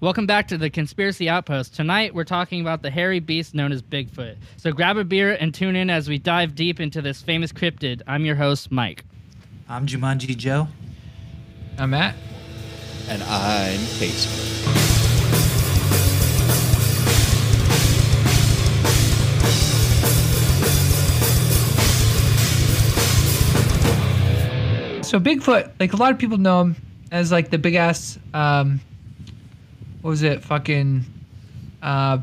Welcome 0.00 0.26
back 0.26 0.48
to 0.48 0.58
the 0.58 0.70
Conspiracy 0.70 1.28
Outpost. 1.28 1.76
Tonight 1.76 2.14
we're 2.14 2.24
talking 2.24 2.60
about 2.60 2.82
the 2.82 2.90
hairy 2.90 3.20
beast 3.20 3.54
known 3.54 3.70
as 3.70 3.80
Bigfoot. 3.80 4.36
So 4.56 4.72
grab 4.72 4.96
a 4.96 5.04
beer 5.04 5.32
and 5.32 5.54
tune 5.54 5.76
in 5.76 5.88
as 5.88 6.08
we 6.08 6.18
dive 6.18 6.56
deep 6.56 6.80
into 6.80 7.00
this 7.00 7.22
famous 7.22 7.52
cryptid. 7.52 8.02
I'm 8.06 8.24
your 8.24 8.34
host, 8.34 8.72
Mike. 8.72 9.04
I'm 9.68 9.86
Jumanji 9.86 10.36
Joe. 10.36 10.66
I'm 11.78 11.90
Matt. 11.90 12.16
And 13.08 13.22
I'm 13.22 13.78
Casey. 13.98 14.28
So 25.04 25.20
Bigfoot, 25.20 25.70
like 25.78 25.92
a 25.92 25.96
lot 25.96 26.10
of 26.10 26.18
people 26.18 26.38
know 26.38 26.62
him 26.62 26.76
as 27.12 27.30
like 27.30 27.50
the 27.50 27.58
big 27.58 27.76
ass 27.76 28.18
um 28.34 28.80
what 30.04 30.10
was 30.10 30.22
it? 30.22 30.42
Fucking 30.44 31.02
uh 31.82 32.18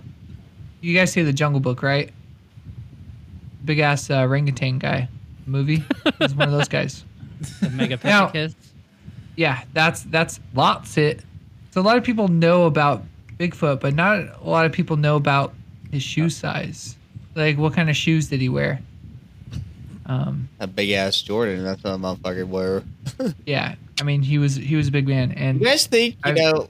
you 0.81 0.95
guys 0.95 1.11
see 1.11 1.23
the 1.23 1.33
Jungle 1.33 1.59
Book, 1.59 1.81
right? 1.81 2.11
Big 3.65 3.79
ass 3.79 4.09
uh, 4.11 4.21
orangutan 4.21 4.77
guy 4.77 5.09
movie. 5.47 5.83
He's 6.19 6.35
one 6.35 6.47
of 6.47 6.53
those 6.53 6.67
guys. 6.67 7.03
The 7.59 7.67
Megapithecus. 7.69 8.53
Yeah, 9.35 9.63
that's 9.73 10.03
that's 10.03 10.39
lots 10.53 10.95
it. 10.97 11.21
So 11.71 11.81
a 11.81 11.83
lot 11.83 11.97
of 11.97 12.03
people 12.03 12.27
know 12.27 12.65
about 12.67 13.03
Bigfoot, 13.39 13.79
but 13.79 13.95
not 13.95 14.19
a 14.19 14.47
lot 14.47 14.67
of 14.67 14.71
people 14.71 14.95
know 14.95 15.15
about 15.15 15.53
his 15.91 16.03
shoe 16.03 16.29
size. 16.29 16.95
Like 17.33 17.57
what 17.57 17.73
kind 17.73 17.89
of 17.89 17.95
shoes 17.95 18.29
did 18.29 18.41
he 18.41 18.49
wear? 18.49 18.79
Um, 20.05 20.49
A 20.59 20.67
big 20.67 20.91
ass 20.91 21.19
Jordan. 21.21 21.63
That's 21.63 21.83
what 21.83 21.91
a 21.93 21.97
motherfucker 21.97 22.45
wore. 22.45 22.83
yeah, 23.47 23.73
I 23.99 24.03
mean 24.03 24.21
he 24.21 24.37
was 24.37 24.55
he 24.55 24.75
was 24.75 24.87
a 24.87 24.91
big 24.91 25.07
man, 25.07 25.31
and 25.31 25.59
You 25.59 25.65
guys 25.65 25.87
think, 25.87 26.15
you 26.25 26.31
I- 26.31 26.35
know, 26.35 26.69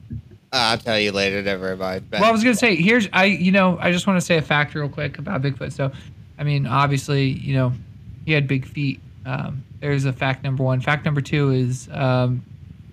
I'll 0.52 0.78
tell 0.78 0.98
you 0.98 1.12
later, 1.12 1.40
never 1.42 1.76
mind. 1.76 2.10
But 2.10 2.20
Well, 2.20 2.28
I 2.28 2.32
was 2.32 2.42
gonna 2.44 2.54
say 2.54 2.76
here's 2.76 3.08
I 3.12 3.24
you 3.24 3.52
know 3.52 3.78
I 3.80 3.90
just 3.90 4.06
want 4.06 4.18
to 4.18 4.24
say 4.24 4.36
a 4.36 4.42
fact 4.42 4.74
real 4.74 4.88
quick 4.88 5.18
about 5.18 5.42
Bigfoot. 5.42 5.72
So, 5.72 5.90
I 6.38 6.44
mean, 6.44 6.66
obviously, 6.66 7.28
you 7.28 7.54
know, 7.54 7.72
he 8.26 8.32
had 8.32 8.46
big 8.46 8.66
feet. 8.66 9.00
Um, 9.24 9.64
there's 9.80 10.04
a 10.04 10.12
fact 10.12 10.44
number 10.44 10.62
one. 10.62 10.80
Fact 10.80 11.04
number 11.04 11.20
two 11.20 11.50
is, 11.50 11.88
um, 11.92 12.44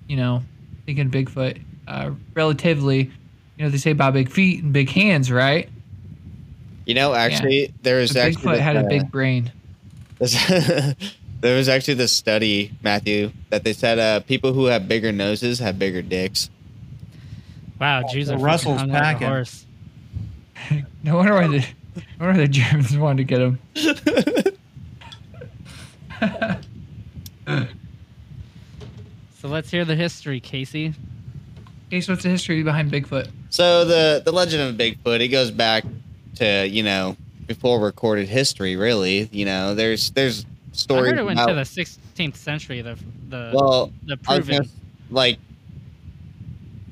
you 0.08 0.16
know, 0.16 0.44
thinking 0.86 1.10
Bigfoot, 1.10 1.62
uh, 1.88 2.12
relatively, 2.34 3.12
you 3.58 3.66
know, 3.66 3.70
they 3.70 3.78
say 3.78 3.92
about 3.92 4.14
big 4.14 4.32
feet 4.32 4.64
and 4.64 4.72
big 4.72 4.90
hands, 4.90 5.32
right? 5.32 5.70
you 6.86 6.96
know, 6.96 7.14
actually, 7.14 7.72
there 7.84 8.00
was 8.00 8.12
So 8.12 8.20
actually 8.20 8.42
Bigfoot 8.42 8.54
this, 8.54 8.62
had 8.62 8.76
a 8.78 8.86
uh, 8.86 8.90
big 8.90 9.12
brain. 9.12 9.52
this- 10.18 10.96
there 11.42 11.56
was 11.56 11.70
actually 11.70 11.94
this 11.94 12.12
study, 12.12 12.72
Matthew, 12.82 13.32
that 13.52 13.64
they 13.64 13.74
said 13.74 14.00
uh, 14.00 14.22
people 14.22 14.54
who 14.54 14.66
have 14.66 14.88
bigger 14.88 15.12
noses 15.12 15.60
have 15.60 15.78
bigger 15.78 16.02
dicks. 16.02 16.50
Wow, 17.80 18.04
Jews 18.12 18.28
so 18.28 18.36
are 18.36 18.38
Russell's 18.38 18.82
Russell's 18.82 18.90
like 18.90 18.90
a 18.90 19.02
packing. 19.04 19.28
horse. 19.28 19.66
No 21.04 21.16
wonder 21.16 21.34
why 21.34 21.48
the 21.48 21.66
no 22.20 22.26
wonder 22.28 22.42
the 22.42 22.48
Germans 22.50 22.96
wanted 22.98 23.18
to 23.18 23.24
get 23.24 23.40
him. 23.42 23.60
So 29.42 29.48
let's 29.48 29.72
hear 29.72 29.86
the 29.86 29.96
history, 29.96 30.40
Casey. 30.40 30.94
Okay, 31.88 32.02
so 32.02 32.14
what's 32.14 32.24
the 32.24 32.30
history 32.30 32.62
behind 32.62 32.92
Bigfoot? 32.92 33.30
So 33.50 33.86
the 33.86 34.22
the 34.24 34.32
legend 34.32 34.62
of 34.64 34.76
Bigfoot, 34.76 35.22
it 35.22 35.30
goes 35.30 35.50
back 35.50 35.86
to 36.36 36.68
you 36.68 36.84
know 36.84 37.16
before 37.48 37.80
recorded 37.80 38.28
history. 38.28 38.76
Really, 38.76 39.30
you 39.32 39.46
know, 39.46 39.76
there's 39.76 40.12
there's 40.12 40.46
I 40.46 40.76
stories. 40.76 41.12
heard 41.12 41.20
it 41.20 41.24
went 41.26 41.40
about- 41.40 41.48
to 41.48 41.54
the 41.56 41.62
16th 41.62 42.36
century. 42.36 42.82
The 42.82 42.98
the 43.30 43.52
well, 43.56 43.92
the 44.04 44.18
proven. 44.18 44.58
gonna- 44.58 44.70
like 45.10 45.40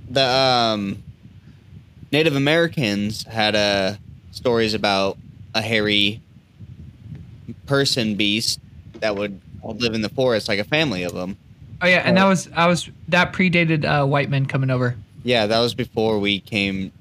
the 0.10 0.26
um 0.26 1.04
Native 2.12 2.36
Americans 2.36 3.24
had 3.24 3.56
uh 3.56 3.96
stories 4.32 4.74
about 4.74 5.18
a 5.54 5.62
hairy 5.62 6.22
person 7.66 8.16
beast 8.16 8.60
that 9.00 9.16
would 9.16 9.42
live 9.64 9.94
in 9.94 10.02
the 10.02 10.10
forest, 10.10 10.48
like 10.48 10.60
a 10.60 10.64
family 10.64 11.04
of 11.04 11.14
them. 11.14 11.38
Oh 11.82 11.88
yeah, 11.88 12.02
and 12.06 12.18
that 12.18 12.26
was 12.26 12.50
I 12.56 12.68
was 12.68 12.90
that 13.10 13.34
predated 13.34 13.86
uh, 13.86 14.06
white 14.06 14.30
men 14.30 14.46
coming 14.46 14.70
over. 14.70 14.96
Yeah, 15.24 15.46
that 15.46 15.60
was 15.60 15.74
before 15.76 16.20
we 16.20 16.40
came 16.40 16.92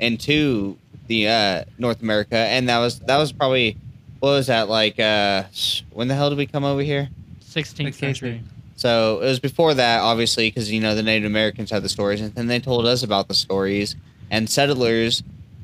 into 0.00 0.76
the 1.06 1.28
uh, 1.28 1.64
North 1.78 2.02
America, 2.02 2.36
and 2.36 2.68
that 2.68 2.78
was 2.78 2.98
that 3.00 3.16
was 3.18 3.32
probably 3.32 3.76
what 4.20 4.30
was 4.30 4.48
that 4.48 4.68
like? 4.68 4.98
Uh, 4.98 5.44
when 5.92 6.08
the 6.08 6.14
hell 6.14 6.30
did 6.30 6.38
we 6.38 6.46
come 6.46 6.64
over 6.64 6.82
here? 6.82 7.08
16th 7.44 7.94
century. 7.94 8.42
So 8.78 9.16
it 9.20 9.24
was 9.24 9.40
before 9.40 9.74
that, 9.74 10.00
obviously, 10.02 10.48
because 10.48 10.70
you 10.70 10.80
know 10.80 10.94
the 10.94 11.02
Native 11.02 11.26
Americans 11.28 11.70
had 11.72 11.82
the 11.82 11.88
stories, 11.88 12.20
and 12.20 12.32
then 12.34 12.46
they 12.46 12.60
told 12.60 12.86
us 12.86 13.02
about 13.02 13.26
the 13.26 13.34
stories. 13.34 13.96
And 14.30 14.48
settlers 14.48 15.22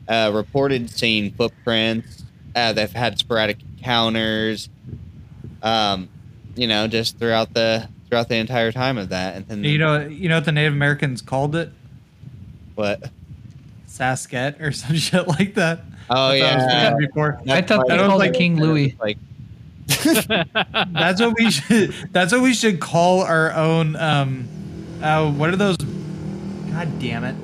uh, 0.09 0.33
reported 0.35 0.91
seeing 0.91 1.31
footprints. 1.31 2.25
Uh, 2.57 2.73
they've 2.73 2.91
had 2.91 3.17
sporadic 3.21 3.59
encounters. 3.79 4.69
Um, 5.63 6.09
you 6.57 6.67
know, 6.67 6.89
just 6.89 7.17
throughout 7.19 7.55
the 7.55 7.89
throughout 8.09 8.29
the 8.29 8.35
entire 8.37 8.73
time 8.73 8.99
of 8.99 9.11
that. 9.11 9.37
And 9.37 9.47
then 9.47 9.63
You 9.65 9.79
know, 9.79 10.07
you 10.07 10.29
know 10.29 10.37
what 10.37 10.45
the 10.45 10.53
Native 10.53 10.73
Americans 10.73 11.23
called 11.23 11.55
it? 11.55 11.71
what? 12.75 13.11
Sasket 13.87 14.61
or 14.61 14.73
some 14.73 14.97
shit 14.97 15.29
like 15.29 15.55
that. 15.55 15.85
Oh 16.11 16.31
I 16.31 16.35
yeah, 16.37 16.91
thinking 16.91 17.07
before. 17.07 17.41
I 17.49 17.63
thought 17.63 17.87
they 17.87 17.95
That 17.97 18.01
was 18.03 18.09
called 18.09 18.19
like- 18.19 18.31
it 18.31 18.37
King 18.39 18.59
Louie. 18.61 18.97
Like 19.01 19.19
That's 20.93 21.21
what 21.21 21.34
we 21.39 21.50
should. 21.50 21.93
That's 22.12 22.33
what 22.33 22.43
we 22.43 22.55
should 22.55 22.81
call 22.81 23.21
our 23.22 23.53
own. 23.53 23.97
Um, 23.97 24.49
uh, 25.03 25.31
what 25.31 25.50
are 25.50 25.56
those? 25.56 25.77
God 25.77 26.99
damn 26.99 27.25
it! 27.25 27.34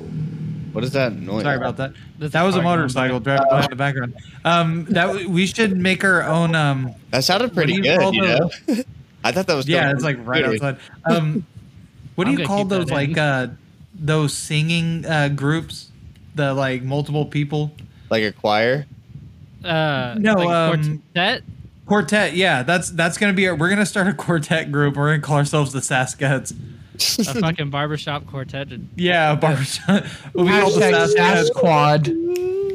what 0.72 0.84
is 0.84 0.92
that 0.92 1.12
noise? 1.14 1.42
Sorry 1.42 1.56
about 1.56 1.76
that. 1.78 1.92
That's 2.18 2.32
That 2.32 2.42
was 2.42 2.54
a 2.54 2.58
car 2.58 2.64
going 2.64 2.78
motorcycle 2.80 3.20
driving 3.20 3.46
by 3.50 3.64
in 3.64 3.70
the 3.70 3.76
background. 3.76 4.14
Um, 4.44 4.84
that 4.86 5.26
we 5.26 5.46
should 5.46 5.76
make 5.76 6.02
our 6.04 6.22
own. 6.22 6.54
Um, 6.54 6.94
That 7.10 7.24
sounded 7.24 7.52
pretty 7.54 7.74
you 7.74 7.82
good. 7.82 8.14
You 8.14 8.22
know, 8.22 8.50
I 9.24 9.32
thought 9.32 9.46
that 9.46 9.54
was 9.54 9.68
yeah, 9.68 9.82
going 9.84 9.96
it's 9.96 10.04
like 10.04 10.16
right 10.26 10.44
pretty- 10.44 10.64
outside. 10.64 10.78
Um, 11.04 11.44
what 12.14 12.24
do 12.24 12.32
I'm 12.32 12.38
you 12.38 12.46
call 12.46 12.64
those 12.64 12.90
like 12.90 13.16
uh, 13.18 13.48
those 13.94 14.32
singing 14.32 15.04
uh, 15.06 15.28
groups? 15.28 15.88
The 16.34 16.54
like 16.54 16.82
multiple 16.82 17.26
people 17.26 17.72
like 18.08 18.22
a 18.22 18.32
choir. 18.32 18.86
Uh, 19.64 20.14
No, 20.18 20.34
like 20.34 20.48
um, 20.48 21.02
quartet. 21.14 21.42
Quartet. 21.90 22.34
Yeah, 22.34 22.62
that's 22.62 22.90
that's 22.90 23.18
gonna 23.18 23.32
be. 23.32 23.48
Our, 23.48 23.54
we're 23.56 23.68
gonna 23.68 23.84
start 23.84 24.06
a 24.06 24.14
quartet 24.14 24.70
group. 24.72 24.96
We're 24.96 25.10
gonna 25.10 25.20
call 25.22 25.36
ourselves 25.36 25.72
the 25.72 25.82
Saskets. 25.82 26.52
a 27.18 27.24
fucking 27.40 27.70
barbershop 27.70 28.26
quartet. 28.26 28.68
Yeah, 28.96 29.34
barbershop. 29.40 30.04
we'll 30.32 30.46
be 30.46 30.50
called 30.52 30.74
the 30.74 30.80
Hashtag 30.80 31.08
Saskets. 31.08 31.48
Sasquad. 31.48 32.08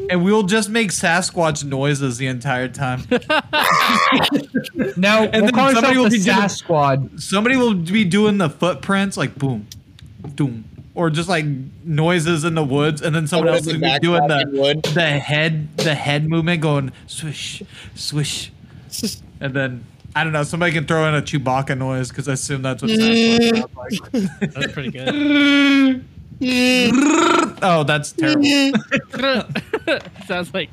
And 0.08 0.24
we'll 0.24 0.44
just 0.44 0.70
make 0.70 0.90
Sasquatch 0.92 1.64
noises 1.64 2.18
the 2.20 2.28
entire 2.28 2.68
time. 2.68 3.02
No, 4.98 5.24
And 5.32 5.44
we'll 5.44 5.52
then 5.52 5.74
somebody 5.74 5.98
will 5.98 6.04
the 6.06 6.10
be 6.12 6.18
doing- 6.18 6.36
Sass 6.38 6.58
Squad. 6.58 7.20
Somebody 7.22 7.56
will 7.58 7.74
be 7.74 8.04
doing 8.06 8.38
the 8.38 8.50
footprints 8.50 9.18
like 9.18 9.36
boom, 9.36 9.68
boom, 10.36 10.66
or 10.94 11.10
just 11.10 11.28
like 11.30 11.46
noises 11.84 12.44
in 12.44 12.56
the 12.56 12.64
woods, 12.64 13.02
and 13.02 13.16
then 13.16 13.28
someone 13.28 13.48
Someone 13.48 13.56
else 13.58 13.68
in 13.68 13.82
will 13.82 13.94
be 13.94 14.00
doing 14.00 14.28
the 14.28 14.92
the 14.94 15.10
head 15.20 15.76
the 15.78 15.96
head 15.96 16.28
movement, 16.30 16.62
going 16.62 16.92
swish, 17.08 17.64
swish, 17.96 18.52
and 19.40 19.54
then 19.54 19.86
I 20.16 20.24
don't 20.24 20.32
know. 20.32 20.44
Somebody 20.44 20.72
can 20.72 20.86
throw 20.86 21.08
in 21.08 21.16
a 21.16 21.22
Chewbacca 21.22 21.78
noise 21.78 22.10
because 22.10 22.30
I 22.30 22.34
assume 22.34 22.62
that's 22.62 22.82
what 22.82 22.92
Sasquatch 22.92 23.56
sounds 23.56 23.74
mm. 23.74 24.42
like. 24.42 24.52
That's 24.54 24.74
pretty 24.74 24.92
good. 24.92 26.06
Oh, 27.62 27.86
that's 27.88 28.12
terrible. 28.12 28.44
Sounds 30.26 30.54
like 30.54 30.70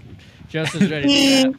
Joseph's 0.48 0.90
ready 0.90 1.44
to 1.44 1.54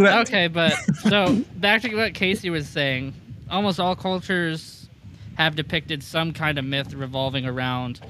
rap. 0.00 0.26
okay, 0.26 0.48
but 0.48 0.72
so 1.02 1.36
back 1.56 1.82
to 1.82 1.94
what 1.94 2.14
Casey 2.14 2.48
was 2.48 2.66
saying. 2.66 3.12
Almost 3.50 3.78
all 3.78 3.94
cultures 3.94 4.88
have 5.36 5.54
depicted 5.54 6.02
some 6.02 6.32
kind 6.32 6.58
of 6.58 6.64
myth 6.64 6.94
revolving 6.94 7.44
around 7.44 8.00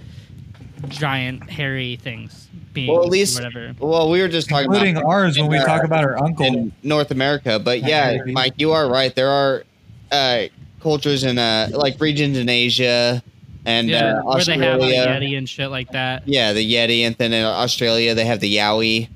giant 0.88 1.48
hairy 1.50 1.96
things 1.96 2.48
being 2.72 2.90
Well, 2.92 3.02
at 3.04 3.08
least, 3.10 3.36
whatever. 3.42 3.74
well, 3.78 4.10
we 4.10 4.20
were 4.20 4.28
just 4.28 4.48
talking 4.48 4.66
Including 4.66 4.96
about 4.96 5.08
ours 5.08 5.38
when 5.38 5.48
we 5.48 5.56
in, 5.58 5.64
talk 5.64 5.84
about 5.84 6.04
our 6.04 6.22
uncle. 6.22 6.44
in 6.46 6.72
North 6.82 7.10
America, 7.10 7.58
but 7.58 7.82
yeah. 7.82 8.18
Mike, 8.26 8.54
you 8.56 8.72
are 8.72 8.88
right. 8.88 9.14
There 9.14 9.28
are 9.30 9.64
uh, 10.12 10.44
cultures 10.80 11.24
in 11.24 11.38
uh, 11.38 11.68
like 11.72 12.00
regions 12.00 12.36
in 12.38 12.48
Asia 12.48 13.22
and 13.64 13.88
Yeah, 13.88 14.18
uh, 14.18 14.22
where 14.24 14.44
they 14.44 14.52
have 14.58 14.80
a 14.80 14.82
Australia. 14.82 15.06
Yeti 15.06 15.38
and 15.38 15.48
shit 15.48 15.70
like 15.70 15.90
that. 15.92 16.26
Yeah, 16.28 16.52
the 16.52 16.60
Yeti, 16.74 17.00
and 17.06 17.14
then 17.16 17.32
in 17.32 17.44
Australia 17.44 18.14
they 18.14 18.24
have 18.24 18.40
the 18.40 18.56
Yowie. 18.56 19.08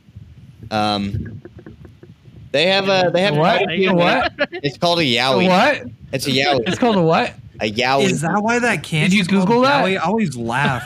Um, 0.71 1.41
they 2.53 2.67
have 2.67 2.89
a 2.89 3.11
they 3.13 3.23
have 3.23 3.37
What? 3.37 3.59
quite 3.63 3.71
a 3.71 3.77
few- 3.77 3.95
What? 3.95 4.33
It's 4.53 4.79
called 4.79 5.01
a 5.01 5.03
Yowie. 5.03 5.49
What? 5.49 5.83
It's 6.13 6.27
a 6.27 6.31
Yowie. 6.31 6.67
It's 6.67 6.79
called 6.79 6.97
a 6.97 7.03
what? 7.03 7.35
A 7.61 7.71
Yowie. 7.71 8.05
Is 8.11 8.21
that 8.23 8.43
why 8.43 8.59
that 8.59 8.83
candy? 8.83 9.17
Did 9.17 9.31
you 9.31 9.39
Google 9.41 9.63
that? 9.63 9.85
I 9.85 9.97
always 9.97 10.37
laugh. 10.37 10.83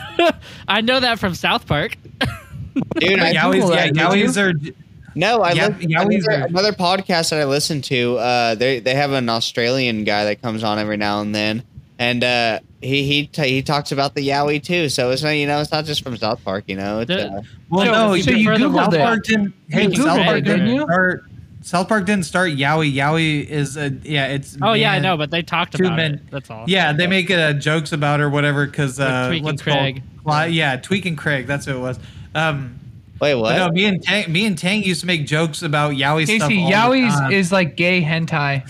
I 0.67 0.81
know 0.81 0.99
that 0.99 1.19
from 1.19 1.35
South 1.35 1.65
Park. 1.67 1.97
Dude, 2.97 3.19
I, 3.19 3.29
I 3.29 3.33
Yowies, 3.33 3.53
Google 3.53 3.69
yeah, 3.75 3.75
that, 3.85 3.93
did 3.93 4.01
Yowies 4.03 4.37
are. 4.41 4.73
No, 5.15 5.41
I 5.43 5.51
Yeah, 5.51 5.67
listen, 5.67 5.91
another, 5.91 6.17
were- 6.41 6.47
another 6.47 6.71
podcast 6.71 7.29
that 7.29 7.39
I 7.41 7.45
listen 7.45 7.81
to. 7.83 8.17
Uh, 8.17 8.55
they 8.55 8.79
they 8.79 8.95
have 8.95 9.11
an 9.11 9.29
Australian 9.29 10.03
guy 10.05 10.25
that 10.25 10.41
comes 10.41 10.63
on 10.63 10.79
every 10.79 10.97
now 10.97 11.21
and 11.21 11.35
then, 11.35 11.61
and 11.99 12.23
uh, 12.23 12.59
he 12.81 13.03
he 13.03 13.27
t- 13.27 13.47
he 13.49 13.61
talks 13.61 13.91
about 13.91 14.15
the 14.15 14.27
Yowie 14.27 14.63
too. 14.63 14.89
So 14.89 15.11
it's 15.11 15.21
not 15.21 15.29
you 15.31 15.45
know 15.45 15.59
it's 15.61 15.71
not 15.71 15.85
just 15.85 16.03
from 16.03 16.17
South 16.17 16.43
Park. 16.43 16.63
You 16.65 16.77
know, 16.77 17.01
it's, 17.01 17.11
uh, 17.11 17.41
Well, 17.69 17.85
So- 17.85 17.91
no, 17.91 18.17
so 18.21 18.31
you 18.31 18.45
South 18.47 18.57
Googled 18.59 18.93
it. 18.93 18.99
Park 19.01 19.23
didn't. 19.25 19.53
Hey, 19.69 19.83
You 19.87 19.95
South 19.97 20.17
Park 20.23 20.43
didn't 20.43 20.65
didn't 20.65 20.75
you? 20.75 20.81
start. 20.83 21.23
South 21.63 21.87
Park 21.87 22.05
didn't 22.05 22.25
start 22.25 22.51
Yowie. 22.51 22.93
Yowie 22.93 23.45
is 23.47 23.77
a 23.77 23.89
yeah. 24.03 24.27
It's 24.27 24.57
Oh 24.61 24.73
yeah, 24.73 24.91
I 24.91 24.99
know, 24.99 25.15
but 25.17 25.31
they 25.31 25.41
talked 25.41 25.75
two 25.77 25.85
about 25.85 25.95
men- 25.95 26.13
it. 26.15 26.29
That's 26.31 26.49
all. 26.49 26.65
Yeah, 26.67 26.91
they 26.93 27.07
make 27.07 27.31
uh, 27.31 27.53
jokes 27.53 27.91
about 27.93 28.19
it 28.19 28.23
or 28.23 28.29
whatever 28.29 28.65
because 28.65 28.99
uh, 28.99 29.29
Tweek 29.29 29.35
and 29.37 29.45
what's 29.45 29.61
Craig. 29.61 30.03
called 30.25 30.51
yeah, 30.51 30.77
Tweek 30.77 31.05
and 31.05 31.17
Craig. 31.17 31.47
That's 31.47 31.65
who 31.65 31.75
it 31.77 31.79
was. 31.79 31.99
Um, 32.35 32.79
wait, 33.21 33.33
but 33.33 33.39
what? 33.39 33.55
no, 33.55 33.69
me 33.69 33.85
and 33.85 34.03
Tank, 34.03 34.27
me 34.27 34.45
and 34.45 34.57
Tank 34.57 34.85
used 34.85 35.01
to 35.01 35.07
make 35.07 35.25
jokes 35.25 35.61
about 35.61 35.93
Yowie 35.93 36.25
stuff. 36.25 36.49
Casey, 36.49 36.61
all 36.75 36.91
the 36.91 36.97
Yowie's 36.99 37.31
is 37.33 37.51
like 37.51 37.77
gay 37.77 38.01
hentai. 38.03 38.69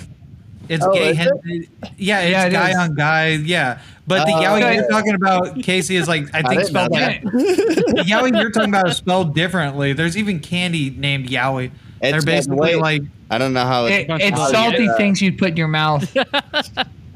It's 0.69 0.85
Oh, 0.85 0.93
gay. 0.93 1.09
is 1.11 1.17
hen- 1.17 1.67
yeah, 1.97 2.21
it's 2.21 2.31
Yeah, 2.31 2.45
it 2.45 2.51
guy 2.51 2.69
is. 2.69 2.77
on 2.77 2.93
guy. 2.95 3.27
Yeah, 3.29 3.81
but 4.07 4.25
the 4.25 4.31
Oh, 4.33 4.41
Yowie 4.41 4.57
okay. 4.61 4.75
you're 4.75 4.87
talking 4.89 5.15
about, 5.15 5.61
Casey, 5.61 5.95
is 5.97 6.07
like 6.07 6.27
I 6.33 6.41
think 6.41 6.53
didn't 6.61 6.67
spelled 6.67 6.91
like 6.91 7.21
Yowie 7.23 8.39
you're 8.39 8.51
talking 8.51 8.69
about 8.69 8.87
is 8.87 8.97
spelled 8.97 9.33
differently. 9.35 9.93
There's 9.93 10.15
even 10.15 10.39
candy 10.39 10.89
named 10.91 11.27
Yowie. 11.29 11.71
They're 12.11 12.21
basically 12.21 12.57
wait, 12.59 12.75
like 12.77 13.01
I 13.29 13.37
don't 13.37 13.53
know 13.53 13.65
how 13.65 13.85
It, 13.85 14.07
it's. 14.09 14.23
it's 14.25 14.39
Oh, 14.39 14.51
salty 14.51 14.83
yeah. 14.85 14.95
things 14.97 15.21
you'd 15.21 15.37
put 15.37 15.49
in 15.51 15.57
your 15.57 15.67
mouth. 15.67 16.03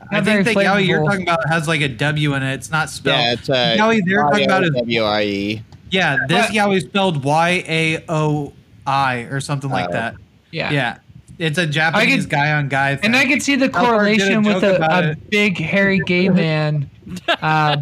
I 0.10 0.22
think 0.22 0.46
the 0.46 0.54
Yowie 0.54 0.88
you're 0.88 1.04
talking 1.04 1.24
about 1.24 1.40
has 1.50 1.68
like 1.68 1.82
a 1.82 1.90
W 1.90 2.34
in 2.36 2.44
it. 2.44 2.54
It's 2.54 2.72
not 2.72 2.90
spelled. 2.90 3.20
yeah, 3.20 3.34
it's 3.34 3.50
uh, 3.50 3.76
Yowie 3.78 4.02
they're 4.06 4.22
talking 4.22 4.46
about 4.46 4.64
is 4.64 4.70
W 4.72 5.04
I 5.04 5.24
E. 5.24 5.64
yeah. 5.92 6.18
This 6.28 6.48
But- 6.48 6.56
Yowie 6.56 6.78
is 6.78 6.84
spelled 6.84 7.24
Y 7.24 7.64
A 7.68 8.04
O 8.08 8.54
I 8.86 9.16
or 9.30 9.42
something 9.42 9.70
like 9.70 9.90
Oh. 9.90 9.94
that. 9.94 10.16
Yeah. 10.52 10.72
Yeah, 10.72 10.98
it's 11.40 11.58
a 11.58 11.68
Japanese 11.68 12.24
could- 12.24 12.30
guy 12.32 12.54
on 12.54 12.70
guy. 12.70 12.96
Thing. 12.96 13.06
And 13.08 13.16
I 13.18 13.26
can 13.26 13.42
see 13.42 13.56
the 13.58 13.66
South 13.66 13.74
Park 13.74 13.84
did 14.08 14.22
a 14.22 14.24
correlation 14.24 14.44
with 14.44 14.64
a, 14.64 15.10
a 15.12 15.16
big 15.30 15.58
hairy 15.58 16.00
gay 16.00 16.30
man. 16.44 16.90
Uh, 17.28 17.78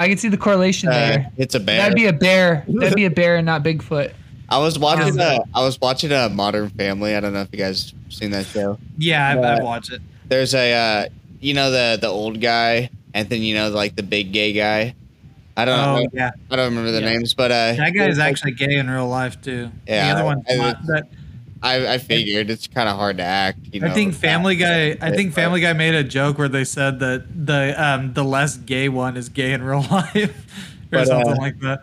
I 0.00 0.08
can 0.08 0.16
see 0.18 0.28
the 0.28 0.36
correlation 0.36 0.88
Uh, 0.88 0.92
there. 0.92 1.30
it's 1.36 1.54
a 1.54 1.60
bear. 1.60 1.78
That'd 1.78 1.94
be 1.94 2.06
a 2.06 2.12
bear. 2.12 2.64
That'd 2.66 2.94
be 2.96 3.04
a 3.04 3.10
bear 3.10 3.36
and 3.36 3.46
not 3.46 3.62
Bigfoot. 3.62 4.12
I 4.48 4.58
was 4.58 4.78
watching. 4.78 5.18
Uh, 5.20 5.38
I 5.54 5.62
was 5.64 5.80
watching 5.80 6.10
a 6.12 6.28
Modern 6.28 6.70
Family. 6.70 7.14
I 7.14 7.20
don't 7.20 7.32
know 7.32 7.42
if 7.42 7.48
you 7.52 7.58
guys 7.58 7.92
seen 8.08 8.30
that 8.30 8.46
show. 8.46 8.78
yeah, 8.96 9.30
I've, 9.30 9.38
Uh, 9.38 9.42
I've 9.58 9.62
watched 9.62 9.92
it. 9.92 10.00
There's 10.28 10.54
a, 10.54 10.72
uh, 10.74 11.08
you 11.40 11.54
know, 11.54 11.70
the 11.70 11.98
the 12.00 12.08
old 12.08 12.40
guy, 12.40 12.90
and 13.14 13.28
then 13.28 13.42
you 13.42 13.54
know, 13.54 13.68
like 13.70 13.96
the 13.96 14.02
big 14.02 14.32
gay 14.32 14.52
guy. 14.52 14.94
I 15.56 15.64
don't 15.64 15.78
Oh 15.78 15.96
know. 16.02 16.06
yeah, 16.12 16.30
I 16.50 16.56
don't 16.56 16.66
remember 16.66 16.92
the 16.92 17.00
Yeah. 17.00 17.10
names, 17.10 17.34
but 17.34 17.50
uh, 17.50 17.72
that 17.74 17.90
guy 17.94 18.06
is 18.08 18.18
actually 18.18 18.52
gay 18.52 18.76
in 18.76 18.88
real 18.88 19.08
life 19.08 19.40
too. 19.40 19.70
Yeah, 19.86 20.06
the 20.06 20.20
other 20.20 20.24
one's 20.24 20.44
I- 20.48 20.56
not. 20.56 20.86
That, 20.86 21.08
I, 21.60 21.94
I 21.94 21.98
figured 21.98 22.50
it's 22.50 22.68
kind 22.68 22.88
of 22.88 22.94
hard 22.96 23.16
to 23.16 23.24
act. 23.24 23.58
You 23.72 23.80
know, 23.80 23.88
I 23.88 23.90
think 23.90 24.14
Family. 24.14 24.54
Guy. 24.54 24.96
I 25.00 25.10
think 25.10 25.32
Family 25.34 25.60
Guy 25.60 25.72
made 25.72 25.94
a 25.94 26.04
joke 26.04 26.38
where 26.38 26.48
they 26.48 26.62
said 26.62 27.00
that 27.00 27.24
the 27.46 27.74
um 27.76 28.12
the 28.14 28.22
less 28.22 28.56
gay 28.56 28.88
one 28.88 29.16
is 29.16 29.28
gay 29.28 29.52
in 29.52 29.62
real 29.64 29.80
life, 29.90 30.14
or 30.16 30.32
But, 30.90 31.06
something 31.08 31.32
uh, 31.32 31.36
like 31.36 31.58
that. 31.60 31.80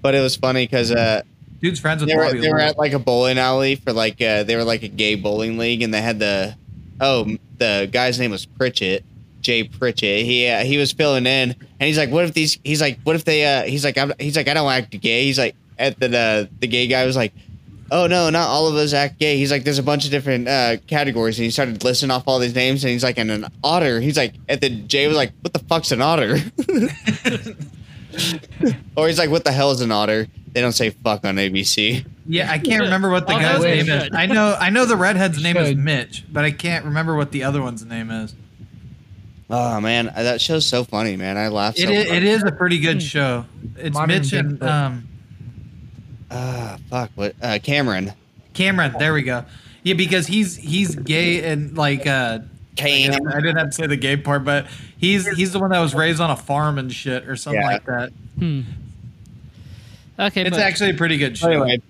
But 0.00 0.14
it 0.14 0.20
was 0.20 0.34
funny 0.36 0.64
because 0.64 0.90
uh, 0.90 1.22
Dude's 1.62 1.78
friends 1.80 2.00
with 2.02 2.08
they 2.10 2.16
were 2.16 2.24
Bobby. 2.24 2.40
they 2.40 2.50
were 2.50 2.58
Lee. 2.58 2.64
at 2.64 2.76
like 2.76 2.92
a 2.92 2.98
bowling 2.98 3.38
alley 3.38 3.76
for 3.76 3.92
like 3.92 4.20
uh, 4.20 4.42
they 4.42 4.56
were 4.56 4.64
like 4.64 4.82
a 4.82 4.88
gay 4.88 5.14
bowling 5.14 5.58
league, 5.58 5.80
and 5.82 5.94
they 5.94 6.02
had 6.02 6.18
the 6.18 6.56
oh 7.00 7.36
the 7.58 7.88
guy's 7.90 8.18
name 8.18 8.32
was 8.32 8.44
Pritchett. 8.46 9.04
Jay 9.40 9.64
Pritchett. 9.64 10.24
He 10.24 10.46
uh, 10.48 10.64
he 10.64 10.76
was 10.76 10.92
filling 10.92 11.26
in, 11.26 11.50
and 11.52 11.56
he's 11.80 11.98
like, 11.98 12.10
"What 12.10 12.24
if 12.24 12.34
these?" 12.34 12.58
He's 12.64 12.80
like, 12.80 13.00
"What 13.02 13.16
if 13.16 13.24
they?" 13.24 13.44
Uh, 13.44 13.62
he's 13.62 13.84
like, 13.84 13.96
I'm, 13.98 14.12
"He's 14.18 14.36
like, 14.36 14.48
I 14.48 14.54
don't 14.54 14.70
act 14.70 14.90
gay." 15.00 15.24
He's 15.24 15.38
like, 15.38 15.54
at 15.78 15.98
the 15.98 16.08
the, 16.08 16.50
the 16.60 16.66
gay 16.66 16.86
guy 16.86 17.04
was 17.06 17.16
like, 17.16 17.32
"Oh 17.90 18.06
no, 18.06 18.30
not 18.30 18.48
all 18.48 18.68
of 18.68 18.74
us 18.76 18.92
act 18.92 19.18
gay." 19.18 19.36
He's 19.36 19.50
like, 19.50 19.64
"There's 19.64 19.78
a 19.78 19.82
bunch 19.82 20.04
of 20.04 20.10
different 20.12 20.46
uh, 20.48 20.76
categories," 20.86 21.38
and 21.38 21.44
he 21.44 21.50
started 21.50 21.82
listing 21.82 22.10
off 22.10 22.24
all 22.26 22.38
these 22.38 22.54
names, 22.54 22.84
and 22.84 22.92
he's 22.92 23.02
like, 23.04 23.18
"And 23.18 23.30
an 23.32 23.46
otter." 23.64 24.00
He's 24.00 24.16
like, 24.16 24.34
at 24.48 24.60
the 24.60 24.68
Jay 24.70 25.06
was 25.08 25.16
like, 25.16 25.32
"What 25.40 25.52
the 25.52 25.60
fuck's 25.60 25.90
an 25.92 26.02
otter?" 26.02 26.38
or 28.96 29.06
he's 29.08 29.18
like, 29.18 29.30
"What 29.30 29.44
the 29.44 29.52
hell 29.52 29.70
is 29.70 29.80
an 29.80 29.90
otter?" 29.92 30.26
They 30.52 30.60
don't 30.60 30.72
say 30.72 30.90
fuck 30.90 31.24
on 31.24 31.36
ABC. 31.36 32.04
yeah, 32.26 32.50
I 32.50 32.58
can't 32.58 32.82
remember 32.82 33.08
what 33.10 33.26
the 33.26 33.34
Oh, 33.34 33.38
guy's 33.38 33.62
name 33.62 33.88
is. 33.88 34.10
I 34.12 34.26
know 34.26 34.56
I 34.60 34.70
know 34.70 34.84
the 34.84 34.96
redhead's 34.96 35.42
name 35.42 35.56
is 35.56 35.74
Mitch, 35.74 36.24
but 36.30 36.44
I 36.44 36.50
can't 36.50 36.84
remember 36.84 37.14
what 37.16 37.30
the 37.32 37.44
other 37.44 37.62
one's 37.62 37.84
name 37.84 38.10
is. 38.10 38.34
Oh 39.50 39.80
man, 39.80 40.12
that 40.14 40.40
show's 40.40 40.64
so 40.66 40.84
funny, 40.84 41.16
man. 41.16 41.36
I 41.36 41.48
laughed. 41.48 41.78
It 41.78 41.86
so 41.86 41.92
is, 41.92 42.06
it 42.10 42.22
is 42.22 42.42
a 42.42 42.52
pretty 42.52 42.78
good 42.80 43.02
show. 43.02 43.44
It's 43.76 43.94
Modern 43.94 44.08
Mitch 44.20 44.32
and 44.32 44.62
um, 44.62 45.08
Ah, 46.30 46.78
fuck. 46.88 47.10
What? 47.14 47.34
Uh, 47.42 47.58
Cameron. 47.62 48.12
Cameron. 48.54 48.94
There 48.98 49.12
we 49.12 49.22
go. 49.22 49.44
Yeah, 49.82 49.94
because 49.94 50.26
he's 50.26 50.56
he's 50.56 50.94
gay 50.94 51.42
and 51.50 51.76
like 51.76 52.06
uh, 52.06 52.40
I. 52.80 53.18
I 53.36 53.40
didn't 53.40 53.56
have 53.56 53.66
to 53.68 53.72
say 53.72 53.86
the 53.86 53.96
gay 53.96 54.16
part, 54.16 54.44
but 54.44 54.66
he's 54.98 55.26
he's 55.36 55.52
the 55.52 55.58
one 55.60 55.70
that 55.70 55.80
was 55.80 55.94
raised 55.94 56.20
on 56.20 56.30
a 56.30 56.36
farm 56.36 56.78
and 56.78 56.92
shit 56.92 57.28
or 57.28 57.36
something 57.36 57.60
Yeah. 57.60 57.66
like 57.68 57.84
that. 57.86 58.12
Hmm. 58.38 58.60
Okay, 60.18 60.42
It's 60.42 60.50
but 60.50 60.60
actually 60.60 60.90
a 60.90 60.94
pretty 60.94 61.16
good 61.16 61.36
show. 61.36 61.48
Anyway, 61.50 61.80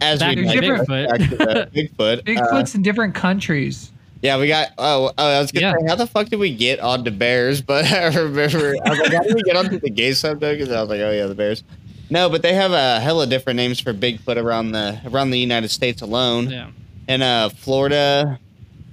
as 0.00 0.18
Back 0.20 0.36
we 0.36 0.44
to 0.46 0.60
digress 0.60 0.86
Bigfoot. 0.88 1.08
back 1.08 1.18
to 1.30 1.36
the 1.36 1.68
Bigfoot. 1.98 2.18
uh, 2.18 2.22
Bigfoot's 2.22 2.74
in 2.74 2.82
different 2.82 3.14
countries. 3.14 3.92
yeah, 4.22 4.38
we 4.38 4.48
got. 4.48 4.68
Oh, 4.78 5.12
oh, 5.16 5.26
I 5.36 5.40
was 5.40 5.52
gonna 5.52 5.66
Yeah. 5.66 5.72
say, 5.80 5.86
how 5.88 5.94
the 5.96 6.06
fuck 6.06 6.28
did 6.28 6.38
we 6.38 6.54
get 6.54 6.80
on 6.80 7.04
the 7.04 7.10
Bears? 7.10 7.60
But 7.66 7.84
I 7.92 8.06
remember, 8.06 8.74
I 8.84 8.90
was 8.90 8.98
like, 8.98 9.12
how 9.12 9.22
did 9.22 9.34
we 9.34 9.42
get 9.42 9.56
onto 9.56 9.78
the 9.78 9.90
gay 9.90 10.12
subject? 10.12 10.58
Because 10.60 10.72
I 10.74 10.80
was 10.80 10.88
like, 10.90 11.00
oh 11.00 11.10
yeah, 11.12 11.26
the 11.26 11.34
Bears. 11.34 11.62
No, 12.10 12.30
but 12.30 12.40
they 12.42 12.54
have 12.54 12.72
a 12.72 13.00
hella 13.00 13.26
different 13.26 13.58
names 13.58 13.80
for 13.80 13.92
Bigfoot 13.92 14.36
around 14.42 14.72
the 14.72 14.98
around 15.06 15.30
the 15.30 15.38
United 15.38 15.68
States 15.70 16.00
alone. 16.02 16.50
yeah. 16.50 16.70
In 17.06 17.22
uh, 17.22 17.48
Florida, 17.50 18.38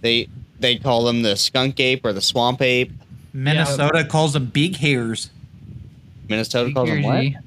they 0.01 0.27
they 0.59 0.77
call 0.77 1.05
them 1.05 1.21
the 1.21 1.35
skunk 1.35 1.79
ape 1.79 2.05
or 2.05 2.13
the 2.13 2.21
swamp 2.21 2.61
ape. 2.61 2.91
Minnesota 3.33 4.05
calls 4.05 4.33
them 4.33 4.45
big 4.45 4.77
hairs. 4.77 5.29
Minnesota 6.29 6.71
calls 6.73 6.89
them 6.89 7.03
what? 7.03 7.19
Big 7.21 7.37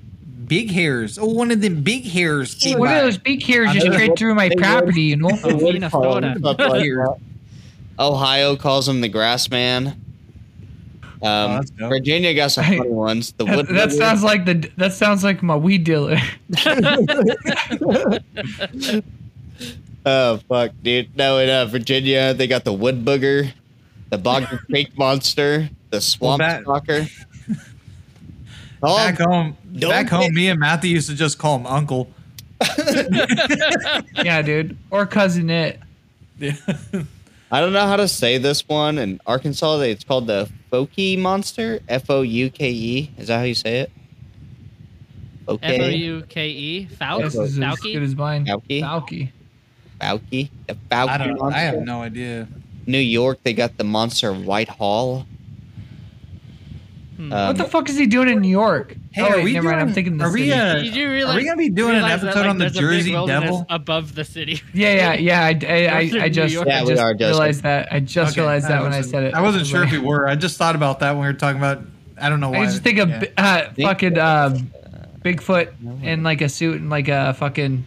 Big 0.47 0.71
hairs. 0.71 1.19
Oh, 1.19 1.27
one 1.27 1.51
of 1.51 1.61
them 1.61 1.83
big 1.83 2.05
hairs. 2.07 2.55
came 2.55 2.79
What 2.79 2.87
by. 2.89 2.99
are 2.99 3.03
those 3.03 3.19
big 3.19 3.43
hairs 3.43 3.73
just 3.75 3.87
I 3.87 3.93
straight 3.93 4.19
through 4.19 4.35
my 4.35 4.49
property, 4.57 5.03
you 5.03 5.17
know? 5.17 5.29
They 5.43 5.53
Minnesota. 5.55 5.91
call 5.91 6.21
them 6.21 6.41
like 6.43 7.21
Ohio 7.99 8.57
calls 8.57 8.87
them 8.87 9.01
the 9.03 9.09
grass 9.09 9.51
man. 9.51 10.01
Um, 11.21 11.63
Oh. 11.81 11.89
Virginia 11.89 12.33
got 12.33 12.53
some 12.53 12.65
funny 12.65 12.89
ones. 12.89 13.33
The 13.33 13.45
That, 13.45 13.57
wood. 13.57 13.67
that 13.71 13.91
sounds 13.93 14.23
like 14.23 14.45
the 14.45 14.71
that 14.77 14.93
sounds 14.93 15.25
like 15.25 15.43
my 15.43 15.57
weed 15.57 15.83
dealer. 15.85 16.17
Oh 20.07 20.39
fuck, 20.49 20.73
dude! 20.83 21.15
No, 21.17 21.39
in 21.39 21.51
uh, 21.51 21.67
Virginia 21.67 22.33
they 22.35 22.47
got 22.47 22.65
the 22.65 22.73
wood 22.73 23.05
booger, 23.05 23.53
the 24.11 24.19
boggy 24.19 24.47
creek 24.67 24.97
monster, 24.97 25.69
the 25.91 26.01
swamp 26.01 26.39
back- 26.41 26.63
stalker. 26.63 27.07
Oh, 28.81 28.97
Back 28.97 29.19
home, 29.19 29.57
Don't 29.77 29.91
back 29.91 30.09
home, 30.09 30.33
me 30.33 30.49
and 30.49 30.61
Matthew 30.61 30.93
used 30.93 31.09
to 31.11 31.17
just 31.17 31.37
call 31.37 31.59
him 31.59 31.67
Uncle. 31.67 32.09
yeah, 34.15 34.41
dude. 34.41 34.77
Or 34.91 35.05
cousin 35.05 35.51
it. 35.51 35.81
Yeah. 36.39 36.53
I 37.51 37.61
don't 37.61 37.73
know 37.73 37.87
how 37.89 37.97
to 37.97 38.07
say 38.07 38.39
this 38.39 38.69
one. 38.69 38.99
In 38.99 39.21
Arkansas, 39.27 39.81
it's 39.81 40.05
called 40.05 40.29
the 40.29 40.49
Fouke 40.71 41.19
monster. 41.19 41.81
F 41.89 42.09
O 42.09 42.23
U 42.23 42.51
K 42.51 42.71
E. 42.71 43.11
Is 43.19 43.27
that 43.27 43.39
how 43.39 43.45
you 43.45 43.55
say 43.55 43.81
it? 43.81 43.91
F 43.91 45.49
O 45.49 45.53
Okay. 45.55 45.97
U 45.97 46.23
K 46.29 46.49
E. 46.49 46.85
Falk. 46.87 47.23
This 47.23 47.37
as 47.37 47.59
Falky? 47.59 47.95
good 47.95 48.03
as 48.05 48.15
mine. 48.15 48.47
Fauci? 48.47 48.81
Falky. 48.81 49.31
Fauci. 50.01 50.51
The 50.67 50.75
Fauci 50.91 51.09
I 51.09 51.19
don't. 51.19 51.39
monster. 51.39 51.59
I 51.59 51.63
have 51.63 51.81
no 51.83 52.03
idea. 52.03 52.49
New 52.87 52.99
York, 52.99 53.41
they 53.43 53.53
got 53.53 53.77
the 53.77 53.85
monster 53.85 54.33
Whitehall. 54.33 55.27
Hmm. 57.17 57.33
Um, 57.33 57.47
What 57.49 57.57
the 57.57 57.65
fuck 57.65 57.89
is 57.89 57.99
he 57.99 58.07
doing 58.07 58.29
in 58.29 58.41
New 58.41 58.49
York? 58.49 58.95
Hey, 59.11 59.23
oh, 59.23 59.41
are 59.41 59.43
we 59.43 59.53
never 59.53 59.69
mind. 59.69 59.81
I'm 59.81 59.93
thinking 59.93 60.19
the 60.19 60.25
are 60.27 60.33
we, 60.33 60.53
uh, 60.53 60.77
Did 60.77 60.95
you 60.95 61.11
realize? 61.11 61.35
Are 61.35 61.39
we 61.39 61.45
gonna 61.45 61.57
be 61.57 61.69
doing 61.69 61.91
an 61.91 61.95
realize 61.97 62.21
that, 62.21 62.29
episode 62.29 62.41
like, 62.43 62.51
on 62.51 62.59
the 62.59 62.65
there's 62.67 62.77
a 62.77 62.81
big 62.81 62.91
Jersey 62.91 63.13
wilderness 63.13 63.43
Devil? 63.51 63.67
above 63.69 64.15
the 64.15 64.25
city? 64.25 64.63
yeah, 64.73 65.15
yeah, 65.15 65.15
yeah. 65.15 65.41
I, 65.45 65.67
I, 65.67 65.87
I, 65.87 66.25
I 66.25 66.29
just, 66.29 66.55
York. 66.55 66.69
I 66.69 66.85
just 66.85 67.03
are, 67.03 67.17
realized 67.17 67.63
that. 67.65 67.93
I 67.93 67.99
just 68.01 68.33
Okay, 68.33 68.41
realized 68.41 68.69
that 68.69 68.83
when 68.83 68.93
I 68.93 69.01
said 69.01 69.25
it. 69.25 69.35
I 69.35 69.41
wasn't 69.43 69.67
sure 69.67 69.83
if 69.83 69.91
we 69.91 69.99
were. 69.99 70.29
I 70.29 70.37
just 70.37 70.57
thought 70.59 70.77
about 70.77 71.01
that 71.01 71.11
when 71.13 71.23
we 71.23 71.27
were 71.27 71.33
talking 71.33 71.59
about. 71.59 71.83
I 72.21 72.29
don't 72.29 72.39
know 72.41 72.51
why. 72.51 72.61
I 72.61 72.67
just 72.67 72.83
think 72.85 72.99
of 73.01 73.11
Yeah. 73.11 73.25
uh, 73.37 73.73
fucking 73.83 74.17
um, 74.19 74.71
Bigfoot 75.25 76.03
in 76.05 76.23
like 76.23 76.41
a 76.41 76.49
suit 76.49 76.81
and 76.81 76.89
like 76.89 77.09
a 77.09 77.35
fucking 77.35 77.85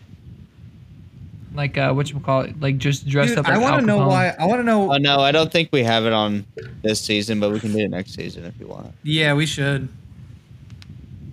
like 1.54 1.78
uh 1.78 1.92
what 1.94 2.10
you 2.10 2.20
call 2.20 2.42
it 2.42 2.60
like 2.60 2.78
just 2.78 3.08
dressed 3.08 3.30
Dude, 3.30 3.40
up. 3.40 3.48
Like 3.48 3.56
I 3.56 3.60
want 3.60 3.80
to 3.80 3.86
know 3.86 4.08
why. 4.08 4.34
I 4.40 4.46
want 4.46 4.60
to 4.60 4.64
know. 4.64 4.94
Oh 4.94 4.98
no, 4.98 5.20
I 5.20 5.32
don't 5.32 5.52
think 5.52 5.70
we 5.72 5.84
have 5.84 6.06
it 6.06 6.14
on 6.14 6.46
this 6.82 7.02
season, 7.02 7.40
but 7.40 7.52
we 7.52 7.60
can 7.60 7.72
do 7.74 7.80
it 7.80 7.90
next 7.90 8.14
season 8.14 8.46
if 8.46 8.60
you 8.60 8.68
want. 8.68 8.94
yeah, 9.04 9.34
we 9.34 9.46
should. 9.46 9.90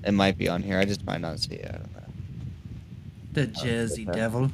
It 0.04 0.12
might 0.12 0.38
be 0.38 0.48
on 0.48 0.62
here. 0.62 0.78
I 0.78 0.84
just 0.84 1.04
might 1.04 1.20
not 1.20 1.38
see 1.38 1.54
it. 1.54 1.66
I 1.68 1.72
don't 1.72 1.92
know. 1.92 2.02
The 3.32 3.46
Jersey 3.46 4.04
Devil. 4.04 4.50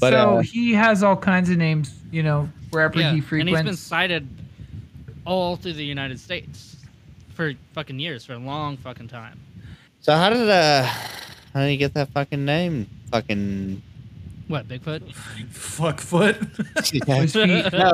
But, 0.00 0.10
so 0.10 0.38
uh, 0.38 0.42
he 0.42 0.72
has 0.74 1.02
all 1.02 1.16
kinds 1.16 1.50
of 1.50 1.56
names, 1.56 1.94
you 2.10 2.22
know, 2.22 2.48
wherever 2.70 2.98
Yeah, 2.98 3.12
he 3.12 3.18
and 3.18 3.22
he's 3.22 3.30
been 3.30 3.54
frequents. 3.54 3.80
sighted 3.80 4.28
all 5.24 5.56
through 5.56 5.74
the 5.74 5.84
United 5.84 6.18
States 6.18 6.76
for 7.34 7.52
fucking 7.72 7.98
years, 7.98 8.24
for 8.24 8.34
a 8.34 8.38
long 8.38 8.76
fucking 8.76 9.08
time. 9.08 9.40
So 10.00 10.14
how 10.14 10.30
did 10.30 10.48
uh 10.48 10.82
how 10.82 11.60
did 11.60 11.70
you 11.70 11.76
get 11.76 11.94
that 11.94 12.10
fucking 12.10 12.44
name? 12.44 12.88
Fucking 13.10 13.82
What 14.48 14.68
Bigfoot? 14.68 15.12
Fuck 15.50 16.00
foot. 16.00 16.36
No, 17.08 17.26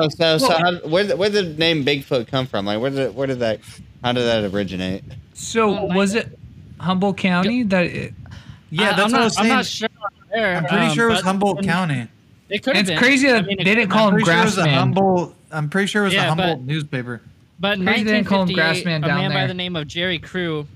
so 0.09 0.37
so 0.37 0.47
Well- 0.49 0.59
how, 0.59 0.87
where 0.87 1.03
did- 1.05 1.17
where 1.17 1.29
did 1.29 1.55
the 1.55 1.59
name 1.59 1.85
Bigfoot 1.85 2.27
come 2.27 2.45
from? 2.45 2.65
Like 2.65 2.79
where 2.81 2.89
did 2.91 3.15
where 3.15 3.27
did 3.27 3.39
that 3.39 3.59
how 4.03 4.11
did 4.11 4.23
that 4.25 4.53
originate? 4.53 5.03
So 5.33 5.85
was 5.85 6.13
it 6.15 6.37
Humboldt 6.79 7.17
County 7.17 7.63
that 7.63 7.85
it, 7.85 8.13
yeah, 8.69 8.91
I- 8.91 8.95
that's 8.95 9.01
I'm 9.01 9.11
what 9.11 9.13
I 9.13 9.19
not, 9.19 9.23
was 9.25 9.37
I'm 9.37 9.43
saying. 9.43 9.55
not 9.55 9.65
sure. 9.65 9.89
There, 10.33 10.57
I'm 10.57 10.65
pretty 10.65 10.85
um, 10.87 10.95
sure 10.95 11.07
it 11.07 11.11
was 11.11 11.19
but- 11.19 11.25
Humboldt 11.25 11.63
County. 11.63 12.07
It 12.49 12.63
could 12.63 12.75
have 12.75 12.81
It's 12.83 12.89
been. 12.89 12.99
crazy 12.99 13.27
that 13.27 13.43
I 13.43 13.47
mean, 13.47 13.59
it 13.61 13.63
they 13.63 13.75
didn't 13.75 13.89
have 13.91 13.97
call 13.97 14.07
I'm 14.09 14.15
him 14.15 14.23
pretty 14.23 14.31
sure 14.31 14.41
it 14.41 14.45
was 14.45 14.57
a 14.57 14.61
Grassman. 14.63 14.73
Humboldt. 14.73 15.35
I'm 15.51 15.69
pretty 15.69 15.87
sure 15.87 16.01
it 16.01 16.05
was 16.05 16.13
Yeah, 16.13 16.25
a 16.25 16.27
Humboldt 16.29 16.59
but- 16.59 16.65
newspaper. 16.67 17.21
But 17.59 17.77
in 17.77 17.85
Crazy 17.85 18.03
they 18.03 18.11
didn't 18.13 18.27
call 18.27 18.41
him 18.43 18.49
1958, 18.55 18.85
Grassman 18.85 19.05
a 19.05 19.07
down 19.07 19.17
man 19.21 19.29
by 19.31 19.35
there. 19.41 19.47
the 19.47 19.53
name 19.53 19.75
of 19.75 19.87
Jerry 19.87 20.17
Crew, 20.19 20.67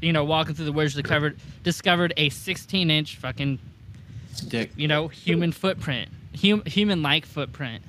you 0.00 0.12
know, 0.12 0.24
walking 0.24 0.54
through 0.54 0.64
the 0.64 0.72
woods, 0.72 0.94
discovered 0.94 1.36
discovered 1.62 2.12
a 2.16 2.30
16-inch 2.30 3.16
fucking, 3.16 3.58
Dick. 4.40 4.70
you 4.76 4.88
know, 4.88 5.08
human 5.08 5.52
footprint, 5.52 6.08
hum, 6.40 6.62
human-like 6.66 7.26
footprint. 7.26 7.82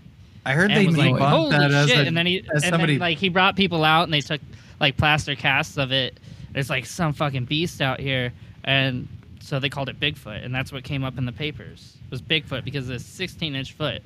I 0.46 0.54
heard 0.54 0.72
And 0.72 0.80
they 0.80 0.88
was 0.88 0.98
like, 0.98 1.16
holy 1.18 1.52
that 1.52 1.72
as, 1.72 1.90
shit! 1.90 2.00
a, 2.00 2.08
and 2.08 2.18
then 2.18 2.26
he, 2.26 2.44
and 2.50 2.62
somebody. 2.64 2.94
then, 2.94 3.00
like 3.00 3.18
he 3.18 3.30
brought 3.30 3.56
people 3.56 3.84
out, 3.84 4.04
and 4.04 4.14
they 4.14 4.22
took 4.22 4.42
like 4.80 4.98
plaster 4.98 5.36
casts 5.36 5.78
of 5.78 5.92
it. 5.92 6.20
There's 6.52 6.70
like 6.70 6.86
some 6.86 7.14
fucking 7.14 7.46
beast 7.46 7.82
out 7.82 8.00
here, 8.00 8.34
and 8.64 9.08
so 9.40 9.60
they 9.60 9.70
called 9.70 9.90
it 9.90 10.00
Bigfoot, 10.00 10.44
and 10.44 10.54
that's 10.54 10.72
what 10.72 10.84
came 10.84 11.04
up 11.04 11.18
in 11.18 11.26
the 11.26 11.32
papers. 11.32 11.96
It 12.06 12.12
was 12.12 12.22
Bigfoot 12.22 12.64
because 12.64 12.90
it's 12.90 13.04
16-inch 13.04 13.74
foot. 13.74 14.02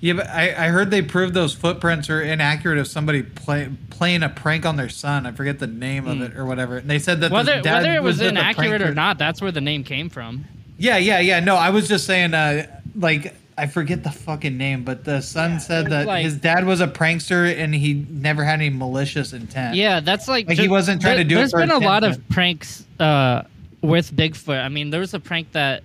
yeah, 0.00 0.12
but 0.14 0.28
I, 0.28 0.66
I 0.66 0.68
heard 0.68 0.90
they 0.90 1.02
proved 1.02 1.34
those 1.34 1.54
footprints 1.54 2.08
are 2.08 2.20
inaccurate 2.22 2.78
of 2.78 2.86
somebody 2.88 3.22
play, 3.22 3.68
playing 3.90 4.22
a 4.22 4.28
prank 4.28 4.64
on 4.64 4.76
their 4.76 4.88
son. 4.88 5.26
I 5.26 5.32
forget 5.32 5.58
the 5.58 5.66
name 5.66 6.06
of 6.06 6.16
Hmm. 6.18 6.22
it 6.24 6.36
or 6.36 6.44
whatever. 6.46 6.78
And 6.78 6.88
they 6.88 6.98
said 7.00 7.20
that 7.20 7.28
the 7.28 7.34
Whether 7.34 7.60
dad 7.60 7.82
whether 7.82 7.94
it 7.94 8.02
was, 8.02 8.20
a 8.20 8.28
inaccurate 8.28 8.80
or 8.82 8.94
not, 8.94 9.18
that's 9.18 9.42
where 9.42 9.52
the 9.52 9.60
name 9.60 9.82
came 9.84 10.08
from. 10.08 10.44
Yeah, 10.82 10.96
yeah, 10.96 11.20
yeah. 11.20 11.38
No, 11.38 11.54
I 11.54 11.70
was 11.70 11.86
just 11.86 12.06
saying, 12.06 12.34
uh, 12.34 12.66
like, 12.96 13.36
I 13.56 13.66
forget 13.66 14.02
the 14.02 14.10
fucking 14.10 14.56
name, 14.56 14.82
but 14.82 15.04
the 15.04 15.20
son 15.20 15.60
said 15.60 15.86
that 15.90 16.06
like- 16.08 16.24
his 16.24 16.36
dad 16.36 16.64
was 16.64 16.80
a 16.80 16.88
prankster 16.88 17.56
and 17.56 17.72
he 17.72 18.04
never 18.10 18.42
had 18.42 18.54
any 18.54 18.68
malicious 18.70 19.32
intent. 19.32 19.76
Yeah, 19.76 20.00
that's 20.00 20.26
like, 20.26 20.48
Like, 20.48 20.58
he 20.58 20.66
wasn't 20.66 21.00
trying 21.00 21.18
to 21.18 21.24
do 21.24 21.36
it 21.36 21.38
There's 21.38 21.52
for 21.52 21.60
been 21.60 21.70
a 21.70 21.78
lot 21.78 22.02
of 22.02 22.28
pranks 22.30 22.84
uh, 22.98 23.42
with 23.80 24.12
Bigfoot. 24.16 24.60
I 24.60 24.68
mean, 24.70 24.90
there 24.90 24.98
was 24.98 25.14
a 25.14 25.20
prank 25.20 25.52
that 25.52 25.84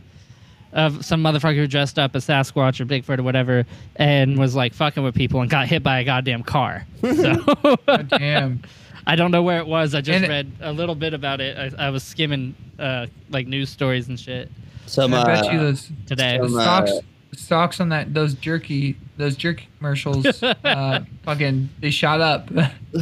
of 0.73 1.05
some 1.05 1.21
motherfucker 1.21 1.57
who 1.57 1.67
dressed 1.67 1.99
up 1.99 2.15
as 2.15 2.25
Sasquatch 2.25 2.79
or 2.79 2.85
Bigfoot 2.85 3.19
or 3.19 3.23
whatever 3.23 3.67
and 3.97 4.37
was 4.39 4.55
like 4.55 4.73
fucking 4.73 5.03
with 5.03 5.13
people 5.13 5.41
and 5.41 5.49
got 5.49 5.67
hit 5.67 5.83
by 5.83 5.99
a 5.99 6.03
goddamn 6.05 6.41
car. 6.41 6.87
So 7.03 7.77
damn. 8.07 8.63
I 9.07 9.15
don't 9.15 9.29
know 9.31 9.43
where 9.43 9.59
it 9.59 9.67
was. 9.67 9.93
I 9.93 10.01
just 10.01 10.23
And- 10.23 10.27
read 10.27 10.51
a 10.59 10.73
little 10.73 10.95
bit 10.95 11.13
about 11.13 11.39
it. 11.39 11.75
I, 11.77 11.87
I 11.87 11.89
was 11.91 12.01
skimming 12.03 12.55
uh, 12.79 13.05
like 13.29 13.45
news 13.45 13.69
stories 13.69 14.07
and 14.07 14.19
shit 14.19 14.49
Some 14.87 15.13
I 15.13 15.23
bet 15.23 15.45
uh, 15.45 15.51
you 15.51 15.59
those 15.59 15.91
today. 16.05 16.37
the 16.41 16.47
Some, 16.49 16.57
uh, 16.57 16.61
stocks 16.61 16.91
stocks 17.33 17.79
on 17.79 17.89
that 17.89 18.13
those 18.13 18.33
jerky 18.33 18.97
those 19.17 19.35
jerky 19.35 19.67
commercials 19.77 20.25
uh 20.43 21.03
fucking 21.23 21.69
they 21.79 21.89
shot 21.89 22.21
up. 22.21 22.49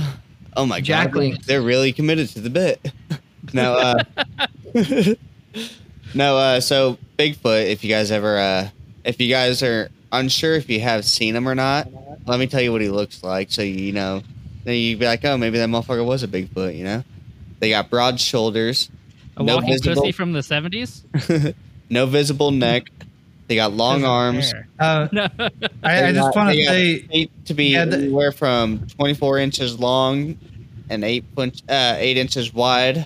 oh 0.57 0.65
my 0.65 0.81
god, 0.81 1.13
they're 1.45 1.61
really 1.61 1.93
committed 1.93 2.29
to 2.29 2.41
the 2.41 2.49
bit. 2.49 2.91
no, 3.53 3.73
uh, 3.73 4.03
no, 6.13 6.37
uh, 6.37 6.59
so 6.59 6.97
Bigfoot. 7.17 7.69
If 7.69 7.83
you 7.83 7.89
guys 7.89 8.11
ever, 8.11 8.37
uh, 8.37 8.69
if 9.03 9.21
you 9.21 9.29
guys 9.29 9.63
are 9.63 9.89
unsure 10.11 10.55
if 10.55 10.69
you 10.69 10.79
have 10.79 11.05
seen 11.05 11.35
him 11.35 11.47
or 11.47 11.55
not, 11.55 11.87
let 12.25 12.39
me 12.39 12.47
tell 12.47 12.61
you 12.61 12.71
what 12.71 12.81
he 12.81 12.89
looks 12.89 13.23
like. 13.23 13.51
So 13.51 13.61
you 13.61 13.91
know, 13.91 14.21
then 14.63 14.75
you'd 14.75 14.99
be 14.99 15.05
like, 15.05 15.23
oh, 15.25 15.37
maybe 15.37 15.57
that 15.59 15.69
motherfucker 15.69 16.05
was 16.05 16.23
a 16.23 16.27
Bigfoot. 16.27 16.75
You 16.75 16.83
know, 16.83 17.03
they 17.59 17.69
got 17.69 17.89
broad 17.89 18.19
shoulders, 18.19 18.89
a 19.37 19.43
no 19.43 19.55
walking 19.55 19.73
visible- 19.73 20.01
pussy 20.01 20.11
from 20.11 20.33
the 20.33 20.39
70s? 20.41 21.53
No 21.89 22.05
visible 22.05 22.51
neck. 22.51 22.87
They 23.47 23.55
got 23.55 23.73
long 23.73 24.03
arms. 24.03 24.53
Uh, 24.79 25.07
No. 25.11 25.27
I, 25.83 26.05
I 26.07 26.11
just 26.13 26.35
want 26.35 26.49
to 26.55 26.65
say, 26.65 26.99
feet 27.01 27.45
to 27.45 27.53
be 27.53 27.65
Yeah, 27.65 27.85
the- 27.85 27.97
anywhere 27.97 28.31
from 28.31 28.87
24 28.87 29.37
inches 29.39 29.79
long 29.79 30.37
and 30.89 31.03
eight 31.03 31.23
punch, 31.35 31.61
uh, 31.69 31.95
eight 31.97 32.17
inches 32.17 32.53
wide, 32.53 33.05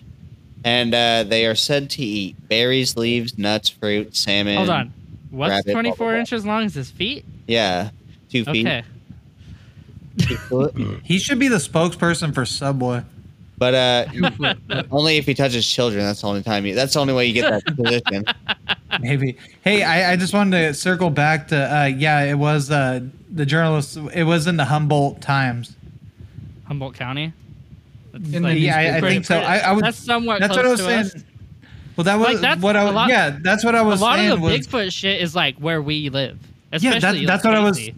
and 0.64 0.94
uh, 0.94 1.24
they 1.24 1.46
are 1.46 1.56
said 1.56 1.90
to 1.92 2.02
eat 2.04 2.36
berries, 2.48 2.96
leaves, 2.96 3.38
nuts, 3.38 3.68
fruit, 3.70 4.16
salmon. 4.16 4.56
Hold 4.58 4.70
on. 4.70 4.94
What's 5.32 5.50
rabbit, 5.52 5.72
24 5.74 5.96
blah, 5.98 6.08
blah. 6.14 6.20
inches 6.20 6.46
long? 6.46 6.64
Is 6.64 6.74
his 6.74 6.90
feet? 6.90 7.26
Yeah, 7.48 7.90
two 8.30 8.46
feet. 8.46 8.66
Okay. 8.66 8.84
two 10.20 10.36
foot. 10.38 10.76
he 11.04 11.20
should 11.20 11.40
be 11.40 11.48
the 11.50 11.58
spokesperson 11.58 12.34
for 12.34 12.46
Subway. 12.46 13.04
But 13.60 13.74
uh, 13.76 14.06
only 14.92 15.18
if 15.18 15.26
he 15.26 15.34
touches 15.34 15.68
children. 15.70 16.06
That's 16.06 16.22
the 16.22 16.28
only 16.28 16.42
time. 16.44 16.66
You, 16.66 16.74
that's 16.76 16.94
the 16.94 17.00
only 17.02 17.14
way 17.14 17.26
you 17.26 17.34
get 17.34 17.50
that 17.66 17.76
position. 17.76 18.24
Maybe. 19.02 19.38
Hey, 19.64 19.84
I, 19.84 20.14
I 20.14 20.16
just 20.16 20.34
wanted 20.34 20.60
to 20.68 20.74
circle 20.74 21.10
back 21.10 21.50
to, 21.50 21.58
uh, 21.58 21.86
yeah, 21.86 22.22
it 22.24 22.36
was 22.36 22.72
uh, 22.72 23.02
the 23.32 23.46
journalist, 23.46 23.98
it 24.14 24.24
was 24.24 24.48
in 24.48 24.56
the 24.56 24.64
Humboldt 24.66 25.22
Times. 25.22 25.76
Humboldt 26.68 26.96
County? 26.96 27.34
That's 28.14 28.30
In 28.34 28.44
the 28.44 28.58
Yeah, 28.58 28.78
I, 28.78 28.98
I 28.98 29.02
think 29.02 29.26
so. 29.26 29.38
I, 29.38 29.58
I 29.58 29.72
would. 29.74 29.84
that's 29.84 29.98
somewhat 29.98 30.40
That's 30.40 30.54
close 30.54 30.64
what 30.64 30.66
I 30.66 30.70
was 30.70 30.80
to 30.80 30.86
saying. 30.86 31.00
us. 31.02 31.16
Well, 31.98 32.06
that 32.06 32.16
was 32.16 32.28
Like, 32.28 32.38
that's 32.40 32.62
what 32.62 32.76
I. 32.78 32.86
was. 32.86 32.94
lot- 32.94 33.10
yeah, 33.10 33.38
that's 33.42 33.66
what 33.66 33.76
I 33.76 33.80
A 33.80 33.84
was 33.84 34.00
A 34.00 34.04
lot 34.04 34.16
saying. 34.20 34.32
of 34.32 34.40
the 34.40 34.46
was, 34.46 34.68
Bigfoot 34.68 34.94
shit 34.94 35.22
is 35.22 35.36
like 35.36 35.58
where 35.58 35.82
we 35.82 36.10
live. 36.10 36.40
Yeah, 36.72 36.92
that- 36.92 36.98
Especially 36.98 37.26
that's 37.26 37.44
what 37.44 37.56
I 37.56 37.60
was- 37.60 37.90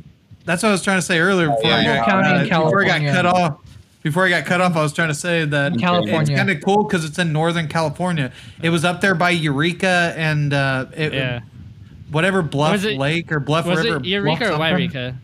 That's 0.46 0.64
what 0.64 0.70
I 0.70 0.72
was 0.72 0.84
trying 0.84 0.98
to 0.98 1.04
say 1.04 1.20
earlier. 1.20 1.50
Before, 1.50 1.66
yeah, 1.66 1.76
I, 1.78 1.82
yeah. 1.82 1.96
got, 1.98 2.06
County 2.10 2.52
uh, 2.52 2.64
before 2.64 2.84
I 2.84 3.00
got 3.00 3.14
cut 3.14 3.26
off. 3.28 3.60
Before 4.04 4.26
I 4.26 4.30
got 4.30 4.46
cut 4.46 4.62
off, 4.62 4.76
I 4.76 4.82
was 4.82 4.94
trying 4.94 5.10
to 5.10 5.14
say 5.14 5.46
that 5.46 5.78
California. 5.78 6.20
it's 6.22 6.30
kind 6.32 6.50
of 6.50 6.62
cool 6.64 6.84
because 6.84 7.06
it's 7.06 7.20
in 7.20 7.32
Northern 7.32 7.68
California. 7.68 8.32
It 8.62 8.70
was 8.70 8.84
up 8.84 9.00
there 9.02 9.14
by 9.14 9.30
Eureka 9.30 10.14
and 10.18 10.54
uh, 10.54 10.88
it, 10.96 11.14
Yeah. 11.14 11.42
whatever 12.10 12.42
Bluff 12.42 12.72
Was 12.72 12.86
it- 12.86 12.98
Lake 12.98 13.32
or 13.32 13.40
Bluff 13.40 13.68
Was 13.68 13.84
River. 13.84 13.98
it 13.98 14.06
Eureka 14.06 14.38
Bluff 14.38 14.42
or 14.52 14.54
something. 14.80 14.90
Wairika? 14.90 15.16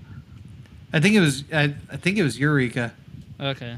I 0.93 0.99
think 0.99 1.15
it 1.15 1.19
was. 1.19 1.43
I, 1.51 1.73
I 1.91 1.97
think 1.97 2.17
it 2.17 2.23
was 2.23 2.39
Eureka. 2.39 2.93
Okay. 3.39 3.75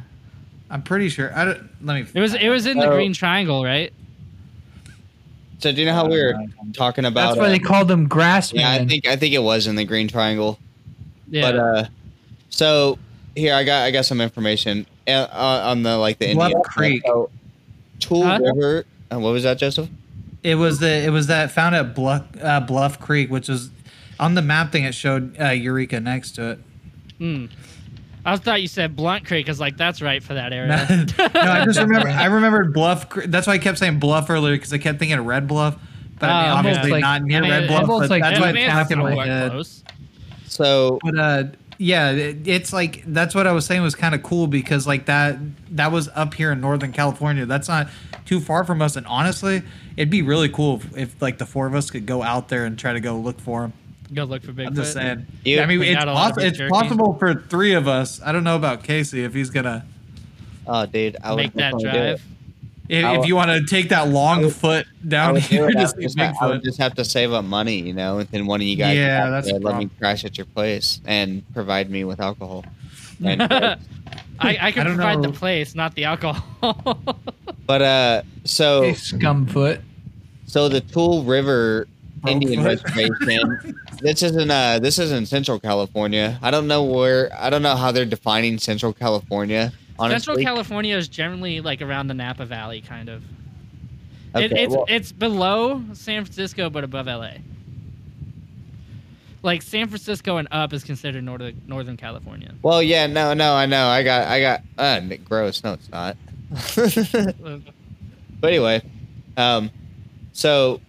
I'm 0.70 0.84
pretty 0.84 1.10
sure. 1.10 1.32
I 1.36 1.46
don't. 1.46 1.70
Let 1.82 1.94
me. 1.96 2.06
It 2.14 2.20
was 2.20 2.34
it 2.36 2.50
was 2.50 2.66
in 2.68 2.78
the 2.78 2.88
Oh. 2.90 2.94
Green 2.96 3.14
Triangle, 3.14 3.64
right? 3.64 3.92
So 5.60 5.72
do 5.72 5.80
you 5.82 5.88
know 5.88 5.94
how 5.94 6.08
we 6.08 6.18
were 6.22 6.36
talking 6.74 7.06
about? 7.06 7.30
That's 7.30 7.40
why 7.40 7.46
uh, 7.48 7.50
they 7.50 7.60
called 7.60 7.88
them 7.88 8.08
grass. 8.08 8.54
Yeah, 8.54 8.70
I 8.72 8.86
think 8.86 9.08
I 9.08 9.16
think 9.16 9.34
it 9.34 9.40
was 9.44 9.66
in 9.68 9.76
the 9.76 9.86
Green 9.86 10.08
Triangle. 10.08 10.60
Yeah. 11.30 11.42
But 11.52 11.56
uh, 11.60 11.86
so 12.50 13.00
here 13.36 13.54
I 13.54 13.64
got 13.64 13.84
I 13.84 13.92
got 13.92 14.06
some 14.06 14.22
information 14.22 14.86
uh, 15.08 15.28
on 15.32 15.84
the 15.84 15.98
like 15.98 16.20
the 16.20 16.30
Indian 16.32 16.62
Creek. 16.64 17.04
So, 17.06 17.30
Tule 18.00 18.24
Huh? 18.26 18.40
River. 18.42 18.86
Uh, 19.12 19.20
what 19.20 19.32
was 19.34 19.44
that, 19.44 19.58
Joseph? 19.58 19.90
It 20.44 20.56
was 20.56 20.80
the. 20.80 20.88
It 20.90 21.10
was 21.10 21.28
that 21.28 21.52
found 21.52 21.76
at 21.76 21.94
Bluff 21.96 22.24
uh, 22.42 22.60
Bluff 22.62 23.00
Creek, 23.00 23.30
which 23.30 23.50
was 23.50 23.70
on 24.20 24.36
the 24.36 24.42
map 24.42 24.72
thing. 24.72 24.84
It 24.86 24.94
showed 24.94 25.36
uh, 25.40 25.50
Eureka 25.50 26.00
next 26.00 26.32
to 26.32 26.52
it. 26.52 26.60
Hmm. 27.18 27.46
I 28.26 28.36
thought 28.38 28.62
you 28.62 28.68
said 28.68 28.96
Blunt 28.96 29.26
Creek. 29.26 29.48
I 29.48 29.52
was 29.52 29.60
like, 29.60 29.76
that's 29.78 30.02
right 30.02 30.22
for 30.22 30.34
that 30.36 30.54
area. 30.54 30.68
no. 31.18 31.26
I 31.34 31.66
just 31.66 31.80
remember. 31.80 32.08
I 32.10 32.26
remembered 32.26 32.74
Bluff. 32.74 33.10
Cre- 33.10 33.26
That's 33.28 33.48
why 33.48 33.54
I 33.54 33.58
kept 33.58 33.78
saying 33.80 34.00
Bluff 34.00 34.30
earlier 34.30 34.56
because 34.56 34.72
I 34.74 34.78
kept 34.78 35.00
thinking 35.00 35.18
of 35.18 35.26
Red 35.26 35.48
Bluff, 35.48 35.78
but 36.20 36.30
I 36.30 36.42
mean, 36.44 36.52
Oh, 36.52 36.56
obviously 36.56 36.92
okay. 36.94 37.02
not 37.02 37.24
near 37.24 37.40
I 37.40 37.42
mean, 37.42 37.50
Red 37.52 37.68
Bluff. 37.68 37.88
But 37.88 38.10
like- 38.10 38.22
that's 38.22 38.40
why 38.40 38.48
I 38.48 38.50
it 38.52 38.54
mean, 38.54 38.66
it's 38.66 38.74
popped 38.74 38.92
in 38.92 39.00
my 39.00 39.26
head. 39.26 39.52
close. 39.52 39.84
So 40.46 41.00
But 41.04 41.18
uh, 41.18 41.44
yeah, 41.82 42.12
it's 42.12 42.74
like 42.74 43.04
that's 43.08 43.34
what 43.34 43.48
I 43.48 43.54
was 43.54 43.66
saying 43.66 43.82
was 43.82 43.96
kind 43.96 44.14
of 44.14 44.22
cool 44.22 44.48
because 44.48 44.86
like 44.86 45.06
that 45.06 45.38
that 45.72 45.92
was 45.94 46.10
up 46.10 46.34
here 46.34 46.52
in 46.52 46.60
Northern 46.60 46.92
California. 46.92 47.46
That's 47.46 47.70
not 47.70 47.88
too 48.26 48.42
far 48.42 48.66
from 48.66 48.82
us, 48.82 48.98
and 48.98 49.08
honestly, 49.08 49.62
it'd 49.96 50.10
be 50.10 50.22
really 50.22 50.50
cool 50.50 50.76
if, 50.76 50.98
if 50.98 51.22
like 51.22 51.38
the 51.38 51.46
four 51.46 51.68
of 51.68 51.74
us 51.76 51.90
could 51.90 52.06
go 52.06 52.22
out 52.22 52.50
there 52.50 52.66
and 52.66 52.78
try 52.78 52.92
to 52.92 53.00
go 53.00 53.18
look 53.18 53.40
for 53.40 53.64
him. 53.64 53.74
Go 54.14 54.26
look 54.26 54.44
for 54.44 54.52
Bigfoot. 54.52 54.68
I'm 54.68 54.76
just 54.76 54.92
saying. 54.94 55.26
You- 55.46 55.62
I 55.62 55.66
mean, 55.68 55.82
it's, 55.82 55.96
got 55.98 56.08
a 56.10 56.14
lot 56.14 56.32
of 56.32 56.36
poss- 56.38 56.44
it's 56.44 56.58
jerky. 56.58 56.70
possible 56.70 57.14
for 57.18 57.34
three 57.34 57.74
of 57.74 57.88
us. 57.88 58.20
I 58.26 58.34
don't 58.34 58.44
know 58.44 58.58
about 58.58 58.84
Casey 58.84 59.24
if 59.24 59.34
he's 59.34 59.50
gonna. 59.50 59.86
oh, 60.68 60.86
dude, 60.86 61.16
I 61.24 61.32
would 61.32 61.38
Make 61.38 61.54
that 61.54 61.72
definitely 61.72 61.84
do 61.84 61.90
it. 61.90 61.92
drive. 62.18 62.22
If, 62.90 63.06
I 63.06 63.20
if 63.20 63.28
you 63.28 63.36
want 63.36 63.52
to 63.52 63.64
take 63.66 63.90
that 63.90 64.10
long 64.10 64.42
would- 64.42 64.56
foot 64.56 64.88
down 65.08 65.36
here 65.36 65.70
it. 65.70 65.78
I 65.78 65.86
to 65.86 65.96
would 65.96 66.02
just, 66.02 66.20
I 66.20 66.48
would 66.48 66.64
just 66.70 66.80
have 66.80 66.96
to 66.96 67.06
save 67.06 67.32
up 67.32 67.46
money, 67.46 67.80
you 67.80 67.94
know, 67.94 68.18
and 68.18 68.28
then 68.30 68.48
one 68.48 68.60
of 68.62 68.68
you 68.68 68.76
guys 68.76 68.98
Yeah, 68.98 69.30
that's 69.30 69.48
to 69.48 69.60
let 69.60 69.78
me 69.78 69.90
crash 70.00 70.26
at 70.26 70.38
your 70.38 70.46
place 70.48 71.00
and 71.06 71.44
provide 71.54 71.90
me 71.90 72.04
with 72.04 72.20
alcohol. 72.20 72.66
And, 73.24 73.42
I, 73.42 73.78
I 74.40 74.72
can 74.72 74.82
I 74.82 74.84
don't 74.86 74.96
provide 74.96 75.22
the 75.22 75.32
place, 75.34 75.76
not 75.76 75.94
the 75.94 76.06
alcohol. 76.06 76.44
but 77.66 77.82
uh, 77.82 78.22
so 78.46 78.84
Hey, 78.84 78.94
scumfoot. 78.94 79.82
So 80.46 80.70
the 80.70 80.80
Tule 80.82 81.24
River 81.24 81.88
Indian 82.26 82.64
Brokefoot. 82.64 83.10
Reservation. 83.20 83.80
this 84.02 84.24
isn't 84.24 84.50
uh 84.50 84.80
this 84.80 85.00
isn't 85.00 85.28
Central 85.28 85.60
California. 85.60 86.40
I 86.42 86.50
don't 86.50 86.68
know 86.68 86.84
where 86.84 87.30
I 87.38 87.50
don't 87.50 87.62
know 87.62 87.76
how 87.76 87.92
they're 87.92 88.06
defining 88.06 88.58
Central 88.58 88.94
California. 88.94 89.72
Honestly, 90.00 90.20
Central 90.20 90.44
California 90.46 90.96
is 90.96 91.08
generally 91.08 91.62
like 91.62 91.82
around 91.82 92.08
the 92.08 92.14
Napa 92.14 92.46
Valley, 92.46 92.82
kind 92.82 93.10
of. 93.10 93.24
It, 94.36 94.52
it's 94.52 94.76
well- 94.76 94.86
it's 94.88 95.12
below 95.12 95.84
San 95.94 96.24
Francisco, 96.26 96.70
but 96.70 96.84
above 96.84 97.08
LA. 97.08 97.32
Like 99.42 99.62
San 99.62 99.88
Francisco 99.88 100.38
and 100.38 100.48
up 100.52 100.74
is 100.74 100.84
considered 100.84 101.24
northern 101.24 101.62
Northern 101.66 101.96
California. 101.98 102.54
Well, 102.62 102.84
yeah, 102.84 103.08
no, 103.08 103.34
no, 103.34 103.54
I 103.54 103.66
know. 103.66 103.88
I 103.88 104.04
got, 104.04 104.28
I 104.28 104.42
got. 104.42 104.62
Uh, 104.78 105.00
gross. 105.24 105.64
No, 105.64 105.74
it's 105.74 105.90
not. 105.90 106.18
But 108.42 108.48
anyway, 108.54 108.82
um, 109.36 109.70
so 110.32 110.80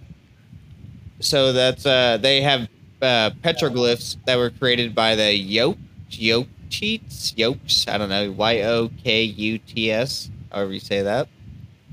so 1.19 1.53
that's 1.53 1.85
uh, 1.85 2.19
they 2.19 2.43
have 2.43 2.69
uh, 3.03 3.31
petroglyphs 3.43 4.17
that 4.27 4.37
were 4.39 4.51
created 4.51 4.95
by 4.95 5.17
the 5.17 5.35
Yoke 5.35 5.77
Yokecheats 6.11 6.47
Cheats, 6.71 7.35
yokes. 7.37 7.87
I 7.89 7.99
don't 7.99 8.09
know 8.09 8.31
Y 8.33 8.63
O 8.63 8.91
K 9.05 9.23
U 9.25 9.59
T 9.59 9.91
S, 9.93 10.31
however 10.53 10.73
you 10.73 10.81
say 10.81 11.03
that. 11.03 11.29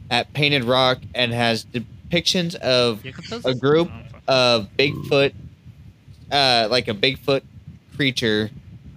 At 0.10 0.32
Painted 0.34 0.64
Rock 0.64 1.00
and 1.14 1.34
has 1.34 1.66
depictions 1.66 2.56
of 2.56 3.04
a 3.44 3.54
group 3.54 3.90
of 4.28 4.70
Bigfoot, 4.78 5.34
uh, 6.32 6.68
like 6.72 6.88
a 6.88 6.94
Bigfoot 6.94 7.42
creature 7.96 8.50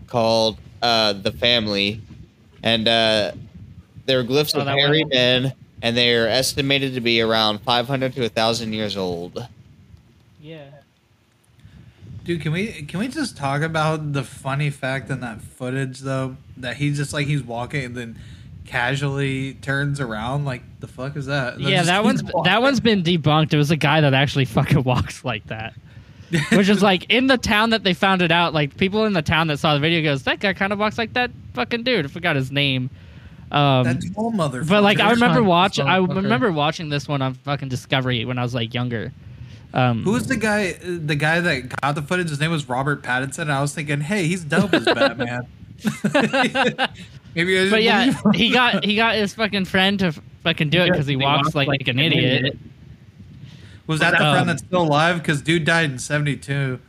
called 0.07 0.59
uh, 0.83 1.15
the 1.15 1.33
Family, 1.33 2.01
and 2.63 2.87
uh, 2.87 3.33
they're 4.07 4.23
glyphs 4.25 4.55
Oh, 4.55 4.61
of 4.61 4.69
hairy 4.69 5.01
one? 5.03 5.09
men, 5.09 5.53
and 5.83 5.97
they 5.97 6.15
are 6.15 6.27
estimated 6.29 6.95
to 6.95 7.01
be 7.01 7.21
around 7.21 7.61
500 7.63 8.13
to 8.15 8.21
1,000 8.23 8.73
years 8.73 8.97
old. 8.97 9.47
Yeah. 10.41 10.65
Dude, 12.31 12.43
can 12.43 12.53
we 12.53 12.69
can 12.83 13.01
we 13.01 13.09
just 13.09 13.37
talk 13.37 13.63
about 13.63 14.13
the 14.13 14.23
funny 14.23 14.71
fact 14.71 15.11
in 15.11 15.19
that 15.19 15.43
footage 15.43 15.99
though 15.99 16.37
that 16.59 16.77
he's 16.77 16.97
just 16.97 17.13
like 17.13 17.27
he's 17.27 17.43
walking 17.43 17.85
and 17.87 17.97
then 17.97 18.21
casually 18.67 19.55
turns 19.55 19.99
around 19.99 20.45
like 20.45 20.63
the 20.79 20.87
fuck 20.87 21.17
is 21.17 21.27
that? 21.27 21.55
And 21.55 21.65
Yeah, 21.65 21.83
that 21.83 22.05
one's 22.05 22.23
walking. 22.23 22.45
that 22.45 22.63
one's 22.63 22.79
been 22.79 23.03
debunked. 23.03 23.53
It 23.53 23.57
was 23.57 23.73
a 23.73 23.77
guy 23.77 24.01
that 24.03 24.15
actually 24.15 24.45
fucking 24.45 24.83
walks 24.85 25.25
like 25.25 25.45
that. 25.49 25.75
Which 26.53 26.69
is 26.69 26.85
like 26.85 27.11
in 27.11 27.27
the 27.27 27.37
town 27.37 27.71
that 27.71 27.83
they 27.83 27.95
found 27.95 28.23
it 28.23 28.31
out, 28.31 28.55
like 28.55 28.77
people 28.77 29.07
in 29.07 29.13
the 29.13 29.23
town 29.23 29.49
that 29.49 29.59
saw 29.59 29.75
the 29.75 29.81
video 29.81 30.01
goes, 30.01 30.23
That 30.23 30.39
guy 30.39 30.55
kinda 30.55 30.77
walks 30.77 30.99
like 30.99 31.15
that 31.15 31.33
fucking 31.55 31.83
dude. 31.83 32.05
I 32.05 32.09
forgot 32.09 32.37
his 32.37 32.53
name. 32.53 32.91
Um 33.51 33.83
that 33.83 34.01
tall 34.15 34.31
motherfucker. 34.31 34.69
but 34.69 34.85
like 34.85 35.01
I 35.01 35.11
remember 35.11 35.43
watching 35.43 35.89
I 35.89 35.97
remember 35.97 36.53
watching 36.53 36.91
this 36.91 37.09
one 37.09 37.23
on 37.23 37.35
fucking 37.35 37.71
Discovery 37.71 38.25
when 38.25 38.39
I 38.39 38.45
was 38.45 38.55
like 38.55 38.73
younger. 38.73 39.11
Um 39.73 40.03
Who 40.03 40.13
was 40.13 40.27
the 40.27 40.37
guy? 40.37 40.73
The 40.73 41.15
guy 41.15 41.41
that 41.41 41.81
got 41.81 41.95
the 41.95 42.03
footage. 42.03 42.29
His 42.29 42.41
name 42.41 42.51
was 42.51 42.69
Robert 42.69 43.03
Pattinson. 43.03 43.41
And 43.43 43.53
I 43.53 43.61
was 43.61 43.75
thinking, 43.75 44.01
hey, 44.01 44.27
he's 44.27 44.43
dope 44.45 44.73
as 44.75 44.85
Batman. 44.85 45.47
Maybe 47.35 47.57
I 47.59 47.63
just 47.63 47.71
But 47.71 47.83
yeah, 47.83 48.13
he 48.35 48.51
got 48.51 48.85
he 48.85 48.97
got 48.97 49.15
his 49.15 49.35
fucking 49.35 49.65
friend 49.67 49.99
to 50.01 50.13
fucking 50.43 50.71
do 50.71 50.81
it 50.83 50.91
because 50.91 51.07
he 51.07 51.17
walks 51.17 51.55
like, 51.55 51.69
an 51.87 51.99
idiot. 51.99 52.59
was 53.87 54.01
that 54.01 54.13
the 54.19 54.25
Um, 54.27 54.35
friend 54.35 54.49
that's 54.49 54.63
still 54.63 54.83
alive? 54.83 55.19
Because 55.19 55.41
dude 55.41 55.65
died 55.65 55.91
in 55.93 55.99
'72. 55.99 56.81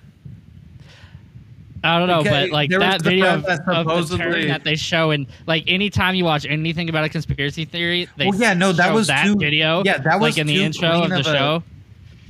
I 1.84 1.98
don't 1.98 2.08
know, 2.08 2.20
Okay, 2.20 2.30
but 2.30 2.50
like 2.52 2.70
that 2.70 3.00
the 3.04 3.10
video 3.10 3.34
of, 3.36 3.44
that 3.46 3.62
of 3.62 3.66
the 3.88 4.06
supposedly- 4.06 4.48
that 4.48 4.64
they 4.64 4.76
show, 4.76 5.10
and 5.12 5.26
like 5.48 5.64
anytime 5.68 6.14
you 6.14 6.24
watch 6.26 6.46
anything 6.46 6.90
about 6.90 7.04
a 7.06 7.10
conspiracy 7.10 7.66
theory, 7.66 8.08
they 8.18 8.28
Well, 8.30 8.40
yeah, 8.40 8.54
no, 8.54 8.72
that 8.72 8.90
show 8.90 8.94
was 8.94 9.08
that 9.08 9.26
too- 9.26 9.36
video. 9.36 9.82
yeah, 9.84 9.98
that 9.98 10.20
was 10.20 10.36
like 10.36 10.38
in 10.38 10.46
the 10.48 10.64
intro 10.64 11.04
of 11.04 11.10
the 11.10 11.20
a- 11.20 11.24
show. 11.24 11.64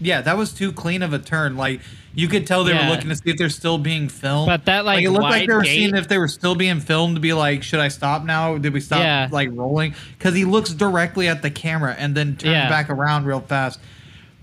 Yeah, 0.02 0.22
that 0.22 0.36
was 0.38 0.52
too 0.54 0.72
clean 0.72 1.02
of 1.04 1.14
a 1.14 1.20
turn. 1.20 1.56
Like 1.58 1.80
you 2.14 2.28
could 2.28 2.46
tell 2.48 2.64
they 2.66 2.74
Yeah. 2.74 2.90
were 2.90 2.96
looking 2.96 3.10
to 3.10 3.16
see 3.16 3.30
if 3.30 3.38
they're 3.38 3.48
still 3.50 3.78
being 3.78 4.10
filmed. 4.10 4.48
But 4.48 4.66
that 4.66 4.84
like, 4.84 5.04
it 5.04 5.12
looked 5.12 5.24
like 5.24 5.48
they 5.48 5.54
were 5.54 5.62
gate, 5.62 5.70
seeing 5.76 5.96
if 5.96 6.08
they 6.10 6.18
were 6.18 6.28
still 6.28 6.56
being 6.56 6.80
filmed 6.82 7.16
to 7.16 7.22
be 7.22 7.32
like, 7.34 7.64
should 7.64 7.80
I 7.80 7.88
stop 7.88 8.26
now? 8.26 8.58
Did 8.58 8.74
we 8.74 8.82
stop 8.82 9.00
Yeah. 9.00 9.30
like 9.32 9.50
rolling? 9.54 9.94
Because 10.18 10.36
he 10.36 10.44
looks 10.44 10.72
directly 10.74 11.28
at 11.30 11.42
the 11.42 11.50
camera 11.50 11.96
and 11.98 12.16
then 12.16 12.36
turns 12.36 12.52
Yeah. 12.52 12.68
back 12.70 12.90
around 12.90 13.26
real 13.26 13.40
fast. 13.42 13.80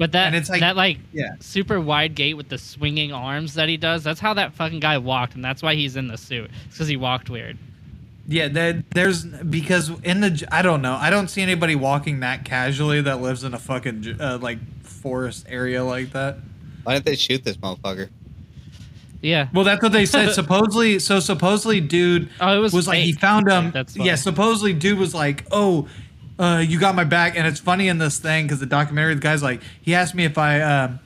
but 0.01 0.13
that 0.13 0.29
and 0.29 0.37
it's 0.37 0.49
like- 0.49 0.61
that 0.61 0.77
like 0.77 0.99
Yeah. 1.13 1.31
super 1.41 1.81
wide 1.81 2.15
gait 2.15 2.35
with 2.35 2.49
the 2.49 2.57
swinging 2.57 3.13
arms 3.13 3.55
that 3.55 3.69
he 3.69 3.77
does. 3.77 4.05
That's 4.05 4.21
how 4.21 4.33
that 4.35 4.53
fucking 4.55 4.79
guy 4.79 4.97
walked, 4.99 5.35
and 5.35 5.45
that's 5.45 5.61
why 5.61 5.75
he's 5.75 5.97
in 5.97 6.07
the 6.07 6.17
suit. 6.17 6.51
It's 6.67 6.77
because 6.77 6.87
he 6.87 6.97
walked 6.97 7.29
weird. 7.29 7.59
Yeah, 8.29 8.47
that 8.47 8.91
there's 8.91 9.25
because 9.25 9.91
in 10.05 10.21
the 10.21 10.47
I 10.53 10.63
don't 10.63 10.83
know. 10.83 10.95
I 10.95 11.11
don't 11.11 11.29
see 11.29 11.43
anybody 11.43 11.75
walking 11.75 12.21
that 12.21 12.45
casually 12.45 13.01
that 13.01 13.21
lives 13.21 13.43
in 13.43 13.55
a 13.55 13.59
fucking 13.59 14.19
uh, 14.21 14.39
like 14.41 14.59
forest 14.99 15.47
area 15.49 15.85
like 15.85 16.13
that. 16.13 16.39
Why 16.83 16.95
didn't 16.95 17.07
they 17.07 17.17
shoot 17.17 17.45
this 17.45 17.57
motherfucker? 17.57 18.09
Yeah. 19.21 19.49
Well, 19.53 19.65
that's 19.65 19.83
what 19.83 19.93
they 19.93 20.07
said. 20.07 20.33
supposedly, 20.35 20.99
so 20.99 21.21
supposedly, 21.21 21.81
dude 21.81 22.31
Oh, 22.41 22.57
it 22.57 22.59
was 22.59 22.73
was 22.73 22.87
like 22.87 22.99
he 22.99 23.13
found 23.13 23.49
him. 23.49 23.71
That's 23.71 23.97
yeah, 23.97 24.15
supposedly, 24.15 24.73
dude 24.73 24.99
was 24.99 25.15
like, 25.15 25.45
"Oh, 25.51 25.89
uh, 26.39 26.65
you 26.67 26.79
got 26.79 26.95
my 26.95 27.05
back." 27.05 27.37
And 27.37 27.47
it's 27.47 27.61
funny 27.61 27.89
in 27.89 27.99
this 27.99 28.19
thing 28.19 28.47
because 28.47 28.61
the 28.61 28.67
documentary, 28.67 29.15
the 29.15 29.21
guy's 29.21 29.43
like, 29.43 29.61
he 29.83 29.95
asked 29.95 30.15
me 30.15 30.25
if 30.25 30.39
I, 30.39 30.61
um, 30.61 31.01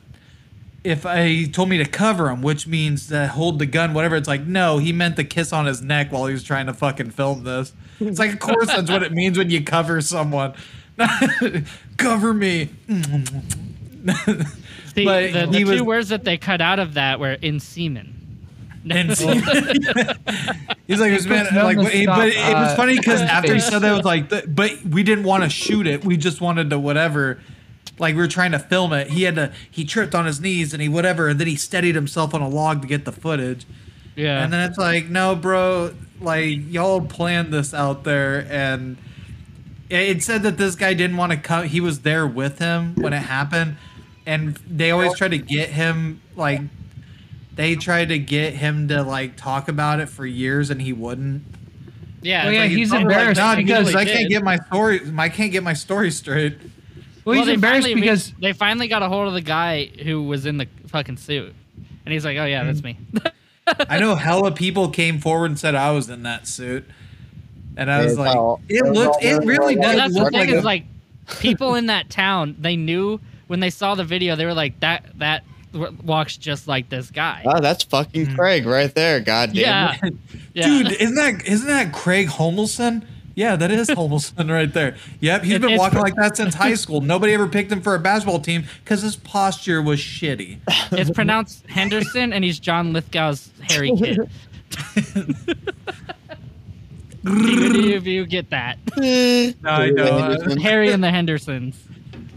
if 0.84 1.06
I 1.06 1.26
he 1.28 1.48
told 1.48 1.68
me 1.68 1.78
to 1.78 1.86
cover 1.86 2.28
him, 2.28 2.42
which 2.42 2.66
means 2.66 3.08
to 3.08 3.28
hold 3.28 3.58
the 3.58 3.66
gun, 3.66 3.94
whatever. 3.94 4.16
It's 4.16 4.28
like, 4.28 4.46
no, 4.46 4.78
he 4.78 4.92
meant 4.92 5.16
the 5.16 5.24
kiss 5.24 5.52
on 5.52 5.66
his 5.66 5.80
neck 5.80 6.12
while 6.12 6.26
he 6.26 6.34
was 6.34 6.44
trying 6.44 6.66
to 6.66 6.74
fucking 6.74 7.10
film 7.10 7.44
this. 7.44 7.72
It's 7.98 8.18
like, 8.18 8.32
of 8.32 8.40
course, 8.40 8.66
that's 8.66 8.90
what 8.90 9.02
it 9.02 9.12
means 9.12 9.38
when 9.38 9.48
you 9.48 9.62
cover 9.62 10.00
someone. 10.00 10.54
cover 11.96 12.34
me. 12.34 12.68
See, 14.94 15.04
But 15.04 15.32
the, 15.32 15.46
the 15.50 15.58
he 15.58 15.64
two 15.64 15.70
was- 15.70 15.82
words 15.82 16.08
that 16.10 16.24
they 16.24 16.36
cut 16.36 16.60
out 16.60 16.78
of 16.78 16.94
that 16.94 17.20
were 17.20 17.32
in 17.32 17.60
semen. 17.60 18.18
And 18.90 19.10
he's 19.12 19.24
like, 19.24 19.38
been 21.22 21.44
puts 21.44 21.52
no 21.52 21.62
like, 21.64 21.76
but, 21.76 21.92
stop, 21.92 22.16
but 22.16 22.28
it 22.28 22.36
was 22.54 22.72
uh, 22.72 22.76
funny 22.76 22.96
because 22.98 23.20
after 23.20 23.54
he 23.54 23.60
said 23.60 23.78
that, 23.78 23.92
it 23.92 23.96
was 23.96 24.04
like, 24.04 24.28
the, 24.28 24.42
but 24.48 24.82
we 24.84 25.04
didn't 25.04 25.22
want 25.24 25.44
to 25.44 25.48
shoot 25.50 25.86
it. 25.86 26.04
We 26.04 26.16
just 26.16 26.40
wanted 26.40 26.70
to 26.70 26.78
whatever. 26.80 27.40
Like 28.00 28.16
we 28.16 28.20
were 28.22 28.28
trying 28.28 28.50
to 28.52 28.58
film 28.58 28.92
it. 28.92 29.08
He 29.08 29.22
had 29.22 29.36
to. 29.36 29.52
He 29.70 29.84
tripped 29.84 30.16
on 30.16 30.26
his 30.26 30.40
knees 30.40 30.72
and 30.72 30.82
he 30.82 30.88
whatever, 30.88 31.28
and 31.28 31.38
then 31.38 31.46
he 31.46 31.54
steadied 31.54 31.94
himself 31.94 32.34
on 32.34 32.40
a 32.42 32.48
log 32.48 32.82
to 32.82 32.88
get 32.88 33.04
the 33.04 33.12
footage. 33.12 33.66
Yeah. 34.16 34.42
And 34.42 34.52
then 34.52 34.68
it's 34.68 34.78
like, 34.78 35.06
no, 35.08 35.36
bro, 35.36 35.94
like 36.20 36.58
y'all 36.72 37.00
planned 37.02 37.52
this 37.52 37.72
out 37.72 38.02
there, 38.02 38.46
and 38.50 38.96
it- 39.90 40.16
it 40.16 40.22
said 40.24 40.42
that 40.42 40.56
this 40.58 40.74
guy 40.74 40.92
didn't 40.94 41.16
want 41.18 41.30
to 41.30 41.38
come. 41.38 41.66
He 41.68 41.80
was 41.80 42.00
there 42.00 42.26
with 42.26 42.58
him 42.58 42.96
when 42.96 43.12
it 43.12 43.22
happened, 43.22 43.76
and 44.26 44.56
they 44.68 44.90
always 44.90 45.14
try 45.16 45.28
to 45.28 45.38
get 45.38 45.70
him 45.70 46.20
like. 46.36 46.60
They 47.54 47.76
tried 47.76 48.08
to 48.08 48.18
get 48.18 48.54
him 48.54 48.88
to 48.88 49.02
like 49.02 49.36
talk 49.36 49.68
about 49.68 50.00
it 50.00 50.08
for 50.08 50.24
years, 50.24 50.70
and 50.70 50.80
he 50.80 50.94
wouldn't. 50.94 51.42
yeah. 52.22 52.44
Well, 52.44 52.52
yeah, 52.54 52.60
like- 52.62 52.70
he's 52.70 52.88
probably 52.88 53.12
embarrassed 53.12 53.38
"Nah, 53.40 53.56
because 53.56 53.86
because 53.88 53.94
I 53.94 54.04
can't 54.06 54.18
did." 54.20 54.30
get 54.30 54.42
my 54.42 54.56
story. 54.56 55.00
I 55.18 55.28
can't 55.28 55.52
get 55.52 55.62
my 55.62 55.74
story 55.74 56.10
straight. 56.10 56.56
Well, 57.26 57.36
he's 57.36 57.46
they 57.46 57.52
embarrassed 57.54 57.82
finally 57.86 58.00
because 58.00 58.28
reached- 58.28 58.40
they 58.40 58.52
finally 58.54 58.88
got 58.88 59.02
a 59.02 59.08
hold 59.08 59.28
of 59.28 59.34
the 59.34 59.42
guy 59.42 59.84
who 60.02 60.22
was 60.22 60.46
in 60.46 60.56
the 60.56 60.66
fucking 60.86 61.18
suit, 61.18 61.54
and 62.06 62.12
he's 62.12 62.24
like, 62.24 62.38
"Oh 62.38 62.46
yeah, 62.46 62.64
that's 62.64 62.80
hmm. 62.80 62.86
me." 62.86 62.98
I 63.88 63.98
know 64.00 64.14
hella 64.16 64.50
people 64.52 64.88
came 64.88 65.18
forward 65.20 65.50
and 65.50 65.58
said 65.58 65.74
I 65.74 65.92
was 65.92 66.08
in 66.08 66.22
that 66.22 66.48
suit, 66.48 66.84
and 67.76 67.90
I 67.90 68.02
was 68.02 68.12
It's 68.12 68.18
like, 68.18 68.34
all- 68.34 68.62
it 68.68 68.76
it's 68.76 68.88
looked, 68.88 69.22
it 69.22 69.34
really 69.44 69.46
really 69.46 69.76
Well, 69.76 69.96
does 69.96 70.14
that's 70.14 70.24
the 70.24 70.30
thing 70.30 70.40
like 70.40 70.48
is 70.48 70.62
a 70.62 70.66
like 70.66 70.84
people 71.40 71.74
in 71.74 71.86
that 71.86 72.08
town 72.08 72.56
they 72.58 72.76
knew 72.76 73.20
when 73.52 73.60
they 73.60 73.68
saw 73.70 73.94
the 73.94 74.02
video 74.04 74.34
they 74.34 74.46
were 74.46 74.54
like 74.54 74.80
that 74.80 75.04
that 75.18 75.44
walks 76.02 76.36
just 76.38 76.66
like 76.66 76.88
this 76.88 77.10
guy. 77.10 77.42
Oh, 77.44 77.60
that's 77.60 77.84
fucking 77.84 78.28
Mm. 78.28 78.34
Craig 78.36 78.64
right 78.66 78.94
there. 78.94 79.20
God 79.20 79.52
damn 79.52 79.56
yeah. 79.62 79.96
it. 80.02 80.14
yeah. 80.54 80.66
Dude, 80.66 80.92
isn't 80.92 81.14
that 81.16 81.46
isn't 81.46 81.66
that 81.68 81.92
Craig 81.92 82.28
Homelson? 82.28 83.04
Yeah, 83.34 83.56
that 83.56 83.70
is 83.70 83.88
Homelson 83.88 84.50
right 84.58 84.72
there. 84.72 84.96
Yep, 85.20 85.42
he's 85.44 85.52
It- 85.54 85.60
been 85.62 85.76
walking 85.78 85.98
pr- 85.98 86.04
like 86.04 86.14
that 86.16 86.36
since 86.36 86.54
high 86.54 86.74
school. 86.74 87.00
Nobody 87.02 87.32
ever 87.34 87.46
picked 87.46 87.70
him 87.70 87.80
for 87.82 87.94
a 87.94 87.98
basketball 87.98 88.40
team 88.40 88.64
because 88.84 89.00
his 89.02 89.16
posture 89.16 89.80
was 89.82 90.00
shitty. 90.00 90.58
it's 90.92 91.10
pronounced 91.10 91.66
Henderson, 91.68 92.32
and 92.32 92.42
he's 92.44 92.58
John 92.58 92.92
Lithgow's 92.94 93.50
hairy 93.68 93.92
kid. 93.96 94.28
Any 97.26 97.94
of 97.94 98.06
you 98.06 98.26
get 98.26 98.50
that? 98.50 98.78
No, 98.96 99.52
I 99.70 99.90
know. 99.90 100.04
uh, 100.04 100.56
Harry 100.60 100.90
and 100.92 101.02
the 101.04 101.10
Hendersons. 101.10 101.76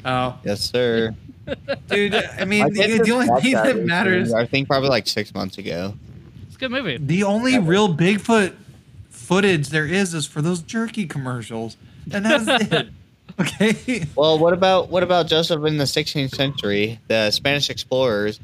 Oh, 0.06 0.38
Yes, 0.44 0.62
sir. 0.62 1.16
dude. 1.88 2.16
I 2.16 2.46
mean, 2.46 2.64
I 2.64 2.70
the, 2.70 3.00
the 3.04 3.12
only 3.12 3.28
watched 3.28 3.44
thing 3.44 3.54
that 3.54 3.66
recently, 3.66 3.86
matters, 3.86 4.34
I 4.34 4.46
think 4.46 4.68
probably 4.68 4.90
like 4.90 5.08
six 5.08 5.34
months 5.34 5.58
ago. 5.58 5.94
It's 6.48 6.56
a 6.56 6.60
good 6.60 6.72
movie. 6.72 6.98
the 6.98 7.24
only 7.24 7.60
real 7.60 7.94
Bigfoot 7.94 8.56
footage 9.10 9.70
there 9.70 9.86
is, 9.86 10.14
is 10.14 10.26
for 10.26 10.42
those 10.42 10.62
jerky 10.62 11.06
commercials, 11.06 11.78
and 12.12 12.26
that's 12.26 12.72
it. 12.72 12.88
Okay. 13.38 14.06
Well, 14.16 14.40
what 14.40 14.54
about 14.54 14.88
what 14.90 15.04
about 15.04 15.28
Joseph 15.28 15.66
in 15.66 15.76
the 15.78 15.84
16th 15.84 16.34
century? 16.34 17.00
The 17.10 17.32
Spanish 17.32 17.70
explorers 17.70 18.40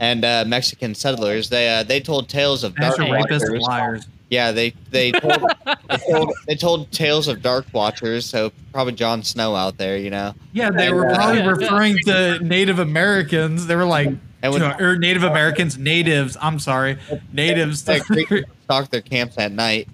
and 0.00 0.24
uh, 0.24 0.44
Mexican 0.48 0.96
settlers 0.96 1.48
they 1.48 1.68
uh, 1.68 1.84
they 1.84 2.00
told 2.00 2.28
tales 2.28 2.64
of 2.64 2.74
dark 2.74 2.98
Master 2.98 3.12
rapists 3.12 3.48
and 3.48 3.60
liars. 3.60 4.06
Yeah, 4.28 4.50
they 4.50 4.70
they 4.90 5.12
told, 5.12 5.42
they 5.88 5.96
told 6.10 6.32
they 6.48 6.54
told 6.56 6.90
tales 6.92 7.28
of 7.28 7.42
dark 7.42 7.66
watchers. 7.72 8.26
So 8.26 8.50
probably 8.72 8.94
Jon 8.94 9.22
Snow 9.22 9.54
out 9.54 9.78
there, 9.78 9.96
you 9.96 10.10
know. 10.10 10.34
Yeah, 10.52 10.70
they 10.70 10.92
were 10.92 11.04
And, 11.04 11.12
uh, 11.12 11.16
probably 11.16 11.42
referring 11.42 11.98
to 12.06 12.38
Native 12.42 12.78
Americans. 12.80 13.66
They 13.68 13.76
were 13.76 13.84
like, 13.84 14.08
And 14.42 14.52
when- 14.52 14.62
or 14.82 14.96
Native 14.96 15.22
Americans, 15.22 15.78
natives. 15.78 16.36
I'm 16.40 16.58
sorry, 16.58 16.98
natives. 17.32 17.84
They 17.84 18.00
stock 18.64 18.90
their 18.90 19.00
camps 19.00 19.38
at 19.38 19.52
night 19.52 19.88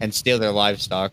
and 0.00 0.12
steal 0.12 0.38
their 0.40 0.50
livestock. 0.52 1.12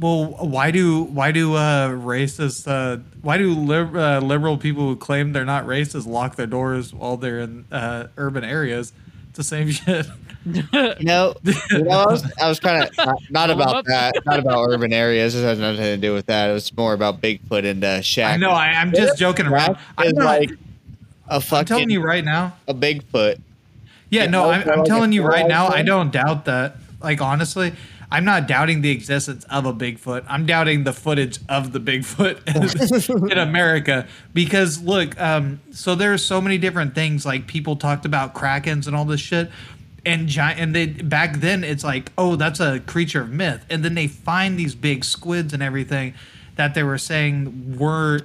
well, 0.00 0.26
why 0.26 0.70
do 0.70 1.02
why 1.02 1.32
do 1.32 1.54
uh, 1.54 1.88
racist 1.90 2.66
uh, 2.68 3.02
why 3.22 3.36
do 3.38 3.52
lib- 3.52 3.96
uh, 3.96 4.20
liberal 4.20 4.58
people 4.58 4.84
who 4.88 4.96
claim 4.96 5.32
they're 5.32 5.44
not 5.44 5.66
racist 5.66 6.06
lock 6.06 6.36
their 6.36 6.46
doors 6.46 6.92
while 6.94 7.16
they're 7.16 7.40
in 7.40 7.64
uh, 7.72 8.06
urban 8.16 8.44
areas? 8.44 8.92
It's 9.30 9.38
the 9.38 9.44
same 9.44 9.70
shit. 9.70 10.06
You 10.54 11.06
know, 11.06 11.34
you 11.42 11.84
know 11.84 11.90
I 11.90 12.06
was, 12.06 12.32
I 12.40 12.48
was 12.48 12.60
kind 12.60 12.84
of 12.84 12.96
not, 12.96 13.18
not 13.30 13.50
about 13.50 13.84
that, 13.86 14.14
not 14.26 14.38
about 14.38 14.66
urban 14.68 14.92
areas. 14.92 15.34
This 15.34 15.42
has 15.42 15.58
nothing 15.58 15.82
to 15.82 15.96
do 15.96 16.12
with 16.12 16.26
that. 16.26 16.50
It 16.50 16.52
was 16.52 16.74
more 16.76 16.92
about 16.92 17.20
Bigfoot 17.20 17.64
and 17.64 17.82
uh, 17.82 18.00
Shaq. 18.00 18.26
I 18.26 18.36
know. 18.36 18.50
I, 18.50 18.66
I'm 18.68 18.92
just 18.92 19.18
joking 19.18 19.46
around. 19.46 19.76
Shaq 19.76 19.78
I'm 19.98 20.14
not, 20.14 20.24
like 20.24 20.50
a 21.28 21.40
fucking 21.40 21.58
I'm 21.58 21.64
telling 21.64 21.90
you 21.90 22.02
right 22.02 22.24
now. 22.24 22.56
a 22.68 22.74
Bigfoot. 22.74 23.40
Yeah, 24.10 24.24
Yeah, 24.24 24.30
no, 24.30 24.50
I'm, 24.50 24.68
I'm 24.68 24.78
like 24.80 24.88
telling 24.88 25.12
you 25.12 25.22
right 25.22 25.40
four-eyed 25.40 25.48
now. 25.48 25.68
I 25.68 25.82
don't 25.82 26.12
doubt 26.12 26.44
that. 26.44 26.76
Like 27.00 27.20
honestly, 27.20 27.72
I'm 28.14 28.24
not 28.24 28.46
doubting 28.46 28.80
the 28.80 28.90
existence 28.90 29.44
of 29.50 29.66
a 29.66 29.72
Bigfoot. 29.72 30.24
I'm 30.28 30.46
doubting 30.46 30.84
the 30.84 30.92
footage 30.92 31.40
of 31.48 31.72
the 31.72 31.80
Bigfoot 31.80 33.28
in 33.32 33.38
America 33.38 34.06
because 34.32 34.80
look, 34.80 35.20
um, 35.20 35.60
so 35.72 35.96
there's 35.96 36.24
so 36.24 36.40
many 36.40 36.56
different 36.56 36.94
things. 36.94 37.26
Like 37.26 37.48
people 37.48 37.74
talked 37.74 38.04
about 38.04 38.32
krakens 38.32 38.86
and 38.86 38.94
all 38.94 39.04
this 39.04 39.20
shit, 39.20 39.50
and 40.06 40.28
giant. 40.28 40.60
And 40.60 40.74
they 40.74 40.86
back 40.86 41.36
then 41.36 41.64
it's 41.64 41.84
like, 41.84 42.12
oh, 42.18 42.36
that's 42.36 42.60
a 42.60 42.80
creature 42.80 43.22
of 43.22 43.30
myth, 43.30 43.64
and 43.70 43.84
then 43.84 43.94
they 43.94 44.06
find 44.06 44.58
these 44.58 44.74
big 44.74 45.04
squids 45.04 45.52
and 45.52 45.62
everything 45.62 46.14
that 46.56 46.74
they 46.74 46.82
were 46.82 46.98
saying 46.98 47.76
were. 47.78 48.20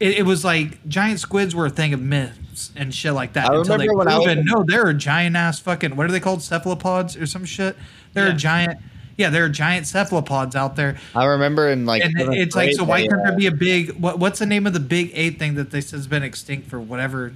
It, 0.00 0.18
it 0.18 0.22
was 0.26 0.44
like 0.44 0.84
giant 0.88 1.20
squids 1.20 1.54
were 1.54 1.66
a 1.66 1.70
thing 1.70 1.94
of 1.94 2.00
myths 2.00 2.72
and 2.74 2.92
shit 2.92 3.12
like 3.12 3.34
that 3.34 3.48
I 3.48 3.54
until 3.56 3.78
they 3.78 3.86
remember 3.86 3.98
when 3.98 4.08
I 4.08 4.16
was- 4.18 4.24
proven 4.26 4.44
no, 4.46 4.64
there 4.66 4.84
are 4.84 4.92
giant 4.92 5.36
ass 5.36 5.60
fucking 5.60 5.94
what 5.94 6.08
are 6.08 6.12
they 6.12 6.18
called 6.18 6.42
cephalopods 6.42 7.16
or 7.16 7.24
some 7.26 7.44
shit. 7.44 7.76
There 8.12 8.26
Yeah. 8.26 8.32
are 8.32 8.36
giant, 8.36 8.78
yeah, 9.16 9.30
there 9.30 9.44
are 9.44 9.48
giant 9.48 9.86
cephalopods 9.86 10.56
out 10.56 10.74
there, 10.74 10.96
I 11.14 11.26
remember 11.26 11.68
in 11.70 11.86
like 11.86 12.02
and 12.02 12.14
it's 12.34 12.56
like 12.56 12.72
so. 12.72 12.82
Why 12.82 13.02
they, 13.02 13.06
couldn't 13.06 13.24
uh, 13.26 13.28
there 13.30 13.38
be 13.38 13.46
a 13.46 13.52
big? 13.52 13.92
What, 13.92 14.18
what's 14.18 14.40
the 14.40 14.46
name 14.46 14.66
of 14.66 14.72
the 14.72 14.80
big 14.80 15.12
eight 15.14 15.38
thing 15.38 15.54
that 15.54 15.70
they 15.70 15.80
said's 15.80 16.08
been 16.08 16.24
extinct 16.24 16.68
for 16.68 16.80
whatever? 16.80 17.32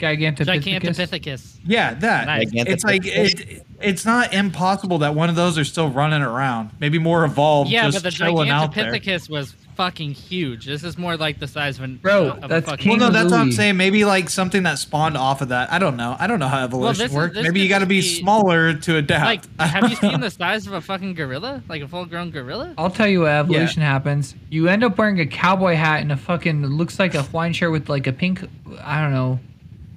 Gigantopithecus. 0.00 0.80
Gigantopithecus. 0.80 1.56
Yeah, 1.64 1.94
that. 1.94 2.26
Nice. 2.26 2.48
It's 2.52 2.84
like 2.84 3.02
it, 3.04 3.64
it's 3.80 4.04
not 4.04 4.32
impossible 4.34 4.98
that 4.98 5.14
one 5.14 5.28
of 5.28 5.36
those 5.36 5.58
are 5.58 5.64
still 5.64 5.88
running 5.90 6.22
around. 6.22 6.70
Maybe 6.80 6.98
more 6.98 7.24
evolved, 7.24 7.70
Yeah, 7.70 7.84
just 7.90 7.98
but 7.98 8.02
the 8.04 8.10
chilling. 8.10 8.48
Gigantopithecus 8.48 9.28
was 9.30 9.54
fucking 9.76 10.10
huge. 10.10 10.66
This 10.66 10.84
is 10.84 10.98
more 10.98 11.16
like 11.16 11.38
the 11.38 11.46
size 11.48 11.78
of 11.78 11.84
an 11.84 11.96
Bro, 12.02 12.32
of 12.32 12.44
a 12.44 12.48
that's 12.48 12.66
fucking, 12.68 12.86
Well, 12.90 12.98
no, 12.98 13.10
that's 13.10 13.30
what 13.32 13.40
I'm 13.40 13.50
saying. 13.52 13.78
Maybe 13.78 14.04
like 14.04 14.28
something 14.28 14.64
that 14.64 14.78
spawned 14.78 15.16
off 15.16 15.40
of 15.40 15.48
that. 15.48 15.72
I 15.72 15.78
don't 15.78 15.96
know. 15.96 16.16
I 16.18 16.26
don't 16.26 16.38
know 16.38 16.48
how 16.48 16.62
evolution 16.62 16.98
this 17.04 17.10
is- 17.10 17.16
works. 17.16 17.34
this 17.34 17.44
Maybe 17.44 17.60
you 17.60 17.68
got 17.70 17.78
to 17.78 17.86
be 17.86 18.00
be- 18.02 18.20
smaller 18.20 18.74
to 18.74 18.96
adapt. 18.96 19.24
Like, 19.24 19.42
I 19.58 19.66
have 19.66 19.88
you 19.88 19.96
seen 19.96 20.20
the 20.20 20.30
size 20.30 20.66
of 20.66 20.74
a 20.74 20.82
fucking 20.82 21.14
gorilla? 21.14 21.62
Like 21.66 21.80
a 21.80 21.88
full-grown 21.88 22.30
gorilla? 22.30 22.74
I'll 22.76 22.90
tell 22.90 23.08
you 23.08 23.20
what 23.20 23.30
evolution 23.30 23.80
happens. 23.80 24.34
You 24.50 24.68
end 24.68 24.84
up 24.84 24.98
wearing 24.98 25.18
a 25.20 25.26
cowboy 25.26 25.76
hat 25.76 26.02
and 26.02 26.12
a 26.12 26.16
fucking 26.18 26.66
looks 26.66 26.98
like 26.98 27.14
a 27.14 27.22
Hawaiian 27.22 27.54
shirt 27.54 27.72
with 27.72 27.88
like 27.88 28.06
a 28.06 28.12
pink, 28.12 28.44
I 28.82 29.00
don't 29.00 29.12
know, 29.14 29.40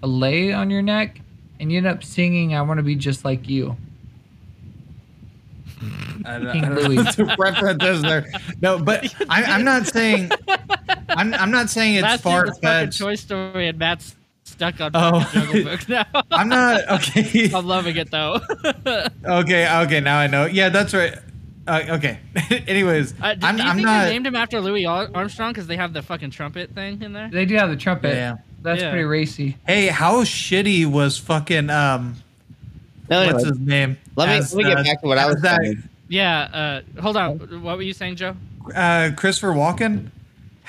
a 0.04 0.08
lei 0.08 0.52
on 0.54 0.70
your 0.70 0.82
neck, 0.84 1.20
and 1.60 1.72
you 1.72 1.78
end 1.80 1.88
up 1.88 2.04
singing 2.04 2.54
"I 2.56 2.62
Want 2.62 2.78
to 2.78 2.84
Be 2.84 2.94
Just 2.96 3.26
Like 3.26 3.50
You." 3.50 3.76
I 6.26 6.40
don't, 6.40 6.52
King 6.54 6.64
I 6.66 6.70
don't 6.70 6.76
know 6.76 6.82
Louie. 6.90 6.96
what 6.98 7.14
to 7.16 7.26
reference 7.38 7.84
is 7.84 8.02
there. 8.02 8.26
No, 8.62 8.80
but 8.80 9.14
I, 9.30 9.44
I'm 9.44 9.64
not 9.64 9.88
saying. 9.88 10.32
I'm, 11.10 11.34
I'm 11.34 11.52
not 11.52 11.70
saying 11.70 11.96
it's 11.96 12.04
Last 12.04 12.26
year 12.26 12.32
far 12.34 12.42
was 12.46 12.50
fucking 12.60 12.62
fetched. 12.88 13.00
Toy 13.00 13.16
Story, 13.16 13.68
and 13.68 13.78
Matt's 13.78 14.16
stuck 14.46 14.80
on 14.80 14.92
Oh. 14.94 15.20
fucking 15.22 15.42
Jungle 15.42 15.64
Book 15.72 15.90
now. 16.14 16.24
I'm 16.32 16.48
not 16.50 16.88
okay. 16.90 17.52
I'm 17.54 17.66
loving 17.66 17.96
it 17.98 18.12
though. 18.12 18.40
okay, 19.26 19.80
okay. 19.84 20.00
Now 20.00 20.20
I 20.20 20.28
know. 20.28 20.46
Yeah, 20.46 20.70
that's 20.70 20.94
right. 20.94 21.16
Uh, 21.66 21.82
okay. 21.92 22.20
Anyways, 22.68 23.14
Uh, 23.22 23.36
do, 23.36 23.48
I'm, 23.48 23.56
do 23.56 23.64
you 23.64 23.70
I'm 23.70 23.76
think 23.78 23.86
not. 23.86 24.04
they 24.04 24.10
named 24.12 24.28
him 24.28 24.36
after 24.36 24.60
Louis 24.60 24.86
Armstrong 24.86 25.52
because 25.54 25.66
they 25.68 25.78
have 25.78 25.94
the 25.94 26.02
fucking 26.02 26.32
trumpet 26.32 26.72
thing 26.76 27.02
in 27.02 27.14
there? 27.14 27.30
They 27.32 27.46
do 27.46 27.56
have 27.56 27.70
the 27.70 27.78
trumpet. 27.78 28.16
Yeah. 28.16 28.36
That's 28.64 28.82
Yeah. 28.82 28.90
pretty 28.90 29.06
racy. 29.06 29.58
Hey, 29.68 29.88
how 29.88 30.24
shitty 30.24 30.86
was 30.86 31.18
fucking 31.18 31.70
um? 31.70 32.16
No, 33.10 33.26
What's 33.28 33.44
his 33.46 33.60
name? 33.60 33.98
let 34.16 34.30
me 34.30 34.36
As, 34.38 34.54
let 34.56 34.64
me 34.64 34.70
get 34.72 34.80
uh, 34.80 34.84
back 34.84 35.02
to 35.02 35.08
what 35.08 35.18
I 35.18 35.26
was 35.28 35.42
that 35.42 35.60
saying. 35.62 35.84
Yeah. 36.08 36.82
Uh, 36.96 37.02
hold 37.02 37.18
on. 37.18 37.38
What 37.62 37.78
were 37.78 37.84
you 37.84 37.94
saying, 37.94 38.16
Joe? 38.16 38.36
uh, 38.74 39.12
Christopher 39.18 39.52
Walken. 39.54 40.08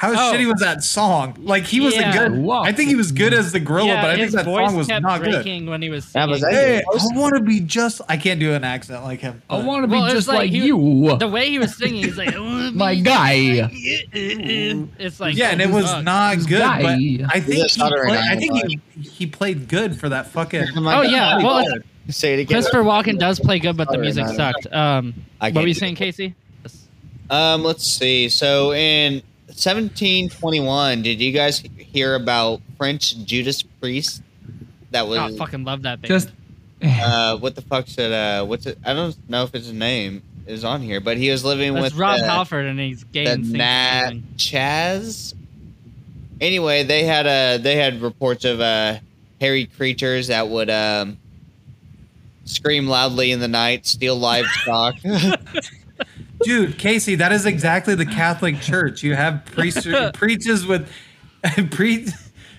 How 0.04 0.30
Oh. 0.30 0.34
shitty 0.34 0.46
was 0.46 0.60
that 0.60 0.82
song? 0.82 1.36
Like 1.40 1.64
he 1.64 1.80
was 1.80 1.94
Yeah. 1.94 2.10
a 2.24 2.28
good. 2.28 2.48
I 2.50 2.72
think 2.72 2.88
he 2.88 2.94
was 2.96 3.12
good 3.12 3.32
as 3.32 3.52
the 3.52 3.60
gorilla, 3.60 3.88
yeah, 3.88 4.02
but 4.02 4.10
I 4.10 4.16
think 4.16 4.32
that 4.32 4.44
voice 4.44 4.68
song 4.68 4.76
was 4.76 4.86
kept 4.86 5.02
not 5.02 5.22
good. 5.22 5.44
when 5.68 5.80
he 5.82 5.88
was 5.88 6.04
Yeah, 6.14 6.24
singing. 6.26 6.40
but 6.40 6.40
that- 6.40 6.52
Hey, 6.52 6.78
I 6.82 7.16
want 7.18 7.34
to 7.36 7.40
be 7.42 7.60
just. 7.60 8.00
I 8.08 8.16
can't 8.16 8.40
do 8.40 8.52
an 8.54 8.64
accent 8.64 9.02
like 9.04 9.20
him. 9.20 9.42
I 9.48 9.58
want 9.58 9.84
to 9.84 9.88
be 9.88 9.94
Well, 9.96 10.10
just 10.10 10.28
like 10.28 10.38
like, 10.38 10.50
he- 10.50 10.66
you, 10.66 11.16
the 11.18 11.28
way 11.28 11.48
he 11.50 11.58
was 11.58 11.76
singing, 11.76 12.04
he's 12.04 12.16
like, 12.18 12.34
be 12.34 12.70
my 12.72 12.94
guy. 12.96 13.68
It's 14.12 15.20
like, 15.20 15.36
yeah, 15.36 15.50
and 15.50 15.60
it 15.60 15.70
was 15.70 15.86
fuck. 15.86 16.04
not 16.04 16.38
good. 16.46 16.60
But. 16.60 16.84
I 17.34 17.40
think 17.40 17.70
he 17.70 17.80
played, 17.80 18.10
I 18.18 18.36
think 18.36 18.52
he, 18.66 18.80
he 19.00 19.26
played 19.26 19.68
good 19.68 19.98
for 19.98 20.08
that 20.08 20.26
fucking. 20.28 20.64
Oh 20.76 21.02
yeah, 21.02 21.38
well, 21.38 21.58
it's- 21.60 21.80
Say 22.10 22.34
it 22.34 22.40
again. 22.40 22.56
Christopher 22.56 22.82
Walken 22.84 23.18
does 23.18 23.40
play 23.40 23.58
good, 23.58 23.78
but 23.78 23.88
the 23.90 23.96
music 23.96 24.26
sucked. 24.28 24.66
Um, 24.70 25.14
what 25.40 25.54
were 25.54 25.66
you 25.66 25.72
saying. 25.72 25.94
Casey? 25.94 26.34
Um, 27.30 27.62
let's 27.64 27.86
see. 27.86 28.28
So 28.28 28.74
in 28.74 29.22
1721, 29.54 31.02
did 31.02 31.20
you 31.20 31.30
guys 31.30 31.62
hear 31.78 32.16
about 32.16 32.60
French 32.76 33.16
Judas 33.18 33.62
Priest? 33.62 34.20
That 34.90 35.06
was 35.06 35.18
Oh, 35.18 35.22
I 35.22 35.36
fucking 35.36 35.62
love 35.62 35.82
that. 35.82 36.02
Baby. 36.02 36.12
Just 36.12 36.32
uh, 36.82 37.36
what 37.38 37.54
the 37.54 37.62
fuck 37.62 37.86
said 37.86 38.10
uh, 38.12 38.44
what's 38.44 38.66
it? 38.66 38.78
I 38.84 38.94
don't 38.94 39.16
know 39.30 39.44
if 39.44 39.54
it's 39.54 39.66
his 39.66 39.74
name 39.74 40.22
is 40.46 40.64
on 40.64 40.82
here, 40.82 41.00
but 41.00 41.18
he 41.18 41.30
was 41.30 41.44
living 41.44 41.74
That's 41.74 41.92
with 41.92 42.00
Rob 42.00 42.20
uh, 42.20 42.24
Halford, 42.24 42.66
and 42.66 42.80
he's 42.80 43.04
gay 43.04 43.26
the 43.26 43.32
and 43.32 43.44
sings 43.46 43.58
Nat. 43.58 44.12
Chaz. 44.36 45.34
Anyway, 46.40 46.82
they 46.82 47.04
had 47.04 47.26
uh 47.26 47.58
they 47.62 47.76
had 47.76 48.02
reports 48.02 48.44
of 48.44 48.60
uh 48.60 48.98
hairy 49.40 49.66
creatures 49.66 50.26
that 50.26 50.48
would 50.48 50.68
um 50.68 51.18
scream 52.44 52.88
loudly 52.88 53.30
in 53.30 53.38
the 53.38 53.48
night, 53.48 53.86
steal 53.86 54.16
livestock. 54.16 54.96
Dude, 56.42 56.78
Casey, 56.78 57.14
that 57.16 57.32
is 57.32 57.46
exactly 57.46 57.94
the 57.94 58.06
Catholic 58.06 58.60
Church. 58.60 59.02
You 59.02 59.14
have 59.14 59.44
priests 59.46 59.86
preaches 60.14 60.66
with 60.66 60.90
pre 61.70 62.06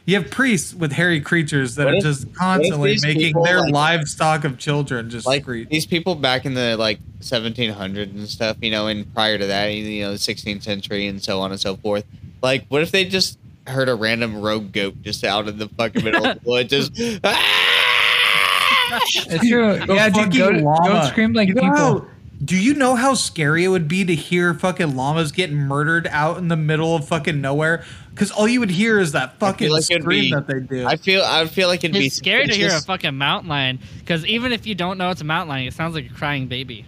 you 0.08 0.16
have 0.16 0.30
priests 0.30 0.74
with 0.74 0.92
hairy 0.92 1.20
creatures 1.20 1.76
that 1.76 1.86
What 1.86 1.96
are 1.96 1.98
if- 1.98 2.04
just 2.04 2.34
constantly 2.36 2.96
making 3.02 3.22
people, 3.22 3.44
their 3.44 3.62
like- 3.62 3.74
livestock 3.74 4.44
of 4.44 4.58
children 4.60 5.10
just 5.10 5.26
like 5.26 5.42
screech. 5.44 5.68
these 5.70 5.86
people 5.88 6.14
back 6.16 6.46
in 6.46 6.54
the 6.54 6.78
like 6.78 7.00
1700s 7.22 7.98
and 8.12 8.28
stuff, 8.30 8.58
you 8.62 8.70
know, 8.72 8.86
and 8.88 9.12
prior 9.16 9.38
to 9.40 9.46
that, 9.48 9.66
you 9.74 10.04
know, 10.04 10.12
the 10.12 10.18
16th 10.20 10.62
century 10.64 11.08
and 11.08 11.24
so 11.24 11.42
on 11.42 11.52
and 11.52 11.60
so 11.60 11.76
forth. 11.78 12.06
Like, 12.44 12.66
what 12.70 12.82
if 12.84 12.92
they 12.92 13.04
just 13.06 13.40
heard 13.66 13.90
a 13.90 13.96
random 13.96 14.42
rogue 14.42 14.72
goat 14.72 15.02
just 15.02 15.24
out 15.24 15.48
in 15.48 15.58
the 15.58 15.70
fucking 15.70 16.04
middle 16.04 16.24
of 16.24 16.44
the 16.44 16.50
woods, 16.50 16.70
just 16.70 16.92
"Ah!" 17.24 19.02
it's 19.02 19.48
true. 19.48 19.80
The 19.86 19.96
yeah, 19.96 20.10
dude, 20.10 20.16
fucking 20.36 20.38
go, 20.40 20.50
llama. 20.70 21.08
scream 21.08 21.34
like 21.34 21.48
You 21.50 21.56
know 21.56 21.62
people. 21.62 22.08
How- 22.46 22.56
do 22.56 22.58
you 22.58 22.74
know 22.74 22.96
how 22.96 23.14
scary 23.14 23.64
it 23.64 23.70
would 23.70 23.88
be 23.88 24.06
to 24.06 24.16
hear 24.16 24.54
fucking 24.54 24.96
llamas 24.96 25.32
getting 25.32 25.56
murdered 25.56 26.08
out 26.12 26.38
in 26.38 26.48
the 26.48 26.56
middle 26.56 26.96
of 26.96 27.08
fucking 27.08 27.42
nowhere? 27.42 27.84
Because 28.12 28.32
all 28.32 28.48
you 28.48 28.60
would 28.62 28.70
hear 28.72 29.00
is 29.00 29.12
that 29.12 29.40
fucking 29.40 29.70
like 29.70 29.84
scream 29.84 30.06
be- 30.06 30.32
that 30.32 30.48
they 30.48 30.60
do. 30.60 30.86
I 30.86 30.96
feel 30.96 31.24
I 31.24 31.46
feel 31.48 31.68
like 31.68 31.84
it'd 31.84 31.94
be 31.94 32.06
It's 32.08 32.16
scary 32.16 32.48
to 32.48 32.54
hear 32.54 32.70
a 32.70 32.82
fucking 32.82 33.18
mountain 33.18 33.50
lion 33.50 33.80
because 34.00 34.26
even 34.26 34.52
if 34.54 34.66
you 34.66 34.74
don't 34.76 34.98
know 34.98 35.10
it's 35.10 35.22
a 35.22 35.26
mountain 35.26 35.50
lion, 35.50 35.68
it 35.68 35.74
sounds 35.74 35.96
like 35.96 36.10
a 36.10 36.14
crying 36.14 36.48
baby. 36.48 36.86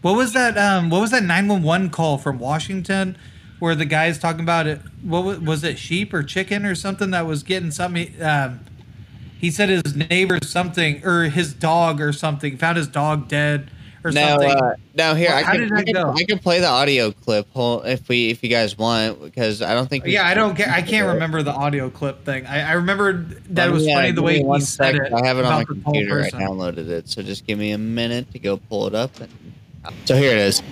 What 0.00 0.16
was 0.16 0.32
that? 0.32 0.56
Um, 0.56 0.90
what 0.90 1.00
was 1.00 1.10
that 1.10 1.24
nine 1.24 1.48
one 1.48 1.62
one 1.62 1.90
call 1.90 2.18
from 2.18 2.38
Washington, 2.38 3.16
where 3.58 3.74
the 3.74 3.84
guy's 3.84 4.18
talking 4.18 4.40
about 4.40 4.66
it? 4.66 4.80
What 5.02 5.24
was, 5.24 5.38
was 5.40 5.64
it? 5.64 5.78
Sheep 5.78 6.14
or 6.14 6.22
chicken 6.22 6.64
or 6.64 6.74
something 6.74 7.10
that 7.10 7.26
was 7.26 7.42
getting 7.42 7.70
something? 7.70 8.14
Um, 8.22 8.60
he 9.38 9.50
said 9.50 9.68
his 9.68 9.96
neighbor 9.96 10.38
something 10.42 11.04
or 11.04 11.24
his 11.24 11.52
dog 11.52 12.00
or 12.00 12.12
something 12.12 12.56
found 12.56 12.76
his 12.76 12.88
dog 12.88 13.28
dead 13.28 13.70
or 14.04 14.10
Now, 14.12 14.38
something. 14.38 14.50
uh, 14.50 14.74
now 14.94 15.14
here 15.14 15.28
Well, 15.28 15.38
I 15.38 15.42
how 15.42 15.52
can, 15.52 15.60
did 15.62 15.72
I 15.72 15.82
can 15.82 15.94
go? 15.94 16.12
I 16.16 16.24
can 16.24 16.38
play 16.38 16.60
the 16.60 16.68
audio 16.68 17.10
clip 17.12 17.48
if 17.54 18.08
we 18.08 18.30
if 18.30 18.42
you 18.42 18.48
guys 18.48 18.76
want 18.78 19.22
because 19.22 19.62
I 19.62 19.74
don't 19.74 19.88
think 19.88 20.04
yeah, 20.06 20.26
I 20.26 20.34
don't 20.34 20.56
get. 20.56 20.68
I 20.68 20.82
can't 20.82 21.06
remember 21.14 21.42
the 21.42 21.52
audio 21.52 21.90
clip 21.90 22.24
thing. 22.24 22.46
I, 22.46 22.70
I 22.70 22.72
remember 22.72 23.12
that 23.14 23.66
Let 23.66 23.68
it 23.68 23.72
was 23.72 23.86
me, 23.86 23.92
uh, 23.92 23.96
funny 23.96 24.10
the 24.12 24.22
way 24.22 24.32
me 24.34 24.38
he 24.38 24.44
one 24.44 24.60
said 24.60 24.94
it. 24.96 25.12
I 25.12 25.26
have 25.26 25.38
it 25.38 25.44
on 25.44 25.52
my 25.52 25.62
about 25.62 25.68
the 25.68 25.74
tall 25.74 25.82
computer. 25.92 26.20
I 26.22 26.30
downloaded 26.30 26.88
it, 26.88 27.08
so 27.08 27.22
just 27.22 27.46
give 27.46 27.58
me 27.58 27.72
a 27.72 27.78
minute 27.78 28.30
to 28.32 28.38
go 28.38 28.56
pull 28.56 28.86
it 28.86 28.94
up. 28.94 29.10
So 30.04 30.16
here 30.16 30.32
it 30.32 30.38
is. 30.38 30.62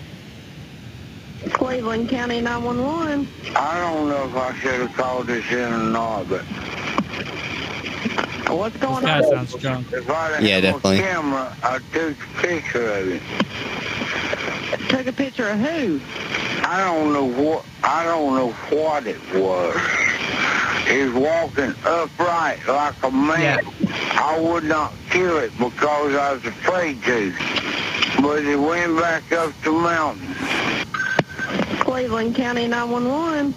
Cleveland 1.53 2.09
County 2.09 2.41
911. 2.41 3.29
I 3.55 3.79
don't 3.81 4.09
know 4.09 4.25
if 4.29 4.35
I 4.35 4.53
should 4.59 4.81
have 4.81 4.93
called 4.95 5.29
this 5.29 5.49
in 5.53 5.73
or 5.73 5.79
not, 5.79 6.29
but 6.29 6.45
What's 8.49 8.75
This 8.75 8.83
going 8.83 9.05
guy 9.05 9.19
on? 9.19 9.25
sounds 9.25 9.55
drunk. 9.55 9.93
if 9.93 10.09
I 10.09 10.29
didn't 10.31 10.45
Yeah, 10.47 10.55
have 10.55 10.63
definitely. 10.63 10.99
a 10.99 11.03
camera, 11.03 11.57
I 11.63 11.79
took 11.93 12.17
a 12.17 12.41
picture 12.43 12.89
of 12.93 13.09
it. 13.09 13.23
Took 14.89 15.07
a 15.07 15.13
picture 15.13 15.49
of 15.49 15.59
who? 15.59 16.01
I 16.65 16.79
don't 16.85 17.13
know 17.13 17.25
what 17.25 17.65
I 17.85 18.05
don't 18.05 18.35
know 18.37 18.51
what 18.77 19.07
it 19.07 19.19
was. 19.35 19.77
He's 20.89 21.11
walking 21.13 21.75
upright 21.85 22.59
like 22.69 22.95
a 23.03 23.11
man. 23.11 23.61
I 24.13 24.39
would 24.41 24.65
not 24.65 24.93
kill 25.11 25.39
it 25.39 25.53
because 25.59 26.15
I 26.15 26.33
was 26.33 26.45
afraid 26.45 27.03
to. 27.05 27.33
But 28.23 28.43
he 28.45 28.55
went 28.57 28.99
back 28.99 29.31
up 29.33 29.53
the 29.63 29.73
mountain. 29.73 30.35
Cleveland 31.81 32.35
County 32.37 32.67
911. 32.69 33.53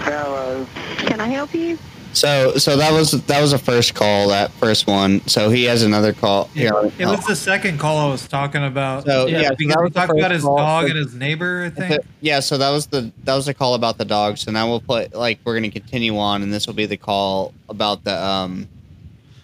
Hello. 0.00 0.66
Can 1.06 1.20
I 1.20 1.26
help 1.28 1.54
you? 1.54 1.78
So 2.12 2.56
so 2.56 2.76
that 2.76 2.92
was 2.92 3.12
that 3.26 3.40
was 3.40 3.52
a 3.52 3.58
first 3.58 3.94
call, 3.94 4.28
that 4.28 4.50
first 4.52 4.86
one. 4.86 5.26
So 5.28 5.50
he 5.50 5.64
has 5.64 5.82
another 5.82 6.12
call 6.12 6.44
here. 6.48 6.72
It 6.98 7.06
was 7.06 7.24
the 7.26 7.36
second 7.36 7.78
call 7.78 7.98
I 7.98 8.10
was 8.10 8.26
talking 8.26 8.64
about. 8.64 9.04
So, 9.04 9.26
yeah, 9.26 9.40
yeah, 9.40 9.48
so 9.48 9.54
because 9.56 9.74
that 9.74 9.80
we 9.80 9.84
was 9.84 9.92
the 9.92 10.00
talked 10.00 10.18
about 10.18 10.30
his 10.30 10.42
dog 10.42 10.84
So- 10.84 10.90
and 10.90 10.98
his 10.98 11.14
neighbor. 11.14 11.64
I 11.64 11.70
think. 11.70 12.04
Yeah, 12.20 12.40
so 12.40 12.58
that 12.58 12.70
was 12.70 12.86
the 12.86 13.12
that 13.24 13.34
was 13.34 13.46
the 13.46 13.54
call 13.54 13.74
about 13.74 13.98
the 13.98 14.04
dog. 14.04 14.38
So 14.38 14.50
now 14.50 14.68
we'll 14.68 14.80
put 14.80 15.14
like 15.14 15.38
we're 15.44 15.54
gonna 15.54 15.70
continue 15.70 16.18
on, 16.18 16.42
and 16.42 16.52
this 16.52 16.66
will 16.66 16.74
be 16.74 16.86
the 16.86 16.96
call 16.96 17.52
about 17.68 18.04
the 18.04 18.20
um. 18.22 18.68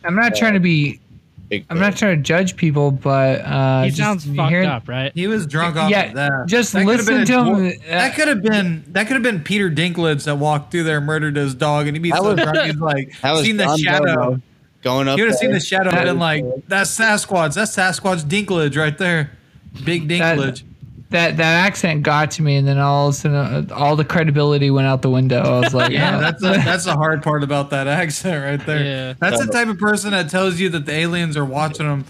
I'm 0.05 0.15
not 0.17 0.35
trying 0.35 0.55
to 0.55 0.61
be. 0.61 1.01
Big 1.49 1.67
I'm 1.69 1.79
not 1.79 1.97
trying 1.97 2.17
to 2.17 2.23
judge 2.23 2.57
people, 2.57 2.91
but 2.91 3.41
uh, 3.43 3.83
he 3.83 3.89
just 3.91 3.99
sounds 4.01 4.25
fucked 4.25 4.51
hearing- 4.51 4.69
up, 4.69 4.89
right? 4.89 5.13
He 5.15 5.27
was 5.27 5.47
drunk 5.47 5.77
off 5.77 5.91
Yeah, 5.91 6.05
of 6.05 6.15
that. 6.15 6.45
just 6.47 6.73
That 6.73 6.85
could've 6.87 7.07
listen 7.07 7.17
been 7.17 7.27
to 7.27 7.39
a- 7.39 7.45
him, 7.45 7.67
uh, 7.67 7.91
That 7.91 8.15
could 8.15 8.29
have 8.29 8.43
been 8.43 8.85
that 8.89 9.07
could 9.07 9.15
have 9.15 9.23
been 9.23 9.41
Peter 9.43 9.71
Dinklage 9.71 10.25
that 10.25 10.37
walked 10.39 10.71
through 10.73 10.85
there, 10.85 10.97
and 10.99 11.07
murdered 11.07 11.37
his 11.37 11.55
dog, 11.55 11.87
and 11.87 11.95
he'd 11.97 12.03
be 12.03 12.11
so 12.11 12.23
was- 12.23 12.41
drunk 12.41 12.59
he's 12.65 12.77
like 12.77 13.15
seen 13.43 13.57
the 13.59 13.77
shadow. 13.77 14.41
Going 14.83 15.09
up. 15.09 15.17
He 15.17 15.23
would 15.23 15.31
have 15.31 15.39
seen 15.39 15.51
the 15.53 15.61
shadow 15.61 15.89
and 15.91 16.05
been 16.05 16.19
like, 16.19 16.45
"That's 16.69 16.95
Sasquatch. 16.99 17.55
That's 17.55 17.75
Sasquatch 17.75 18.23
Dinklage 18.25 18.77
right 18.77 18.97
there, 18.99 19.31
big 19.85 20.09
Dinklage." 20.09 20.63
that 20.63 20.63
that 21.15 21.37
that 21.37 21.67
accent 21.67 22.03
got 22.03 22.31
to 22.33 22.43
me, 22.43 22.57
and 22.57 22.67
then 22.67 22.79
all 22.79 23.09
of 23.09 23.15
a 23.15 23.17
sudden, 23.17 23.37
uh, 23.71 23.75
all 23.75 23.97
the 23.97 24.05
credibility 24.05 24.71
went 24.71 24.87
out 24.87 25.01
the 25.01 25.11
window. 25.11 25.41
I 25.41 25.61
was 25.61 25.73
like, 25.73 25.93
Yeah, 25.93 26.17
oh. 26.17 26.21
that's 26.21 26.43
a, 26.43 26.51
that's 26.65 26.85
the 26.85 26.95
hard 26.95 27.23
part 27.23 27.43
about 27.43 27.71
that 27.71 27.87
accent 27.87 28.45
right 28.45 28.67
there. 28.67 28.85
Yeah. 28.85 29.15
That's 29.21 29.45
the 29.45 29.51
type 29.51 29.69
of 29.69 29.79
person 29.79 30.11
that 30.11 30.29
tells 30.29 30.59
you 30.61 30.69
that 30.71 30.87
the 30.87 30.93
aliens 30.93 31.37
are 31.37 31.45
watching 31.45 31.87
them, 31.87 32.05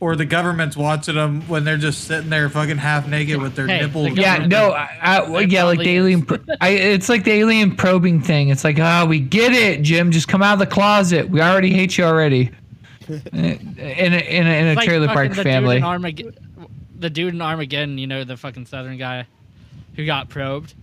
or 0.00 0.14
the 0.14 0.24
government's 0.24 0.76
watching 0.76 1.16
them 1.16 1.42
when 1.42 1.64
they're 1.64 1.76
just 1.76 2.04
sitting 2.04 2.30
there 2.30 2.48
fucking 2.48 2.78
half 2.78 3.08
naked 3.08 3.42
with 3.42 3.56
their 3.56 3.66
Hey, 3.66 3.80
the 3.80 3.88
nipples. 3.88 4.16
Yeah, 4.16 4.46
no, 4.46 4.70
I, 4.70 4.98
I, 5.00 5.28
well, 5.28 5.42
yeah, 5.42 5.64
like 5.64 5.80
the 5.80 5.90
alien. 5.90 6.24
Pro- 6.24 6.38
I, 6.60 6.70
it's 6.70 7.08
like 7.08 7.24
the 7.24 7.32
alien 7.32 7.76
probing 7.76 8.20
thing. 8.20 8.50
It's 8.50 8.64
like, 8.64 8.78
ah, 8.78 9.04
we 9.04 9.18
get 9.20 9.52
it, 9.52 9.82
Jim. 9.82 10.12
Just 10.12 10.28
come 10.28 10.42
out 10.42 10.54
of 10.54 10.58
the 10.60 10.66
closet. 10.66 11.28
We 11.28 11.40
already 11.40 11.72
hate 11.72 11.98
you 11.98 12.04
already. 12.04 12.50
in 13.08 13.18
a 13.34 13.34
in 13.34 14.12
a, 14.12 14.16
in 14.16 14.46
a, 14.46 14.50
in 14.50 14.66
a 14.68 14.74
like 14.74 14.86
trailer 14.86 15.08
park 15.08 15.34
family. 15.34 15.78
in 15.78 15.82
Armag- 15.82 16.36
the 17.02 17.10
dude 17.10 17.34
in 17.34 17.42
Armageddon, 17.42 17.98
you 17.98 18.06
know, 18.06 18.24
the 18.24 18.36
fucking 18.38 18.66
southern 18.66 18.96
guy 18.96 19.26
who 19.96 20.06
got 20.06 20.28
probed. 20.30 20.74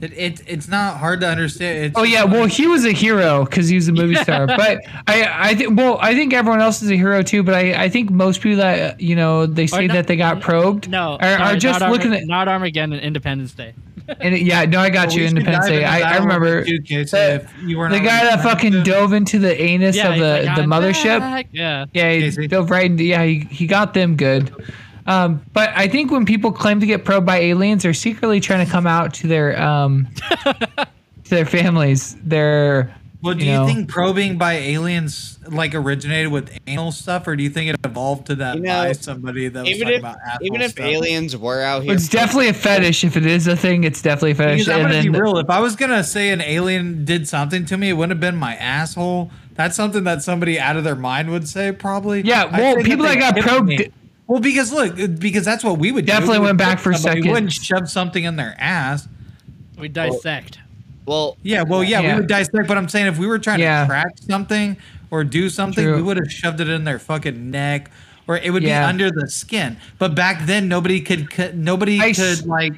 It, 0.00 0.12
it, 0.14 0.42
it's 0.48 0.66
not 0.66 0.96
hard 0.98 1.20
to 1.20 1.28
understand. 1.28 1.84
It's 1.86 1.94
Oh 1.98 2.02
yeah, 2.02 2.24
well 2.24 2.46
he 2.46 2.66
was 2.66 2.84
a 2.84 2.90
hero 2.90 3.44
because 3.44 3.68
he 3.68 3.76
was 3.76 3.86
a 3.86 3.92
movie 3.92 4.14
star. 4.22 4.48
But 4.48 4.80
I 5.06 5.50
I 5.50 5.54
think 5.54 5.78
well 5.78 5.96
I 6.00 6.14
think 6.14 6.32
everyone 6.32 6.60
else 6.60 6.82
is 6.82 6.90
a 6.90 6.96
hero 6.96 7.22
too. 7.22 7.44
But 7.44 7.54
I, 7.54 7.84
I 7.84 7.88
think 7.88 8.10
most 8.10 8.40
people 8.40 8.56
that 8.58 9.00
you 9.00 9.14
know 9.14 9.46
they 9.46 9.68
say 9.68 9.86
no- 9.86 9.94
that 9.94 10.08
they 10.08 10.16
got 10.16 10.40
probed 10.40 10.88
No, 10.88 11.18
are, 11.20 11.38
are 11.38 11.56
just 11.56 11.78
not 11.80 11.92
looking 11.92 12.08
Arma- 12.08 12.16
at 12.22 12.26
not 12.26 12.48
Armageddon, 12.48 12.94
Independence 12.98 13.52
Day. 13.52 13.74
and 14.20 14.34
it- 14.34 14.42
yeah 14.42 14.64
no 14.64 14.80
I 14.80 14.90
got 14.90 15.10
Well, 15.10 15.18
you 15.18 15.26
Independence 15.26 15.66
Day. 15.68 15.76
into 15.76 15.88
I, 15.88 15.98
that 16.00 16.04
I 16.06 16.08
a 16.08 16.12
little 16.14 16.26
remember 16.26 16.64
too, 16.64 16.80
Casey, 16.82 17.16
the- 17.16 17.34
if 17.36 17.62
you 17.62 17.76
the 17.88 18.00
guy 18.00 18.24
that 18.24 18.42
fucking 18.42 18.72
to- 18.72 18.82
dove 18.82 19.12
into 19.12 19.38
the 19.38 19.54
anus 19.62 19.94
Yeah, 19.94 20.08
of 20.14 20.18
the 20.18 20.46
like, 20.48 20.56
the 20.56 20.62
mothership. 20.62 21.20
back." 21.20 21.46
Yeah. 21.52 21.84
Yeah, 21.94 22.12
he 22.12 22.20
Casey. 22.22 22.48
dove 22.48 22.70
right 22.70 22.86
into 22.90 23.04
yeah 23.04 23.22
he 23.22 23.38
he 23.50 23.68
got 23.68 23.94
them 23.94 24.16
good. 24.16 24.52
Um, 25.06 25.42
but 25.52 25.70
I 25.74 25.88
think 25.88 26.10
when 26.10 26.24
people 26.24 26.52
claim 26.52 26.80
to 26.80 26.86
get 26.86 27.04
probed 27.04 27.26
by 27.26 27.38
aliens, 27.38 27.82
they're 27.82 27.92
secretly 27.94 28.40
trying 28.40 28.64
to 28.64 28.70
come 28.70 28.86
out 28.86 29.14
to 29.14 29.26
their 29.26 29.60
um 29.60 30.08
to 30.44 31.30
their 31.30 31.46
families. 31.46 32.16
They're 32.22 32.94
Well, 33.22 33.34
do 33.34 33.44
you 33.44 33.50
you, 33.52 33.56
know. 33.58 33.66
think 33.66 33.88
probing 33.88 34.38
by 34.38 34.54
aliens 34.54 35.38
like 35.48 35.74
originated 35.74 36.30
with 36.30 36.56
anal 36.68 36.92
stuff, 36.92 37.26
or 37.26 37.34
do 37.34 37.42
you 37.42 37.50
think 37.50 37.70
it 37.70 37.76
evolved 37.84 38.26
to 38.28 38.36
that 38.36 38.56
You 38.56 38.62
know, 38.62 38.84
by 38.84 38.92
somebody 38.92 39.48
that 39.48 39.60
was 39.60 39.68
Even 39.70 39.80
talking 39.82 39.94
if 39.94 40.00
about 40.00 40.16
asshole 40.24 40.46
even 40.46 40.60
if 40.60 40.70
stuff? 40.72 40.86
aliens 40.86 41.36
were 41.36 41.62
out 41.62 41.82
here, 41.82 41.92
it's 41.94 42.08
definitely 42.08 42.48
a 42.48 42.54
fetish. 42.54 43.02
If 43.04 43.16
it 43.16 43.26
is 43.26 43.48
a 43.48 43.56
thing, 43.56 43.82
it's 43.84 44.00
definitely 44.02 44.30
a 44.32 44.34
fetish. 44.36 44.60
Because 44.66 44.72
I'm 44.80 44.86
And 44.86 44.94
gonna 44.94 45.02
be 45.02 45.20
real. 45.20 45.38
If 45.38 45.50
I 45.50 45.58
was 45.60 45.74
gonna 45.74 46.04
say 46.04 46.30
an 46.30 46.40
alien 46.40 47.04
did 47.04 47.26
something 47.26 47.64
to 47.66 47.76
me, 47.76 47.88
it 47.88 47.94
wouldn't 47.94 48.12
have 48.12 48.20
been 48.20 48.36
my 48.36 48.54
asshole. 48.56 49.30
That's 49.54 49.74
something 49.76 50.04
that 50.04 50.22
somebody 50.22 50.58
out 50.60 50.76
of 50.76 50.84
their 50.84 50.94
mind 50.96 51.28
would 51.30 51.46
say, 51.48 51.72
probably. 51.72 52.22
Yeah, 52.22 52.44
well, 52.56 52.76
people 52.84 53.04
they 53.04 53.16
that 53.16 53.34
got 53.34 53.42
probed- 53.42 53.66
me. 53.68 53.88
Well, 54.32 54.40
because 54.40 54.72
look, 54.72 54.96
because 55.18 55.44
that's 55.44 55.62
what 55.62 55.78
we 55.78 55.92
would 55.92 56.06
do. 56.06 56.12
Definitely 56.12 56.38
We 56.38 56.40
would 56.40 56.46
went 56.46 56.58
back 56.58 56.78
tip 56.78 56.84
for 56.84 56.94
somebody. 56.94 57.20
We 57.20 57.28
wouldn't 57.32 57.52
shove 57.52 57.90
something 57.90 58.24
in 58.24 58.36
their 58.36 58.54
ass. 58.58 59.06
We 59.78 59.88
dissect. 59.88 60.58
well, 61.04 61.36
Yeah, 61.42 61.64
well, 61.64 61.84
yeah, 61.84 62.00
Yeah. 62.00 62.14
we 62.14 62.20
would 62.20 62.28
dissect. 62.28 62.66
But 62.66 62.78
I'm 62.78 62.88
saying 62.88 63.08
if 63.08 63.18
we 63.18 63.26
were 63.26 63.38
trying 63.38 63.60
Yeah. 63.60 63.82
to 63.82 63.88
crack 63.88 64.12
something 64.26 64.78
or 65.10 65.22
do 65.22 65.50
something, 65.50 65.84
True. 65.84 65.96
we 65.96 66.02
would 66.02 66.16
have 66.16 66.32
shoved 66.32 66.60
it 66.62 66.70
in 66.70 66.84
their 66.84 66.98
fucking 66.98 67.50
neck, 67.50 67.90
or 68.26 68.38
it 68.38 68.54
would 68.54 68.62
Yeah. 68.62 68.80
be 68.80 68.88
under 68.88 69.10
the 69.10 69.28
skin. 69.28 69.76
But 69.98 70.14
back 70.14 70.46
then, 70.46 70.66
nobody 70.66 71.00
could. 71.02 71.28
could 71.30 71.58
nobody 71.58 72.00
I 72.00 72.08
s- 72.08 72.16
could 72.40 72.46
like. 72.48 72.72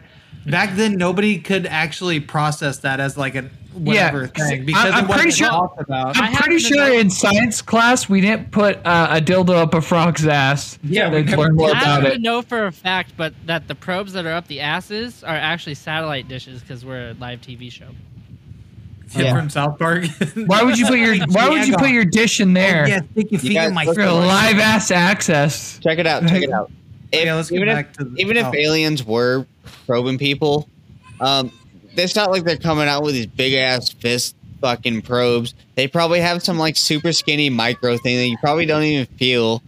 Back 0.47 0.77
then, 0.77 0.97
nobody 0.97 1.39
could 1.39 1.67
actually 1.67 2.21
process 2.21 2.79
that 2.79 3.01
as 3.01 3.17
like 3.17 3.35
a 3.35 3.49
whatever 3.73 4.31
Yeah, 4.37 4.47
thing 4.49 4.65
because 4.67 4.93
I'm 4.93 5.09
pretty 5.09 5.31
sure- 5.33 5.49
about. 5.79 6.17
I'm 6.21 6.35
pretty 6.35 6.59
sure 6.61 6.93
in 7.01 7.11
science 7.11 7.61
class 7.63 8.09
we 8.09 8.21
didn't 8.21 8.51
put 8.53 8.77
uh, 8.87 9.09
a 9.11 9.21
dildo 9.21 9.55
up 9.57 9.75
a 9.75 9.81
frog's 9.81 10.27
ass. 10.27 10.79
Yeah, 10.85 11.11
we 11.11 11.25
learn 11.25 11.57
more 11.57 11.69
did. 11.69 11.77
I 11.77 11.81
about 11.81 11.87
happen 11.87 12.05
to 12.11 12.13
it. 12.17 12.21
know 12.21 12.43
for 12.43 12.67
a 12.67 12.73
fact, 12.73 13.15
but 13.17 13.35
that 13.47 13.67
the 13.67 13.75
probes 13.75 14.13
that 14.13 14.27
are 14.27 14.33
up 14.33 14.47
the 14.47 14.61
asses 14.61 15.25
are 15.25 15.35
actually 15.35 15.75
satellite 15.75 16.29
dishes 16.29 16.61
because 16.61 16.85
we're 16.85 17.11
a 17.11 17.15
live 17.15 17.41
TV 17.41 17.71
show. 17.73 17.87
Yeah, 19.17 19.23
Yeah. 19.23 19.35
from 19.37 19.51
South 19.51 19.79
Park. 19.79 20.05
Why 20.47 20.63
would 20.63 20.79
you 20.79 20.87
put 20.87 20.99
your 20.99 21.17
Why 21.29 21.49
would 21.49 21.67
you 21.67 21.77
put 21.77 21.91
your 21.91 22.05
dish 22.05 22.41
in 22.41 22.53
there 22.53 22.87
Yeah, 22.89 23.01
stick 23.13 23.31
your 23.33 23.41
feet 23.41 23.55
guys- 23.55 23.69
in 23.69 23.75
my 23.75 23.85
for 23.87 23.95
throat. 23.95 24.21
live 24.21 24.59
ass 24.59 24.91
access? 24.91 25.79
check 25.81 25.99
it 25.99 26.07
out. 26.07 26.27
Check 26.29 26.43
it 26.43 26.51
out. 26.51 26.71
If, 27.13 27.25
Yeah, 27.27 27.35
let's 27.35 27.49
get 27.49 27.57
even 27.59 27.69
if, 27.69 27.75
back 27.77 27.93
to 27.95 28.05
the- 28.05 28.17
even 28.21 28.37
if 28.37 28.47
oh. 28.47 28.55
aliens 28.55 29.05
were 29.05 29.47
probing 29.87 30.19
people, 30.19 30.69
um, 31.21 31.51
it's 31.97 32.17
not 32.17 32.31
like 32.31 32.45
they're 32.45 32.57
coming 32.57 32.89
out 32.89 33.03
with 33.03 33.15
these 33.15 33.27
big 33.27 33.55
ass 33.55 33.91
fist 33.91 34.35
fucking 34.61 35.03
probes. 35.03 35.55
They 35.75 35.89
probably 35.89 36.21
have 36.21 36.43
some 36.43 36.59
like 36.59 36.77
super 36.77 37.13
skinny 37.13 37.51
micro 37.51 37.97
thing 37.99 38.17
that 38.17 38.27
you 38.27 38.39
probably 38.39 38.67
don't 38.67 38.83
even 38.83 39.07
feel. 39.17 39.63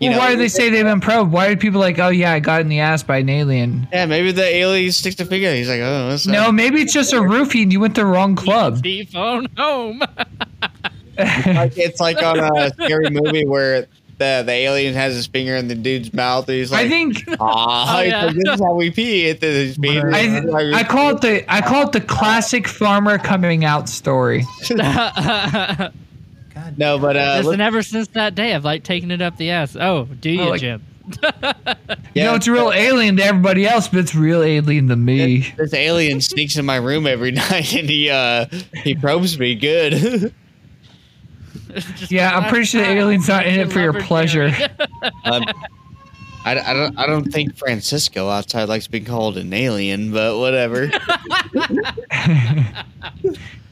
You 0.00 0.10
well, 0.10 0.18
know, 0.18 0.24
why 0.24 0.32
do 0.32 0.38
they 0.38 0.48
say 0.48 0.68
they've 0.68 0.84
been 0.84 1.00
probed? 1.00 1.30
Why 1.30 1.46
are 1.48 1.56
people 1.56 1.78
like, 1.80 1.98
oh 2.00 2.08
yeah, 2.08 2.32
I 2.32 2.40
got 2.40 2.60
in 2.60 2.68
the 2.68 2.80
ass 2.80 3.04
by 3.04 3.18
an 3.18 3.28
alien? 3.28 3.86
Yeah, 3.92 4.06
maybe 4.06 4.32
the 4.32 4.44
alien 4.44 4.90
sticks 4.90 5.20
a 5.20 5.24
finger. 5.24 5.54
He's 5.54 5.68
like, 5.68 5.80
oh, 5.80 6.08
what's 6.08 6.26
No, 6.26 6.46
that? 6.46 6.52
maybe 6.54 6.82
it's 6.82 6.92
just 6.92 7.12
a 7.12 7.16
roofie 7.20 7.62
and 7.62 7.72
you 7.72 7.78
went 7.78 7.94
to 7.94 8.00
the 8.00 8.06
wrong 8.06 8.34
club. 8.34 8.82
T 8.82 9.04
phone 9.04 9.46
home. 9.56 10.00
like 11.18 11.76
it's 11.78 12.00
like 12.00 12.20
on 12.22 12.40
a 12.40 12.70
scary 12.70 13.10
movie 13.10 13.44
where 13.46 13.86
the 14.22 14.42
the 14.46 14.52
alien 14.52 14.94
has 14.94 15.14
his 15.14 15.26
finger 15.26 15.56
in 15.56 15.68
the 15.68 15.74
dude's 15.74 16.12
mouth. 16.12 16.48
And 16.48 16.56
he's 16.58 16.70
like, 16.72 16.86
I 16.86 16.88
think 16.88 17.24
ah, 17.40 17.96
Oh, 17.98 18.02
yeah. 18.02 18.24
like, 18.26 18.36
this 18.36 18.54
is 18.54 18.60
how 18.60 18.74
we 18.74 18.90
pee. 18.90 19.28
At 19.30 19.40
the 19.40 19.72
speed. 19.72 20.02
I, 20.04 20.78
I 20.80 20.84
call 20.84 21.16
it 21.16 21.20
the 21.22 21.44
I 21.52 21.60
call 21.60 21.84
it 21.88 21.92
the 21.92 22.00
classic 22.00 22.68
farmer 22.68 23.18
coming 23.18 23.64
out 23.64 23.88
story. 23.88 24.44
God, 24.76 25.92
no, 26.76 26.98
but 26.98 27.16
uh, 27.16 27.34
Listen, 27.38 27.50
look- 27.52 27.60
ever 27.60 27.82
since 27.82 28.08
that 28.08 28.34
day, 28.34 28.54
I've 28.54 28.64
like 28.64 28.84
taken 28.84 29.10
it 29.10 29.20
up 29.22 29.36
the 29.36 29.50
ass. 29.50 29.74
Oh, 29.76 30.04
do 30.04 30.30
you, 30.30 30.42
Oh, 30.42 30.48
like- 30.50 30.60
Jim? 30.60 30.82
You 32.14 32.22
know, 32.22 32.36
it's 32.36 32.46
a 32.46 32.52
real 32.52 32.70
alien 32.72 33.16
to 33.16 33.24
everybody 33.24 33.66
else, 33.66 33.88
but 33.88 33.98
it's 33.98 34.14
real 34.14 34.40
alien 34.42 34.86
to 34.88 34.94
me. 34.96 35.38
This, 35.38 35.50
this 35.56 35.74
alien 35.74 36.20
sneaks 36.20 36.56
in 36.56 36.64
my 36.64 36.76
room 36.76 37.08
every 37.08 37.32
night 37.32 37.74
and 37.74 37.88
he 37.90 38.08
uh 38.08 38.46
he 38.84 38.94
probes 38.94 39.36
me 39.38 39.56
good. 39.56 40.32
Just 41.96 42.12
Yeah, 42.12 42.36
I'm 42.36 42.48
pretty 42.48 42.64
sure 42.66 42.82
the 42.82 42.90
alien's 42.90 43.28
not 43.28 43.46
in 43.46 43.58
it 43.60 43.72
for 43.72 43.80
your 43.80 43.92
pleasure. 43.94 44.46
um, 45.24 45.44
I, 46.44 46.58
I 46.58 46.72
don't 46.74 46.98
I 46.98 47.06
don't 47.06 47.30
think 47.32 47.56
Francisco 47.56 48.28
outside 48.28 48.68
likes 48.68 48.86
being 48.88 49.04
called 49.04 49.38
an 49.38 49.52
alien, 49.52 50.12
but 50.12 50.38
whatever. 50.38 50.86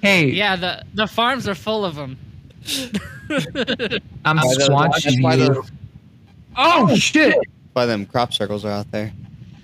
hey, 0.03 0.27
yeah, 0.31 0.57
the 0.57 0.85
the 0.95 1.07
farms 1.07 1.49
are 1.49 1.55
full 1.55 1.85
of 1.85 1.95
them. 1.97 2.17
I'm 4.25 4.37
Why 4.37 4.55
the- 4.55 4.69
watching 4.71 5.23
that's 5.23 5.23
why 5.23 5.35
you. 5.35 5.55
the- 5.55 5.71
Oh 6.57 6.95
shit! 6.97 7.37
why 7.73 7.87
them 7.87 8.07
crop 8.07 8.33
circles 8.33 8.65
are 8.65 8.73
out 8.73 8.91
there. 8.91 9.13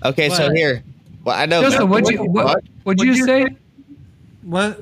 Okay, 0.03 0.29
so 0.29 0.51
here. 0.53 0.83
Well, 1.23 1.37
I 1.37 1.45
know. 1.45 1.61
Joseph, 1.61 1.89
what'd 1.89 2.09
you 2.09 2.23
what, 2.23 2.63
what'd 2.83 3.05
you 3.05 3.25
say? 3.25 3.47
what? 4.43 4.81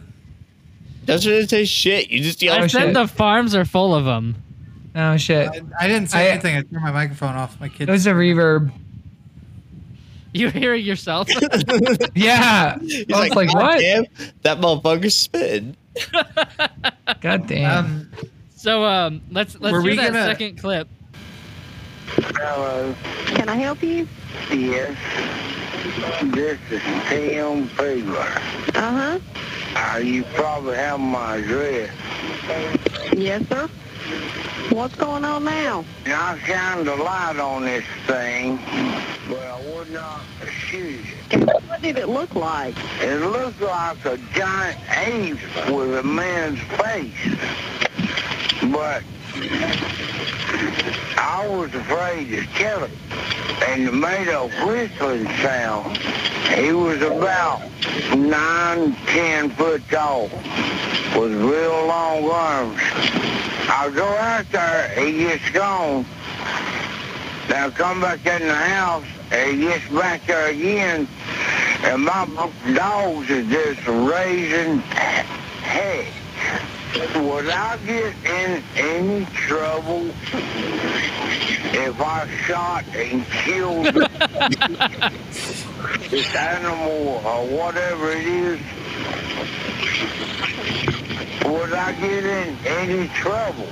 Doesn't 1.06 1.32
it 1.32 1.50
say 1.50 1.66
shit? 1.66 2.10
You 2.10 2.22
just 2.22 2.42
yell. 2.42 2.56
I 2.56 2.68
said 2.68 2.86
shit. 2.86 2.94
the 2.94 3.08
farms 3.08 3.56
are 3.56 3.66
full 3.66 3.94
of 3.96 4.06
them. 4.06 4.36
Oh 4.96 5.18
shit! 5.18 5.48
I, 5.50 5.62
I 5.82 5.88
didn't 5.88 6.10
say 6.10 6.28
I- 6.28 6.32
anything. 6.32 6.56
I 6.56 6.62
turned 6.62 6.82
my 6.84 6.92
microphone 6.92 7.36
off. 7.36 7.60
My 7.60 7.68
kid. 7.70 7.76
It 7.84 7.86
kid. 7.86 7.90
was 7.92 8.08
a 8.08 8.12
reverb. 8.14 8.72
You 10.34 10.50
hear 10.50 10.74
it 10.74 10.84
yourself? 10.84 11.30
Yeah. 12.16 12.78
He's 12.82 13.06
I 13.14 13.20
was 13.22 13.36
like, 13.36 13.48
"God 13.54 13.56
what? 13.56 13.80
damn, 13.80 14.06
that 14.42 14.60
motherfucker's 14.60 15.16
spitting. 15.16 15.78
God 17.22 17.48
damn. 17.48 17.86
Um, 17.86 18.12
so 18.58 18.84
um, 18.84 19.22
let's 19.32 19.58
let's 19.62 19.72
Were 19.72 19.82
do 19.82 19.96
that 19.96 20.08
gonna- 20.12 20.26
second 20.26 20.58
clip. 20.60 20.90
Hello. 22.08 22.96
Can 23.28 23.50
I 23.50 23.56
help 23.56 23.82
you? 23.82 24.08
Yes. 24.52 24.98
This 26.34 26.60
is 26.72 26.82
Tim 27.10 27.68
Figler. 27.70 28.76
Uh-huh. 28.76 29.20
Uh, 29.76 29.98
you 29.98 30.24
probably 30.36 30.76
have 30.76 31.00
my 31.00 31.38
address. 31.38 31.92
Yes, 33.14 33.48
sir. 33.50 33.70
What's 34.70 34.96
going 34.96 35.26
on 35.26 35.44
now? 35.44 35.86
I 36.06 36.40
shined 36.46 36.88
a 36.88 36.96
light 36.96 37.38
on 37.40 37.64
this 37.64 37.86
thing, 38.08 38.58
but 39.28 39.40
I 39.40 39.62
would 39.74 39.92
not 39.92 40.22
shoot 40.50 41.06
it. 41.32 41.46
What 41.68 41.82
did 41.82 41.98
it 41.98 42.10
look 42.10 42.36
like? 42.36 42.76
It 43.00 43.20
looked 43.22 43.62
like 43.62 44.04
a 44.06 44.18
giant 44.34 44.78
ape 44.98 45.40
with 45.72 45.98
a 45.98 46.04
man's 46.04 46.60
face. 46.60 47.14
But 48.72 49.04
I 51.18 51.48
was 51.50 51.74
afraid 51.74 52.30
to 52.30 52.46
kill 52.54 52.84
it. 52.84 52.92
And 53.68 53.88
it 53.88 53.94
made 53.94 54.28
a 54.30 54.48
whistling 54.66 55.26
sound. 55.42 55.98
He 56.56 56.72
was 56.72 57.02
about 57.02 57.62
nine, 58.16 58.96
ten 59.08 59.50
foot 59.52 59.84
tall 59.90 60.30
with 61.20 61.34
real 61.34 61.88
long 61.88 62.30
arms. 62.30 62.80
I 63.68 63.92
go 63.94 64.06
out 64.06 64.46
there, 64.52 64.88
he 64.90 65.18
gets 65.18 65.50
gone. 65.50 66.06
Now 67.50 67.70
come 67.70 68.02
back 68.02 68.26
in 68.26 68.48
the 68.48 68.56
house, 68.56 69.06
he 69.32 69.62
gets 69.62 69.88
back 69.90 70.26
there 70.28 70.50
again, 70.50 71.08
and 71.84 72.04
my 72.04 72.26
dogs 72.74 73.30
are 73.30 73.44
just 73.44 73.86
raising 73.88 74.80
heck. 74.80 76.14
Would 76.96 77.50
I 77.50 77.76
get 77.86 78.16
in 78.24 78.64
any 78.78 79.26
trouble 79.26 80.08
if 81.74 82.00
I 82.00 82.26
shot 82.48 82.86
and 82.96 83.26
killed 83.26 83.86
this 86.10 86.34
animal 86.34 87.22
or 87.26 87.46
whatever 87.48 88.12
it 88.12 88.26
is? 88.26 88.60
Would 91.44 91.74
I 91.74 91.92
get 92.00 92.24
in 92.24 92.56
any 92.66 93.10
trouble? 93.10 93.68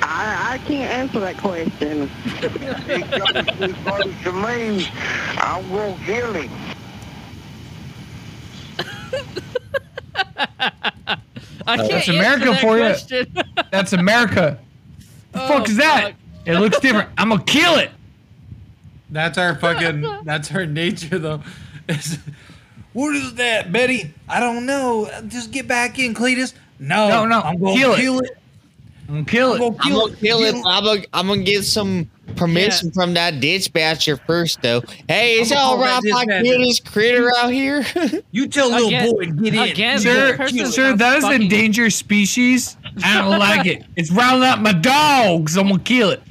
I, 0.00 0.54
I 0.54 0.58
can't 0.66 0.90
answer 0.90 1.20
that 1.20 1.36
question. 1.36 2.08
If 2.40 2.56
he 2.86 3.02
comes 3.02 3.46
too 3.58 3.74
close 3.84 4.14
to 4.22 4.32
me, 4.32 4.88
I'm 5.36 5.68
gonna 5.68 5.98
kill 6.06 6.32
him. 6.32 6.50
I 11.66 11.76
can't 11.76 11.90
That's 11.90 12.08
America 12.08 12.44
that 12.46 12.60
for 12.60 12.78
you. 12.78 13.26
That's 13.70 13.92
America. 13.92 14.58
The 15.32 15.42
Oh, 15.44 15.48
fuck 15.48 15.68
is 15.68 15.76
that? 15.78 16.02
fuck. 16.04 16.14
It 16.46 16.58
looks 16.58 16.78
different. 16.80 17.08
I'm 17.18 17.30
gonna 17.30 17.42
kill 17.44 17.76
it. 17.78 17.90
That's 19.10 19.38
our 19.38 19.54
fucking. 19.56 20.06
that's 20.24 20.52
our 20.52 20.66
nature, 20.66 21.18
though. 21.18 21.42
It's- 21.88 22.18
what 22.92 23.14
is 23.16 23.34
that, 23.34 23.72
Betty? 23.72 24.14
I 24.28 24.38
don't 24.38 24.66
know. 24.66 25.10
Just 25.26 25.50
get 25.50 25.66
back 25.66 25.98
in, 25.98 26.14
Cletus. 26.14 26.54
No, 26.78 27.08
No, 27.08 27.26
no, 27.26 27.40
I'm 27.40 27.58
gonna 27.58 27.74
kill 27.74 27.96
kill 27.96 28.18
it. 28.20 28.26
it. 28.30 28.38
I'm 29.08 29.14
gonna 29.14 29.24
kill 29.26 29.52
I'm 29.52 29.56
it. 29.56 29.58
gonna 29.60 29.76
I'm 29.80 29.92
gonna 29.92 30.16
kill 30.16 30.38
it. 30.44 30.52
but 30.62 30.68
I'm 30.68 30.84
gonna, 30.84 31.02
I'm 31.12 31.26
gonna 31.28 31.42
get 31.42 31.64
some 31.64 32.10
permission 32.36 32.90
from 32.90 33.14
that 33.14 33.40
dispatcher 33.40 34.16
first, 34.16 34.62
though. 34.62 34.82
Hey, 35.08 35.40
is 35.40 35.50
it 35.52 35.58
I'm 35.58 35.78
gonna 35.78 35.90
all 35.90 36.00
call 36.00 36.04
if 36.04 36.14
I 36.14 36.42
kill 36.42 36.58
this 36.60 36.80
critter 36.80 37.30
out 37.38 37.52
here? 37.52 37.84
You 38.32 38.48
tell 38.48 38.70
little 38.70 38.88
Again- 38.88 39.10
boy 39.12 39.24
to 39.26 39.30
get 39.50 39.54
in. 39.54 39.58
again, 39.60 39.92
You 39.96 40.00
Sir, 40.00 40.30
Sir, 40.30 40.36
person 40.36 40.58
kill 40.58 40.92
it. 40.94 40.98
that 40.98 41.16
is 41.18 41.24
fucking- 41.24 41.42
endangered 41.42 41.92
species. 41.92 42.76
I 43.04 43.18
don't 43.20 43.38
like 43.38 43.66
it. 43.66 43.84
It's 43.96 44.10
rounding 44.10 44.48
up 44.48 44.60
my 44.60 44.72
dogs. 44.72 45.56
I'm 45.56 45.68
gonna 45.68 45.80
kill 45.82 46.10
it. 46.10 46.22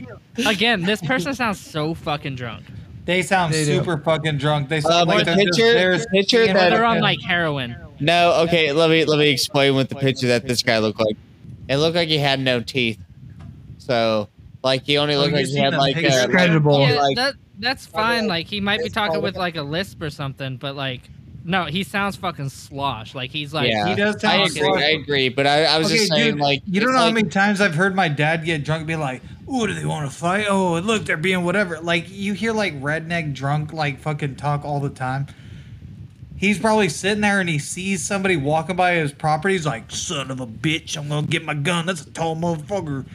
Again, 0.46 0.82
this 0.82 1.00
person 1.02 1.34
sounds 1.36 1.60
so 1.60 1.94
fucking 1.94 2.36
drunk. 2.36 2.66
They 3.06 3.22
sound 3.22 3.54
They 3.54 3.66
do. 3.66 3.76
super 3.80 3.98
fucking 3.98 4.38
drunk. 4.38 4.70
They 4.70 4.78
Uh, 4.78 4.82
sound 4.82 5.10
like 5.10 5.20
but 5.20 5.26
they're 5.26 5.36
just 5.46 5.58
picture- 5.58 5.74
there 5.74 6.06
picture 6.12 6.48
that- 6.48 6.70
they're 6.72 6.86
on 6.86 7.02
like 7.02 7.22
heroin. 7.22 7.76
no, 8.00 8.34
okay. 8.46 8.72
Let 8.72 8.90
me 8.90 9.06
let 9.06 9.20
me 9.20 9.30
explain 9.30 9.76
what 9.76 9.90
the 9.90 9.96
picture 9.96 10.28
that 10.28 10.48
this 10.48 10.64
guy 10.64 10.80
looked 10.80 11.00
like. 11.00 11.16
It 11.74 11.78
looked 11.78 11.96
like 11.96 12.10
he 12.10 12.18
had 12.18 12.40
no 12.40 12.62
teeth. 12.62 13.00
So, 13.78 14.30
like, 14.64 14.84
he 14.86 14.98
only 14.98 15.16
Oh, 15.16 15.22
looked 15.22 15.34
you 15.34 15.36
like 15.36 15.48
he 15.48 15.58
had 15.58 15.76
like 15.76 15.96
pictures? 15.96 16.16
uh, 16.16 16.26
Incredible. 16.26 16.80
Yeah, 16.80 16.96
like 16.96 17.16
that 17.16 17.36
that's 17.58 17.86
fine. 17.86 18.28
Like 18.28 18.48
he 18.48 18.62
might 18.62 18.82
be 18.84 18.90
talking 18.90 19.22
with 19.22 19.36
like 19.38 19.56
a 19.56 19.64
lisp 19.64 20.02
or 20.02 20.10
something, 20.10 20.58
but 20.58 20.76
like 20.76 21.10
no, 21.44 21.66
he 21.66 21.84
sounds 21.84 22.16
fucking 22.16 22.50
slosh. 22.50 23.14
Like 23.16 23.32
he's 23.32 23.54
like 23.54 23.68
yeah. 23.68 23.84
He 23.86 23.96
does 23.96 24.20
sound 24.20 24.42
I 24.42 24.44
like 24.44 24.52
agree. 24.52 24.84
I 24.84 24.90
agree. 24.92 25.30
But 25.30 25.48
I, 25.48 25.66
I 25.66 25.78
was 25.78 25.88
Okay, 25.88 25.98
just 25.98 26.08
saying, 26.08 26.38
dude, 26.38 26.40
like, 26.40 26.62
you 26.66 26.82
don't 26.82 26.92
it's 26.92 26.94
know 26.94 27.00
how 27.00 27.10
many 27.10 27.30
times 27.30 27.62
I've 27.62 27.76
heard 27.76 27.96
my 27.96 28.08
dad 28.10 28.46
get 28.46 28.64
drunk, 28.64 28.82
and 28.82 28.88
be 28.88 28.96
like, 28.96 29.22
"Ooh, 29.52 29.68
do 29.68 29.74
they 29.74 29.86
want 29.86 30.10
to 30.10 30.16
fight? 30.18 30.48
Oh, 30.50 30.80
look, 30.80 31.06
they're 31.06 31.18
being 31.18 31.44
whatever." 31.44 31.80
Like 31.80 32.06
you 32.10 32.34
hear 32.34 32.54
like 32.54 32.74
redneck 32.82 33.34
drunk 33.34 33.74
like 33.74 34.00
fucking 34.00 34.36
talk 34.38 34.66
all 34.66 34.80
the 34.80 34.90
time. 34.90 35.28
He's 36.44 36.60
probably 36.60 36.90
sitting 36.90 37.22
there 37.22 37.40
and 37.40 37.48
he 37.48 37.58
sees 37.58 38.04
somebody 38.04 38.36
walking 38.36 38.76
by 38.76 38.96
his 38.96 39.14
property. 39.14 39.54
He's 39.54 39.66
like, 39.66 39.90
"Son 39.90 40.30
of 40.30 40.42
a 40.42 40.46
bitch, 40.46 40.98
I'm 40.98 41.08
gonna 41.08 41.26
get 41.26 41.46
my 41.46 41.54
gun. 41.54 41.86
That's 41.86 42.02
a 42.02 42.10
tall 42.10 42.36
motherfucker. 42.36 43.06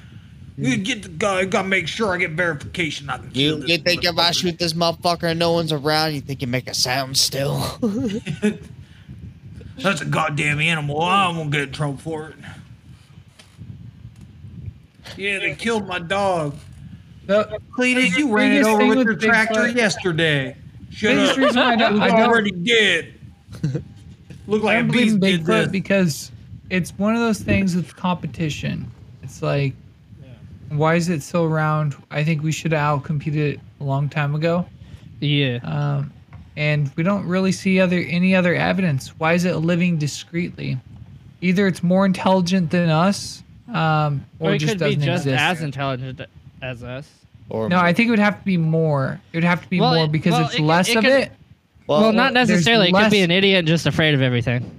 You 0.56 0.76
hmm. 0.76 0.82
get 0.82 1.02
the 1.02 1.10
guy. 1.10 1.44
Gotta 1.44 1.68
make 1.68 1.88
sure 1.88 2.14
I 2.14 2.16
get 2.16 2.30
verification. 2.30 3.10
I 3.10 3.18
can 3.18 3.30
kill 3.30 3.40
You, 3.40 3.60
this 3.60 3.68
you 3.68 3.78
think 3.78 4.04
if 4.06 4.16
I 4.16 4.30
shoot 4.30 4.58
this 4.58 4.72
motherfucker 4.72 5.24
and 5.24 5.38
no 5.38 5.52
one's 5.52 5.72
around, 5.72 6.14
you 6.14 6.22
think 6.22 6.40
you 6.40 6.48
make 6.48 6.70
a 6.70 6.74
sound 6.74 7.18
still? 7.18 7.58
That's 9.76 10.00
a 10.00 10.06
goddamn 10.06 10.58
animal. 10.58 11.02
I'm 11.02 11.36
gonna 11.36 11.50
get 11.50 11.60
in 11.60 11.72
trouble 11.72 11.98
for 11.98 12.30
it. 12.30 12.36
Yeah, 15.18 15.38
they 15.38 15.54
killed 15.54 15.86
my 15.86 15.98
dog. 15.98 16.56
The 17.26 17.60
Cletus, 17.76 18.16
you 18.16 18.34
ran 18.34 18.52
it 18.52 18.64
over 18.64 18.86
with 18.86 18.96
with 18.96 19.06
your 19.06 19.16
tractor 19.16 19.68
yesterday. 19.68 20.56
Shut 20.90 21.14
biggest 21.14 21.32
up. 21.32 21.36
reason 21.36 21.58
I 21.58 21.76
don't, 21.76 22.00
I 22.00 22.08
don't, 22.08 22.20
already 22.20 22.52
dead. 22.52 23.17
Look 24.46 24.62
like 24.62 24.76
a 24.76 24.80
don't 24.82 24.90
believe 24.90 25.12
in 25.14 25.20
beast 25.20 25.44
did 25.44 25.46
Bigfoot 25.46 25.72
because 25.72 26.32
it's 26.70 26.90
one 26.98 27.14
of 27.14 27.20
those 27.20 27.40
things 27.40 27.74
with 27.76 27.94
competition. 27.96 28.90
It's 29.22 29.42
like, 29.42 29.74
why 30.70 30.94
is 30.94 31.08
it 31.08 31.22
still 31.22 31.44
around? 31.44 31.94
I 32.10 32.24
think 32.24 32.42
we 32.42 32.52
should 32.52 32.72
have 32.72 33.02
outcompeted 33.02 33.36
it 33.54 33.60
a 33.80 33.84
long 33.84 34.08
time 34.08 34.34
ago. 34.34 34.66
yeah. 35.20 35.58
Um, 35.62 36.12
and 36.56 36.90
we 36.96 37.04
don't 37.04 37.24
really 37.26 37.52
see 37.52 37.78
other 37.78 37.98
any 38.00 38.34
other 38.34 38.52
evidence. 38.54 39.08
Why 39.18 39.34
is 39.34 39.44
it 39.44 39.54
living 39.56 39.96
discreetly? 39.96 40.76
Either 41.40 41.68
it's 41.68 41.84
more 41.84 42.04
intelligent 42.04 42.70
than 42.70 42.90
us, 42.90 43.44
um, 43.72 44.24
or, 44.40 44.50
Or 44.50 44.54
it 44.54 44.58
just 44.58 44.72
could 44.72 44.78
be 44.80 44.84
doesn't 44.96 45.00
just 45.02 45.26
exist. 45.26 45.40
as 45.40 45.62
intelligent 45.62 46.20
as 46.60 46.82
us. 46.82 47.08
or 47.48 47.68
no, 47.68 47.78
I 47.78 47.92
think 47.92 48.08
it 48.08 48.10
would 48.10 48.18
have 48.18 48.40
to 48.40 48.44
be 48.44 48.56
more. 48.56 49.20
It 49.32 49.36
would 49.36 49.44
have 49.44 49.62
to 49.62 49.68
be 49.68 49.78
Well, 49.80 49.94
more 49.94 50.04
it- 50.06 50.12
because 50.12 50.32
well, 50.32 50.44
it's 50.46 50.54
it 50.54 50.56
could- 50.56 50.66
less 50.66 50.88
it 50.88 50.96
of 50.96 51.04
could- 51.04 51.12
it. 51.12 51.32
Well, 51.88 52.02
well, 52.02 52.12
not 52.12 52.32
necessarily. 52.34 52.90
It 52.90 52.94
could 52.94 53.10
be 53.10 53.22
an 53.22 53.30
idiot 53.30 53.64
just 53.64 53.86
afraid 53.86 54.14
of 54.14 54.20
everything. 54.22 54.70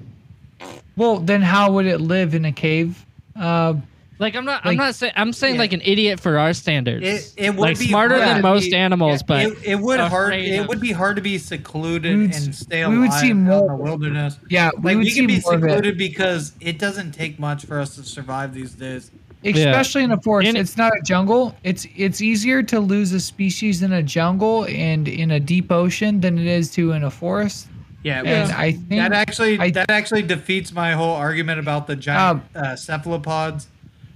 Well, 0.95 1.17
then 1.17 1.41
how 1.41 1.71
would 1.71 1.85
it 1.87 1.99
live 1.99 2.35
in 2.35 2.45
a 2.45 2.51
cave? 2.51 3.03
Uh, 3.35 3.75
Like 4.19 4.35
I'm 4.35 4.43
not. 4.45 4.65
I'm 4.65 4.75
not 4.75 4.95
saying. 4.95 5.13
I'm 5.15 5.31
saying 5.31 5.55
Yeah. 5.55 5.59
like 5.61 5.71
an 5.73 5.81
idiot 5.83 6.19
for 6.19 6.37
our 6.37 6.53
standards. 6.53 7.05
It, 7.05 7.33
it 7.37 7.49
would 7.51 7.59
like 7.61 7.79
be 7.79 7.87
smarter 7.87 8.15
hard 8.17 8.27
than 8.27 8.41
most 8.41 8.65
be- 8.65 8.75
animals, 8.75 9.23
but 9.23 9.45
it, 9.45 9.57
it 9.63 9.75
would 9.79 9.99
hard. 10.01 10.33
afraid 10.33 10.51
It 10.53 10.67
would 10.67 10.81
be 10.81 10.91
hard 10.91 11.15
to 11.15 11.21
be 11.21 11.37
secluded 11.37 12.17
would- 12.17 12.35
and 12.35 12.53
stay 12.53 12.85
we 12.85 12.95
alive 12.95 12.99
would 12.99 13.13
see 13.13 13.27
out 13.27 13.31
in 13.31 13.45
the 13.45 13.61
wilderness. 13.77 14.37
yeah, 14.49 14.71
we 14.77 14.81
Like 14.83 14.95
would 14.97 15.05
we 15.05 15.09
see 15.09 15.19
can 15.21 15.27
be 15.27 15.39
more 15.39 15.53
of 15.55 15.63
it. 15.63 15.67
secluded 15.69 15.97
because 15.97 16.51
it 16.59 16.77
doesn't 16.77 17.13
take 17.13 17.39
much 17.39 17.65
for 17.65 17.79
us 17.79 17.95
to 17.95 18.03
survive 18.03 18.53
these 18.53 18.73
days. 18.73 19.09
Especially 19.43 20.03
in 20.03 20.11
a 20.11 20.21
forest. 20.21 20.49
In- 20.49 20.55
it's 20.57 20.77
not 20.77 20.91
a 20.97 21.01
jungle. 21.03 21.55
It's 21.63 21.87
it's 21.95 22.21
easier 22.21 22.61
to 22.63 22.79
lose 22.79 23.11
a 23.13 23.19
species 23.19 23.81
in 23.81 23.93
a 23.93 24.03
jungle 24.03 24.65
and 24.65 25.07
in 25.07 25.31
a 25.31 25.39
deep 25.39 25.71
ocean 25.71 26.19
than 26.21 26.37
it 26.37 26.47
is 26.47 26.71
to 26.71 26.91
in 26.91 27.03
a 27.03 27.11
forest. 27.11 27.67
Yeah, 28.01 28.21
And 28.23 28.51
I 28.53 28.71
think 28.71 28.89
that 28.89 29.11
actually 29.11 29.59
I- 29.59 29.71
that 29.71 29.91
actually 29.91 30.21
defeats 30.21 30.71
my 30.71 30.93
whole 30.93 31.15
argument 31.15 31.59
about 31.59 31.85
the 31.87 31.95
giant 31.97 32.43
Um, 32.55 32.63
uh, 32.63 32.75
cephalopods, 32.77 33.67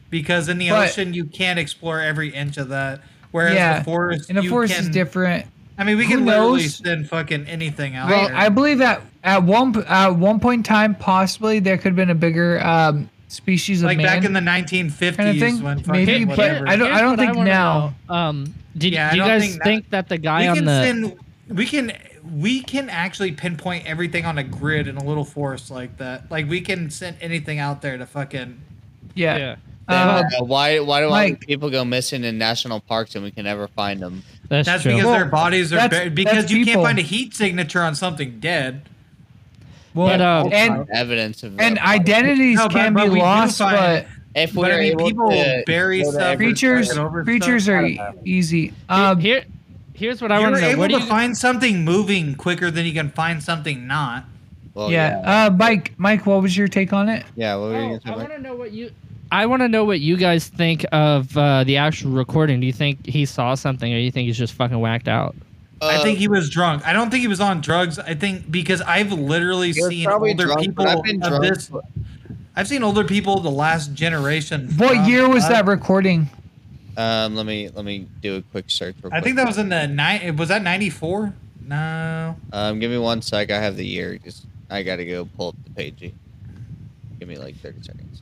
because 0.10 0.48
in 0.48 0.58
the 0.58 0.70
but- 0.70 0.88
ocean 0.90 1.14
you 1.14 1.26
can't 1.26 1.60
explore 1.60 2.00
every 2.00 2.30
inch 2.30 2.58
of 2.58 2.70
that, 2.70 3.02
whereas 3.32 3.56
yeah, 3.56 3.80
the 3.80 3.84
forest 3.86 4.30
in 4.30 4.38
a 4.38 4.44
forest 4.44 4.76
can, 4.76 4.84
is 4.84 4.90
different. 4.90 5.46
I 5.78 5.84
mean, 5.84 5.98
we 5.98 6.04
Who 6.06 6.12
can 6.18 6.26
literally 6.26 6.62
knows? 6.62 6.76
send 6.76 7.10
fucking 7.10 7.48
anything 7.48 7.96
out 7.96 8.08
Well, 8.10 8.28
there. 8.28 8.36
I 8.38 8.48
believe 8.50 8.78
that 8.78 9.02
at 9.24 9.44
one 9.44 9.76
at 9.88 10.16
one 10.16 10.40
point 10.40 10.60
in 10.60 10.64
time, 10.64 10.96
possibly 10.96 11.60
there 11.60 11.78
could 11.78 11.88
have 11.88 11.96
been 11.96 12.12
a 12.12 12.16
bigger 12.16 12.64
um, 12.66 13.10
species 13.34 13.82
of 13.82 13.88
like 13.88 13.98
man. 13.98 14.06
back 14.06 14.24
in 14.26 14.34
the 14.34 14.40
1950s 14.40 15.16
kind 15.18 15.30
of 15.30 15.38
thing, 15.38 15.62
when 15.62 15.80
fucking 15.84 16.06
maybe, 16.06 16.26
but 16.26 16.38
whatever. 16.38 16.68
I 16.68 16.76
don't- 16.76 16.88
Here's 16.94 17.02
what 17.10 17.20
think 17.20 17.36
wanna 17.36 17.50
now. 17.50 17.94
know. 18.10 18.16
Um, 18.16 18.54
did, 18.78 18.94
Yeah, 18.94 19.10
do 19.12 19.18
you 19.18 19.22
don't 19.24 19.30
guys 19.30 19.42
think 19.50 19.64
think, 19.64 19.84
that- 19.90 20.08
that, 20.08 20.10
the 20.10 20.18
guy 20.18 20.42
we 20.42 20.48
on 20.48 20.56
can 20.58 20.66
the 20.66 20.84
send 20.84 21.16
we 21.50 21.66
can 21.66 21.92
we 22.32 22.62
can 22.62 22.90
actually 22.90 23.34
pinpoint 23.34 23.86
everything 23.86 24.26
on 24.26 24.38
a 24.38 24.44
grid 24.44 24.88
in 24.88 24.96
a 24.98 25.04
little 25.04 25.26
forest 25.26 25.70
like 25.70 25.98
that. 25.98 26.32
Like 26.32 26.48
we 26.50 26.62
can 26.62 26.90
send 26.90 27.18
anything 27.22 27.60
out 27.60 27.82
there 27.82 27.98
to 27.98 28.06
fucking 28.06 28.60
yeah. 29.14 29.38
yeah, 29.38 29.56
Uh, 29.90 30.24
Uh, 30.40 30.44
why 30.46 30.80
why 30.80 31.00
do 31.02 31.06
all 31.08 31.12
Mike- 31.12 31.42
people 31.42 31.70
go 31.70 31.84
missing 31.84 32.24
in 32.24 32.38
national 32.38 32.80
parks 32.80 33.16
and 33.16 33.24
we 33.24 33.32
can 33.32 33.44
never 33.44 33.68
find 33.68 34.00
them? 34.00 34.24
that's, 34.48 34.66
That's 34.66 34.84
true. 34.84 34.94
because 34.94 35.06
Well, 35.06 35.14
their 35.16 35.26
bodies 35.26 35.74
are 35.74 35.76
that's- 35.76 36.00
buried. 36.00 36.16
Because 36.16 36.34
that's 36.44 36.52
you 36.52 36.64
people. 36.66 36.84
can't 36.84 36.96
find 36.96 37.00
a 37.00 37.04
heat 37.04 37.36
signature 37.36 37.82
on 37.82 37.94
something 37.96 38.40
dead. 38.40 38.84
Well, 39.94 40.08
But, 40.08 40.22
um, 40.22 40.54
and 40.54 40.90
Evidence 40.92 41.44
of 41.44 41.60
and 41.60 41.78
uh, 41.78 41.82
identities 41.84 42.58
No, 42.58 42.68
can 42.70 42.94
but 42.94 43.06
be 43.12 43.20
lost, 43.20 43.58
find- 43.60 43.78
but 43.78 44.08
if 44.36 44.54
we're 44.56 44.74
I 44.74 44.80
mean, 44.80 44.98
people 44.98 45.30
to 45.30 45.64
bury 45.66 46.04
stuff. 46.04 46.38
creatures 46.38 46.92
over 46.98 47.24
creatures 47.24 47.64
stuff. 47.66 47.74
are 47.74 47.78
I 47.86 47.96
don't 47.96 48.16
know. 48.16 48.22
easy. 48.26 48.74
Um, 48.90 49.20
Here, 49.20 49.44
here's 49.94 50.22
what 50.22 50.32
I 50.32 50.40
want 50.40 50.52
You're 50.52 50.60
to 50.60 50.66
know. 50.66 50.72
able 50.72 50.80
What 50.80 50.90
do 50.90 50.98
to 50.98 51.04
you? 51.04 51.08
find 51.10 51.38
something 51.38 51.84
moving 51.86 52.36
quicker 52.36 52.72
than 52.72 52.86
you 52.86 52.94
can 52.94 53.10
find 53.12 53.42
something 53.44 53.86
not. 53.88 54.26
Well, 54.74 54.92
yeah. 54.92 55.22
Uh, 55.24 55.50
Mike, 55.56 55.94
Mike, 55.98 56.26
what 56.26 56.42
was 56.42 56.58
your 56.58 56.68
take 56.68 56.94
on 56.94 57.08
it? 57.10 57.24
yeah. 57.36 57.56
What 57.56 57.70
were 57.70 57.74
you 57.74 57.78
Oh, 57.78 57.82
gonna 57.82 57.94
I 57.94 58.00
say, 58.00 58.10
Mike? 58.10 58.18
want 58.18 58.32
to 58.32 58.40
know 58.42 58.56
what 58.56 58.72
you. 58.72 58.92
I 59.32 59.46
want 59.48 59.62
to 59.62 59.68
know 59.68 59.84
what 59.86 60.00
you 60.00 60.18
guys 60.18 60.48
think 60.48 60.84
of 60.92 61.36
uh, 61.38 61.64
the 61.64 61.78
actual 61.78 62.12
recording. 62.12 62.60
Do 62.60 62.66
you 62.68 62.74
think 62.74 63.06
he 63.06 63.26
saw 63.26 63.54
something, 63.56 63.92
or 63.92 63.98
do 63.98 64.02
you 64.02 64.12
think 64.12 64.28
he's 64.28 64.38
just 64.38 64.54
fucking 64.54 64.80
whacked 64.80 65.08
out? 65.08 65.36
I 65.88 66.04
think 66.04 66.18
he 66.20 66.28
was 66.28 66.50
drunk. 66.50 66.86
I 66.88 66.94
don't 66.94 67.10
think 67.10 67.22
he 67.22 67.28
was 67.28 67.40
on 67.42 67.62
drugs. 67.62 68.00
I 68.00 68.14
think 68.16 68.50
because 68.52 68.82
I've 68.82 69.12
literally 69.12 69.74
seen 69.74 70.08
older 70.08 70.46
drunk, 70.46 70.62
people 70.62 70.88
I've 70.88 71.04
been 71.04 71.22
of 71.24 71.30
drunk. 71.30 71.44
this. 71.44 71.72
I've 72.56 72.68
seen 72.68 72.84
older 72.84 73.04
people 73.04 73.40
the 73.40 73.50
last 73.52 73.94
generation. 73.94 74.68
What 74.78 74.96
from 74.96 75.06
year 75.06 75.28
was 75.28 75.44
us. 75.44 75.50
that 75.50 75.66
recording? 75.66 76.30
Um, 76.96 77.36
let 77.36 77.46
me 77.46 77.70
let 77.74 77.84
me 77.86 78.08
do 78.22 78.36
a 78.38 78.42
quick 78.42 78.66
search. 78.70 78.96
Real 79.02 79.12
I 79.14 79.18
quick. 79.18 79.24
think 79.24 79.36
that 79.38 79.48
was 79.48 79.58
in 79.58 79.70
the 79.70 79.88
nine. 79.88 80.36
Was 80.36 80.50
that 80.50 80.62
ninety 80.62 80.90
four? 80.92 81.34
No. 81.66 82.36
Um, 82.52 82.80
give 82.80 82.92
me 82.92 82.98
one 82.98 83.22
sec. 83.22 83.50
I 83.52 83.58
have 83.60 83.78
the 83.78 83.86
year. 83.86 84.18
Just 84.18 84.46
I 84.70 84.84
gotta 84.84 85.06
go 85.06 85.26
pull 85.26 85.50
up 85.50 85.56
the 85.64 85.72
page. 85.72 86.14
Give 87.20 87.28
me 87.28 87.38
like 87.38 87.56
thirty 87.58 87.82
seconds. 87.82 88.22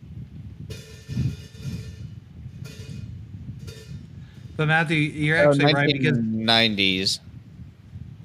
But 4.58 4.68
Matthew, 4.68 4.98
you're 4.98 5.38
Oh, 5.40 5.50
actually 5.52 5.74
right 5.74 5.92
because 5.92 6.18
nineties. 6.20 7.20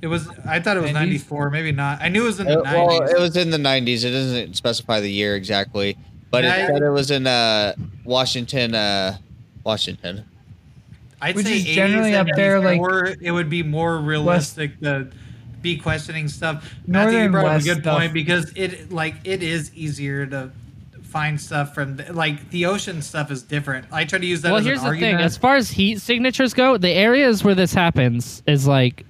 It 0.06 0.08
was. 0.08 0.28
I 0.46 0.60
thought 0.60 0.76
it 0.76 0.80
was 0.82 0.90
90s? 0.92 0.94
ninety 0.94 1.18
four. 1.18 1.50
Maybe 1.50 1.72
not. 1.72 2.00
I 2.00 2.08
knew 2.08 2.22
it 2.22 2.26
was 2.26 2.40
in 2.40 2.46
the 2.46 2.62
well, 2.62 2.86
nineties. 2.86 3.10
it 3.10 3.18
was 3.20 3.36
in 3.36 3.50
the 3.50 3.58
nineties. 3.58 4.04
It 4.04 4.10
doesn't 4.12 4.54
specify 4.56 5.00
the 5.00 5.10
year 5.10 5.34
exactly, 5.36 5.96
but 6.30 6.44
it 6.44 6.48
Yeah, 6.48 6.66
said 6.68 6.82
it 6.82 6.90
was 6.90 7.10
in 7.10 7.26
uh 7.26 7.74
Washington, 8.04 8.74
uh 8.74 9.18
Washington. 9.64 10.24
I'd 11.20 11.34
Which 11.34 11.46
say 11.46 11.56
is 11.56 11.64
generally 11.64 12.14
up 12.14 12.28
there, 12.36 12.60
like, 12.60 12.78
or 12.80 13.14
it 13.20 13.32
would 13.32 13.50
be 13.50 13.62
more 13.62 13.98
realistic 13.98 14.78
to 14.80 15.08
be 15.62 15.76
questioning 15.76 16.28
stuff. 16.28 16.72
Matthew, 16.86 17.18
Northern 17.18 17.22
you 17.24 17.30
brought 17.30 17.44
up 17.46 17.50
a 17.50 17.54
West 17.54 17.66
good 17.66 17.80
stuff. 17.80 17.98
point 17.98 18.12
because 18.14 18.52
it 18.54 18.92
like 18.92 19.14
it 19.24 19.42
is 19.42 19.74
easier 19.74 20.26
to 20.26 20.50
find 21.02 21.40
stuff 21.40 21.74
from 21.74 21.96
the, 21.96 22.12
like 22.12 22.50
the 22.50 22.66
ocean 22.66 23.00
stuff 23.00 23.30
is 23.30 23.42
different. 23.42 23.86
I 23.90 24.04
try 24.04 24.18
to 24.18 24.26
use 24.26 24.42
that 24.42 24.50
well, 24.50 24.58
as 24.60 24.66
here's 24.66 24.78
an 24.80 24.84
the 24.84 24.88
argument. 24.90 25.18
thing: 25.18 25.24
as 25.24 25.36
far 25.38 25.56
as 25.56 25.70
heat 25.70 26.00
signatures 26.00 26.52
go, 26.52 26.76
the 26.76 26.90
areas 26.90 27.42
where 27.42 27.54
this 27.54 27.72
happens 27.72 28.42
is 28.46 28.66
like 28.68 29.04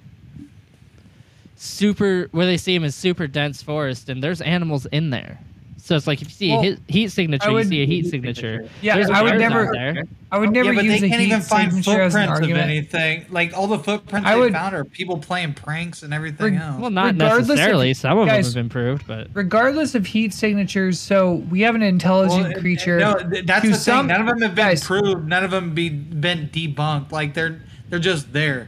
super, 1.57 2.27
where 2.31 2.45
they 2.45 2.57
see 2.57 2.73
him 2.75 2.83
is 2.83 2.95
super 2.95 3.27
dense 3.27 3.61
forest, 3.61 4.09
and 4.09 4.21
there's 4.23 4.41
animals 4.41 4.85
in 4.87 5.09
there. 5.09 5.39
So 5.79 5.95
it's 5.95 6.05
like 6.05 6.21
if 6.21 6.27
you 6.27 6.33
see 6.33 6.49
Well, 6.51 6.59
a 6.59 6.63
heat, 6.63 6.79
heat 6.89 7.11
signature, 7.13 7.49
would- 7.53 7.63
you 7.65 7.69
see 7.69 7.81
a 7.83 7.85
heat 7.85 8.05
signature. 8.09 8.67
Yeah, 8.81 8.95
There's 8.95 9.09
I 9.09 9.21
would 9.21 9.29
bears 9.37 9.39
never- 9.39 9.67
out 9.67 9.71
there. 9.73 10.03
I 10.29 10.37
would 10.39 10.51
never 10.51 10.73
yeah, 10.73 10.75
but 10.75 10.83
use 10.83 10.99
they 10.99 11.07
a 11.07 11.09
can't 11.09 11.21
heat 11.21 11.27
even 11.29 11.41
find 11.41 11.71
signature 11.71 12.01
as 12.01 12.13
an 12.13 12.27
footprints 12.27 12.51
of 12.51 12.57
anything. 12.57 13.25
Like 13.29 13.55
all 13.57 13.67
the 13.67 13.79
footprints 13.79 14.27
I 14.27 14.37
they 14.37 14.51
found 14.51 14.75
are 14.75 14.83
people 14.83 15.17
playing 15.19 15.53
pranks 15.53 16.03
and 16.03 16.13
everything 16.13 16.55
Reg- 16.55 16.61
else. 16.61 16.81
Well, 16.81 16.89
not 16.89 17.13
Regardless 17.13 17.43
of- 17.43 17.47
necessarily. 17.55 17.93
Some 17.93 18.17
of 18.17 18.27
guys- 18.27 18.53
them 18.53 18.63
have 18.65 18.65
been 18.65 18.69
proved, 18.69 19.07
but 19.07 19.29
Regardless 19.33 19.95
of 19.95 20.05
heat 20.07 20.33
signatures, 20.33 20.99
so 20.99 21.35
we 21.49 21.61
have 21.61 21.75
an 21.75 21.81
intelligent 21.83 22.49
Well, 22.55 22.59
creature. 22.61 22.99
No, 22.99 23.17
that's 23.45 23.65
the 23.65 23.73
some- 23.75 24.07
thing. 24.09 24.17
None 24.17 24.21
of 24.21 24.27
them 24.27 24.41
have 24.41 24.55
been 24.55 24.65
guys, 24.65 24.83
proved. 24.83 25.25
None 25.25 25.45
of 25.45 25.51
them 25.51 25.73
be 25.73 25.87
been 25.87 26.49
debunked. 26.49 27.13
Like 27.13 27.33
they're 27.33 27.61
they're 27.89 27.99
just 27.99 28.33
there. 28.33 28.67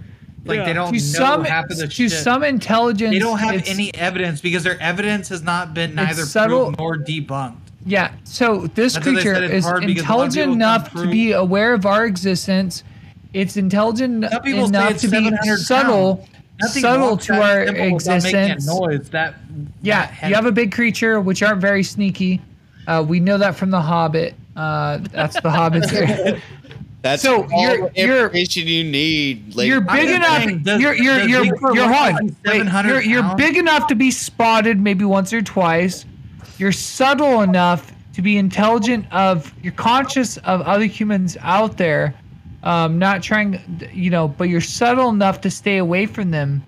Like 0.50 0.58
Yeah. 0.60 0.66
they 0.66 0.74
don't 0.74 0.88
To 0.88 0.93
know 0.93 1.00
some, 1.00 1.45
half 1.45 1.66
of 1.70 1.78
the 1.78 1.88
to 1.88 2.10
shit. 2.10 2.12
some 2.12 2.43
intelligence, 2.43 3.12
they 3.14 3.20
don't 3.20 3.38
have 3.38 3.64
any 3.68 3.93
evidence 3.93 4.41
because 4.41 4.64
their 4.64 4.82
evidence 4.82 5.30
has 5.30 5.43
not 5.43 5.74
been 5.76 5.93
neither 5.95 6.24
subtle- 6.24 6.66
proved 6.74 6.80
nor 6.80 6.97
debunked. 6.97 7.56
Yeah. 7.86 8.12
So 8.24 8.68
this 8.74 8.93
That's 8.93 9.06
creature 9.06 9.36
is 9.43 9.64
hard 9.64 9.86
because 9.86 10.04
a 10.04 10.08
lot 10.08 10.14
of 10.14 10.26
intelligent 10.36 10.54
enough 10.54 10.91
to 10.93 11.08
be 11.10 11.32
aware 11.34 11.74
of 11.74 11.86
our 11.86 12.06
existence. 12.06 12.84
It's 13.34 13.58
intelligent 13.58 14.26
Some 14.32 14.41
people 14.41 14.64
say 14.64 14.70
enough 14.70 14.91
it's 14.91 15.02
to 15.04 15.08
be 15.10 15.32
subtle, 15.58 16.18
pounds. 16.18 16.30
Nothing 16.62 16.82
subtle 16.82 17.16
to 17.18 17.34
our 17.41 17.68
simple 17.68 17.93
without 17.93 18.24
making 18.24 18.39
existence. 18.41 18.68
Noise 18.68 19.10
that. 19.12 19.36
Yeah, 19.82 20.10
that 20.22 20.30
you 20.30 20.36
have 20.36 20.45
a 20.47 20.52
big 20.52 20.72
creature 20.74 21.22
which 21.22 21.41
aren't 21.43 21.62
very 21.62 21.84
sneaky. 21.84 22.41
Uh, 22.88 23.06
we 23.08 23.20
know 23.20 23.38
that 23.38 23.56
from 23.56 23.70
the 23.70 23.80
Hobbit. 23.82 24.34
Uh, 24.58 24.97
that's 25.12 25.39
the 25.39 25.50
Hobbit's. 25.52 25.91
That's 27.02 27.22
So, 27.24 27.47
all 27.54 27.62
you're- 27.62 27.89
the 27.95 28.02
you're- 28.02 28.20
information 28.26 28.68
you 28.68 28.84
need. 28.84 29.56
Like, 29.56 29.68
you're 29.68 29.80
big 29.82 30.10
enough. 30.10 30.45
does- 30.64 30.82
you're 30.82 30.93
you're 30.95 31.20
you're 31.28 31.45
you're 31.45 31.56
weigh 31.74 31.93
hon. 31.93 32.36
like 32.45 32.64
Wait, 32.74 32.86
you're 32.86 33.02
you're 33.02 33.36
big 33.36 33.56
enough 33.58 33.88
to 33.88 33.95
be 33.95 34.12
spotted 34.12 34.80
maybe 34.82 35.06
once 35.06 35.32
or 35.32 35.41
twice. 35.41 36.06
You're 36.58 36.74
subtle 36.74 37.41
enough 37.41 37.91
to 38.16 38.22
be 38.22 38.38
intelligent 38.38 39.06
of. 39.14 39.54
You're 39.64 39.72
conscious 39.74 40.36
of 40.38 40.62
other 40.62 40.86
humans 40.86 41.38
out 41.41 41.78
there. 41.78 42.14
Um, 42.64 43.00
not 43.00 43.24
trying, 43.24 43.62
you 43.93 44.10
know, 44.10 44.28
but 44.28 44.50
you're 44.50 44.60
subtle 44.60 45.08
enough 45.08 45.39
to 45.41 45.50
stay 45.50 45.78
away 45.78 46.06
from 46.06 46.32
them. 46.32 46.62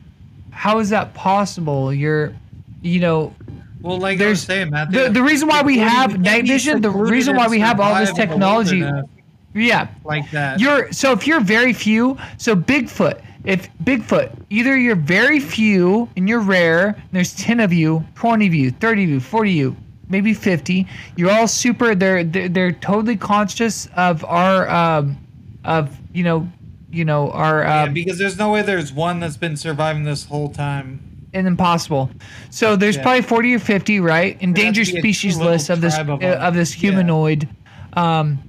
How 0.51 0.79
is 0.79 0.89
that 0.91 1.13
possible? 1.13 1.93
You're, 1.93 2.33
you 2.81 3.01
know, 3.01 3.35
Well, 3.81 3.97
like 3.99 4.21
I 4.21 4.29
was 4.29 4.41
saying, 4.41 4.69
Matthew. 4.69 5.03
the, 5.03 5.09
the 5.09 5.21
reason 5.21 5.49
why 5.49 5.61
we 5.63 5.77
have 5.79 6.17
night 6.17 6.47
vision, 6.47 6.79
the 6.81 6.89
reason 6.89 7.35
why 7.35 7.49
we 7.49 7.59
have 7.59 7.81
all 7.81 7.93
this 7.95 8.07
survive 8.07 8.21
in 8.23 8.29
the 8.29 8.33
technology, 8.35 8.81
wilderness 8.83 9.05
yeah, 9.53 9.87
like 10.03 10.29
that. 10.31 10.59
you're 10.59 10.91
so 10.91 11.11
if 11.13 11.27
you're 11.27 11.41
very 11.41 11.73
few, 11.73 12.17
so 12.37 12.55
Bigfoot, 12.55 13.21
if 13.43 13.69
Bigfoot, 13.83 14.31
either 14.49 14.77
you're 14.77 14.95
very 14.95 15.39
few 15.39 16.09
and 16.15 16.27
you're 16.29 16.39
rare, 16.41 16.87
and 16.87 17.09
there's 17.11 17.35
10 17.35 17.59
of 17.59 17.73
you, 17.73 18.05
20 18.15 18.47
of 18.47 18.53
you, 18.53 18.71
30 18.71 19.03
of 19.05 19.09
you, 19.09 19.19
40 19.19 19.49
of 19.51 19.55
you, 19.55 19.75
maybe 20.09 20.33
50, 20.33 20.87
you're 21.15 21.31
all 21.31 21.47
super 21.47 21.95
they're 21.95 22.23
they're, 22.23 22.49
they're 22.49 22.71
totally 22.71 23.17
conscious 23.17 23.87
of 23.95 24.23
our 24.25 24.69
um 24.69 25.17
of, 25.63 25.97
you 26.13 26.23
know, 26.23 26.47
you 26.91 27.05
know, 27.05 27.31
our 27.31 27.61
yeah, 27.63 27.83
um, 27.83 27.93
because 27.93 28.17
there's 28.17 28.37
no 28.37 28.51
way 28.51 28.61
there's 28.61 28.91
one 28.91 29.19
that's 29.19 29.37
been 29.37 29.55
surviving 29.57 30.03
this 30.03 30.25
whole 30.25 30.49
time. 30.49 30.99
and 31.33 31.47
impossible. 31.47 32.09
So 32.49 32.75
there's 32.75 32.97
Yeah. 32.97 33.03
probably 33.03 33.21
40 33.21 33.53
or 33.55 33.59
50, 33.59 33.99
right? 34.01 34.37
Endangered 34.41 34.87
to 34.87 34.91
be 34.93 34.97
a 34.97 35.01
species 35.01 35.37
list 35.37 35.69
of 35.69 35.79
this 35.81 35.97
of 35.97 36.09
uh, 36.09 36.15
of 36.41 36.53
this 36.55 36.75
Yeah. 36.75 36.91
humanoid. 36.91 37.47
Um 37.93 38.39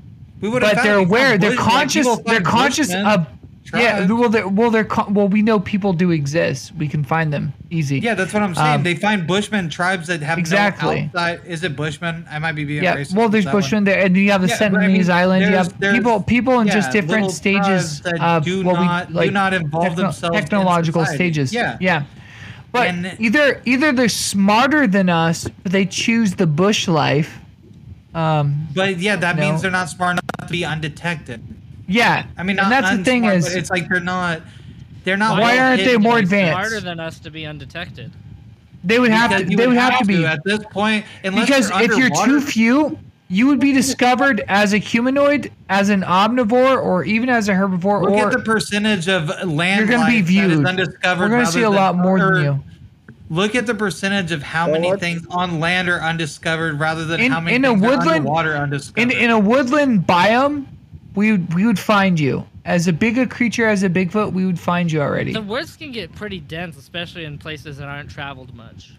We 0.42 0.48
would 0.50 0.60
but 0.60 0.82
they're 0.82 0.98
aware. 0.98 1.38
They're 1.38 1.56
conscious. 1.56 2.06
They're 2.26 2.40
conscious 2.42 2.92
of. 2.92 3.26
Yeah. 3.72 4.06
Well, 4.06 4.28
they're 4.28 4.46
well. 4.48 4.70
They're 4.70 4.86
well. 5.08 5.28
We 5.28 5.40
know 5.40 5.58
people 5.60 5.92
do 5.94 6.10
exist. 6.10 6.74
We 6.76 6.88
can 6.88 7.04
find 7.04 7.32
them 7.32 7.54
easy. 7.70 8.00
Yeah, 8.00 8.14
that's 8.14 8.34
what 8.34 8.42
I'm 8.42 8.54
saying. 8.54 8.74
Um, 8.74 8.82
they 8.82 8.94
find 8.96 9.26
Bushmen 9.26 9.70
tribes 9.70 10.08
that 10.08 10.20
have 10.20 10.36
Exactly. 10.36 11.02
no 11.14 11.20
outside. 11.20 11.40
Is 11.46 11.62
it 11.62 11.74
Bushmen? 11.76 12.26
I 12.30 12.38
might 12.40 12.52
be 12.52 12.64
being 12.64 12.82
Yeah. 12.82 12.96
racist. 12.96 13.14
Well, 13.14 13.28
there's. 13.30 13.46
Bushmen 13.46 13.84
there, 13.84 14.04
and 14.04 14.14
you 14.16 14.30
have 14.32 14.42
the 14.42 14.48
Yeah, 14.48 14.56
but 14.68 14.80
I 14.80 14.84
Sentinelese 14.88 14.98
mean, 14.98 15.10
Island. 15.10 15.44
You 15.46 15.56
have 15.56 15.80
people, 15.80 16.20
people 16.22 16.60
in 16.60 16.68
just 16.68 16.90
different 16.90 17.30
stages 17.30 18.02
of 18.20 18.44
do 18.44 18.62
what 18.64 18.74
not- 18.74 19.06
we 19.08 19.12
do 19.14 19.18
like. 19.20 19.32
not 19.32 19.54
involve 19.54 19.96
themselves 19.96 20.36
technological 20.36 21.06
stages. 21.06 21.54
Yeah. 21.54 21.76
Yeah. 21.80 22.02
But 22.72 22.88
And- 22.88 23.16
either 23.20 23.60
either 23.64 23.92
they're 23.92 24.08
smarter 24.08 24.86
than 24.86 25.08
us, 25.08 25.46
but 25.62 25.72
they 25.72 25.86
choose 25.86 26.34
the 26.34 26.46
bush 26.48 26.88
life. 26.88 27.38
Um. 28.14 28.68
But 28.74 28.98
yeah, 28.98 29.16
that 29.16 29.36
No. 29.36 29.42
means 29.50 29.62
they're 29.62 29.70
not 29.70 29.88
smart 29.88 30.12
enough 30.12 30.46
to 30.48 30.52
be 30.52 30.64
undetected. 30.64 31.42
Yeah. 31.86 32.26
I 32.36 32.42
mean, 32.42 32.56
not 32.56 32.64
and 32.64 32.72
that's 32.72 32.96
the 32.96 33.04
thing 33.04 33.24
is, 33.24 33.54
it's 33.54 33.70
like 33.70 33.88
they're 33.88 34.00
not. 34.00 34.42
They're 35.04 35.16
not. 35.16 35.40
Why 35.40 35.58
aren't 35.58 35.84
they 35.84 35.96
more 35.96 36.18
advanced? 36.18 36.52
Smarter 36.70 36.80
than 36.80 37.00
us 37.00 37.18
to 37.20 37.30
be 37.30 37.44
undetected. 37.46 38.12
they 38.84 38.98
would 38.98 39.10
have 39.10 39.30
Because 39.30 39.50
to. 39.50 39.56
They 39.56 39.66
would 39.66 39.76
have 39.76 39.98
to 39.98 40.04
be. 40.04 40.24
at 40.24 40.40
this 40.44 40.60
point. 40.70 41.04
Because 41.22 41.70
you're 41.70 41.82
if 41.82 41.96
you're 41.96 42.24
too 42.24 42.40
few, 42.40 42.98
you 43.28 43.46
would 43.46 43.58
be 43.60 43.72
discovered 43.72 44.44
as 44.48 44.74
a 44.74 44.78
humanoid, 44.78 45.50
as 45.70 45.88
an 45.88 46.02
omnivore, 46.02 46.80
or 46.82 47.04
even 47.04 47.28
as 47.30 47.48
a 47.48 47.52
herbivore. 47.52 48.02
Look 48.02 48.10
or 48.12 48.26
at 48.26 48.32
the 48.32 48.38
percentage 48.40 49.08
of 49.08 49.28
land 49.48 49.80
You're 49.88 49.88
gonna 49.98 50.06
be 50.10 50.18
life 50.18 50.26
that 50.26 50.44
is 50.44 50.50
viewed. 50.52 50.66
undiscovered. 50.66 51.18
we're 51.20 51.34
going 51.34 51.46
to 51.46 51.50
see 51.52 51.62
a 51.62 51.70
lot 51.70 51.96
more 51.96 52.18
or 52.20 52.34
than 52.36 52.44
you. 52.44 52.64
Look 53.32 53.54
at 53.54 53.66
the 53.66 53.74
percentage 53.74 54.30
of 54.30 54.42
how 54.42 54.70
many 54.70 54.94
things 54.98 55.26
on 55.30 55.58
land 55.58 55.88
are 55.88 55.98
undiscovered 56.00 56.78
rather 56.78 57.06
than 57.06 57.18
In- 57.18 57.32
how 57.32 57.40
many 57.40 57.56
in 57.56 57.64
a 57.64 57.68
things 57.70 57.82
are 57.82 57.88
woodland- 57.88 58.10
underwater 58.10 58.54
undiscovered. 58.54 59.10
In 59.10 59.18
in 59.18 59.30
a 59.30 59.38
woodland 59.38 60.06
biome, 60.06 60.66
we 61.14 61.32
would 61.32 61.54
we 61.54 61.64
would 61.64 61.78
find 61.78 62.20
you 62.20 62.46
as 62.66 62.88
a 62.88 62.92
big 62.92 63.16
a 63.16 63.26
creature 63.26 63.66
as 63.66 63.82
a 63.82 63.88
Bigfoot. 63.88 64.34
We 64.34 64.44
would 64.44 64.60
find 64.60 64.92
you 64.92 65.00
already. 65.00 65.32
The 65.32 65.40
woods 65.40 65.76
can 65.76 65.92
get 65.92 66.14
pretty 66.14 66.40
dense, 66.40 66.76
especially 66.76 67.24
in 67.24 67.38
places 67.38 67.78
that 67.78 67.88
aren't 67.88 68.10
traveled 68.10 68.54
much. 68.54 68.92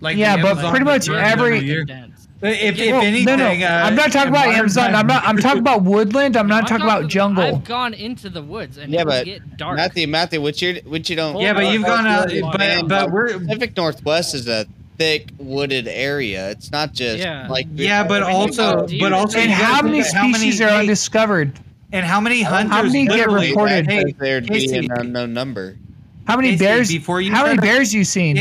Like 0.00 0.16
Yeah, 0.16 0.36
the 0.36 0.42
but 0.42 0.50
Amazon 0.52 0.70
pretty 0.70 0.84
much 0.84 1.08
every- 1.08 1.22
every 1.22 1.58
year. 1.60 1.84
They're. 1.86 2.08
If, 2.42 2.78
if 2.78 2.92
Well, 2.92 3.00
anything, 3.00 3.24
no, 3.24 3.36
no, 3.36 3.46
uh, 3.66 3.82
I'm 3.86 3.94
not 3.94 4.12
talking 4.12 4.28
about 4.28 4.48
Amazon. 4.48 4.94
I'm 4.94 5.06
not. 5.06 5.26
I'm 5.26 5.38
talking 5.38 5.60
about 5.60 5.84
woodland. 5.84 6.36
I'm 6.36 6.46
not 6.46 6.64
I'm 6.64 6.66
talking 6.68 6.84
about 6.84 7.08
jungle. 7.08 7.42
I've 7.42 7.64
gone 7.64 7.94
into 7.94 8.28
the 8.28 8.42
woods 8.42 8.76
and 8.76 8.92
Yeah, 8.92 9.00
it 9.00 9.04
but 9.06 9.24
get 9.24 9.56
dark. 9.56 9.76
Matthew, 9.78 10.06
Matthew, 10.06 10.42
what 10.42 10.60
you 10.60 10.74
which 10.84 11.08
you 11.08 11.16
don't. 11.16 11.40
Yeah, 11.40 11.54
but 11.54 11.72
you've 11.72 11.84
gone 11.86 12.06
out. 12.06 12.28
But 12.52 12.88
but 12.88 13.10
we're 13.10 13.38
Pacific 13.38 13.74
Northwest 13.74 14.34
is 14.34 14.48
a 14.48 14.66
thick 14.98 15.30
wooded 15.38 15.88
area. 15.88 16.50
It's 16.50 16.70
not 16.70 16.92
just 16.92 17.18
Yeah. 17.24 17.48
like 17.48 17.68
yeah, 17.74 18.06
but 18.06 18.22
also 18.22 18.86
but 19.00 19.14
also 19.14 19.38
and 19.38 19.50
you 19.50 19.56
gotta 19.56 19.64
how 19.64 19.82
many 19.82 20.02
think 20.02 20.14
of 20.14 20.20
how 20.20 20.32
species 20.34 20.60
are 20.60 20.68
undiscovered? 20.68 21.58
and 21.92 22.04
how 22.04 22.20
many 22.20 22.42
hunters 22.42 22.70
How 22.70 22.82
many 22.82 23.06
get 23.06 23.30
reported? 23.30 23.86
Hey, 23.90 24.12
there'd 24.18 24.46
be 24.46 24.76
an 24.76 24.90
unknown 24.90 25.32
number. 25.32 25.78
How 26.26 26.36
many 26.36 26.54
bears? 26.56 26.88
before 26.88 27.22
you 27.22 27.32
how 27.32 27.46
many 27.46 27.58
bears 27.58 27.94
you 27.94 28.04
seen? 28.04 28.36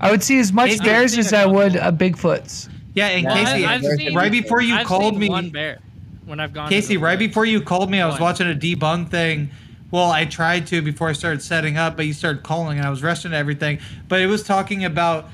Casey, 0.00 0.08
I 0.08 0.10
would 0.10 0.22
see 0.22 0.38
as 0.38 0.52
much 0.52 0.70
Casey, 0.70 0.84
bears 0.84 1.12
I've 1.14 1.18
as 1.20 1.32
I 1.32 1.46
would 1.46 1.76
a 1.76 1.92
Bigfoot's. 1.92 2.68
yeah, 2.94 3.08
and 3.08 3.26
Well, 3.26 3.36
Casey, 3.36 3.64
I- 3.64 3.74
I've 3.74 3.82
seen- 3.84 4.14
right 4.14 4.32
before 4.32 4.60
you 4.60 4.74
I've 4.76 4.86
called 4.86 5.14
seen 5.14 5.20
me, 5.20 5.28
one 5.28 5.50
bear 5.50 5.78
when 6.24 6.40
I've 6.40 6.52
gone. 6.52 6.68
Casey, 6.68 6.94
the 6.94 7.02
right 7.02 7.18
woods. 7.18 7.28
before 7.28 7.44
you 7.46 7.60
called 7.60 7.90
me, 7.90 8.00
I 8.00 8.06
was 8.06 8.14
One. 8.14 8.22
watching 8.22 8.50
a 8.50 8.54
debunk 8.54 9.10
thing. 9.10 9.50
Well, 9.90 10.10
I 10.10 10.24
tried 10.24 10.66
to 10.68 10.82
before 10.82 11.08
I 11.08 11.12
started 11.12 11.42
setting 11.42 11.76
up, 11.76 11.96
but 11.96 12.06
you 12.06 12.12
started 12.12 12.42
calling, 12.42 12.78
and 12.78 12.86
I 12.86 12.90
was 12.90 13.02
rushing 13.02 13.30
to 13.30 13.36
everything. 13.36 13.78
But 14.08 14.20
it 14.20 14.26
was 14.26 14.42
talking 14.42 14.84
about 14.84 15.30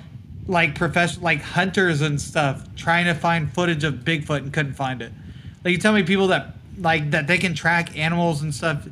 like 0.49 0.75
professional, 0.75 1.25
like 1.25 1.41
hunters 1.41 2.01
and 2.03 2.21
stuff, 2.21 2.63
trying 2.77 3.05
to 3.07 3.15
find 3.15 3.51
footage 3.53 3.85
of 3.85 3.95
Bigfoot 4.05 4.39
and 4.39 4.53
couldn't 4.53 4.75
find 4.75 5.01
it. 5.01 5.13
Like 5.65 5.73
you 5.73 5.79
tell 5.79 5.93
me 5.93 6.03
people 6.03 6.27
that 6.29 6.55
like 6.79 7.11
that 7.13 7.27
they 7.29 7.39
can 7.39 7.55
track 7.55 7.97
animals 7.99 8.43
and 8.43 8.55
stuff. 8.55 8.87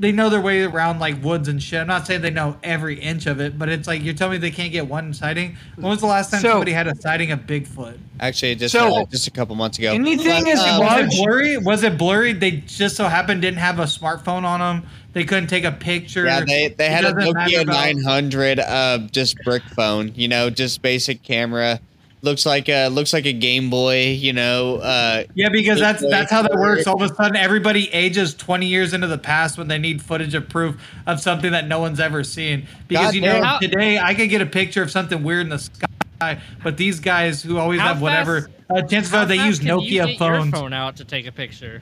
They 0.00 0.12
know 0.12 0.30
their 0.30 0.40
way 0.40 0.62
around 0.62 0.98
like 0.98 1.22
woods 1.22 1.46
and 1.46 1.62
shit. 1.62 1.78
I'm 1.78 1.86
not 1.86 2.06
saying 2.06 2.22
they 2.22 2.30
know 2.30 2.56
every 2.64 2.98
inch 2.98 3.26
of 3.26 3.38
it, 3.38 3.58
but 3.58 3.68
it's 3.68 3.86
like 3.86 4.02
you're 4.02 4.14
telling 4.14 4.32
me 4.32 4.38
they 4.38 4.50
can't 4.50 4.72
get 4.72 4.88
one 4.88 5.12
sighting. 5.12 5.58
When 5.76 5.90
was 5.90 6.00
the 6.00 6.06
last 6.06 6.30
time 6.30 6.40
So- 6.40 6.52
somebody 6.52 6.72
had 6.72 6.86
a 6.88 6.96
sighting 6.96 7.30
of 7.32 7.40
Bigfoot? 7.40 7.98
Actually, 8.18 8.54
just 8.54 8.72
So- 8.72 9.02
uh, 9.02 9.04
just 9.04 9.26
a 9.28 9.30
couple 9.30 9.54
months 9.56 9.78
ago. 9.78 9.92
Anything 9.92 10.44
But, 10.44 10.52
is 10.54 10.58
uh, 10.58 10.78
Was 10.80 11.00
it 11.14 11.18
blurry? 11.18 11.56
Was 11.58 11.82
it 11.82 11.98
blurry? 11.98 12.32
They 12.32 12.52
just 12.52 12.96
so 12.96 13.08
happened 13.08 13.42
didn't 13.42 13.58
have 13.58 13.78
a 13.78 13.84
smartphone 13.84 14.44
on 14.44 14.60
them. 14.60 14.88
They 15.12 15.24
couldn't 15.24 15.48
take 15.48 15.64
a 15.64 15.72
picture. 15.72 16.24
Yeah, 16.24 16.44
they, 16.46 16.68
they 16.68 16.86
It 16.86 16.90
had 16.92 17.04
a 17.04 17.12
Nokia 17.12 17.66
900, 17.66 18.58
uh, 18.58 18.98
just 19.12 19.36
brick 19.44 19.62
phone. 19.76 20.12
You 20.14 20.28
know, 20.28 20.48
just 20.48 20.80
basic 20.80 21.22
camera. 21.22 21.78
Looks 22.22 22.44
like 22.44 22.68
a 22.68 22.88
looks 22.88 23.14
like 23.14 23.24
a 23.24 23.32
Game 23.32 23.70
Boy. 23.70 24.08
You 24.08 24.34
know, 24.34 24.76
uh, 24.76 25.24
Yeah, 25.34 25.48
because 25.48 25.76
Big 25.76 25.82
that's 25.82 26.02
boy 26.02 26.10
that's 26.10 26.30
how 26.30 26.42
that 26.42 26.52
works. 26.54 26.86
All 26.86 27.02
of 27.02 27.10
a 27.10 27.14
sudden, 27.14 27.34
everybody 27.34 27.88
ages 27.94 28.34
twenty 28.34 28.66
years 28.66 28.92
into 28.92 29.06
the 29.06 29.16
past 29.16 29.56
when 29.56 29.68
they 29.68 29.78
need 29.78 30.02
footage 30.02 30.34
of 30.34 30.46
proof 30.48 30.76
of 31.06 31.18
something 31.20 31.50
that 31.52 31.66
no 31.66 31.80
one's 31.80 31.98
ever 31.98 32.22
seen. 32.22 32.66
Because 32.88 33.06
God 33.06 33.14
you 33.14 33.20
know, 33.22 33.40
damn. 33.40 33.60
today 33.60 33.98
I 33.98 34.12
could 34.14 34.28
get 34.28 34.42
a 34.42 34.46
picture 34.46 34.82
of 34.82 34.90
something 34.90 35.22
weird 35.22 35.40
in 35.42 35.48
the 35.48 35.58
sky, 35.58 36.38
but 36.62 36.76
these 36.76 37.00
guys 37.00 37.42
who 37.42 37.56
always 37.56 37.80
How 37.80 37.94
have 37.94 38.02
whatever, 38.02 38.50
uh, 38.68 38.82
chances 38.82 39.14
are 39.14 39.24
they 39.24 39.36
use 39.36 39.58
can 39.58 39.68
you 39.68 39.74
Nokia 39.76 39.88
get 39.88 40.08
your 40.08 40.18
phones. 40.18 40.50
phone 40.52 40.72
out 40.74 40.96
to 40.96 41.06
take 41.06 41.26
a 41.26 41.32
picture. 41.32 41.80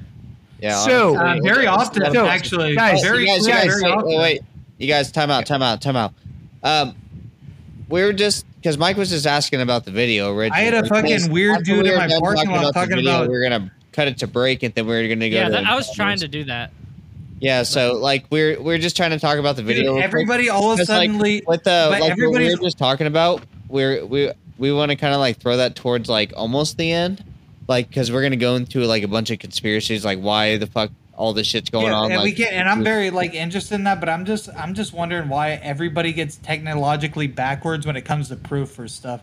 yeah. 0.61 0.77
So- 0.77 1.17
Uh, 1.17 1.37
very 1.43 1.67
often, 1.67 2.13
So, 2.13 2.27
actually, 2.29 2.77
guys, 2.77 3.03
very, 3.03 3.23
you 3.23 3.27
guys, 3.27 3.45
you 3.45 3.53
guys, 3.53 3.67
very 3.67 3.83
wait, 3.83 3.91
often. 3.93 4.09
wait, 4.09 4.19
wait. 4.19 4.41
You 4.79 4.87
guys, 4.87 5.11
time 5.11 5.33
out, 5.33 5.47
time 5.47 5.63
out, 5.63 5.81
time 5.83 5.97
out. 5.97 6.15
Um, 6.63 6.95
we're 7.89 8.13
just 8.13 8.45
because 8.61 8.77
Mike 8.79 8.97
was 8.97 9.11
just 9.11 9.27
asking 9.27 9.61
about 9.61 9.85
the 9.85 9.91
video. 9.91 10.35
Originally. 10.35 10.61
I 10.61 10.65
had 10.65 10.75
a 10.75 10.87
fucking 10.87 11.31
weird 11.31 11.65
dude 11.65 11.85
we 11.85 11.91
in 11.93 11.97
my 11.97 12.09
parking 12.21 12.51
lot 12.51 12.73
talking 12.75 12.97
video, 12.97 13.11
about- 13.17 13.29
We 13.29 13.35
were 13.37 13.43
gonna 13.43 13.71
cut 13.93 14.09
it 14.09 14.19
to 14.19 14.27
break, 14.27 14.63
and 14.63 14.75
then 14.75 14.87
we 14.87 14.95
were 14.95 15.09
gonna 15.09 15.31
go. 15.31 15.37
Yeah, 15.37 15.45
to 15.47 15.51
that, 15.53 15.67
I 15.67 15.75
was 15.75 15.91
trying 15.95 16.19
to 16.19 16.29
do 16.29 16.45
that. 16.45 16.71
Yeah, 17.41 17.63
so 17.63 17.95
like 17.95 18.25
we're 18.31 18.61
we're 18.61 18.79
just 18.79 18.97
trying 18.97 19.11
to 19.11 19.19
talk 19.21 19.39
about 19.39 19.55
the 19.57 19.63
Dude, 19.63 19.69
video. 19.77 19.85
real 19.93 19.95
quick. 19.95 20.05
everybody 20.05 20.49
all 20.49 20.73
of 20.73 20.79
a 20.81 20.83
Because, 20.83 20.89
like, 20.89 21.11
sudden, 21.11 21.19
with 21.47 21.63
the 21.65 21.89
but 21.89 21.91
like 21.93 22.01
what 22.01 22.07
we 22.07 22.11
everybody's- 22.25 22.59
were 22.59 22.65
just 22.65 22.79
talking 22.79 23.07
about, 23.07 23.43
we're 23.69 24.05
we 24.05 24.31
we 24.59 24.73
want 24.73 24.91
to 24.91 24.97
kind 24.97 25.15
of 25.15 25.21
like 25.21 25.39
throw 25.39 25.57
that 25.59 25.77
towards 25.77 26.09
like 26.09 26.33
almost 26.37 26.77
the 26.79 26.91
end, 26.91 27.23
like 27.69 27.89
because 27.89 28.11
we're 28.11 28.23
gonna 28.23 28.35
go 28.37 28.57
into 28.57 28.81
like 28.81 29.05
a 29.05 29.09
bunch 29.09 29.31
of 29.31 29.39
conspiracies, 29.39 30.05
like 30.05 30.19
why 30.19 30.57
the 30.57 30.67
fuck 30.67 30.91
all 31.19 31.33
this 31.33 31.49
shit's 31.49 31.69
going 31.69 31.87
yeah, 31.87 31.95
on. 31.95 32.13
and 32.13 32.21
like, 32.21 32.25
we 32.25 32.33
can, 32.45 32.55
and 32.55 32.69
I'm 32.69 32.85
very 32.85 33.11
like 33.11 33.35
interested 33.35 33.75
in 33.75 33.85
that, 33.85 33.99
but 33.99 34.09
I'm 34.09 34.25
just 34.25 34.49
I'm 34.57 34.73
just 34.73 34.93
wondering 34.93 35.29
why 35.29 35.51
everybody 35.55 36.13
gets 36.13 36.37
technologically 36.37 37.27
backwards 37.27 37.85
when 37.87 37.97
it 37.97 38.03
comes 38.03 38.29
to 38.29 38.37
proof 38.37 38.71
for 38.71 38.87
stuff. 38.87 39.21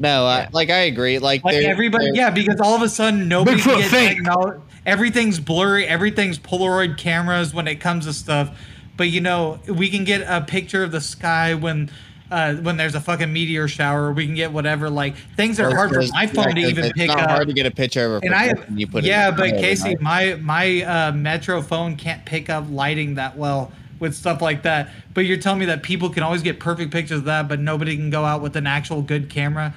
no, 0.00 0.26
I, 0.26 0.48
like 0.52 0.70
I 0.70 0.80
agree. 0.80 1.20
Like, 1.20 1.44
Like 1.44 1.54
there- 1.54 1.70
everybody, 1.70 2.06
there- 2.06 2.16
yeah, 2.16 2.30
because 2.30 2.60
all 2.60 2.74
of 2.74 2.82
a 2.82 2.88
sudden 2.88 3.28
nobody 3.28 3.60
Bigfoot 3.60 3.80
can 3.80 3.90
get 3.90 4.14
technology. 4.16 4.60
Everything's 4.84 5.38
blurry. 5.38 5.86
Everything's 5.86 6.38
Polaroid 6.38 6.98
cameras 6.98 7.54
when 7.54 7.68
it 7.68 7.76
comes 7.76 8.06
to 8.06 8.12
stuff. 8.12 8.58
But 8.96 9.10
you 9.10 9.20
know, 9.20 9.60
we 9.68 9.88
can 9.88 10.02
get 10.04 10.22
a 10.22 10.40
picture 10.44 10.82
of 10.82 10.90
the 10.90 11.00
sky 11.00 11.54
when. 11.54 11.90
Uh, 12.28 12.54
when 12.56 12.76
there's 12.76 12.96
a 12.96 13.00
fucking 13.00 13.32
meteor 13.32 13.68
shower, 13.68 14.12
we 14.12 14.26
can 14.26 14.34
get 14.34 14.50
whatever. 14.50 14.90
Like 14.90 15.16
things 15.36 15.60
are 15.60 15.72
hard 15.72 15.90
for 15.90 16.02
my 16.12 16.26
phone 16.26 16.56
to 16.56 16.60
even 16.60 16.86
it's 16.86 16.92
pick 16.94 17.06
not 17.06 17.20
up. 17.20 17.30
hard 17.30 17.46
to 17.46 17.54
get 17.54 17.66
a 17.66 17.70
picture 17.70 18.04
of 18.04 18.22
a 18.22 18.26
and 18.26 18.34
I, 18.34 18.52
you 18.74 18.88
put 18.88 19.04
yeah, 19.04 19.30
but 19.30 19.50
Casey, 19.50 19.96
my 20.00 20.34
my 20.36 20.82
uh, 20.82 21.12
Metro 21.12 21.62
phone 21.62 21.96
can't 21.96 22.24
pick 22.24 22.50
up 22.50 22.64
lighting 22.68 23.14
that 23.14 23.36
well 23.36 23.70
with 24.00 24.14
stuff 24.14 24.42
like 24.42 24.62
that. 24.62 24.90
But 25.14 25.26
you're 25.26 25.38
telling 25.38 25.60
me 25.60 25.66
that 25.66 25.82
people 25.82 26.10
can 26.10 26.22
always 26.22 26.42
get 26.42 26.58
perfect 26.58 26.90
pictures 26.90 27.18
of 27.18 27.24
that, 27.26 27.48
but 27.48 27.60
nobody 27.60 27.96
can 27.96 28.10
go 28.10 28.24
out 28.24 28.42
with 28.42 28.56
an 28.56 28.66
actual 28.66 29.02
good 29.02 29.30
camera. 29.30 29.72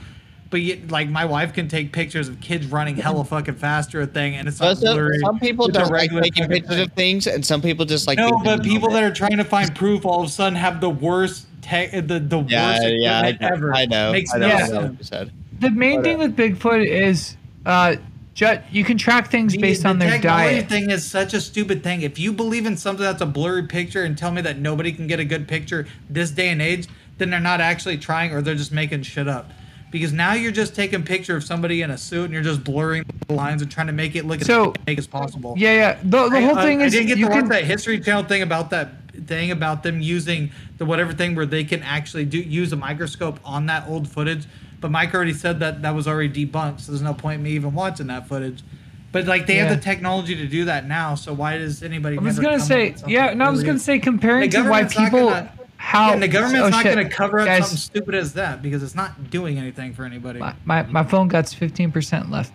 But 0.49 0.61
like 0.89 1.07
my 1.07 1.25
wife 1.25 1.53
can 1.53 1.67
take 1.67 1.93
pictures 1.93 2.27
of 2.27 2.41
kids 2.41 2.65
running 2.65 2.97
hella 2.97 3.23
fucking 3.23 3.55
fast 3.55 3.93
or 3.93 4.01
a 4.01 4.07
thing, 4.07 4.35
and 4.35 4.47
it's 4.47 4.57
some, 4.57 4.75
blurry. 4.79 5.19
some 5.19 5.39
people 5.39 5.67
It's 5.67 5.77
just 5.77 5.91
like 5.91 6.09
taking 6.09 6.47
pictures 6.47 6.77
thing. 6.77 6.81
of 6.81 6.93
things, 6.93 7.27
and 7.27 7.45
some 7.45 7.61
people 7.61 7.85
just 7.85 8.07
like 8.07 8.17
No, 8.17 8.41
but 8.43 8.63
people 8.63 8.89
that 8.89 9.03
are 9.03 9.13
trying 9.13 9.37
to 9.37 9.43
find 9.43 9.73
proof 9.75 10.05
all 10.05 10.21
of 10.23 10.27
a 10.27 10.31
sudden 10.31 10.55
have 10.55 10.81
the 10.81 10.89
worst 10.89 11.45
tech, 11.61 11.91
the 11.91 12.19
the 12.19 12.43
yeah, 12.47 12.71
worst 12.79 12.87
yeah, 12.99 13.21
I 13.21 13.31
know, 13.31 13.47
ever. 13.53 13.73
I 13.75 13.85
know, 13.85 14.11
Makes 14.11 14.33
I 14.33 14.37
know, 14.37 14.47
no 14.47 14.53
I 14.53 14.57
Yeah. 14.57 14.59
know 14.59 14.65
sense. 14.67 14.89
what 14.89 14.97
you 14.99 15.03
said. 15.05 15.31
The 15.59 15.69
main 15.71 16.03
thing 16.03 16.17
with 16.19 16.35
Bigfoot 16.37 16.85
is 16.87 17.35
uh, 17.65 17.95
ju- 18.33 18.59
you 18.71 18.83
can 18.83 18.97
track 18.97 19.29
things 19.29 19.53
The- 19.53 19.59
based 19.59 19.83
the 19.83 19.89
on 19.89 19.99
their 19.99 20.11
technology 20.11 20.55
diet. 20.55 20.69
thing 20.69 20.89
is 20.89 21.05
such 21.05 21.33
a 21.33 21.41
stupid 21.41 21.83
thing. 21.83 22.01
If 22.01 22.17
you 22.17 22.31
believe 22.31 22.65
in 22.65 22.77
something 22.77 23.03
that's 23.03 23.21
a 23.21 23.25
blurry 23.25 23.63
picture 23.63 24.03
and 24.03 24.17
tell 24.17 24.31
me 24.31 24.41
that 24.41 24.59
nobody 24.59 24.91
can 24.91 25.07
get 25.07 25.19
a 25.19 25.25
good 25.25 25.47
picture 25.47 25.85
this 26.09 26.31
day 26.31 26.49
and 26.49 26.61
age, 26.61 26.87
then 27.17 27.29
they're 27.29 27.39
not 27.41 27.59
actually 27.59 27.97
trying 27.97 28.31
or 28.33 28.41
they're 28.41 28.55
just 28.55 28.71
making 28.71 29.01
shit 29.03 29.27
up. 29.27 29.51
Because 29.91 30.13
now 30.13 30.33
you're 30.33 30.51
just 30.51 30.75
taking 30.75 31.01
a 31.01 31.03
picture 31.03 31.35
of 31.35 31.43
somebody 31.43 31.81
in 31.81 31.89
a 31.91 31.97
suit 31.97 32.25
and 32.25 32.33
you're 32.33 32.43
just 32.43 32.63
blurring 32.63 33.03
the 33.27 33.33
lines 33.33 33.61
and 33.63 33.69
trying 33.71 33.87
to 33.87 33.93
make 33.93 34.15
it 34.15 34.23
look 34.23 34.41
So- 34.43 34.69
as 34.71 34.83
fake 34.85 34.99
as 34.99 35.07
possible. 35.07 35.55
Yeah, 35.57 35.73
yeah. 35.73 35.97
The, 36.03 36.29
the 36.29 36.41
whole 36.41 36.57
I- 36.57 36.63
thing 36.63 36.81
I 36.81 36.85
is 36.85 36.93
didn't 36.93 37.07
get 37.07 37.17
you 37.17 37.25
to 37.25 37.31
watch 37.31 37.39
can. 37.41 37.49
that 37.49 37.65
History 37.65 37.99
Channel 37.99 38.23
thing 38.23 38.41
about 38.43 38.69
that 38.69 38.93
thing 39.25 39.51
about 39.51 39.83
them 39.83 39.99
using 39.99 40.49
the 40.79 40.85
whatever 40.85 41.13
thing 41.13 41.35
where 41.35 41.45
they 41.45 41.63
can 41.63 41.83
actually 41.83 42.25
do 42.25 42.39
use 42.39 42.73
a 42.73 42.75
microscope 42.75 43.39
on 43.45 43.67
that 43.67 43.87
old 43.87 44.07
footage. 44.09 44.45
But 44.81 44.91
Mike 44.91 45.13
already 45.13 45.33
said 45.33 45.59
that 45.59 45.81
that 45.83 45.93
was 45.93 46.07
already 46.07 46.47
debunked, 46.47 46.79
so 46.79 46.91
there's 46.91 47.01
no 47.01 47.13
point 47.13 47.35
in 47.39 47.43
me 47.43 47.51
even 47.51 47.73
watching 47.73 48.07
that 48.07 48.27
footage. 48.27 48.63
But 49.11 49.25
like 49.25 49.45
they 49.45 49.57
Yeah. 49.57 49.65
have 49.65 49.75
the 49.77 49.83
technology 49.83 50.35
to 50.35 50.47
do 50.47 50.65
that 50.65 50.87
now, 50.87 51.15
so 51.15 51.33
why 51.33 51.57
does 51.57 51.83
anybody? 51.83 52.17
I 52.17 52.21
was 52.21 52.37
never 52.37 52.43
gonna 52.43 52.57
come 52.59 52.67
say, 52.67 52.95
yeah. 53.07 53.33
No, 53.33 53.45
I 53.45 53.49
was 53.49 53.59
really- 53.59 53.67
gonna 53.67 53.79
say 53.79 53.99
comparing 53.99 54.49
to 54.51 54.63
why 54.69 54.85
people 54.85 55.29
gonna- 55.29 55.51
how 55.77 56.11
and 56.13 56.21
the 56.21 56.27
government's 56.27 56.67
oh, 56.67 56.69
not 56.69 56.83
shit. 56.83 56.93
going 56.93 57.07
to 57.07 57.13
cover 57.13 57.39
up 57.39 57.47
Guys, 57.47 57.61
something 57.61 57.77
stupid 57.77 58.13
as 58.13 58.33
that 58.33 58.61
because 58.61 58.83
it's 58.83 58.95
not 58.95 59.29
doing 59.29 59.57
anything 59.57 59.93
for 59.93 60.03
anybody. 60.03 60.37
My, 60.39 60.53
my 60.65 60.83
my 60.83 61.03
phone 61.03 61.29
got 61.29 61.47
fifteen 61.49 61.89
percent 61.91 62.29
left. 62.29 62.51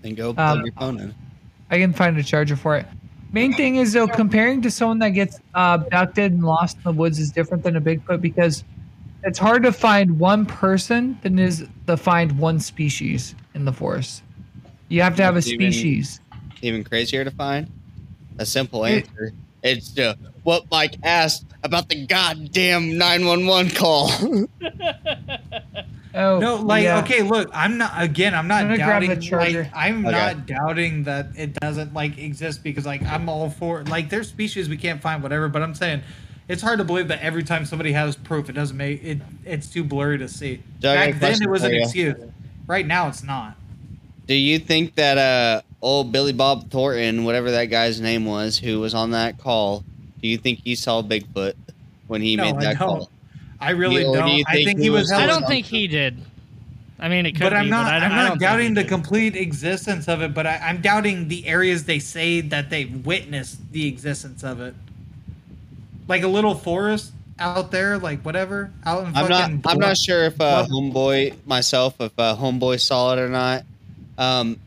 Then 0.00 0.14
go 0.14 0.32
plug 0.32 0.58
Um, 0.58 0.64
your 0.64 0.72
phone 0.74 0.98
in. 0.98 1.14
I 1.70 1.78
can 1.78 1.92
find 1.92 2.16
a 2.18 2.22
charger 2.22 2.56
for 2.56 2.76
it. 2.76 2.86
Main 3.32 3.54
thing 3.54 3.76
is 3.76 3.94
though, 3.94 4.06
comparing 4.06 4.60
to 4.62 4.70
someone 4.70 4.98
that 5.00 5.10
gets 5.10 5.40
uh, 5.54 5.78
abducted 5.82 6.32
and 6.32 6.44
lost 6.44 6.76
in 6.76 6.82
the 6.84 6.92
woods 6.92 7.18
is 7.18 7.30
different 7.32 7.62
than 7.64 7.76
a 7.76 7.80
Bigfoot 7.80 8.20
because 8.20 8.62
it's 9.24 9.38
hard 9.38 9.62
to 9.62 9.72
find 9.72 10.18
one 10.18 10.44
person 10.44 11.18
than 11.22 11.38
it 11.38 11.44
is 11.46 11.66
to 11.86 11.96
find 11.96 12.38
one 12.38 12.60
species 12.60 13.34
in 13.54 13.64
the 13.64 13.72
forest. 13.72 14.22
You 14.88 15.00
have 15.02 15.16
to 15.16 15.22
have 15.22 15.34
a 15.34 15.36
That's 15.36 15.48
even- 15.48 15.72
species. 15.72 16.20
Even 16.60 16.84
crazier 16.84 17.24
to 17.24 17.30
find. 17.30 17.68
A 18.38 18.46
simple 18.46 18.84
answer. 18.84 19.32
It's 19.62 19.96
uh, 19.98 20.14
what 20.42 20.64
Mike 20.70 20.96
asked 21.02 21.46
about 21.62 21.88
the 21.88 22.06
goddamn 22.06 22.98
nine 22.98 23.24
one 23.26 23.46
one 23.46 23.70
call. 23.70 24.10
Oh 26.14 26.38
No, 26.40 26.56
like 26.56 26.84
yeah. 26.84 26.98
okay, 27.00 27.22
look, 27.22 27.48
I'm 27.54 27.78
not 27.78 27.92
again. 27.96 28.34
I'm 28.34 28.46
not 28.46 28.64
I'm 28.64 28.76
doubting. 28.76 29.30
Like, 29.30 29.70
I'm 29.74 30.04
Okay. 30.06 30.10
not 30.14 30.46
doubting 30.46 31.04
that 31.04 31.28
it 31.36 31.54
doesn't 31.54 31.94
like 31.94 32.18
exist 32.18 32.62
because 32.62 32.84
like 32.84 33.02
I'm 33.04 33.30
all 33.30 33.48
for 33.48 33.82
like 33.84 34.10
there's 34.10 34.28
species 34.28 34.68
we 34.68 34.76
can't 34.76 35.00
find 35.00 35.22
whatever. 35.22 35.48
But 35.48 35.62
I'm 35.62 35.74
saying 35.74 36.02
it's 36.48 36.60
hard 36.60 36.78
to 36.80 36.84
believe 36.84 37.08
that 37.08 37.20
every 37.22 37.42
time 37.42 37.64
somebody 37.64 37.92
has 37.92 38.14
proof, 38.14 38.50
it 38.50 38.52
doesn't 38.52 38.76
make 38.76 39.02
it. 39.02 39.18
It's 39.46 39.66
too 39.68 39.84
blurry 39.84 40.18
to 40.18 40.28
see. 40.28 40.62
Doug, 40.80 40.98
I 40.98 41.06
have 41.06 41.16
a 41.16 41.18
Back 41.18 41.20
then 41.38 41.42
it 41.42 41.50
was 41.50 41.64
an 41.64 41.72
you. 41.72 41.80
excuse. 41.80 42.16
Right 42.66 42.86
now 42.86 43.08
it's 43.08 43.22
not. 43.22 43.56
Do 44.26 44.34
you 44.34 44.58
think 44.58 44.94
that 44.96 45.16
uh 45.16 45.62
old 45.82 46.12
Billy 46.12 46.32
Bob 46.32 46.70
Thornton, 46.70 47.24
whatever 47.24 47.50
that 47.50 47.66
guy's 47.66 48.00
name 48.00 48.24
was, 48.24 48.58
who 48.58 48.80
was 48.80 48.94
on 48.94 49.10
that 49.10 49.38
call, 49.38 49.84
do 50.22 50.28
you 50.28 50.38
think 50.38 50.60
he 50.64 50.74
saw 50.74 51.02
Bigfoot 51.02 51.54
when 52.06 52.22
he 52.22 52.36
No, 52.36 52.44
made 52.44 52.60
that 52.62 52.78
don't. 52.78 52.88
call? 52.88 53.10
I 53.60 53.70
really 53.70 54.04
Or 54.04 54.12
do 54.14 54.18
don't. 54.20 54.28
you 54.30 54.44
I 54.48 54.52
think 54.54 54.66
think 54.68 54.78
he 54.78 54.84
he 54.84 54.90
was. 54.90 55.02
was- 55.10 55.12
I 55.12 55.26
don't 55.26 55.46
think 55.46 55.66
he 55.66 55.86
did. 55.88 56.16
I 56.98 57.08
mean, 57.08 57.26
it 57.26 57.32
could 57.32 57.40
but 57.40 57.52
I'm 57.54 57.68
not. 57.68 57.86
but 57.86 57.92
I, 58.02 58.06
I'm 58.06 58.10
not 58.14 58.38
doubting 58.38 58.74
the 58.74 58.84
complete 58.84 59.34
existence 59.34 60.06
of 60.06 60.22
it, 60.22 60.32
but 60.34 60.46
I, 60.46 60.58
I'm 60.58 60.80
doubting 60.80 61.26
the 61.26 61.44
areas 61.48 61.84
they 61.84 61.98
say 61.98 62.40
that 62.42 62.70
they 62.70 62.84
witnessed 62.84 63.72
the 63.72 63.88
existence 63.88 64.44
of 64.44 64.60
it. 64.60 64.74
Like 66.06 66.22
a 66.22 66.28
little 66.28 66.54
forest 66.54 67.12
out 67.40 67.72
there, 67.72 67.98
like 67.98 68.22
whatever, 68.22 68.70
out 68.86 69.00
in 69.00 69.06
I'm 69.16 69.26
fucking. 69.26 69.62
not. 69.64 69.72
I'm 69.72 69.78
not 69.78 69.96
sure 69.96 70.24
if 70.26 70.40
uh, 70.40 70.64
homeboy 70.66 71.34
myself, 71.44 72.00
if 72.00 72.12
uh, 72.18 72.36
homeboy 72.36 72.80
saw 72.80 73.14
it 73.14 73.18
or 73.18 73.28
not. 73.28 73.64
Um, 74.16 74.60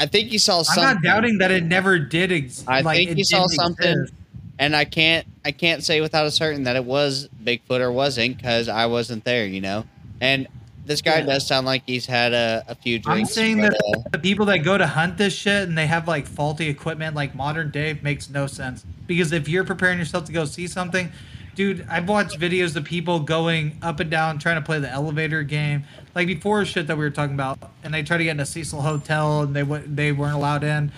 I 0.00 0.06
think 0.06 0.32
you 0.32 0.38
saw 0.38 0.62
something. 0.62 0.82
I'm 0.82 0.94
not 0.94 1.02
doubting 1.02 1.38
that 1.38 1.50
it 1.50 1.62
never 1.62 1.98
did 1.98 2.32
exist. 2.32 2.66
I 2.68 2.80
like, 2.80 2.96
think 2.96 3.18
you 3.18 3.24
saw 3.24 3.46
something, 3.46 4.00
exist. 4.02 4.14
and 4.58 4.74
I 4.74 4.84
can't. 4.86 5.26
I 5.44 5.52
can't 5.52 5.84
say 5.84 6.00
without 6.00 6.26
a 6.26 6.30
certain 6.30 6.64
that 6.64 6.74
it 6.76 6.84
was 6.84 7.28
Bigfoot 7.44 7.80
or 7.80 7.92
wasn't 7.92 8.36
because 8.38 8.68
I 8.68 8.86
wasn't 8.86 9.24
there. 9.24 9.46
You 9.46 9.60
know, 9.60 9.84
and 10.20 10.48
this 10.86 11.02
guy 11.02 11.18
Yeah. 11.18 11.26
does 11.26 11.46
sound 11.46 11.66
like 11.66 11.82
he's 11.86 12.06
had 12.06 12.32
a, 12.32 12.64
a 12.66 12.74
few 12.74 12.98
drinks. 12.98 13.30
I'm 13.30 13.34
saying 13.34 13.60
but, 13.60 13.72
that 13.72 13.96
uh, 13.98 14.08
the 14.12 14.18
people 14.18 14.46
that 14.46 14.58
go 14.58 14.78
to 14.78 14.86
hunt 14.86 15.18
this 15.18 15.34
shit 15.34 15.68
and 15.68 15.76
they 15.76 15.86
have 15.86 16.08
like 16.08 16.26
faulty 16.26 16.68
equipment, 16.68 17.14
like 17.14 17.34
modern 17.34 17.70
day, 17.70 17.98
makes 18.02 18.30
no 18.30 18.46
sense. 18.46 18.84
Because 19.06 19.32
if 19.32 19.48
you're 19.48 19.64
preparing 19.64 19.98
yourself 19.98 20.24
to 20.24 20.32
go 20.32 20.46
see 20.46 20.66
something, 20.66 21.12
dude, 21.60 21.86
I've 21.90 22.08
watched 22.08 22.40
videos 22.40 22.74
of 22.74 22.84
people 22.84 23.20
going 23.20 23.76
up 23.82 24.00
and 24.00 24.10
down 24.10 24.38
trying 24.38 24.54
to 24.54 24.62
play 24.62 24.78
the 24.78 24.88
elevator 24.88 25.42
game, 25.42 25.84
like 26.14 26.26
before 26.26 26.64
shit 26.64 26.86
that 26.86 26.96
we 26.96 27.04
were 27.04 27.10
talking 27.10 27.34
about, 27.34 27.58
and 27.84 27.92
they 27.92 28.02
try 28.02 28.16
to 28.16 28.24
get 28.24 28.30
in 28.30 28.40
a 28.40 28.46
Cecil 28.46 28.80
hotel 28.80 29.42
and 29.42 29.54
they 29.54 29.60
w- 29.60 29.84
they 29.86 30.10
weren't 30.10 30.36
allowed 30.36 30.64
in. 30.64 30.90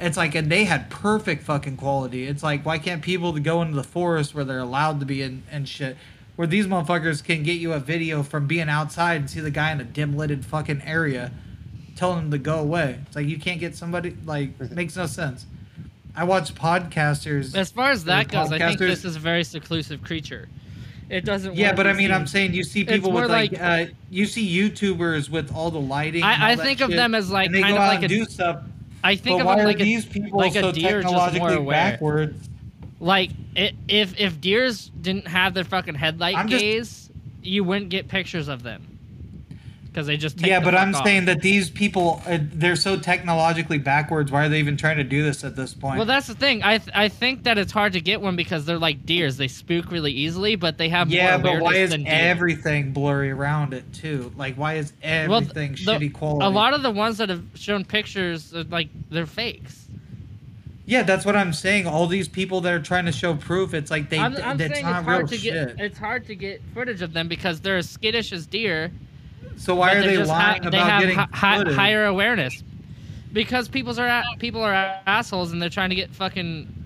It's 0.00 0.16
like, 0.16 0.34
and 0.34 0.50
they 0.50 0.64
had 0.64 0.88
perfect 0.88 1.42
fucking 1.42 1.76
quality. 1.76 2.26
It's 2.26 2.42
like, 2.42 2.64
why 2.64 2.78
can't 2.78 3.02
people 3.02 3.34
to 3.34 3.40
go 3.40 3.60
into 3.60 3.76
the 3.76 3.84
forest 3.84 4.34
where 4.34 4.46
they're 4.46 4.60
allowed 4.60 4.98
to 5.00 5.04
be 5.04 5.20
in 5.20 5.42
and 5.50 5.68
shit? 5.68 5.98
Where 6.36 6.48
these 6.48 6.66
motherfuckers 6.66 7.22
can 7.22 7.42
get 7.42 7.58
you 7.58 7.74
a 7.74 7.78
video 7.78 8.22
from 8.22 8.46
being 8.46 8.70
outside 8.70 9.16
and 9.16 9.28
see 9.28 9.40
the 9.40 9.50
guy 9.50 9.72
in 9.72 9.80
a 9.82 9.84
dim 9.84 10.16
lighted 10.16 10.46
fucking 10.46 10.80
area. 10.86 11.32
telling 11.96 12.16
them 12.16 12.30
to 12.30 12.38
go 12.38 12.60
away. 12.60 12.98
It's 13.06 13.14
like 13.14 13.26
you 13.26 13.38
can't 13.38 13.60
get 13.60 13.76
somebody 13.76 14.16
like 14.24 14.58
makes 14.70 14.96
no 14.96 15.04
sense. 15.04 15.44
I 16.14 16.24
watch 16.24 16.54
podcasters. 16.54 17.56
As 17.56 17.70
far 17.70 17.90
as 17.90 18.04
that 18.04 18.28
goes, 18.28 18.52
I 18.52 18.58
think 18.58 18.78
this 18.78 19.04
is 19.04 19.16
a 19.16 19.20
very 19.20 19.44
seclusive 19.44 20.02
creature. 20.02 20.48
It 21.08 21.24
doesn't. 21.24 21.56
yeah, 21.56 21.74
but 21.74 21.86
I 21.86 21.92
mean, 21.92 22.10
I'm 22.10 22.26
saying 22.26 22.54
you 22.54 22.64
see 22.64 22.84
people 22.84 23.12
with 23.12 23.30
like, 23.30 23.52
like- 23.52 23.60
uh, 23.60 23.92
you 24.10 24.24
see 24.26 24.48
YouTubers 24.48 25.28
with 25.28 25.54
all 25.54 25.70
the 25.70 25.80
lighting. 25.80 26.22
I, 26.22 26.52
I 26.52 26.56
think 26.56 26.80
of 26.80 26.90
shit, 26.90 26.96
them 26.96 27.14
as 27.14 27.30
like 27.30 27.52
kind 27.52 27.72
of 27.72 27.78
like 27.78 28.02
a. 28.02 28.08
do 28.08 28.24
stuff. 28.24 28.62
I 29.04 29.16
think 29.16 29.40
of 29.40 29.46
them 29.46 29.64
like 29.64 29.80
a, 29.80 29.84
these 29.84 30.06
people 30.06 30.38
like 30.38 30.54
a 30.54 30.60
so 30.60 30.72
deer 30.72 31.02
just 31.02 31.12
more 31.12 31.26
technologically 31.26 31.56
aware. 31.56 31.90
backwards? 31.92 32.48
Like 33.00 33.30
i 33.56 33.72
if 33.88 34.18
if 34.18 34.40
deers 34.40 34.90
didn't 35.00 35.26
have 35.26 35.54
their 35.54 35.64
fucking 35.64 35.96
headlight 35.96 36.36
I'm 36.36 36.48
just- 36.48 36.60
gaze, 36.60 37.10
you 37.42 37.64
wouldn't 37.64 37.90
get 37.90 38.08
pictures 38.08 38.48
of 38.48 38.62
them 38.62 38.91
because 39.92 40.06
they 40.06 40.16
just 40.16 40.40
Yeah, 40.40 40.60
but 40.60 40.74
I'm 40.74 40.94
off. 40.94 41.04
saying 41.04 41.26
that 41.26 41.42
these 41.42 41.68
people, 41.68 42.22
uh, 42.26 42.38
they're 42.40 42.76
so 42.76 42.96
technologically 42.98 43.76
backwards. 43.76 44.32
Why 44.32 44.46
are 44.46 44.48
they 44.48 44.58
even 44.58 44.78
trying 44.78 44.96
to 44.96 45.04
do 45.04 45.22
this 45.22 45.44
at 45.44 45.54
this 45.54 45.74
point? 45.74 45.98
Well, 45.98 46.06
that's 46.06 46.26
the 46.26 46.34
thing. 46.34 46.62
I 46.62 46.78
th- 46.78 46.90
I 46.94 47.08
think 47.08 47.42
that 47.42 47.58
it's 47.58 47.72
hard 47.72 47.92
to 47.92 48.00
get 48.00 48.20
one 48.22 48.34
because 48.34 48.64
they're 48.64 48.78
like 48.78 49.04
deers. 49.04 49.36
They 49.36 49.48
spook 49.48 49.90
really 49.90 50.12
easily, 50.12 50.56
but 50.56 50.78
they 50.78 50.88
have 50.88 51.08
more 51.10 51.18
of 51.18 51.22
a. 51.22 51.26
yeah, 51.26 51.36
but 51.36 51.60
why 51.62 51.74
is 51.74 51.94
everything 52.06 52.92
blurry 52.92 53.30
around 53.30 53.74
it 53.74 53.84
too? 53.92 54.32
Like, 54.36 54.54
why 54.56 54.74
is 54.76 54.94
Well, 55.02 55.38
everything 55.42 55.72
the- 55.72 55.76
shitty 55.78 56.12
quality? 56.14 56.46
A 56.46 56.48
lot 56.48 56.72
of 56.72 56.82
the 56.82 56.90
ones 56.90 57.18
that 57.18 57.28
have 57.28 57.44
shown 57.54 57.84
pictures, 57.84 58.54
are 58.54 58.64
like 58.64 58.88
they're 59.10 59.26
fakes. 59.26 59.86
yeah, 60.86 61.02
that's 61.02 61.26
what 61.26 61.36
I'm 61.36 61.52
saying. 61.52 61.86
All 61.86 62.06
these 62.06 62.28
people 62.28 62.62
that 62.62 62.72
are 62.72 62.80
trying 62.80 63.04
to 63.04 63.12
show 63.12 63.34
proof, 63.34 63.74
it's 63.74 63.90
like 63.90 64.08
they, 64.08 64.18
I'm, 64.18 64.34
I'm 64.38 64.58
it's 64.60 64.72
saying 64.72 64.86
not 64.86 65.00
it's 65.00 65.06
real 65.06 65.16
hard 65.16 65.28
to 65.28 65.36
shit. 65.36 65.76
get 65.76 65.84
it's 65.84 65.98
hard 65.98 66.26
to 66.28 66.34
get 66.34 66.62
footage 66.72 67.02
of 67.02 67.12
them 67.12 67.28
because 67.28 67.60
they're 67.60 67.76
as 67.76 67.90
skittish 67.90 68.32
as 68.32 68.46
deer. 68.46 68.90
So 69.56 69.74
why 69.74 69.92
are 69.92 70.00
they're 70.00 70.10
they 70.10 70.16
just 70.16 70.28
lying 70.30 70.62
ha- 70.62 70.70
they 70.70 70.76
about 70.78 70.90
have 70.90 71.00
getting 71.00 71.16
hi- 71.18 71.28
hi- 71.32 71.72
higher 71.72 72.04
awareness 72.06 72.62
because 73.32 73.68
people's 73.68 73.98
are 73.98 74.22
people 74.38 74.62
are 74.62 74.74
assholes 75.06 75.52
and 75.52 75.60
they're 75.62 75.68
trying 75.68 75.90
to 75.90 75.96
get 75.96 76.10
fucking 76.10 76.82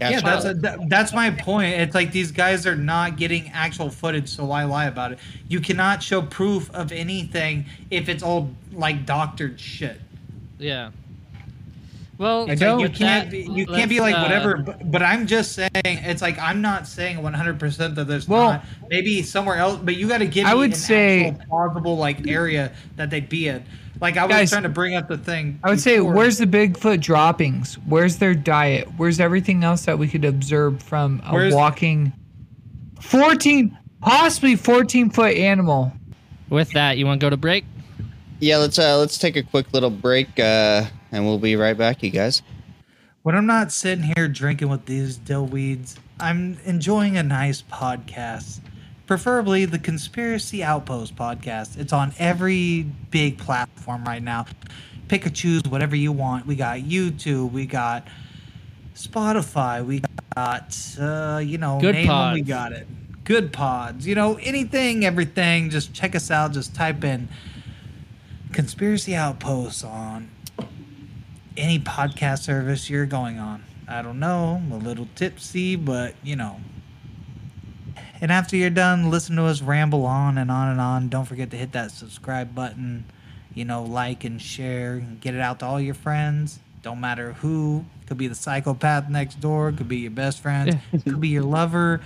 yeah, 0.00 0.20
that's 0.20 0.44
a, 0.46 0.54
that, 0.54 0.88
that's 0.88 1.12
my 1.12 1.30
point. 1.30 1.74
It's 1.74 1.94
like 1.94 2.10
these 2.10 2.32
guys 2.32 2.66
are 2.66 2.76
not 2.76 3.16
getting 3.16 3.50
actual 3.50 3.90
footage, 3.90 4.30
so 4.30 4.46
why 4.46 4.64
lie 4.64 4.86
about 4.86 5.12
it? 5.12 5.18
You 5.48 5.60
cannot 5.60 6.02
show 6.02 6.22
proof 6.22 6.70
of 6.70 6.90
anything 6.90 7.66
if 7.90 8.08
it's 8.08 8.22
all 8.22 8.50
like 8.72 9.04
doctored 9.04 9.60
shit. 9.60 10.00
yeah. 10.58 10.90
Well, 12.20 12.50
It's 12.50 12.60
don't- 12.60 12.80
you 12.80 12.90
can't 12.90 13.30
that- 13.30 13.30
be, 13.30 13.50
you 13.50 13.64
can't 13.66 13.88
be 13.88 13.98
like 13.98 14.14
uh, 14.14 14.20
whatever. 14.20 14.58
But, 14.58 14.90
but 14.90 15.02
I'm 15.02 15.26
just 15.26 15.52
saying 15.52 15.70
it's 15.74 16.20
like 16.20 16.38
I'm 16.38 16.60
not 16.60 16.86
saying 16.86 17.22
100 17.22 17.58
percent 17.58 17.94
that 17.94 18.08
there's 18.08 18.28
Well- 18.28 18.50
not. 18.52 18.64
Maybe 18.90 19.22
somewhere 19.22 19.56
else, 19.56 19.80
but 19.82 19.96
you 19.96 20.06
got 20.06 20.18
to 20.18 20.26
give 20.26 20.44
I 20.46 20.52
me 20.52 20.58
would 20.58 20.70
an 20.72 20.76
say- 20.76 21.28
actual 21.28 21.46
plausible 21.48 21.96
like 21.96 22.28
area 22.28 22.72
that 22.96 23.08
they'd 23.08 23.30
be 23.30 23.48
in. 23.48 23.64
Like 24.02 24.18
I 24.18 24.26
was 24.26 24.34
Guys, 24.36 24.50
trying 24.50 24.64
to 24.64 24.68
bring 24.68 24.94
up 24.94 25.08
the 25.08 25.16
thing. 25.16 25.60
I 25.64 25.70
would 25.70 25.80
say, 25.80 26.00
where's 26.00 26.36
the 26.36 26.46
Bigfoot 26.46 27.00
droppings? 27.00 27.76
Where's 27.86 28.16
their 28.16 28.34
diet? 28.34 28.88
Where's 28.98 29.18
everything 29.18 29.64
else 29.64 29.86
that 29.86 29.98
we 29.98 30.06
could 30.06 30.26
observe 30.26 30.82
from 30.82 31.22
a 31.24 31.32
Where's- 31.32 31.54
walking 31.54 32.12
14, 33.00 33.76
possibly 34.02 34.56
14 34.56 35.08
foot 35.08 35.36
animal? 35.36 35.92
with 36.50 36.70
that, 36.72 36.98
you 36.98 37.06
want 37.06 37.20
to 37.20 37.24
go 37.24 37.30
to 37.30 37.36
break? 37.36 37.64
Yeah, 38.40 38.56
let's 38.56 38.78
uh 38.78 38.98
let's 38.98 39.18
take 39.18 39.36
a 39.36 39.42
quick 39.42 39.72
little 39.72 39.90
break, 39.90 40.38
uh, 40.38 40.86
and 41.12 41.24
we'll 41.26 41.38
be 41.38 41.56
right 41.56 41.76
back, 41.76 42.02
you 42.02 42.10
guys. 42.10 42.42
when 43.22 43.34
I'm 43.36 43.46
not 43.46 43.70
sitting 43.70 44.10
here 44.16 44.28
drinking 44.28 44.68
with 44.68 44.86
these 44.86 45.16
dill 45.16 45.46
weeds, 45.46 45.96
I'm 46.18 46.58
enjoying 46.64 47.16
a 47.18 47.22
nice 47.22 47.62
podcast. 47.62 48.60
Preferably 49.06 49.64
the 49.66 49.78
Conspiracy 49.78 50.62
Outpost 50.62 51.16
podcast. 51.16 51.76
It's 51.78 51.92
on 51.92 52.12
every 52.18 52.84
big 53.10 53.36
platform 53.38 54.04
right 54.04 54.22
now. 54.22 54.46
Pick 55.08 55.26
or 55.26 55.30
choose 55.30 55.62
whatever 55.68 55.96
you 55.96 56.12
want. 56.12 56.46
We 56.46 56.54
got 56.54 56.78
YouTube, 56.78 57.50
we 57.52 57.66
got 57.66 58.06
Spotify, 58.94 59.84
we 59.84 60.02
got 60.34 60.78
uh, 60.98 61.38
you 61.44 61.58
know, 61.58 61.78
Good 61.80 61.96
name 61.96 62.08
'em, 62.10 62.34
we 62.34 62.42
got 62.42 62.72
it. 62.72 62.86
Goodpods, 63.24 64.04
you 64.06 64.14
know, 64.14 64.36
anything, 64.36 65.04
everything. 65.04 65.70
Just 65.70 65.92
check 65.92 66.14
us 66.14 66.30
out. 66.30 66.52
Just 66.52 66.74
type 66.74 67.04
in 67.04 67.28
Conspiracy 68.52 69.14
Outpost 69.14 69.84
on 69.84 70.28
any 71.56 71.78
podcast 71.78 72.40
service 72.40 72.90
you're 72.90 73.06
going 73.06 73.38
on. 73.38 73.64
I 73.86 74.02
don't 74.02 74.18
know. 74.18 74.60
I'm 74.62 74.72
a 74.72 74.76
little 74.78 75.08
tipsy, 75.14 75.76
but 75.76 76.14
you 76.22 76.36
know. 76.36 76.56
And 78.20 78.30
after 78.30 78.56
you're 78.56 78.70
done, 78.70 79.10
listen 79.10 79.36
to 79.36 79.44
us 79.44 79.62
ramble 79.62 80.04
on 80.04 80.36
and 80.36 80.50
on 80.50 80.68
and 80.68 80.80
on. 80.80 81.08
Don't 81.08 81.24
forget 81.24 81.50
to 81.52 81.56
hit 81.56 81.72
that 81.72 81.90
subscribe 81.90 82.54
button. 82.54 83.04
You 83.54 83.64
know, 83.64 83.82
like 83.84 84.24
and 84.24 84.40
share 84.40 84.94
and 84.94 85.20
get 85.20 85.34
it 85.34 85.40
out 85.40 85.60
to 85.60 85.66
all 85.66 85.80
your 85.80 85.94
friends. 85.94 86.58
Don't 86.82 87.00
matter 87.00 87.34
who. 87.34 87.84
Could 88.06 88.18
be 88.18 88.26
the 88.26 88.34
psychopath 88.34 89.08
next 89.08 89.40
door. 89.40 89.72
Could 89.72 89.88
be 89.88 89.98
your 89.98 90.10
best 90.10 90.40
friend. 90.40 90.80
could 91.04 91.20
be 91.20 91.28
your 91.28 91.42
lover. 91.42 92.00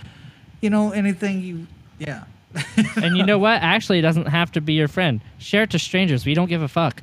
You 0.61 0.70
know, 0.70 0.92
anything 0.92 1.42
you. 1.42 1.66
Yeah. 1.99 2.24
and 2.96 3.16
you 3.16 3.24
know 3.24 3.38
what? 3.38 3.62
Actually, 3.62 3.98
it 3.98 4.02
doesn't 4.02 4.26
have 4.26 4.52
to 4.52 4.61
be 4.61 4.74
your 4.74 4.88
friend. 4.88 5.20
Share 5.38 5.62
it 5.64 5.70
to 5.70 5.78
strangers. 5.78 6.24
We 6.24 6.34
don't 6.34 6.48
give 6.48 6.62
a 6.62 6.68
fuck. 6.68 7.02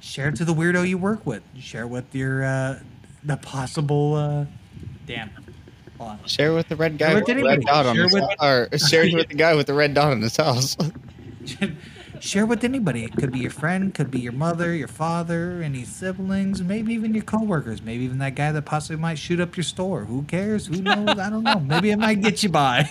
share 0.00 0.28
it 0.28 0.36
to 0.36 0.44
the 0.44 0.54
weirdo 0.54 0.88
you 0.88 0.98
work 0.98 1.26
with. 1.26 1.42
Share 1.58 1.82
it 1.82 1.88
with 1.88 2.14
your 2.14 2.44
uh, 2.44 2.78
the 3.24 3.36
possible. 3.36 4.14
Uh, 4.14 4.44
damn. 5.06 5.30
Hold 5.98 6.10
on. 6.10 6.24
Share 6.26 6.52
with 6.54 6.68
the 6.68 6.76
red 6.76 6.98
guy 6.98 7.06
Share 7.08 7.14
with 7.16 7.28
with 7.28 7.36
the 7.38 7.44
red 7.44 7.60
dot 7.62 7.86
on 7.86 7.94
Share 7.94 8.04
his 8.04 8.12
with- 8.14 8.24
or 8.40 8.68
share 8.78 9.04
it 9.04 9.14
with 9.16 9.28
the 9.28 9.34
guy 9.34 9.54
with 9.54 9.66
the 9.66 9.74
red 9.74 9.94
dot 9.94 10.12
on 10.12 10.20
his 10.22 10.36
house. 10.36 10.76
share 12.22 12.46
with 12.46 12.64
anybody. 12.64 13.04
It 13.04 13.16
could 13.16 13.32
be 13.32 13.40
your 13.40 13.50
friend, 13.50 13.94
could 13.94 14.10
be 14.10 14.20
your 14.20 14.32
mother, 14.32 14.74
your 14.74 14.88
father, 14.88 15.62
any 15.62 15.84
siblings, 15.84 16.62
maybe 16.62 16.94
even 16.94 17.14
your 17.14 17.24
coworkers, 17.24 17.82
maybe 17.82 18.04
even 18.04 18.18
that 18.18 18.34
guy 18.34 18.52
that 18.52 18.62
possibly 18.62 18.96
might 18.96 19.18
shoot 19.18 19.40
up 19.40 19.56
your 19.56 19.64
store. 19.64 20.04
Who 20.04 20.22
cares? 20.22 20.66
Who 20.66 20.82
knows? 20.82 21.18
I 21.18 21.30
don't 21.30 21.42
know. 21.44 21.60
Maybe 21.60 21.90
it 21.90 21.98
might 21.98 22.20
get 22.20 22.42
you 22.42 22.48
by. 22.48 22.88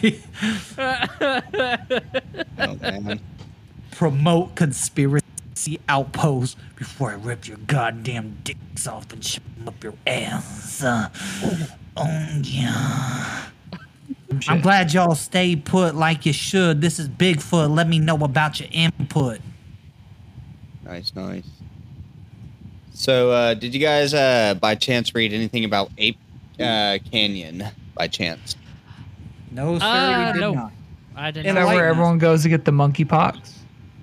oh 0.78 2.76
man. 2.82 3.20
Promote 3.92 4.56
conspiracy 4.56 5.80
outpost 5.88 6.58
before 6.76 7.12
I 7.12 7.16
rip 7.16 7.48
your 7.48 7.58
goddamn 7.58 8.38
dicks 8.44 8.88
off 8.88 9.12
and 9.14 9.24
shove 9.24 9.44
them 9.58 9.68
up 9.70 9.84
your 9.84 9.94
ass. 10.06 10.84
Uh, 10.84 11.10
oh 11.98 12.40
yeah. 12.42 13.46
I'm 14.48 14.62
glad 14.62 14.94
y'all 14.94 15.16
stay 15.16 15.56
put 15.56 15.96
like 15.96 16.26
you 16.26 16.34
should. 16.34 16.82
This 16.82 17.00
is 17.00 17.08
Bigfoot. 17.10 17.70
Let 17.76 17.88
me 17.88 18.00
know 18.00 18.18
about 18.18 18.60
your 18.60 18.70
input. 18.72 19.40
Nice, 20.84 21.14
nice. 21.16 21.44
So, 22.94 23.32
uh, 23.32 23.54
did 23.56 23.74
you 23.74 23.80
guys, 23.82 24.14
uh, 24.14 24.56
by 24.56 24.76
chance, 24.76 25.14
read 25.14 25.34
anything 25.34 25.66
about 25.66 25.90
Ape 25.98 26.18
uh, 26.60 26.98
Canyon? 27.12 27.66
By 27.96 28.08
chance? 28.08 28.56
No, 29.52 29.78
sir, 29.80 29.86
Uh, 29.86 30.28
we 30.28 30.34
did 30.34 30.40
no. 30.42 30.54
not. 30.54 30.72
I 31.16 31.32
didn't. 31.32 31.48
And 31.48 31.58
Is 31.58 31.66
that 31.66 31.74
where 31.76 31.88
everyone 31.88 32.18
goes 32.18 32.44
to 32.44 32.50
get 32.50 32.66
the 32.66 32.72
monkeypox? 32.72 33.52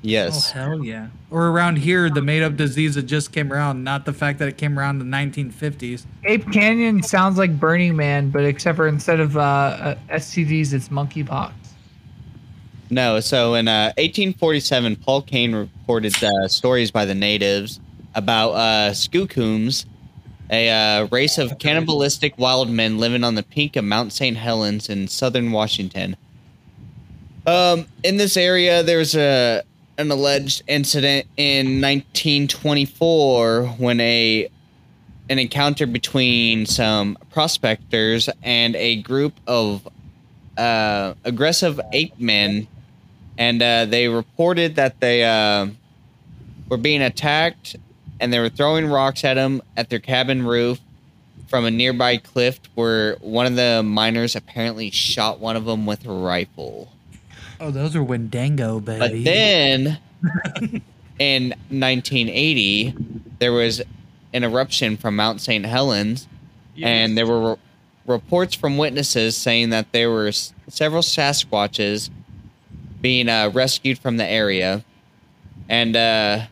Yes. 0.03 0.50
Oh 0.50 0.55
hell 0.59 0.84
yeah! 0.84 1.09
Or 1.30 1.48
around 1.48 1.76
here, 1.76 2.11
the 2.11 2.22
made-up 2.22 2.57
disease 2.57 2.96
that 2.96 3.05
just 3.05 3.32
came 3.32 3.53
around, 3.53 3.84
not 3.84 4.05
the 4.05 4.12
fact 4.12 4.40
that 4.40 4.48
it 4.48 4.59
came 4.59 4.76
around 4.76 5.00
in 5.00 5.09
the 5.09 5.16
1950s. 5.16 6.05
Ape 6.24 6.50
Canyon 6.50 7.05
sounds 7.05 7.38
like 7.38 7.59
Burning 7.59 7.94
Man, 7.94 8.30
but 8.30 8.44
except 8.44 8.76
for 8.76 8.88
instead 8.88 9.20
of 9.20 9.36
uh, 9.36 9.40
uh, 9.40 9.94
STDs, 10.11 10.72
it's 10.72 10.88
monkeypox. 10.88 11.53
No, 12.90 13.20
so 13.20 13.55
in 13.55 13.68
uh, 13.68 13.94
1847, 13.96 14.96
Paul 14.96 15.22
Kane 15.22 15.55
reported 15.55 16.14
uh, 16.22 16.48
stories 16.48 16.90
by 16.90 17.05
the 17.05 17.14
natives 17.14 17.80
about 18.14 18.50
uh, 18.50 18.90
Skookums, 18.90 19.86
a 20.50 20.68
uh, 20.68 21.07
race 21.07 21.38
of 21.38 21.59
cannibalistic 21.59 22.36
wild 22.36 22.68
men 22.68 22.98
living 22.98 23.24
on 23.24 23.36
the 23.36 23.42
peak 23.42 23.76
of 23.76 23.84
Mount 23.84 24.12
St. 24.12 24.36
Helens 24.36 24.90
in 24.90 25.09
southern 25.09 25.53
Washington. 25.53 26.16
Um, 27.46 27.86
in 28.03 28.18
this 28.18 28.36
area, 28.36 28.82
there's 28.82 29.16
a 29.16 29.62
an 30.03 30.11
alleged 30.11 30.62
incident 30.66 31.26
in 31.36 31.80
1924 31.80 33.66
when 33.78 34.00
a 34.00 34.48
an 35.30 35.38
encounter 35.38 35.86
between 35.86 36.66
some 36.66 37.16
prospectors 37.30 38.28
and 38.42 38.76
a 38.76 38.96
group 38.96 39.32
of 39.46 39.88
uh, 40.59 41.14
aggressive 41.24 41.80
ape 41.92 42.18
men, 42.18 42.66
and 43.38 43.62
uh, 43.62 43.86
they 43.86 44.09
reported 44.09 44.74
that 44.76 45.00
they 45.00 45.24
uh, 45.24 45.66
were 46.68 46.76
being 46.76 47.00
attacked, 47.00 47.76
and 48.20 48.32
they 48.32 48.40
were 48.40 48.50
throwing 48.50 48.86
rocks 48.86 49.24
at 49.24 49.34
them 49.34 49.62
at 49.76 49.88
their 49.88 50.00
cabin 50.00 50.44
roof 50.44 50.80
from 51.46 51.64
a 51.64 51.70
nearby 51.70 52.16
cliff, 52.16 52.59
where 52.74 53.16
one 53.20 53.46
of 53.46 53.57
the 53.57 53.82
miners 53.82 54.36
apparently 54.36 54.90
shot 54.90 55.38
one 55.38 55.57
of 55.57 55.64
them 55.64 55.86
with 55.86 56.05
a 56.05 56.12
rifle. 56.12 56.92
Oh, 57.62 57.70
those 57.70 57.94
are 57.94 58.02
Wendango, 58.02 58.84
baby. 58.84 58.98
But 58.98 59.24
then, 59.24 59.98
in 61.20 61.50
1980, 61.70 62.94
there 63.38 63.52
was 63.52 63.80
an 64.32 64.42
eruption 64.42 64.96
from 64.96 65.14
Mount 65.14 65.40
St. 65.40 65.64
Helens, 65.64 66.26
and 66.82 67.16
there 67.16 67.26
were 67.26 67.52
re- 67.52 67.56
reports 68.06 68.56
from 68.56 68.78
witnesses 68.78 69.36
saying 69.36 69.70
that 69.70 69.92
there 69.92 70.10
were 70.10 70.26
s- 70.26 70.52
several 70.68 71.02
Sasquatches 71.02 72.10
being 73.00 73.28
uh, 73.28 73.50
rescued 73.54 73.98
from 74.00 74.16
the 74.16 74.26
area, 74.28 74.84
And 75.68 75.94
uh, 75.96 76.46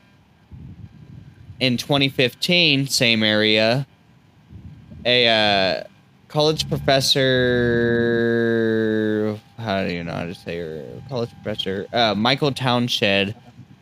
in 1.58 1.76
2015, 1.76 2.86
same 2.86 3.22
area, 3.24 3.84
a 5.04 5.26
uh, 5.26 5.84
college 6.28 6.68
professor, 6.68 7.26
how 9.60 9.84
do 9.84 9.92
you 9.92 10.02
know 10.02 10.12
how 10.12 10.24
to 10.24 10.34
say 10.34 10.58
her? 10.58 10.84
College 11.08 11.30
professor, 11.42 11.86
uh, 11.92 12.14
Michael 12.14 12.52
Townshed, 12.52 13.34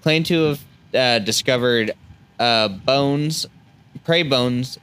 claimed 0.03 0.27
to 0.27 0.43
have 0.45 0.65
uh, 0.95 1.19
discovered 1.21 1.93
uh, 2.39 2.69
bones, 2.69 3.47
prey 4.05 4.23
bones, 4.23 4.79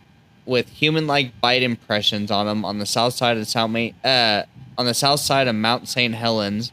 with 0.46 0.70
human-like 0.70 1.40
bite 1.42 1.64
impressions 1.64 2.32
on 2.32 2.46
them 2.46 2.64
on 2.66 2.80
the 2.80 2.86
south 2.86 3.14
side 3.14 3.38
of 3.38 3.48
South 3.48 3.76
uh, 4.04 4.44
on 4.78 4.86
the 4.86 4.94
south 4.94 5.20
side 5.20 5.48
of 5.48 5.56
Mount 5.56 5.88
St. 5.88 6.14
Helens, 6.14 6.72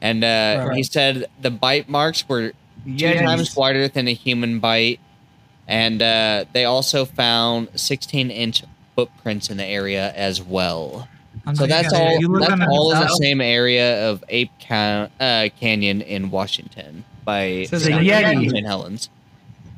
and 0.00 0.22
uh, 0.22 0.70
he 0.70 0.82
said 0.82 1.26
the 1.40 1.50
bite 1.50 1.88
marks 1.88 2.28
were 2.28 2.50
two 2.50 2.54
Yetis. 2.86 3.20
times 3.20 3.56
wider 3.56 3.88
than 3.88 4.08
a 4.08 4.14
human 4.14 4.60
bite, 4.60 5.00
and 5.66 6.02
uh, 6.02 6.44
they 6.52 6.64
also 6.64 7.04
found 7.04 7.68
16-inch 7.72 8.64
footprints 8.94 9.50
in 9.50 9.56
the 9.56 9.64
area 9.64 10.12
as 10.12 10.42
well. 10.42 11.08
I'm 11.46 11.54
So 11.54 11.66
that's 11.66 11.92
all. 11.92 12.00
That's 12.20 12.24
in 12.24 12.32
the 12.58 12.68
all 12.70 12.92
in 12.92 12.98
the 13.00 13.08
same 13.08 13.40
area 13.40 14.10
of 14.10 14.24
Ape 14.28 14.50
Ca- 14.66 15.08
uh, 15.20 15.48
Canyon 15.60 16.02
in 16.02 16.30
Washington 16.30 17.04
by 17.24 17.66
So 17.70 17.78
the 17.78 17.90
Yeti. 17.90 18.50
St. 18.50 18.66
Helens. 18.66 19.08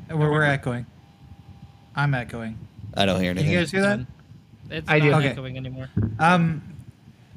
Where 0.07 0.31
we're 0.31 0.43
echoing. 0.43 0.85
I'm 1.95 2.13
echoing. 2.15 2.57
I 2.95 3.05
don't 3.05 3.21
hear 3.21 3.31
Can 3.33 3.39
anything. 3.39 3.53
you 3.53 3.59
guys 3.59 3.71
hear 3.71 3.81
that? 3.81 3.99
It's 4.71 4.89
I 4.89 4.97
not 4.99 5.05
do. 5.05 5.13
Okay. 5.15 5.27
echoing 5.29 5.57
anymore. 5.57 5.89
Um, 6.17 6.61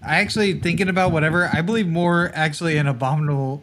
I 0.03 0.21
actually 0.21 0.61
thinking 0.61 0.89
about 0.89 1.13
whatever. 1.13 1.51
I 1.53 1.61
believe 1.61 1.87
more 1.89 2.31
actually 2.35 2.79
in 2.79 2.87
abominable, 2.87 3.63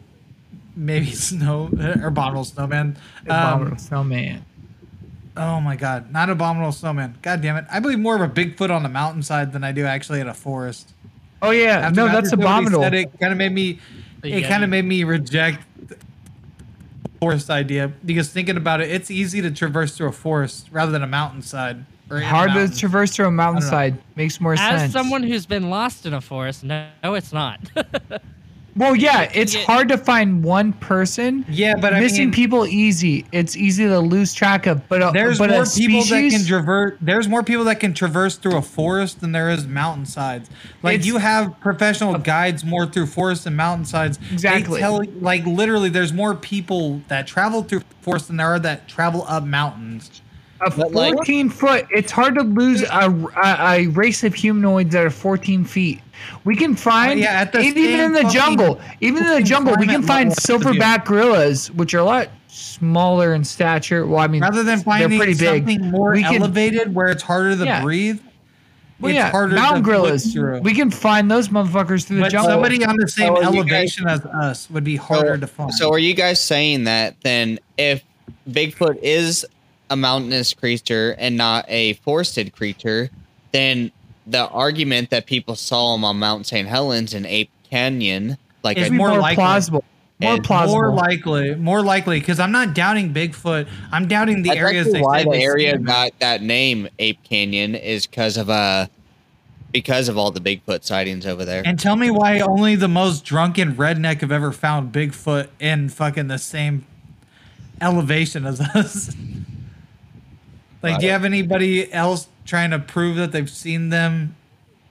maybe 0.76 1.12
snow 1.12 1.70
or 1.80 2.08
abominable 2.08 2.46
snowman. 2.46 2.96
Abominable 3.26 3.72
Um, 3.74 3.78
snowman. 3.80 4.46
Oh 5.40 5.62
my 5.62 5.76
god, 5.76 6.12
not 6.12 6.30
abominable 6.30 6.72
snowman. 6.72 7.18
God 7.22 7.42
damn 7.42 7.58
it! 7.58 7.66
I 7.72 7.80
believe 7.80 8.00
more 8.00 8.16
of 8.16 8.22
a 8.22 8.28
Bigfoot 8.28 8.70
on 8.70 8.84
the 8.84 8.90
mountainside 8.90 9.54
than 9.54 9.64
I 9.64 9.72
do 9.72 9.86
actually 9.86 10.20
in 10.20 10.28
a 10.28 10.34
forest. 10.34 10.94
Oh 11.42 11.52
yeah, 11.52 11.80
After- 11.80 11.96
no, 11.96 12.08
that's 12.08 12.32
abominable. 12.32 12.82
said 12.82 12.94
It 12.94 13.20
kind 13.20 13.32
of 13.32 13.38
made 13.38 13.52
me. 13.52 13.80
It 14.24 14.48
kind 14.48 14.64
of 14.64 14.70
made 14.70 14.86
me 14.86 15.04
reject 15.06 15.64
the 15.88 15.98
forest 17.22 17.50
idea 17.50 17.88
because 18.06 18.30
thinking 18.30 18.58
about 18.58 18.82
it, 18.82 18.92
it's 18.92 19.10
easy 19.10 19.42
to 19.42 19.52
traverse 19.52 19.96
through 19.96 20.10
a 20.10 20.12
forest 20.12 20.68
rather 20.72 20.92
than 20.92 21.04
a 21.04 21.08
mountainside. 21.08 21.86
Or 22.12 22.20
Hard 22.20 22.54
to 22.54 22.76
traverse 22.76 23.16
through 23.16 23.28
a 23.28 23.32
mountainside 23.32 23.98
makes 24.16 24.42
more 24.42 24.54
As 24.54 24.60
sense. 24.60 24.82
As 24.82 24.92
someone 24.92 25.22
who's 25.22 25.46
been 25.46 25.70
lost 25.70 26.06
in 26.08 26.14
a 26.14 26.22
forest, 26.22 26.64
no, 26.64 26.88
no 27.04 27.14
it's 27.14 27.32
not. 27.32 27.60
well, 28.80 28.96
yeah, 28.96 29.30
it's 29.34 29.54
get- 29.54 29.66
hard 29.66 29.90
to 29.90 29.98
find 29.98 30.44
one 30.44 30.74
person. 30.74 31.46
Yeah, 31.48 31.76
but 31.76 31.94
I 31.94 32.00
missing 32.00 32.26
mean, 32.26 32.32
people 32.34 32.66
easy. 32.66 33.26
It's 33.32 33.56
easy 33.56 33.86
to 33.86 34.00
lose 34.00 34.34
track 34.34 34.66
of. 34.66 34.88
But 34.90 35.02
a, 35.04 35.12
There's 35.14 35.38
but 35.38 35.50
more 35.52 35.64
a 35.64 35.66
people 35.66 36.04
that 36.06 36.30
can 36.32 36.46
traverse. 36.46 36.98
There's 37.02 37.28
more 37.28 37.44
people 37.44 37.66
that 37.66 37.80
can 37.80 37.94
traverse 37.94 38.38
through 38.38 38.58
a 38.58 38.62
forest 38.62 39.22
than 39.22 39.32
there 39.34 39.50
is 39.50 39.68
mountainsides. 39.68 40.50
Like 40.82 41.06
you 41.06 41.18
have 41.18 41.60
professional 41.60 42.18
guides 42.18 42.64
more 42.66 42.86
through 42.88 43.08
forests 43.08 43.46
and 43.46 43.56
mountainsides. 43.56 44.18
They 44.18 44.34
Exactly. 44.34 44.80
tell, 44.80 45.04
like 45.20 45.46
literally, 45.46 45.90
there's 45.90 46.14
more 46.14 46.34
people 46.34 47.02
that 47.10 47.28
travel 47.28 47.62
through 47.64 47.82
forests 48.02 48.28
than 48.30 48.38
there 48.38 48.48
are 48.48 48.60
that 48.60 48.88
travel 48.88 49.26
up 49.28 49.44
mountains. 49.44 50.22
A 50.62 50.70
But, 50.70 50.92
like- 50.92 51.14
14 51.14 51.50
foot. 51.50 51.88
It's 51.90 52.12
hard 52.12 52.36
to 52.36 52.42
lose 52.44 52.82
a, 52.82 53.10
a, 53.44 53.58
a 53.84 53.88
race 53.88 54.24
of 54.26 54.34
humanoids 54.34 54.92
that 54.94 55.06
are 55.06 55.10
14 55.10 55.64
feet. 55.64 56.02
We 56.44 56.56
can 56.56 56.76
find 56.76 57.20
oh, 57.20 57.24
yeah, 57.24 57.42
at 57.42 57.52
the 57.52 57.60
even 57.62 57.84
same 57.84 58.00
in 58.00 58.14
the 58.14 58.24
jungle. 58.30 58.80
Even 59.02 59.26
in 59.26 59.34
the 59.34 59.42
jungle, 59.44 59.76
we 59.80 59.86
can 59.88 60.04
find 60.04 60.30
level 60.30 60.56
of 60.56 60.62
view. 60.62 60.72
silverback 60.82 61.06
gorillas, 61.06 61.72
which 61.72 61.94
are 61.94 62.00
a 62.00 62.04
lot 62.04 62.30
smaller 62.48 63.34
in 63.34 63.44
stature. 63.44 64.06
Well, 64.06 64.20
I 64.20 64.28
mean, 64.28 64.42
Rather 64.42 64.58
than 64.58 64.66
they're 64.66 64.78
finding 64.78 65.18
pretty 65.20 65.34
big. 65.34 65.64
something 65.68 65.92
more 65.92 66.12
We 66.14 66.24
can- 66.24 66.36
elevated 66.42 66.94
where 66.96 67.08
it's 67.08 67.24
harder 67.24 67.56
to 67.56 67.64
Yeah. 67.66 67.82
breathe, 67.84 68.20
Well, 69.00 69.12
it's 69.12 69.18
yeah, 69.18 69.32
harder 69.32 69.56
mountain 69.56 69.84
to 69.84 69.90
gorillas. 69.90 70.36
We 70.62 70.74
can 70.74 70.90
find 70.92 71.30
those 71.30 71.50
motherfuckers 71.50 72.06
through 72.06 72.18
the 72.18 72.24
but 72.24 72.32
jungle. 72.32 72.52
somebody 72.52 72.84
on 72.84 72.98
the 72.98 73.08
same 73.08 73.28
So 73.36 73.36
you 73.54 73.64
guys- 73.64 73.98
elevation 73.98 74.08
as 74.08 74.22
us 74.26 74.68
would 74.72 74.84
be 74.84 74.96
harder 74.98 75.38
to 75.38 75.48
find. 75.48 75.74
So 75.74 75.92
are 75.92 76.00
you 76.00 76.14
guys 76.14 76.42
saying 76.42 76.86
that 76.86 77.16
then 77.24 77.60
if 77.78 78.04
Bigfoot 78.50 78.98
is 79.02 79.46
a 79.90 79.96
mountainous 79.96 80.54
creature 80.54 81.16
and 81.18 81.38
not 81.38 81.66
a 81.68 81.94
forested 81.94 82.54
creature, 82.56 83.10
then 83.52 83.92
the 84.30 84.48
argument 84.50 85.10
that 85.10 85.26
people 85.26 85.56
saw 85.56 85.96
him 85.96 86.04
on 86.04 86.20
Mount 86.20 86.46
St. 86.46 86.68
Helens 86.68 87.14
and 87.14 87.26
Ape 87.26 87.50
Canyon, 87.70 88.38
like 88.64 88.78
It's 88.78 88.92
more 88.92 89.10
more, 89.10 89.34
plausible. 89.34 89.84
More 90.22 90.40
plausible. 90.42 90.82
More 90.82 90.94
likely, 90.94 91.56
more 91.56 91.82
likely, 91.82 92.20
because 92.20 92.40
I'm 92.40 92.52
not 92.52 92.74
doubting 92.74 93.14
Bigfoot. 93.14 93.68
I'm 93.92 94.08
doubting 94.08 94.44
the 94.44 94.50
that's 94.50 94.60
areas. 94.60 94.88
actually 94.88 95.00
they 95.00 95.06
why 95.06 95.24
the 95.24 95.42
area 95.42 95.78
got 95.78 96.12
that 96.20 96.42
name, 96.42 96.90
Ape 97.00 97.24
Canyon, 97.24 97.74
is 97.76 98.06
because 98.06 98.38
of 98.38 98.50
uh 98.50 98.88
because 99.72 100.10
of 100.10 100.18
all 100.18 100.32
the 100.32 100.42
Bigfoot 100.42 100.84
sightings 100.84 101.26
over 101.26 101.46
there. 101.46 101.64
And 101.66 101.80
tell 101.80 101.96
me 101.96 102.12
why 102.12 102.40
only 102.40 102.76
the 102.76 102.88
most 102.88 103.24
drunken 103.24 103.76
redneck 103.76 104.22
have 104.22 104.32
ever 104.32 104.52
found 104.52 104.92
Bigfoot 104.92 105.48
in 105.60 105.90
fucking 105.90 106.28
the 106.28 106.38
same 106.38 106.86
elevation 107.80 108.46
as 108.46 108.60
us. 108.60 109.16
like, 110.84 111.00
do 111.00 111.06
you 111.06 111.12
have 111.12 111.24
anybody 111.24 111.92
else 111.94 112.28
trying 112.50 112.72
to 112.72 112.80
prove 112.80 113.16
that 113.18 113.32
they've 113.32 113.50
seen 113.50 113.89
them, 113.89 114.36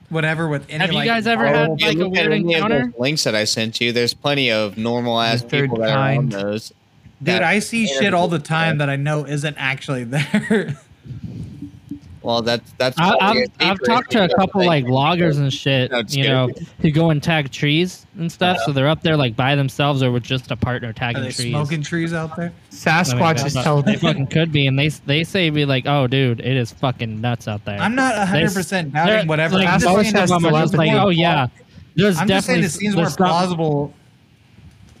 whatever? 0.09 0.47
With 0.47 0.65
any 0.69 0.79
Have 0.79 0.91
you 0.91 0.97
like, 0.97 1.07
guys 1.07 1.27
ever 1.27 1.45
had, 1.45 1.71
If 1.71 1.81
like, 1.81 1.95
a 1.95 1.99
look 1.99 2.17
at 2.17 2.29
weird 2.29 2.31
any 2.33 2.55
of 2.55 2.61
those 2.63 2.71
encounter? 2.71 2.93
links 2.97 3.23
that 3.25 3.35
I 3.35 3.43
sent 3.43 3.79
you, 3.81 3.91
there's 3.91 4.13
plenty 4.13 4.49
of 4.51 4.77
normal 4.77 5.19
ass 5.19 5.41
The 5.43 5.49
third 5.49 5.61
people 5.65 5.77
that 5.79 5.89
are 5.95 6.13
on 6.17 6.29
those. 6.29 6.69
Dude, 6.69 6.75
that- 7.27 7.43
I 7.43 7.59
see 7.59 7.85
shit 7.85 8.13
all 8.13 8.27
the 8.29 8.39
time 8.39 8.77
that 8.79 8.89
I 8.89 8.95
know 8.95 9.25
isn't 9.25 9.55
actually 9.59 10.03
there. 10.05 10.77
Well, 12.21 12.41
that's 12.41 12.71
that's. 12.73 12.97
I, 12.97 13.17
probably 13.17 13.43
I've, 13.43 13.49
a 13.59 13.65
I've 13.65 13.83
talked 13.85 14.11
to 14.11 14.25
a 14.25 14.35
couple 14.35 14.65
like 14.65 14.85
loggers 14.85 15.37
and 15.37 15.53
shit, 15.53 15.89
No, 15.91 16.03
you 16.09 16.23
know, 16.27 16.49
who 16.81 16.91
go 16.91 17.11
and 17.11 17.23
tag 17.23 17.49
trees 17.49 18.05
and 18.17 18.29
stuff. 18.29 18.57
Uh-huh. 18.57 18.65
So 18.65 18.71
they're 18.73 18.89
up 18.89 19.03
there 19.03 19.15
like 19.15 19.35
by 19.37 19.55
themselves 19.55 20.03
or 20.03 20.11
with 20.11 20.23
just 20.23 20.51
a 20.51 20.57
partner 20.57 20.89
Are 20.89 20.93
tagging 20.93 21.23
they 21.23 21.31
trees. 21.31 21.51
smoking 21.51 21.81
trees 21.81 22.13
out 22.13 22.35
there? 22.35 22.51
Sasquatch 22.71 23.45
is 23.45 23.53
telling 23.53 23.85
They 23.85 23.95
fucking 23.95 24.27
could 24.27 24.51
be, 24.51 24.67
and 24.67 24.77
they 24.77 24.89
they 24.89 25.23
say 25.23 25.49
be 25.49 25.65
like, 25.65 25.85
"Oh, 25.85 26.07
dude, 26.07 26.41
it 26.41 26.57
is 26.57 26.73
fucking 26.73 27.21
nuts 27.21 27.47
out 27.47 27.63
there." 27.63 27.79
I'm 27.79 27.95
not 27.95 28.17
100 28.17 28.53
percent 28.53 28.93
doubting 28.93 29.27
whatever. 29.27 29.55
Like, 29.55 29.69
I'm 29.69 29.79
just 29.79 29.85
most 29.85 30.11
saying 30.11 30.15
of 30.17 30.29
them 30.29 30.41
seems 30.41 30.53
are 30.53 30.61
just 30.61 30.73
like, 30.73 30.91
more 30.91 31.01
"Oh 31.01 31.09
yeah." 31.09 31.47
There's 31.95 32.17
I'm 32.17 32.27
just 32.27 32.47
saying 32.47 32.61
definitely 32.61 32.65
it 32.65 32.69
seems 32.71 32.95
more 32.95 33.09
plausible 33.09 33.93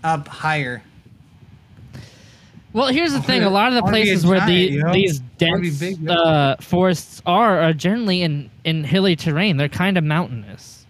up 0.03 0.27
higher. 0.27 0.83
Well, 2.73 2.87
here's 2.87 3.13
the 3.13 3.21
thing: 3.21 3.43
a 3.43 3.49
lot 3.49 3.69
of 3.69 3.73
the 3.73 3.79
I 3.79 3.83
wanna 3.83 3.97
be 3.97 4.01
a 4.01 4.05
places 4.05 4.25
where 4.25 4.39
giant, 4.39 4.49
the, 4.49 4.75
you 4.75 4.83
know? 4.83 4.93
these 4.93 5.21
I 5.41 5.45
wanna 5.45 5.61
be 5.61 5.69
dense 5.69 5.79
big, 5.79 5.99
yo. 5.99 6.13
uh, 6.13 6.55
forests 6.57 7.21
are 7.25 7.59
are 7.61 7.73
generally 7.73 8.21
in 8.21 8.49
in 8.63 8.83
hilly 8.83 9.15
terrain. 9.15 9.57
They're 9.57 9.69
kind 9.69 9.97
of 9.97 10.03
mountainous. 10.03 10.85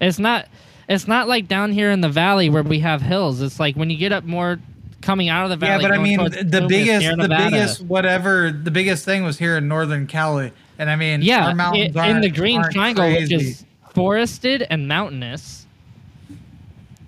It's 0.00 0.18
not 0.18 0.48
it's 0.88 1.08
not 1.08 1.28
like 1.28 1.48
down 1.48 1.72
here 1.72 1.90
in 1.90 2.00
the 2.00 2.08
valley 2.08 2.50
where 2.50 2.62
we 2.62 2.80
have 2.80 3.02
hills. 3.02 3.40
It's 3.40 3.60
like 3.60 3.76
when 3.76 3.90
you 3.90 3.96
get 3.96 4.12
up 4.12 4.24
more 4.24 4.58
coming 5.00 5.28
out 5.28 5.44
of 5.44 5.50
the 5.50 5.56
valley. 5.56 5.82
Yeah, 5.82 5.88
but 5.88 5.98
I 5.98 6.02
mean, 6.02 6.18
the 6.18 6.66
biggest, 6.68 7.16
the 7.16 7.28
biggest, 7.28 7.80
whatever, 7.82 8.50
the 8.50 8.70
biggest 8.70 9.04
thing 9.04 9.22
was 9.24 9.38
here 9.38 9.56
in 9.56 9.68
Northern 9.68 10.06
Cali, 10.06 10.52
and 10.78 10.90
I 10.90 10.96
mean, 10.96 11.22
yeah, 11.22 11.52
mountains 11.52 11.96
in 11.96 12.20
the 12.20 12.30
Green 12.30 12.62
Triangle, 12.70 13.08
which 13.10 13.32
is 13.32 13.64
forested 13.94 14.66
and 14.68 14.88
mountainous, 14.88 15.66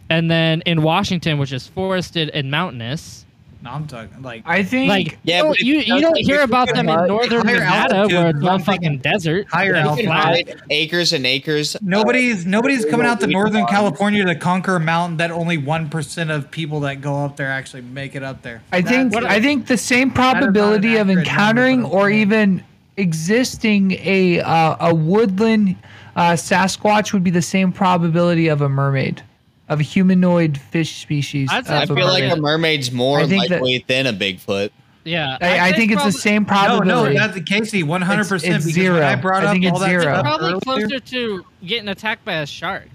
and 0.09 0.31
then 0.31 0.61
in 0.63 0.83
Washington, 0.83 1.39
which 1.39 1.53
is 1.53 1.67
forested 1.67 2.31
and 2.31 2.51
mountainous. 2.51 3.25
No, 3.61 3.71
I'm 3.71 3.87
talking 3.89 4.23
like 4.23 4.43
I 4.47 4.63
think 4.63 4.89
Like 4.89 5.19
Yeah, 5.25 5.39
you, 5.39 5.43
don't- 5.45 5.59
you, 5.59 5.75
you 5.75 5.81
you 5.81 5.87
don't 6.01 6.15
don't- 6.15 6.25
hear 6.25 6.43
about 6.43 6.69
them 6.69 6.89
in 6.89 7.07
northern 7.09 7.45
higher 7.45 7.57
Nevada 7.59 7.95
altitude, 7.97 8.19
where 8.19 8.29
it's 8.31 8.45
all 8.45 8.59
fucking 8.61 8.99
desert. 8.99 9.47
higher 9.51 9.73
Yeah, 9.75 9.83
You 9.83 9.89
altitude. 9.91 10.07
can 10.11 10.15
flat. 10.23 10.25
hide 10.49 10.63
acres 10.71 11.13
and 11.13 11.27
acres. 11.27 11.75
of- 11.75 11.83
nobody's 11.83 12.47
nobody's 12.47 12.85
coming 12.85 13.07
out 13.07 13.19
to 13.21 13.27
Northern 13.27 13.63
farms. 13.63 13.71
California 13.71 14.25
to 14.27 14.35
conquer 14.37 14.77
a 14.77 14.81
mountain 14.81 15.17
that 15.17 15.33
only 15.33 15.59
one 15.59 15.89
percent 15.89 16.31
of 16.31 16.51
people 16.53 16.81
that 16.81 17.01
go 17.01 17.25
up 17.25 17.37
there 17.37 17.51
actually 17.51 17.83
make 17.83 18.15
it 18.15 18.23
up 18.23 18.43
there. 18.43 18.63
I 18.73 18.81
think 18.81 19.13
That's- 19.13 19.31
I 19.33 19.41
think 19.41 19.67
the 19.67 19.77
same 19.77 20.13
probability 20.13 20.95
of 20.97 21.09
accurate 21.11 21.17
number, 21.17 21.21
encountering 21.31 21.85
or 21.85 22.11
even 22.11 22.63
existing 22.97 23.93
a 24.05 24.41
uh, 24.41 24.77
a 24.89 24.95
woodland 24.95 25.75
uh, 26.17 26.33
Sasquatch 26.33 27.13
would 27.13 27.25
be 27.25 27.31
the 27.31 27.43
same 27.43 27.73
probability 27.73 28.49
of 28.49 28.61
a 28.61 28.69
mermaid, 28.69 29.23
of 29.69 29.81
a 29.81 29.83
humanoid 29.83 30.59
fish 30.59 30.97
species. 30.97 31.49
I'd 31.53 31.67
say 31.67 31.75
I 31.75 31.83
of 31.83 31.89
feel 31.89 31.99
a 31.99 32.09
like 32.09 32.23
mermaid. 32.25 32.39
a 32.39 32.41
mermaid's 32.41 32.91
more 32.93 33.21
I 33.21 33.27
think 33.27 33.49
that- 33.49 33.61
likely 33.63 33.85
than 33.87 34.07
a 34.07 34.13
Bigfoot. 34.13 34.71
Yeah, 35.05 35.39
I, 35.41 35.59
I 35.59 35.65
I'd 35.69 35.77
think 35.77 35.93
it's 35.93 36.01
the 36.03 36.11
probably- 36.11 36.21
same 36.21 36.43
no, 36.43 36.49
probability. 36.49 37.15
no, 37.15 37.21
that's 37.21 37.35
the 37.35 37.41
Casey, 37.43 37.83
one 37.83 38.03
hundred 38.03 38.29
percent. 38.29 38.51
It's- 38.57 38.67
it's 38.67 38.75
Because 38.77 38.93
when 38.95 39.03
I 39.03 39.15
brought 39.17 39.43
I 39.43 39.47
up 39.47 39.53
think 39.53 39.65
all 39.65 39.71
it's 39.73 39.81
that 39.81 39.89
zero. 39.89 40.03
stuff 40.03 40.23
Probably 40.25 40.47
earlier, 40.49 40.61
closer 40.61 41.01
to 41.01 41.47
getting 41.65 41.89
attacked 41.89 42.25
by 42.27 42.35
a 42.35 42.47
shark. 42.47 42.89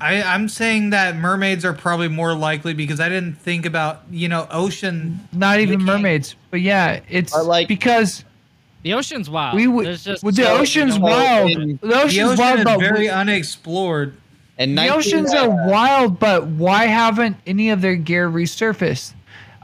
I, 0.00 0.22
I'm 0.22 0.48
saying 0.48 0.90
that 0.90 1.16
mermaids 1.16 1.64
are 1.64 1.72
probably 1.72 2.06
more 2.06 2.32
likely 2.34 2.72
because 2.72 3.00
I 3.00 3.08
didn't 3.08 3.34
think 3.34 3.66
about 3.66 4.02
you 4.12 4.28
know 4.28 4.46
ocean. 4.50 5.18
Not 5.32 5.58
even 5.58 5.78
can't- 5.80 5.86
mermaids, 5.86 6.36
but 6.50 6.60
yeah, 6.60 7.00
it's 7.08 7.32
But, 7.32 7.46
like- 7.46 7.66
because 7.68 8.24
The 8.84 8.94
ocean's 8.94 9.28
wild. 9.28 9.56
we 9.56 9.66
would. 9.66 9.86
There's 9.86 10.04
just 10.04 10.22
well, 10.22 10.30
the 10.32 10.44
so- 10.44 10.56
ocean's 10.58 10.98
wild. 11.00 11.50
in- 11.50 11.78
The 11.82 11.88
The 11.88 11.94
ocean's 12.02 12.28
ocean 12.30 12.38
wild, 12.38 12.58
is 12.60 12.64
but 12.64 12.78
very 12.78 13.00
we- 13.00 13.08
unexplored. 13.08 14.14
And 14.58 14.76
the 14.76 14.88
oceans 14.88 15.32
are 15.32 15.48
wild, 15.48 16.18
but 16.18 16.46
why 16.48 16.86
haven't 16.86 17.36
any 17.46 17.70
of 17.70 17.80
their 17.80 17.96
gear 17.96 18.28
resurfaced? 18.28 19.14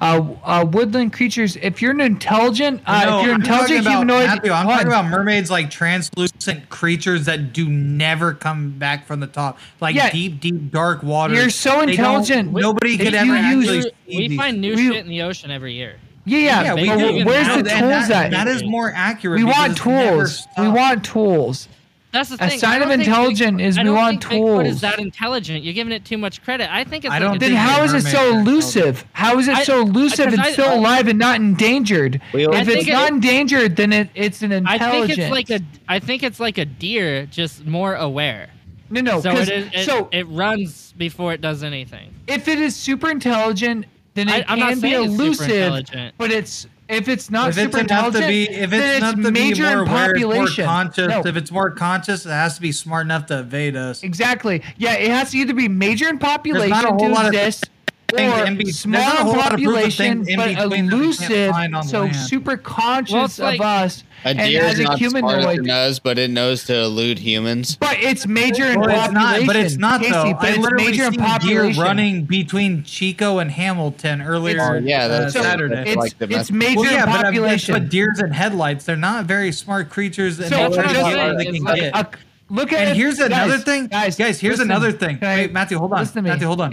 uh, 0.01 0.21
uh, 0.43 0.67
woodland 0.71 1.13
creatures. 1.13 1.57
If 1.57 1.81
you're 1.81 1.93
an 1.93 2.01
intelligent, 2.01 2.83
uh, 2.85 3.05
No, 3.05 3.19
if 3.21 3.25
you're 3.27 3.35
I'm 3.37 3.41
an 3.43 3.47
talking 3.47 3.77
intelligent 3.77 3.81
about, 3.87 3.91
humanoid, 3.93 4.27
Matthew, 4.27 4.53
I'm 4.53 4.67
talking 4.67 4.87
about 4.89 5.05
mermaids 5.07 5.51
like 5.53 5.71
translucent 5.71 6.69
creatures 6.69 7.27
that 7.27 7.53
do 7.53 7.69
never 7.69 8.35
come 8.35 8.71
back 8.71 9.07
from 9.07 9.21
the 9.21 9.29
top, 9.29 9.57
like 9.81 9.95
Yeah. 9.95 10.11
deep, 10.11 10.41
deep, 10.41 10.73
dark 10.73 11.05
water. 11.05 11.35
You're 11.35 11.49
so 11.49 11.71
They 11.71 11.77
don't- 11.79 11.89
intelligent. 11.91 12.53
Nobody 12.53 12.95
If 12.95 13.01
could 13.03 13.15
ever 13.15 13.37
use- 13.37 13.69
actually. 13.69 13.83
see 14.11 14.29
we 14.29 14.37
find 14.37 14.61
new 14.61 14.75
we- 14.75 14.89
shit 14.89 14.97
in 14.97 15.09
the 15.09 15.23
ocean 15.23 15.51
every 15.53 15.75
year. 15.75 15.95
Yeah, 16.27 16.39
yeah. 16.39 16.63
Yeah, 16.63 16.75
we 16.75 16.89
but 16.89 17.27
where's 17.27 17.47
the 17.47 17.53
And 17.53 17.69
tools 17.69 18.09
that, 18.09 18.27
at? 18.27 18.31
that 18.33 18.49
is 18.49 18.65
more 18.65 18.93
accurate. 18.95 19.39
we 19.39 19.45
want 19.45 19.77
tools. 19.77 20.47
We 20.59 20.69
want 20.69 21.05
tools. 21.05 21.69
That's 22.15 22.31
the 22.31 22.37
A 22.37 22.49
thing. 22.49 22.59
sign 22.61 22.71
I 22.81 22.85
of 22.85 22.89
don't 22.91 23.01
intelligent 23.01 23.59
Bigfoot- 23.59 23.67
is 23.67 23.77
I 23.77 23.83
we 23.83 23.87
don't 23.89 23.97
want 23.97 24.25
think 24.25 24.47
Bigfoot 24.47 24.67
is 24.67 24.81
that 24.83 24.99
intelligent. 25.01 25.65
You're 25.65 25.75
giving 25.75 25.93
it 25.93 26.05
too 26.05 26.17
much 26.17 26.43
credit. 26.45 26.73
I 26.73 26.85
think 26.85 27.05
it's 27.05 27.13
I 27.13 27.19
don't 27.19 27.37
a 27.37 27.39
Then 27.41 27.51
big- 27.51 27.59
how 27.59 27.83
is 27.83 27.93
it 27.93 28.03
so 28.03 28.39
elusive? 28.39 29.05
How 29.13 29.37
is 29.41 29.49
it 29.49 29.57
I- 29.57 29.65
so 29.65 29.81
elusive 29.83 30.31
because 30.31 30.39
and 30.39 30.41
I- 30.43 30.53
still 30.53 30.69
I- 30.71 30.75
alive 30.75 31.09
and 31.09 31.19
not 31.19 31.37
endangered? 31.41 32.21
We 32.33 32.45
if 32.47 32.51
I 32.55 32.61
it's 32.73 32.87
not 32.87 33.11
it- 33.11 33.15
endangered, 33.15 33.75
then 33.77 33.93
it, 33.93 34.09
it's 34.15 34.43
an 34.43 34.53
intelligent. 34.53 34.83
I 34.83 35.07
think 35.07 35.19
it's 35.19 35.31
like 35.31 35.51
a. 35.51 35.61
I 35.89 35.99
think 35.99 36.23
it's 36.23 36.39
like 36.41 36.57
a 36.59 36.65
deer, 36.65 37.27
just 37.27 37.67
more 37.67 37.97
aware. 37.97 38.49
no, 38.91 39.01
no. 39.01 39.21
so 39.21 39.33
'cause- 39.33 39.49
it, 39.49 39.59
is, 39.59 39.69
it, 39.75 39.85
so 39.85 40.09
it 40.13 40.29
runs 40.29 40.95
before 40.97 41.33
it 41.33 41.41
does 41.41 41.65
anything. 41.65 42.11
if 42.29 42.47
it 42.47 42.61
is 42.61 42.77
super 42.77 43.11
intelligent, 43.11 43.87
then 44.15 44.29
I- 44.29 44.39
it 44.39 44.45
I'm 44.49 44.61
not 44.61 44.69
can 44.71 44.81
be 44.81 44.91
saying 44.93 45.05
it's 45.05 45.13
super 45.15 45.23
elusive. 45.25 45.51
intelligent. 45.51 46.15
But 46.17 46.31
it's 46.31 46.69
if 46.89 47.09
it's 47.09 47.31
not 47.31 47.49
If 47.51 47.59
it's 47.59 47.65
super 47.65 47.79
enough 47.79 48.13
to 48.13 48.19
intelligent, 48.19 48.29
be, 48.29 48.49
if 48.51 48.73
it's 48.73 49.11
to 49.11 49.17
be 49.17 49.31
major 49.31 49.67
in 49.67 49.81
it's 49.81 49.89
more 49.91 49.99
population. 49.99 50.65
conscious. 50.65 51.09
No. 51.09 51.23
If 51.25 51.37
it's 51.37 51.51
more 51.51 51.71
conscious, 51.71 52.27
it 52.27 52.31
has 52.31 52.57
to 52.57 52.61
be 52.61 52.73
smart 52.73 53.07
enough 53.07 53.27
to 53.27 53.41
evade 53.41 53.77
us. 53.77 54.03
Exactly. 54.03 54.63
Yeah, 54.77 54.95
it 54.95 55.11
has 55.11 55.31
to 55.31 55.39
either 55.39 55.55
be 55.55 55.69
major 55.69 56.09
in 56.09 56.19
population 56.19 56.71
not 56.71 56.99
to 56.99 57.27
exist, 57.29 57.71
or 58.13 58.51
be- 58.55 58.71
small 58.73 59.01
not 59.01 59.15
a 59.17 59.21
in 59.21 59.25
whole 59.27 59.37
lot 59.37 59.55
of 59.55 59.61
proof 59.61 59.69
of 59.69 59.75
population, 59.75 60.19
but 60.19 60.27
between 60.27 60.37
that 60.57 60.69
we 60.71 60.77
can't 60.77 60.93
elusive, 60.93 61.55
so 61.89 62.01
land. 62.03 62.17
super 62.17 62.57
conscious 62.57 63.39
Well, 63.39 63.49
like- 63.51 63.61
of 63.61 63.67
us. 63.67 64.05
A 64.25 64.29
and 64.29 64.39
deer 64.39 64.63
as 64.63 64.75
is 64.75 64.79
a 64.81 64.83
not 64.85 64.99
smarter 64.99 65.19
humanoid, 65.21 65.59
than 65.59 65.71
us, 65.71 65.99
but 65.99 66.19
it 66.19 66.31
knows 66.31 66.65
to 66.65 66.75
elude 66.75 67.19
humans. 67.19 67.77
but 67.77 67.99
it's 68.01 68.27
major 68.27 68.65
in 68.65 68.81
Well, 68.81 68.89
it's 68.89 68.99
population. 69.09 69.15
not, 69.15 69.47
but 69.47 69.57
it's 69.57 69.77
not 69.77 70.01
Casey, 70.01 70.13
though. 70.13 70.33
But 70.33 70.45
I 70.45 70.49
it's 70.49 70.59
literally 70.59 70.85
major 70.87 71.05
in 71.05 71.13
seen 71.13 71.21
deer 71.21 71.29
population. 71.29 71.83
running 71.83 72.25
between 72.25 72.85
Chico 72.85 73.39
and 73.39 73.51
Hamilton 73.51 74.23
earlier. 74.23 74.63
Oh, 74.63 74.79
yeah, 74.83 75.05
uh, 75.05 75.09
that's- 75.09 75.33
Saturday. 75.35 75.75
that's 75.75 75.89
It's, 75.91 75.97
like 75.99 76.19
the 76.19 76.29
it's 76.39 76.51
major 76.51 76.81
well, 76.81 76.85
yeah, 76.93 77.01
in 77.01 77.05
but 77.05 77.09
I'm- 77.11 77.13
that's 77.13 77.25
population. 77.37 77.73
what 77.75 77.89
deers 77.91 78.19
and 78.21 78.33
headlights. 78.35 78.87
They're 78.87 78.97
not 78.97 79.27
very 79.27 79.53
smart 79.53 79.91
creatures, 79.91 80.39
and 80.41 80.49
So, 80.49 80.57
they 80.57 80.63
that's 80.63 80.75
try 80.75 80.87
what 80.87 80.93
to 80.95 80.99
I'm 81.01 81.05
get 81.05 81.15
saying. 81.19 81.37
they 81.37 81.45
can 81.59 81.65
like 81.65 81.81
get. 81.81 81.95
Uh, 81.95 82.05
look 82.49 82.73
at 82.73 82.79
And 82.81 82.91
it, 82.91 82.97
here's 82.97 83.19
another 83.19 83.59
thing, 83.59 83.89
guys. 83.89 84.17
guys. 84.17 84.41
here's 84.41 84.53
listen, 84.59 84.71
another 84.71 84.91
thing. 84.93 85.19
can 85.19 85.29
I- 85.29 85.37
Wait, 85.37 85.53
Matthew, 85.53 85.77
hold 85.79 85.93
on. 85.93 85.99
listen 85.99 86.15
to 86.15 86.23
me. 86.23 86.31
Matthew, 86.31 86.47
hold 86.47 86.63
on. 86.63 86.73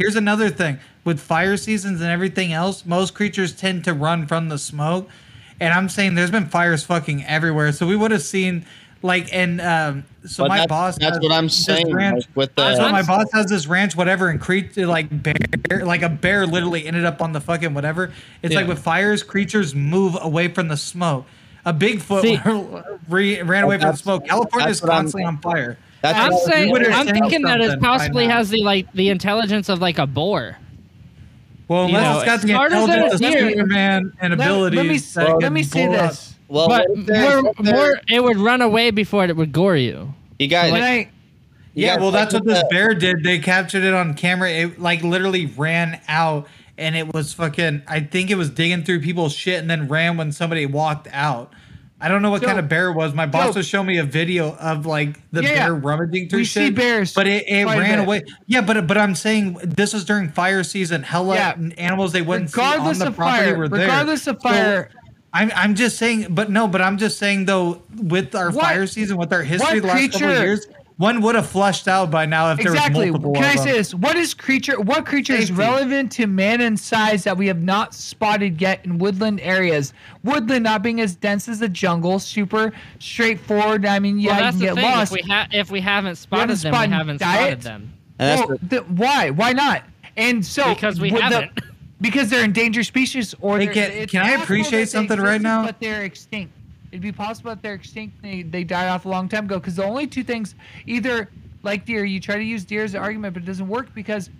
Yeah. 0.00 0.04
Here's 0.04 0.16
another 0.16 0.48
thing. 0.50 0.78
With 1.04 1.20
fire 1.20 1.56
seasons 1.56 2.00
and 2.00 2.10
everything 2.10 2.52
else, 2.52 2.84
most 2.84 3.14
creatures 3.14 3.52
tend 3.54 3.84
to 3.84 3.94
run 3.94 4.26
from 4.26 4.48
the 4.48 4.58
smoke. 4.58 5.08
And 5.60 5.72
I'm 5.74 5.88
saying 5.88 6.14
there's 6.14 6.30
been 6.30 6.46
fires 6.46 6.84
fucking 6.84 7.24
everywhere. 7.24 7.72
So 7.72 7.86
we 7.86 7.96
would 7.96 8.10
have 8.10 8.22
seen 8.22 8.64
like 9.02 9.32
and 9.32 9.62
um 9.62 10.04
so 10.26 10.44
But 10.44 10.48
my 10.50 10.56
that's- 10.58 10.68
boss 10.68 10.98
that's 10.98 11.18
what 11.20 11.32
I'm 11.32 11.48
saying, 11.48 11.90
ranch- 11.90 12.26
like, 12.26 12.36
with 12.36 12.54
the- 12.54 12.76
so 12.76 12.90
my 12.92 13.00
boss 13.02 13.26
has 13.32 13.46
this 13.46 13.66
ranch 13.66 13.96
whatever 13.96 14.28
and 14.28 14.38
creature 14.38 14.86
like 14.86 15.06
bear 15.22 15.86
like 15.86 16.02
a 16.02 16.10
bear 16.10 16.46
literally 16.46 16.86
ended 16.86 17.06
up 17.06 17.22
on 17.22 17.32
the 17.32 17.40
fucking 17.40 17.72
whatever. 17.72 18.12
It's 18.42 18.54
like 18.54 18.68
with 18.68 18.78
fires 18.78 19.22
creatures 19.22 19.74
move 19.74 20.18
away 20.20 20.48
from 20.48 20.68
the 20.68 20.76
smoke. 20.76 21.24
A 21.64 21.72
Bigfoot 21.72 22.22
See- 22.22 22.40
re, 23.08 23.40
ran 23.42 23.64
away 23.64 23.78
from 23.78 23.90
the 23.92 23.96
smoke. 23.96 24.26
California 24.26 24.68
is 24.68 24.82
I'm- 24.82 24.88
constantly 24.90 25.24
on 25.24 25.38
fire. 25.38 25.78
That's 26.02 26.18
I'm 26.18 26.32
what- 26.32 26.44
saying, 26.52 26.74
I'm 26.76 27.06
said 27.06 27.14
thinking 27.14 27.42
that 27.42 27.60
it 27.60 27.80
possibly 27.80 28.26
has 28.26 28.48
the 28.50 28.62
like 28.62 28.90
the 28.92 29.10
intelligence 29.10 29.68
of 29.68 29.80
like 29.80 29.98
a 29.98 30.06
boar. 30.06 30.56
Well, 31.68 31.88
You 31.88 31.96
unless 31.96 32.02
know, 32.04 32.20
it's 32.20 32.26
got 32.26 32.40
the 32.40 32.46
than 32.48 32.62
intelligence 32.64 33.14
of 33.14 33.20
a 33.20 33.30
deer. 33.30 33.50
Superman 33.50 34.12
and 34.20 34.36
Let- 34.36 34.46
abilities. 34.48 34.76
let 35.16 35.24
me 35.26 35.30
that 35.32 35.42
let 35.42 35.52
me 35.52 35.62
say 35.62 35.86
this. 35.86 36.34
well, 36.48 36.68
but 36.68 36.88
what 36.88 36.98
if 37.00 37.06
there's- 37.06 37.42
more, 37.42 37.52
more, 37.60 38.00
it 38.08 38.22
would 38.24 38.38
run 38.38 38.60
away 38.62 38.90
before 38.90 39.24
it 39.24 39.36
would 39.36 39.52
gore 39.52 39.76
you. 39.76 40.12
you 40.38 40.48
guys, 40.48 40.72
Can 40.72 40.82
I? 40.82 40.96
you 40.98 41.06
Yeah, 41.74 41.94
guys 41.94 42.00
well, 42.00 42.10
that's 42.10 42.34
what 42.34 42.44
this 42.44 42.58
the- 42.60 42.68
bear 42.70 42.94
did. 42.94 43.22
They 43.22 43.38
captured 43.38 43.84
it 43.84 43.94
on 43.94 44.14
camera. 44.14 44.50
It 44.50 44.80
like 44.80 45.04
literally 45.04 45.46
ran 45.46 46.00
out, 46.08 46.48
and 46.76 46.96
it 46.96 47.12
was 47.14 47.32
fucking. 47.34 47.82
I 47.86 48.00
think 48.00 48.30
it 48.30 48.36
was 48.36 48.50
digging 48.50 48.82
through 48.82 49.00
people's 49.02 49.34
shit, 49.34 49.60
and 49.60 49.70
then 49.70 49.86
ran 49.86 50.16
when 50.16 50.32
somebody 50.32 50.66
walked 50.66 51.06
out. 51.12 51.52
I 52.00 52.08
don't 52.08 52.22
know 52.22 52.30
what 52.30 52.40
So- 52.40 52.46
kind 52.46 52.58
of 52.58 52.68
bear 52.68 52.88
it 52.88 52.94
was. 52.94 53.12
My 53.14 53.26
boss 53.26 53.52
so- 53.52 53.58
was 53.58 53.66
showing 53.66 53.86
me 53.86 53.98
a 53.98 54.04
video 54.04 54.56
of 54.56 54.86
like 54.86 55.18
the 55.32 55.42
Yeah, 55.42 55.66
bear 55.66 55.74
rummaging 55.74 56.28
through 56.28 56.40
We 56.40 56.44
shit. 56.44 56.68
see 56.68 56.70
bears 56.70 57.12
but 57.12 57.26
it, 57.26 57.44
it 57.46 57.66
ran 57.66 57.98
away. 57.98 58.22
Yeah, 58.46 58.62
but 58.62 58.86
but 58.86 58.96
I'm 58.96 59.14
saying 59.14 59.58
this 59.62 59.92
was 59.92 60.04
during 60.04 60.30
fire 60.30 60.62
season. 60.64 61.02
Hella 61.02 61.34
Yeah. 61.34 61.54
animals 61.78 62.12
they 62.12 62.22
wouldn't 62.22 62.50
see 62.50 62.60
on 62.60 62.98
the 62.98 63.10
property 63.10 63.44
fire, 63.46 63.58
were 63.58 63.68
there. 63.68 63.80
regardless 63.80 64.26
of 64.26 64.36
So- 64.42 64.48
fire, 64.48 64.88
I'm 65.32 65.52
I'm 65.54 65.74
just 65.74 65.96
saying, 65.98 66.28
but 66.30 66.50
no, 66.50 66.66
but 66.66 66.80
I'm 66.82 66.96
just 66.98 67.18
saying 67.18 67.44
though, 67.44 67.82
with 67.96 68.34
our 68.34 68.50
What- 68.50 68.64
fire 68.64 68.86
season, 68.86 69.16
with 69.16 69.32
our 69.32 69.42
history 69.42 69.80
the 69.80 69.86
last 69.86 70.12
couple 70.12 70.28
of 70.30 70.38
years, 70.42 70.66
one 71.00 71.22
would 71.22 71.34
have 71.34 71.48
flushed 71.48 71.88
out 71.88 72.10
by 72.10 72.26
now 72.26 72.52
if 72.52 72.58
exactly. 72.60 73.04
there 73.04 73.12
was 73.14 73.22
multiple. 73.22 73.32
Can 73.32 73.44
I 73.44 73.54
say 73.56 73.72
this? 73.72 73.94
What 73.94 74.16
is 74.16 74.34
creature? 74.34 74.78
What 74.78 75.06
creature 75.06 75.32
is 75.32 75.50
relevant 75.50 76.12
to 76.12 76.26
man 76.26 76.60
in 76.60 76.76
size 76.76 77.24
that 77.24 77.38
we 77.38 77.46
have 77.46 77.62
not 77.62 77.94
spotted 77.94 78.60
yet 78.60 78.84
in 78.84 78.98
woodland 78.98 79.40
areas? 79.40 79.94
Woodland 80.24 80.64
not 80.64 80.82
being 80.82 81.00
as 81.00 81.16
dense 81.16 81.48
as 81.48 81.58
the 81.58 81.70
jungle, 81.70 82.18
super 82.18 82.72
straightforward. 82.98 83.86
I 83.86 83.98
mean, 83.98 84.18
yeah, 84.18 84.32
well, 84.32 84.44
you 84.44 84.50
can 84.50 84.58
the 84.58 84.64
get 84.66 84.74
thing. 84.74 84.84
lost. 84.84 85.12
If 85.12 85.24
we 85.24 85.30
ha- 85.30 85.48
if 85.52 85.70
we 85.70 85.80
haven't 85.80 86.16
spotted 86.16 86.40
haven't 86.50 86.62
them, 86.62 86.72
spotted 86.74 86.90
we 86.90 86.96
haven't 86.96 87.20
diet? 87.20 87.62
spotted 87.62 87.62
them. 87.62 87.92
Well, 88.18 88.46
the- 88.48 88.68
th- 88.68 88.82
why? 88.90 89.30
Why 89.30 89.52
not? 89.54 89.84
And 90.18 90.44
so 90.44 90.74
Because 90.74 91.00
we 91.00 91.08
haven't. 91.10 91.50
because 92.02 92.28
they're 92.28 92.44
endangered 92.44 92.84
species, 92.84 93.34
or 93.40 93.58
Hey, 93.58 93.64
they're- 93.64 93.74
can- 93.74 93.90
it's 93.92 94.12
can 94.12 94.22
I 94.26 94.32
appreciate 94.32 94.70
that 94.70 94.78
they 94.78 94.84
something 95.08 95.18
right 95.18 95.40
now? 95.40 95.64
But 95.64 95.80
they're 95.80 96.02
extinct. 96.02 96.52
It'd 96.92 97.02
be 97.02 97.12
possible 97.12 97.50
that 97.50 97.62
they're 97.62 97.74
extinct. 97.74 98.20
They 98.22 98.42
they 98.42 98.64
died 98.64 98.88
off 98.88 99.04
a 99.04 99.08
long 99.08 99.28
time 99.28 99.44
ago. 99.44 99.58
Because 99.58 99.76
the 99.76 99.84
only 99.84 100.06
two 100.06 100.24
things, 100.24 100.54
either 100.86 101.30
like 101.62 101.84
deer, 101.84 102.04
you 102.04 102.20
try 102.20 102.36
to 102.36 102.44
use 102.44 102.64
deer 102.64 102.84
as 102.84 102.94
an 102.94 103.00
argument, 103.00 103.34
but 103.34 103.42
it 103.42 103.46
doesn't 103.46 103.68
work 103.68 103.94
because 103.94 104.30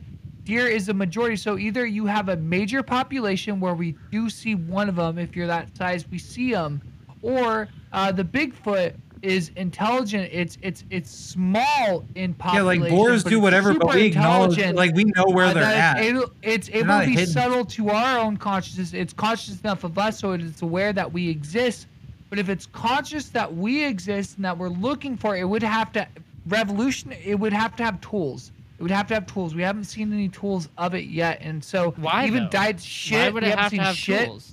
deer 0.45 0.67
is 0.67 0.87
the 0.87 0.95
majority. 0.95 1.37
So 1.37 1.59
either 1.59 1.87
you 1.87 2.07
have 2.07 2.29
a 2.29 2.37
major 2.37 2.83
population 2.83 3.61
where 3.61 3.75
we 3.75 3.95
do 4.11 4.29
see 4.31 4.55
one 4.55 4.89
of 4.89 4.97
them, 4.97 5.19
if 5.19 5.37
you're 5.37 5.47
that 5.47 5.77
size, 5.77 6.05
we 6.11 6.19
see 6.19 6.53
them, 6.53 6.81
or 7.23 7.69
uh, 7.93 8.11
the 8.13 8.25
Bigfoot 8.25 8.95
is 9.23 9.51
intelligent. 9.57 10.31
It's 10.33 10.57
it's 10.63 10.85
it's 10.91 11.11
small 11.11 12.05
in 12.15 12.35
population. 12.35 12.83
Yeah, 12.83 12.89
like 12.89 12.91
boars 12.91 13.23
do 13.23 13.39
whatever, 13.39 13.75
but 13.75 13.95
we 13.95 14.07
acknowledge, 14.07 14.59
like 14.75 14.95
we 14.95 15.05
know 15.05 15.27
where 15.27 15.47
uh, 15.47 15.53
they're 15.53 15.63
at. 15.65 15.99
It's 15.99 16.09
able, 16.09 16.33
it's 16.43 16.69
able 16.71 17.01
to 17.01 17.07
be 17.07 17.13
hidden. 17.13 17.27
subtle 17.27 17.65
to 17.67 17.91
our 17.91 18.19
own 18.19 18.37
consciousness. 18.37 18.95
It's 18.95 19.13
conscious 19.13 19.61
enough 19.61 19.85
of 19.85 19.99
us, 19.99 20.19
so 20.19 20.33
it 20.33 20.41
is 20.41 20.63
aware 20.63 20.93
that 20.93 21.13
we 21.13 21.29
exist. 21.29 21.87
But 22.31 22.39
if 22.39 22.49
it's 22.49 22.67
conscious 22.67 23.29
that 23.31 23.55
we 23.55 23.85
exist 23.85 24.37
and 24.37 24.45
that 24.45 24.57
we're 24.57 24.69
looking 24.69 25.17
for, 25.17 25.37
it 25.37 25.45
would 25.45 25.65
have 25.65 25.93
to 25.93 26.07
revolution. 26.47 27.13
It 27.13 27.35
would 27.39 27.53
have 27.53 27.75
to 27.77 27.85
have 27.85 28.01
tools. 28.01 28.53
It 28.79 28.83
would 28.83 28.93
have 28.93 29.09
to 29.09 29.15
have 29.15 29.27
tools. 29.27 29.55
We 29.55 29.63
haven't 29.63 29.85
seen 29.85 30.13
any 30.13 30.29
tools 30.29 30.69
of 30.79 30.95
it 30.95 31.05
yet, 31.05 31.41
and 31.43 31.63
so 31.63 31.91
Why 31.99 32.27
even 32.27 32.45
though? 32.45 32.51
died 32.51 32.81
shit. 32.81 33.19
Why 33.19 33.29
would 33.31 33.43
it 33.43 33.59
haven't 33.59 33.79
to 33.79 33.85
have 33.85 33.97
shit. 33.97 34.27
tools? 34.27 34.53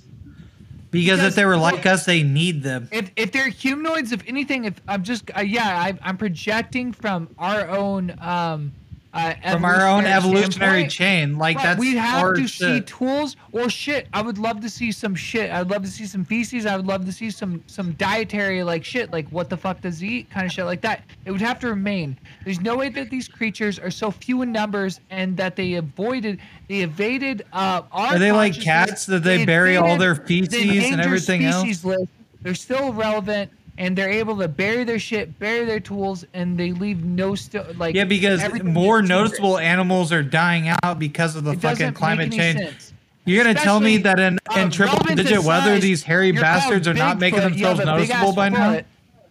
because, 0.90 1.18
because- 1.18 1.24
if 1.28 1.34
they 1.36 1.44
were 1.44 1.56
like 1.56 1.86
us, 1.86 2.04
they 2.04 2.22
need 2.22 2.62
them. 2.62 2.88
If 2.90 3.10
if 3.16 3.30
they're 3.32 3.48
humanoids, 3.48 4.12
if 4.12 4.22
anything, 4.26 4.64
if 4.64 4.80
I'm 4.88 5.02
just 5.04 5.30
uh, 5.36 5.40
yeah, 5.40 5.66
I, 5.80 5.98
I'm 6.02 6.16
projecting 6.18 6.92
from 6.92 7.28
our 7.38 7.68
own 7.68 8.14
um 8.20 8.72
uh, 9.14 9.34
From 9.52 9.64
our 9.64 9.86
own 9.86 10.04
evolutionary 10.04 10.88
standpoint. 10.88 10.90
chain, 10.90 11.38
like 11.38 11.56
But 11.56 11.62
that's 11.62 11.80
we'd 11.80 11.96
have 11.96 12.34
to 12.34 12.46
see 12.46 12.80
tools 12.82 13.36
or 13.52 13.70
shit. 13.70 14.06
I 14.12 14.20
would 14.20 14.38
love 14.38 14.60
to 14.60 14.68
see 14.68 14.92
some 14.92 15.14
shit. 15.14 15.50
I'd 15.50 15.70
love 15.70 15.82
to 15.82 15.88
see 15.88 16.04
some 16.06 16.24
feces. 16.24 16.66
I 16.66 16.76
would 16.76 16.86
love 16.86 17.06
to 17.06 17.12
see 17.12 17.30
some 17.30 17.62
some 17.66 17.92
dietary 17.92 18.62
like 18.62 18.84
shit, 18.84 19.10
like 19.10 19.28
what 19.30 19.48
the 19.48 19.56
fuck 19.56 19.80
does 19.80 19.98
he 20.00 20.08
eat, 20.08 20.30
kind 20.30 20.44
of 20.44 20.52
shit 20.52 20.66
like 20.66 20.82
that. 20.82 21.04
It 21.24 21.32
would 21.32 21.40
have 21.40 21.58
to 21.60 21.68
remain. 21.68 22.18
There's 22.44 22.60
no 22.60 22.76
way 22.76 22.90
that 22.90 23.08
these 23.08 23.28
creatures 23.28 23.78
are 23.78 23.90
so 23.90 24.10
few 24.10 24.42
in 24.42 24.52
numbers 24.52 25.00
and 25.10 25.36
that 25.38 25.56
they 25.56 25.74
avoided, 25.74 26.38
they 26.68 26.80
evaded. 26.80 27.46
Uh, 27.52 27.82
our 27.92 28.14
Are 28.14 28.18
they 28.18 28.32
like 28.32 28.60
cats 28.60 29.06
that 29.06 29.24
they 29.24 29.44
bury 29.44 29.76
all 29.78 29.96
their 29.96 30.12
evaded 30.12 30.50
the 30.50 30.68
feces 30.68 30.92
and 30.92 31.00
everything 31.00 31.44
else? 31.44 31.84
List. 31.84 32.08
They're 32.42 32.54
still 32.54 32.92
relevant. 32.92 33.50
And 33.78 33.96
they're 33.96 34.10
able 34.10 34.36
to 34.38 34.48
bury 34.48 34.82
their 34.82 34.98
shit, 34.98 35.38
bury 35.38 35.64
their 35.64 35.78
tools, 35.78 36.26
and 36.34 36.58
they 36.58 36.72
leave 36.72 37.04
no 37.04 37.36
still 37.36 37.64
like 37.76 37.94
Yeah, 37.94 38.04
because 38.04 38.42
more 38.64 39.00
noticeable 39.02 39.56
animals 39.56 40.12
are 40.12 40.22
dying 40.22 40.68
out 40.82 40.98
because 40.98 41.36
of 41.36 41.44
the 41.44 41.52
It 41.52 41.60
fucking 41.60 41.94
climate 41.94 42.32
change. 42.32 42.58
sense. 42.58 42.92
You're 43.24 43.44
gonna 43.44 43.54
tell 43.54 43.78
me 43.78 43.98
that 43.98 44.18
in, 44.18 44.38
in 44.56 44.66
uh, 44.66 44.70
triple 44.70 44.98
digit 45.14 45.44
weather, 45.44 45.74
size, 45.74 45.82
these 45.82 46.02
hairy 46.02 46.32
bastards 46.32 46.88
are 46.88 46.94
not 46.94 47.18
making 47.18 47.40
have 47.40 47.52
themselves 47.52 47.84
noticeable 47.84 48.32
by 48.32 48.48
now? 48.48 48.80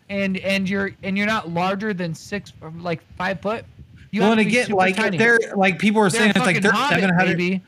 And 0.09 0.37
and 0.37 0.69
you're 0.69 0.91
and 1.03 1.17
you're 1.17 1.27
not 1.27 1.49
larger 1.49 1.93
than 1.93 2.15
six, 2.15 2.53
or 2.61 2.71
like 2.79 3.01
five 3.17 3.41
foot. 3.41 3.65
You 4.11 4.21
well, 4.21 4.31
and 4.31 4.39
again, 4.39 4.69
like 4.69 4.95
tiny. 4.95 5.17
they're 5.17 5.39
like 5.55 5.79
people 5.79 5.99
were 5.99 6.09
They're 6.09 6.21
saying, 6.21 6.33
it's 6.35 6.45
like 6.45 6.61
they're 6.61 6.71
hobbit, 6.71 7.01
seven 7.01 7.13
hundred. 7.13 7.61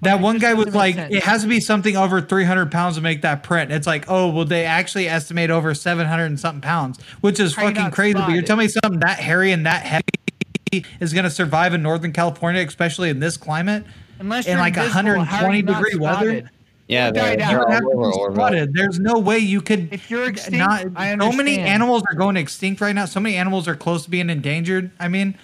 Baby. 0.00 0.16
That 0.16 0.22
one 0.22 0.38
guy 0.38 0.54
was 0.54 0.74
like, 0.74 0.94
sense. 0.94 1.14
it 1.14 1.22
has 1.22 1.42
to 1.42 1.48
be 1.48 1.60
something 1.60 1.96
over 1.96 2.20
300 2.20 2.70
pounds 2.70 2.96
to 2.96 3.02
make 3.02 3.22
that 3.22 3.42
print. 3.42 3.72
It's 3.72 3.86
like, 3.86 4.04
oh, 4.08 4.30
well, 4.30 4.44
they 4.44 4.64
actually 4.64 5.08
estimate 5.08 5.50
over 5.50 5.74
700 5.74 6.24
and 6.24 6.38
something 6.38 6.60
pounds, 6.60 7.00
which 7.20 7.40
is 7.40 7.54
How 7.54 7.62
you 7.62 7.68
fucking 7.68 7.82
not 7.84 7.92
crazy. 7.92 8.14
But 8.14 8.30
you're 8.30 8.42
telling 8.42 8.66
me 8.66 8.68
something 8.68 9.00
that 9.00 9.18
hairy 9.18 9.52
and 9.52 9.66
that 9.66 9.82
heavy 9.82 10.84
is 11.00 11.12
going 11.12 11.24
to 11.24 11.30
survive 11.30 11.74
in 11.74 11.82
Northern 11.82 12.12
California, 12.12 12.62
especially 12.62 13.10
in 13.10 13.20
this 13.20 13.36
climate? 13.36 13.84
Unless 14.18 14.46
in 14.46 14.52
you're 14.52 14.60
like 14.60 14.76
invisible, 14.76 15.16
120 15.16 15.56
you 15.56 15.62
not 15.62 15.84
degree 15.84 15.98
weather. 15.98 16.50
Yeah, 16.88 17.10
they're. 17.10 17.32
You 17.32 17.36
they're 17.38 17.58
would 17.58 17.70
have 17.70 17.82
to 17.82 17.88
over 17.88 18.28
be 18.28 18.34
spotted. 18.34 18.72
There's 18.72 19.00
no 19.00 19.18
way 19.18 19.38
you 19.38 19.60
could 19.60 19.92
If 19.92 20.10
you're 20.10 20.28
extinct, 20.28 20.58
not. 20.58 20.86
I 20.94 21.16
so 21.18 21.32
many 21.32 21.58
animals 21.58 22.04
are 22.08 22.14
going 22.14 22.36
extinct 22.36 22.80
right 22.80 22.94
now. 22.94 23.06
So 23.06 23.18
many 23.18 23.34
animals 23.34 23.66
are 23.66 23.74
close 23.74 24.04
to 24.04 24.10
being 24.10 24.30
endangered. 24.30 24.92
I 25.00 25.08
mean, 25.08 25.36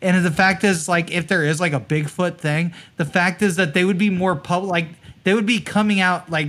and 0.00 0.24
the 0.24 0.30
fact 0.30 0.64
is, 0.64 0.88
like, 0.88 1.10
if 1.10 1.28
there 1.28 1.44
is 1.44 1.60
like 1.60 1.72
a 1.72 1.80
Bigfoot 1.80 2.38
thing, 2.38 2.72
the 2.96 3.04
fact 3.04 3.42
is 3.42 3.56
that 3.56 3.74
they 3.74 3.84
would 3.84 3.98
be 3.98 4.10
more 4.10 4.36
public. 4.36 4.70
Like, 4.70 4.88
they 5.24 5.34
would 5.34 5.46
be 5.46 5.60
coming 5.60 6.00
out 6.00 6.30
like. 6.30 6.48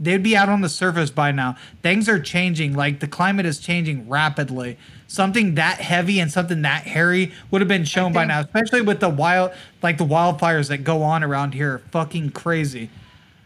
They'd 0.00 0.22
be 0.22 0.36
out 0.36 0.48
on 0.48 0.62
the 0.62 0.68
surface 0.68 1.10
by 1.10 1.30
now. 1.30 1.54
Things 1.80 2.08
are 2.08 2.18
changing. 2.18 2.74
Like 2.74 2.98
the 2.98 3.06
climate 3.06 3.46
is 3.46 3.60
changing 3.60 4.08
rapidly. 4.08 4.76
Something 5.06 5.54
that 5.54 5.78
heavy 5.78 6.18
and 6.18 6.32
something 6.32 6.62
that 6.62 6.82
hairy 6.82 7.30
would 7.52 7.60
have 7.60 7.68
been 7.68 7.84
shown 7.84 8.12
by 8.12 8.24
now, 8.24 8.40
especially 8.40 8.80
with 8.80 8.98
the 8.98 9.08
wild, 9.08 9.52
like 9.80 9.98
the 9.98 10.06
wildfires 10.06 10.70
that 10.70 10.78
go 10.78 11.04
on 11.04 11.22
around 11.22 11.54
here. 11.54 11.74
are 11.74 11.78
Fucking 11.92 12.30
crazy. 12.30 12.90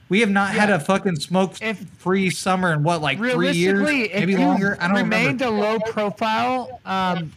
We 0.09 0.21
have 0.21 0.31
not 0.31 0.55
had 0.55 0.71
a 0.71 0.81
fucking 0.81 1.17
smoke-free 1.17 2.31
summer 2.31 2.73
in 2.73 2.83
what, 2.83 3.03
like 3.03 3.19
three 3.19 3.53
years, 3.53 3.83
maybe 3.83 4.39
longer. 4.39 4.79
I 4.81 4.89
don't 4.89 4.97
remained 4.97 5.43
remember. 5.43 5.67
a 5.67 5.73
low 5.73 5.79
profile 5.81 6.81
um, 6.87 7.33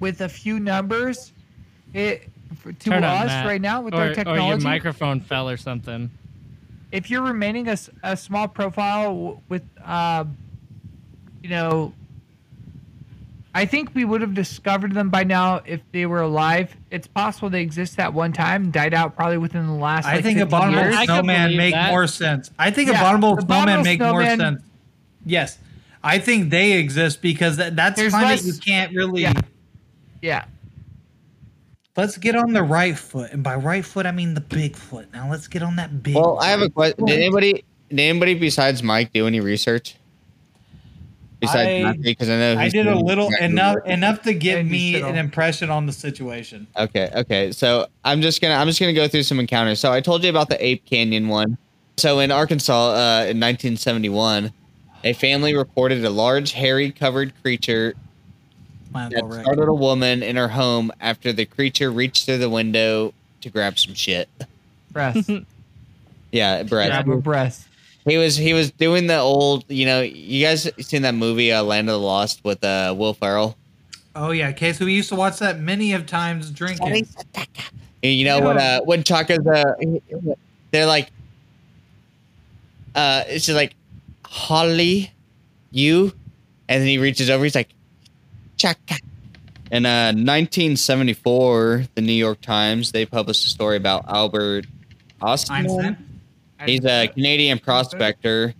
with 0.00 0.22
a 0.22 0.28
few 0.28 0.58
numbers, 0.58 1.32
it 1.94 2.28
for, 2.58 2.72
to 2.72 2.90
Turn 2.90 3.04
us 3.04 3.28
that. 3.28 3.46
right 3.46 3.60
now 3.60 3.80
with 3.80 3.94
or, 3.94 4.02
our 4.02 4.28
or 4.28 4.36
your 4.38 4.58
microphone 4.58 5.20
fell 5.20 5.48
or 5.48 5.56
something. 5.56 6.10
if 6.92 7.10
you're 7.10 7.22
remaining 7.22 7.68
a, 7.68 7.76
a 8.02 8.16
small 8.16 8.48
profile 8.48 9.42
with, 9.48 9.62
um, 9.84 10.36
you 11.42 11.48
know, 11.48 11.92
I 13.56 13.66
think 13.66 13.94
we 13.94 14.04
would 14.04 14.20
have 14.20 14.34
discovered 14.34 14.92
them 14.94 15.10
by 15.10 15.22
now 15.22 15.60
if 15.64 15.80
they 15.92 16.06
were 16.06 16.22
alive. 16.22 16.76
It's 16.90 17.06
possible 17.06 17.48
they 17.50 17.62
exist 17.62 18.00
at 18.00 18.12
one 18.12 18.32
time, 18.32 18.72
died 18.72 18.94
out 18.94 19.14
probably 19.14 19.38
within 19.38 19.66
the 19.66 19.72
last. 19.74 20.06
I 20.06 20.16
like, 20.16 20.24
think 20.24 20.38
50 20.38 20.42
abominable 20.42 20.90
years. 20.90 21.04
Snowman 21.04 21.56
make 21.56 21.74
that. 21.74 21.90
more 21.90 22.06
sense. 22.08 22.50
I 22.58 22.72
think 22.72 22.90
Yeah, 22.90 22.98
abominable 22.98 23.38
abominable 23.38 23.84
snowman 23.84 23.84
make 23.84 24.00
more 24.00 24.22
snowman- 24.22 24.38
sense. 24.38 24.62
Yes, 25.24 25.58
I 26.02 26.18
think 26.18 26.50
they 26.50 26.72
exist 26.72 27.22
because 27.22 27.56
that, 27.58 27.76
that's 27.76 27.96
There's 27.96 28.12
climate 28.12 28.30
less- 28.30 28.46
you 28.46 28.54
can't 28.54 28.92
really. 28.94 29.22
Yeah. 29.22 29.32
Yeah. 30.20 30.44
Let's 31.96 32.18
get 32.18 32.34
on 32.34 32.52
the 32.52 32.62
right 32.62 32.98
foot, 32.98 33.30
and 33.32 33.42
by 33.42 33.54
right 33.54 33.84
foot 33.84 34.04
I 34.04 34.10
mean 34.10 34.34
the 34.34 34.40
big 34.40 34.74
foot. 34.74 35.12
Now 35.12 35.30
let's 35.30 35.46
get 35.46 35.62
on 35.62 35.76
that 35.76 36.02
big. 36.02 36.16
Well, 36.16 36.38
I 36.40 36.48
have 36.48 36.60
a 36.60 36.68
question. 36.68 37.04
Did 37.04 37.20
anybody, 37.20 37.64
did 37.88 38.00
anybody 38.00 38.34
besides 38.34 38.82
Mike 38.82 39.12
do 39.12 39.26
any 39.28 39.40
research? 39.40 39.96
Besides 41.38 41.84
I- 41.84 41.96
because 42.02 42.28
I 42.28 42.36
know 42.38 42.56
I 42.58 42.68
did 42.68 42.86
a 42.88 42.98
little 42.98 43.30
enough 43.40 43.76
enough 43.86 44.22
to 44.22 44.34
give 44.34 44.66
me 44.66 45.00
an 45.00 45.16
impression 45.16 45.70
on 45.70 45.86
the 45.86 45.92
situation. 45.92 46.66
Okay, 46.76 47.10
okay. 47.14 47.52
So 47.52 47.86
I'm 48.04 48.22
just 48.22 48.40
gonna 48.40 48.54
I'm 48.54 48.66
just 48.66 48.80
gonna 48.80 48.92
go 48.92 49.06
through 49.06 49.22
some 49.24 49.38
encounters. 49.38 49.78
So 49.78 49.92
I 49.92 50.00
told 50.00 50.24
you 50.24 50.30
about 50.30 50.48
the 50.48 50.64
Ape 50.64 50.84
Canyon 50.86 51.28
one. 51.28 51.58
So 51.96 52.18
in 52.18 52.32
Arkansas, 52.32 52.90
uh, 52.90 53.26
in 53.28 53.38
1971, 53.38 54.52
a 55.04 55.12
family 55.12 55.54
reported 55.54 56.04
a 56.04 56.10
large, 56.10 56.50
hairy, 56.52 56.90
covered 56.90 57.32
creature 57.42 57.94
Might 58.94 59.06
as 59.06 59.10
that 59.10 59.22
well 59.24 59.32
wreck. 59.32 59.42
startled 59.42 59.68
a 59.68 59.74
woman 59.74 60.22
in 60.22 60.36
her 60.36 60.48
home 60.48 60.92
after 61.00 61.32
the 61.32 61.44
creature 61.44 61.90
reached 61.90 62.26
through 62.26 62.38
the 62.38 62.48
window 62.48 63.12
to 63.40 63.50
grab 63.50 63.78
some 63.78 63.94
shit. 63.94 64.28
Breast. 64.92 65.30
Yeah, 66.32 66.64
Brett. 66.64 66.90
Grab 66.90 67.08
a 67.08 67.16
breast. 67.20 67.68
He 68.08 68.16
was 68.18 68.36
he 68.36 68.54
was 68.54 68.72
doing 68.72 69.06
the 69.06 69.18
old, 69.20 69.64
you 69.68 69.86
know, 69.86 70.00
you 70.00 70.44
guys 70.44 70.68
seen 70.80 71.02
that 71.02 71.14
movie 71.14 71.52
uh, 71.52 71.62
Land 71.62 71.88
of 71.88 71.92
the 71.92 72.04
Lost 72.04 72.42
with 72.42 72.64
uh, 72.64 72.92
Will 72.98 73.14
Ferrell? 73.14 73.56
Oh 74.16 74.32
yeah, 74.32 74.48
okay. 74.48 74.72
So 74.72 74.84
we 74.84 74.94
used 74.94 75.08
to 75.10 75.14
watch 75.14 75.38
that 75.38 75.60
many 75.60 75.92
of 75.92 76.06
times 76.06 76.50
drinking. 76.50 77.06
And 78.02 78.12
you 78.12 78.24
know 78.24 78.40
when 78.40 78.58
uh 78.58 78.80
when 78.80 79.04
Chaka's 79.04 79.46
uh 79.46 79.74
they're 80.72 80.86
like 80.86 81.10
uh 82.96 83.22
it's 83.28 83.46
just 83.46 83.56
like 83.56 83.74
Holly 84.24 85.12
you 85.70 86.12
and 86.68 86.80
then 86.80 86.88
he 86.88 86.98
reaches 86.98 87.30
over 87.30 87.44
he's 87.44 87.54
like 87.54 87.70
Chaka 88.64 88.96
in 89.70 89.84
uh 89.86 90.12
1974 90.12 91.84
the 91.94 92.00
New 92.00 92.12
York 92.12 92.40
Times 92.40 92.92
they 92.92 93.04
published 93.04 93.44
a 93.44 93.48
story 93.48 93.76
about 93.76 94.04
Albert 94.08 94.66
Ostman 95.20 95.50
Einstein. 95.50 96.20
he's 96.66 96.84
a 96.84 97.08
Canadian 97.08 97.58
prospector 97.58 98.54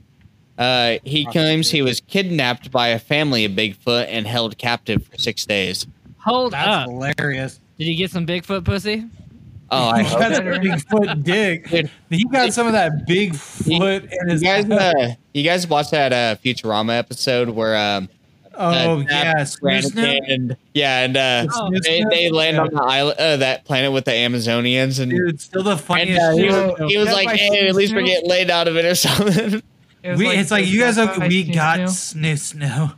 uh 0.58 0.98
he 1.04 1.24
claims 1.26 1.70
he 1.70 1.82
was 1.82 2.00
kidnapped 2.00 2.70
by 2.70 2.88
a 2.88 2.98
family 2.98 3.44
of 3.44 3.52
Bigfoot 3.52 4.06
and 4.08 4.26
held 4.26 4.58
captive 4.58 5.06
for 5.06 5.16
6 5.18 5.46
days 5.46 5.86
Hold 6.18 6.52
That's 6.52 6.68
up. 6.68 6.88
hilarious. 6.88 7.60
Did 7.78 7.84
you 7.86 7.96
get 7.96 8.10
some 8.10 8.26
Bigfoot 8.26 8.64
pussy? 8.64 9.04
oh 9.70 9.88
I 9.88 10.02
He 10.04 10.10
got 10.10 10.18
better. 10.30 10.52
that 10.58 10.62
big 10.90 11.24
dick. 11.24 11.68
Dude. 11.70 11.90
He 12.08 12.24
got 12.24 12.52
some 12.54 12.66
of 12.66 12.72
that 12.72 13.06
Bigfoot 13.06 14.10
in 14.10 14.30
You 14.30 14.40
guys, 14.40 14.70
uh, 14.70 15.14
you 15.34 15.42
guys 15.42 15.66
watched 15.66 15.90
that 15.90 16.12
uh, 16.14 16.36
Futurama 16.42 16.96
episode 16.98 17.50
where 17.50 17.76
um, 17.76 18.08
oh 18.56 18.98
uh, 19.00 19.04
yes, 19.08 19.58
Brannigan 19.60 20.24
and 20.28 20.56
yeah, 20.74 21.00
and 21.04 21.16
uh, 21.16 21.46
Oh. 21.52 21.70
they, 21.82 22.04
they 22.10 22.30
land 22.30 22.58
on 22.58 22.68
the 22.72 22.82
island, 22.82 23.18
uh, 23.18 23.36
that 23.38 23.64
planet 23.64 23.92
with 23.92 24.04
the 24.04 24.10
Amazonians, 24.12 25.00
and, 25.00 25.10
dude. 25.10 25.40
Still 25.40 25.62
the 25.62 25.72
and 25.72 25.80
funniest. 25.80 26.20
uh, 26.20 26.36
he 26.36 26.44
was, 26.46 26.90
he 26.92 26.98
was 26.98 27.12
like, 27.12 27.28
"Hey, 27.30 27.66
at 27.68 27.74
least 27.74 27.94
we're 27.94 28.02
getting 28.02 28.28
laid 28.28 28.50
out 28.50 28.68
of 28.68 28.76
it 28.76 28.84
or 28.84 28.94
something." 28.94 29.62
It 30.02 30.10
was 30.10 30.18
we, 30.18 30.28
it's 30.28 30.50
like 30.50 30.66
you 30.66 30.80
guys 30.80 30.96
have. 30.96 31.16
Death 31.18 31.28
We 31.28 31.44
got 31.44 31.78
Snoo. 31.80 32.32
snoo 32.34 32.58
snoo. 32.58 32.94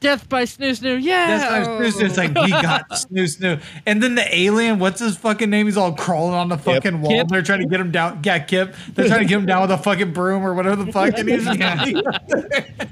Death 0.00 0.28
by 0.28 0.42
Snoo 0.42 0.78
Snoo. 0.78 0.98
Yeah. 1.00 1.38
That's 1.38 1.66
why 1.66 1.72
snoo 1.72 1.92
snoo. 1.92 2.04
It's 2.04 2.16
like 2.18 2.34
we 2.34 2.50
got 2.50 2.88
snoo 2.90 3.24
snoo. 3.24 3.62
And 3.86 4.02
then 4.02 4.16
the 4.16 4.36
alien, 4.36 4.78
what's 4.78 5.00
his 5.00 5.16
fucking 5.16 5.48
name? 5.48 5.64
He's 5.64 5.78
all 5.78 5.94
crawling 5.94 6.34
on 6.34 6.50
the 6.50 6.58
fucking 6.58 7.00
wall. 7.00 7.10
Kip. 7.10 7.28
They're 7.28 7.40
trying 7.42 7.60
to 7.60 7.66
get 7.66 7.80
him 7.80 7.90
down. 7.90 8.20
Yeah, 8.22 8.38
Kip. 8.40 8.74
They're 8.92 9.06
trying 9.08 9.20
to 9.20 9.26
get 9.26 9.38
him 9.38 9.46
down 9.46 9.62
with 9.62 9.70
a 9.70 9.78
fucking 9.78 10.12
broom 10.12 10.42
or 10.44 10.52
whatever 10.52 10.84
the 10.84 10.92
fuck. 10.92 11.16
And 11.16 11.26
he's 11.26 11.46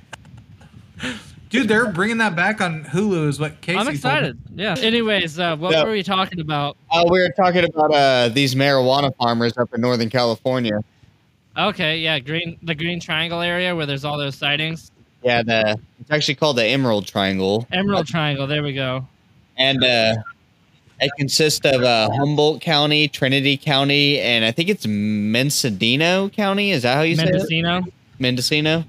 Dude, 1.51 1.69
they're 1.69 1.93
bringing 1.93 2.17
that 2.19 2.35
back 2.35 2.61
on 2.63 2.83
Hulu. 2.85 3.29
Is 3.29 3.39
what 3.39 3.61
Casey. 3.61 3.77
I'm 3.79 3.85
told 3.85 3.89
me. 3.93 3.95
excited. 3.97 4.39
Yeah. 4.55 4.75
Anyways, 4.79 5.39
uh, 5.39 5.55
what 5.57 5.73
Yeah. 5.73 5.85
were 5.85 5.91
we 5.93 6.03
talking 6.03 6.41
about? 6.41 6.77
uh, 6.91 7.05
we 7.11 7.21
were 7.21 7.29
talking 7.37 7.65
about 7.65 7.93
uh, 7.93 8.29
these 8.31 8.55
marijuana 8.55 9.15
farmers 9.17 9.57
up 9.59 9.69
in 9.75 9.81
Northern 9.83 10.09
California. 10.09 10.81
Okay, 11.59 11.99
yeah, 11.99 12.19
green 12.19 12.57
the 12.63 12.75
Green 12.75 12.99
Triangle 13.01 13.43
area 13.43 13.77
where 13.77 13.85
there's 13.85 14.05
all 14.07 14.17
those 14.17 14.35
sightings. 14.37 14.91
Yeah, 15.23 15.43
the 15.43 15.79
it's 16.01 16.11
actually 16.11 16.37
called 16.37 16.57
the 16.57 16.65
Emerald 16.65 17.07
Triangle, 17.07 17.67
Emerald 17.71 18.07
Triangle. 18.07 18.47
There 18.47 18.63
we 18.63 18.73
go. 18.73 19.07
and 19.59 19.85
uh, 19.85 20.15
it 21.01 21.11
consists 21.19 21.61
of 21.67 21.83
uh, 21.83 22.09
Humboldt 22.13 22.63
County, 22.63 23.07
Trinity 23.09 23.59
County, 23.59 24.19
and 24.21 24.45
I 24.47 24.53
think 24.53 24.71
it's 24.71 24.87
Mendocino 24.87 26.31
County. 26.31 26.71
Is 26.71 26.83
that 26.85 26.95
how 26.95 27.03
you 27.03 27.17
say 27.17 27.25
it? 27.25 27.33
Mendocino. 27.33 27.83
Mendocino? 28.19 28.85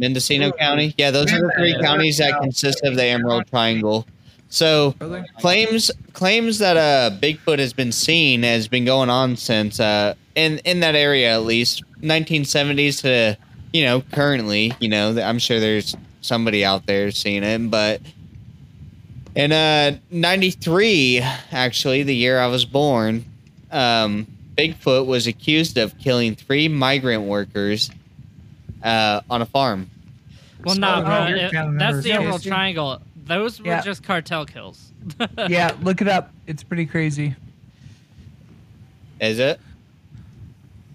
Mendocino 0.00 0.50
County? 0.52 0.94
Yeah, 0.96 1.10
those 1.10 1.30
are 1.30 1.40
the 1.40 1.52
three 1.56 1.78
counties 1.80 2.18
that 2.18 2.40
consist 2.40 2.82
of 2.84 2.96
the 2.96 3.04
Emerald 3.04 3.46
Triangle. 3.46 4.06
So 4.48 4.96
claims 5.38 5.92
claims 6.12 6.58
that 6.58 6.76
uh 6.76 7.16
Bigfoot 7.18 7.60
has 7.60 7.72
been 7.72 7.92
seen 7.92 8.42
has 8.42 8.66
been 8.66 8.84
going 8.84 9.08
on 9.08 9.36
since 9.36 9.78
uh 9.78 10.14
in 10.34 10.58
in 10.64 10.80
that 10.80 10.96
area 10.96 11.32
at 11.32 11.42
least 11.44 11.84
1970s 12.00 13.02
to 13.02 13.38
you 13.72 13.84
know 13.84 14.00
currently 14.12 14.72
you 14.80 14.88
know 14.88 15.16
I'm 15.22 15.38
sure 15.38 15.60
there's 15.60 15.96
somebody 16.20 16.64
out 16.64 16.86
there 16.86 17.12
seeing 17.12 17.44
it 17.44 17.70
but 17.70 18.00
in 19.36 19.52
uh 19.52 19.98
93 20.10 21.20
actually 21.52 22.02
the 22.02 22.16
year 22.16 22.40
I 22.40 22.48
was 22.48 22.64
born 22.64 23.24
um 23.70 24.26
Bigfoot 24.58 25.06
was 25.06 25.28
accused 25.28 25.78
of 25.78 25.96
killing 25.98 26.34
three 26.34 26.66
migrant 26.66 27.22
workers 27.22 27.88
uh, 28.82 29.20
on 29.30 29.42
a 29.42 29.46
farm. 29.46 29.90
Well, 30.64 30.74
So- 30.74 30.80
nah, 30.80 31.00
Oh, 31.00 31.04
bro. 31.04 31.26
you're 31.28 31.36
it- 31.38 31.78
that's 31.78 32.02
the 32.02 32.12
Emerald 32.12 32.42
see. 32.42 32.48
Triangle. 32.50 33.00
Those 33.26 33.60
were 33.60 33.68
Yeah. 33.68 33.80
just 33.82 34.02
cartel 34.02 34.44
kills. 34.46 34.92
Yeah, 35.48 35.72
look 35.82 36.00
it 36.02 36.08
up. 36.08 36.30
It's 36.46 36.62
pretty 36.62 36.86
crazy. 36.86 37.34
Is 39.20 39.38
it? 39.38 39.60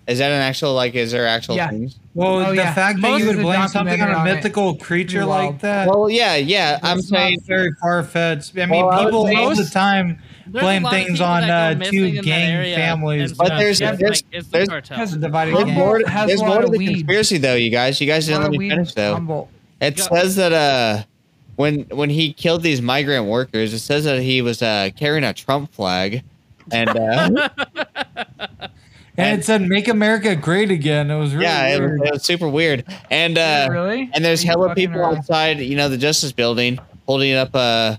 Is 0.08 0.20
that 0.20 0.32
an 0.32 0.42
actual 0.42 0.74
like? 0.76 0.94
Is 0.94 1.12
there 1.12 1.26
actual 1.26 1.56
Yeah. 1.56 1.70
things? 1.70 1.98
Well, 2.14 2.36
Oh, 2.46 2.50
the 2.52 2.56
yeah. 2.58 2.74
fact 2.76 3.02
that 3.02 3.20
you 3.20 3.26
would 3.28 3.42
blame 3.42 3.68
something 3.68 4.00
on 4.00 4.10
a 4.12 4.14
on 4.14 4.28
it 4.28 4.36
mythical 4.36 4.76
creature 4.76 5.20
pretty 5.20 5.30
like 5.32 5.60
that. 5.62 5.88
Well, 5.88 6.10
yeah, 6.12 6.36
yeah. 6.36 6.80
I'm 6.84 7.02
saying 7.02 7.40
very 7.48 7.72
far 7.82 8.04
fetched. 8.04 8.56
I 8.58 8.68
mean, 8.68 8.86
Well, 8.86 9.04
people 9.06 9.26
say 9.26 9.36
all 9.36 9.56
the 9.56 9.66
time 9.66 10.08
There's 10.08 10.20
a 10.20 10.25
blame 10.48 10.86
things 10.86 11.22
on 11.22 11.44
uh, 11.44 11.76
two 11.76 12.22
gang 12.22 12.76
families. 12.76 13.34
But 13.34 13.48
stuff. 13.48 13.60
there's- 13.60 13.82
It's 13.82 14.00
there's- 14.00 14.24
like, 14.24 14.34
it's 14.34 14.48
the 14.48 14.52
there's- 14.52 14.68
cartel. 14.70 15.06
Divided 15.20 15.56
there's 15.56 15.66
gang. 15.66 15.74
more. 15.74 16.02
has 16.08 16.28
There's 16.28 16.42
more 16.42 16.60
to 16.60 16.66
of 16.66 16.72
the 16.72 16.78
weed. 16.78 16.88
conspiracy, 16.94 17.38
though. 17.38 17.56
You 17.56 17.70
guys, 17.70 18.00
you 18.02 18.08
guys 18.08 18.26
didn't 18.28 18.44
let 18.44 18.52
me 18.52 18.70
finish 18.70 18.94
though. 18.94 19.14
Humboldt. 19.14 19.50
It 19.82 19.98
Go- 19.98 20.04
says 20.04 20.36
that 20.38 20.54
uh, 20.54 21.04
when 21.56 21.82
when 21.92 22.10
he 22.10 22.34
killed 22.34 22.64
these 22.64 22.82
migrant 22.82 23.26
workers, 23.26 23.74
it 23.74 23.80
says 23.80 24.04
that 24.06 24.22
he 24.22 24.42
was 24.42 24.62
uh 24.62 24.90
carrying 24.98 25.24
a 25.24 25.34
Trump 25.34 25.74
flag, 25.74 26.24
and 26.72 26.90
uh, 26.90 27.50
and 29.18 29.40
it 29.40 29.46
said 29.46 29.62
"Make 29.62 29.88
America 29.88 30.36
Great 30.36 30.72
Again." 30.72 31.10
It 31.12 31.18
was 31.18 31.34
really 31.34 31.46
yeah, 31.46 31.76
it 31.76 31.82
was, 31.82 31.92
it 32.02 32.12
was 32.14 32.24
super 32.24 32.48
weird. 32.50 32.84
And 33.10 33.38
uh, 33.38 33.68
really? 33.72 34.10
and 34.14 34.24
there's 34.24 34.44
Are 34.44 34.48
hella 34.48 34.76
people 34.76 35.00
around? 35.00 35.18
outside, 35.18 35.60
you 35.60 35.76
know, 35.76 35.90
the 35.90 35.98
Justice 35.98 36.32
Building, 36.32 36.80
holding 37.06 37.34
up 37.34 37.50
uh 37.54 37.96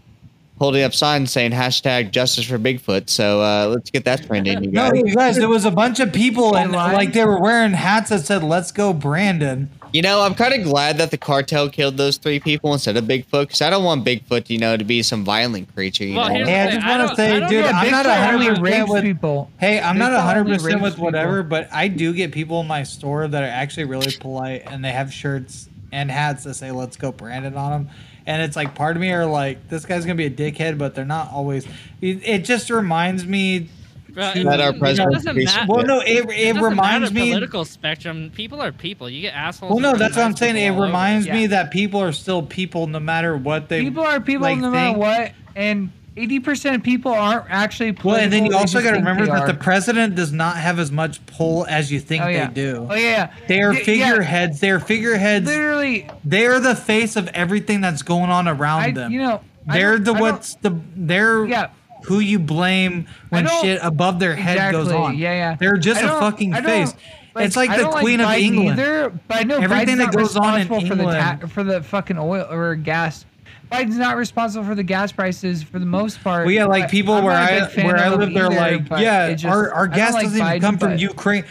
holding 0.59 0.83
up 0.83 0.95
signs 0.95 1.31
saying 1.33 1.53
hashtag 1.53 2.11
justice 2.11 2.47
for 2.47 2.59
Bigfoot. 2.59 3.11
So 3.11 3.41
uh, 3.43 3.67
let's 3.69 3.91
get 3.91 4.05
that 4.07 4.27
trending, 4.27 4.65
you 4.65 4.71
No, 4.71 4.93
you 4.93 5.15
guys, 5.15 5.37
there 5.37 5.49
was 5.49 5.65
a 5.65 5.71
bunch 5.71 6.01
of 6.01 6.13
people 6.13 6.57
and 6.57 6.71
Online? 6.75 6.93
like 6.95 7.13
they 7.13 7.25
were 7.25 7.41
wearing 7.41 7.73
hats 7.73 8.11
that 8.11 8.21
said 8.27 8.43
"Let's 8.43 8.73
go, 8.73 8.93
Brandon." 8.93 9.71
You 9.93 10.03
know, 10.03 10.21
I'm 10.23 10.35
kind 10.35 10.53
of 10.53 10.63
glad 10.65 10.99
that 10.99 11.11
the 11.11 11.17
cartel 11.17 11.71
killed 11.71 11.97
those 11.97 12.17
three 12.19 12.41
people 12.41 12.73
instead 12.73 12.97
of 12.97 13.05
Bigfoot 13.05 13.43
because 13.43 13.63
I 13.63 13.71
don't 13.71 13.85
want 13.85 14.05
Bigfoot, 14.05 14.51
you 14.51 14.59
know, 14.59 14.77
to 14.77 14.85
be 14.85 15.03
some 15.03 15.25
violent 15.25 15.73
creature. 15.75 16.05
You 16.05 16.17
Well, 16.17 16.29
know, 16.29 16.45
Hey, 16.45 16.61
I 16.63 16.71
just 16.73 16.87
want 16.87 17.09
to 17.11 17.17
say, 17.17 17.49
dude, 17.49 17.65
I'm 17.65 17.91
not 17.91 18.05
Bigfoot 18.05 18.33
only 18.35 18.47
100% 18.49 18.89
with- 18.89 19.03
people. 19.05 19.51
Hey, 19.59 19.81
I'm 19.81 19.97
not 19.97 20.11
Bigfoot 20.11 20.17
100 20.17 20.45
percent 20.49 20.83
with 20.83 20.99
whatever, 20.99 21.43
people. 21.43 21.49
but 21.51 21.69
I 21.73 21.89
do 21.89 22.13
get 22.13 22.33
people 22.33 22.61
in 22.61 22.67
my 22.67 22.83
store 22.83 23.27
that 23.29 23.43
are 23.43 23.47
actually 23.47 23.85
really 23.85 24.13
polite 24.21 24.65
and 24.67 24.85
they 24.85 24.91
have 24.93 25.13
shirts 25.13 25.69
and 25.93 26.11
hats 26.11 26.45
that 26.45 26.55
say 26.55 26.73
"Let's 26.73 26.97
go, 26.97 27.13
Brandon" 27.13 27.57
on 27.57 27.71
them. 27.71 27.89
And 28.27 28.43
it's 28.43 28.57
like 28.57 28.75
part 28.75 28.97
of 28.97 29.01
me 29.01 29.13
are 29.13 29.25
like, 29.27 29.69
this 29.69 29.87
guy's 29.87 30.05
gonna 30.05 30.17
be 30.17 30.27
a 30.27 30.31
dickhead, 30.31 30.79
but 30.79 30.95
they're 30.95 31.05
not 31.05 31.31
always. 31.33 31.65
It, 32.01 32.21
it 32.27 32.45
just 32.45 32.71
reminds 32.71 33.25
me. 33.25 33.69
Bro, 34.09 34.33
to- 34.33 34.45
That 34.45 34.61
our 34.61 34.73
doesn't- 34.73 34.77
it 34.77 34.79
president 34.81 35.13
doesn't 35.45 35.69
Well, 35.69 35.85
no, 35.85 36.01
it, 36.01 36.25
It 36.31 36.57
it 36.57 36.61
reminds 36.61 37.13
me. 37.13 37.29
Political 37.31 37.65
spectrum. 37.67 38.31
People 38.35 38.63
are 38.63 38.73
people. 38.73 39.09
You 39.11 39.21
get 39.21 39.35
assholes. 39.35 39.71
Well, 39.71 39.79
no, 39.81 39.97
that's 39.97 40.17
what 40.17 40.25
I'm 40.25 40.35
saying. 40.35 40.57
It 40.57 40.61
people 40.61 40.75
all 40.77 40.79
over. 40.79 40.87
reminds 40.87 41.29
me 41.29 41.43
Yeah. 41.43 41.47
that 41.49 41.71
people 41.71 42.01
are 42.03 42.13
still 42.13 42.43
people, 42.43 42.87
no 42.87 42.99
matter 42.99 43.37
what 43.37 43.69
they. 43.69 43.83
People 43.83 44.03
are 44.05 44.19
people 44.21 44.43
like, 44.43 44.59
no 44.59 44.71
matter 44.71 44.87
think. 44.89 44.99
what, 44.99 45.33
and 45.55 45.91
eighty 46.17 46.41
percent 46.41 46.77
of 46.77 46.83
people 46.83 47.13
aren't 47.13 47.45
actually. 47.51 47.93
Well, 48.05 48.17
and 48.17 48.33
then 48.33 48.47
you 48.47 48.57
also 48.57 48.81
got 48.83 48.93
to 48.93 48.97
remember 48.99 49.27
they 49.27 49.33
that 49.33 49.47
the 49.47 49.55
president 49.55 50.15
does 50.15 50.33
not 50.33 50.57
have 50.57 50.79
as 50.79 50.91
much 50.91 51.25
pull 51.27 51.67
as 51.67 51.91
you 51.93 52.01
think 52.01 52.25
oh, 52.25 52.29
yeah. 52.29 52.47
they 52.49 52.55
do. 52.55 52.87
Oh 52.91 52.95
yeah, 52.95 53.33
They 53.49 53.61
are 53.63 53.71
Y- 53.71 53.79
yeah, 53.79 53.85
figureheads. 53.85 54.61
They're 54.61 54.81
figureheads. 54.81 55.47
literally, 55.47 56.09
They 56.25 56.47
are 56.47 56.61
the 56.61 56.75
face 56.77 57.17
of 57.17 57.29
everything 57.29 57.81
that's 57.81 58.03
going 58.03 58.31
on 58.31 58.49
around 58.49 58.81
I 58.83 58.91
them. 58.93 59.13
you 59.13 59.21
know 59.21 59.41
they're 59.67 59.99
the 59.99 60.15
what's 60.15 60.55
the 60.57 60.79
they're 60.95 61.45
Yeah. 61.45 61.71
who 62.05 62.21
you 62.21 62.39
blame 62.39 63.07
when 63.31 63.49
shit 63.61 63.81
above 63.83 64.19
their 64.21 64.35
head 64.37 64.73
goes 64.73 64.87
Exactly, 64.87 65.05
on. 65.07 65.19
yeah, 65.19 65.33
yeah. 65.33 65.57
They're 65.59 65.77
just 65.77 66.03
a 66.03 66.09
fucking 66.09 66.55
face. 66.55 66.95
it's 67.37 67.57
like 67.57 67.69
I 67.71 67.79
the 67.79 67.89
Queen 67.89 68.21
of 68.21 68.29
Biden 68.29 68.41
England. 68.43 68.79
Either, 68.81 69.11
but 69.29 69.37
I 69.39 69.43
know 69.43 69.59
Everything 69.59 69.97
Biden's 69.97 69.99
that 69.99 70.13
goes 70.15 70.37
on 70.37 70.55
in 70.55 70.69
responsible 70.69 70.89
for 70.89 70.95
the 70.95 71.03
England- 71.03 71.41
ta- 71.43 71.47
for 71.49 71.65
the 71.65 71.83
fucking 71.83 72.17
oil 72.19 72.47
or 72.51 72.75
gas. 72.77 73.25
Biden's 73.73 73.97
not 73.99 74.17
responsible 74.17 74.65
for 74.65 74.75
the 74.75 74.83
gas 74.85 75.11
prices 75.13 75.63
for 75.63 75.79
the 75.79 75.87
most 75.87 76.23
part. 76.23 76.47
Well, 76.47 76.55
yeah, 76.55 76.67
like 76.67 76.91
people 76.91 77.15
where 77.15 77.35
not 77.35 77.51
a 77.51 77.55
I 77.55 77.61
big 77.61 77.71
fan 77.71 77.87
where 77.87 77.97
I 77.99 78.09
live, 78.15 78.33
they're 78.33 78.47
either, 78.53 78.79
like, 78.91 79.01
yeah, 79.03 79.33
just- 79.33 79.45
our 79.47 79.73
our 79.73 79.89
gas 79.89 80.15
like 80.15 80.25
doesn't 80.25 80.47
even 80.47 80.61
come 80.61 80.79
from 80.79 80.97
Ukraine. 80.99 81.45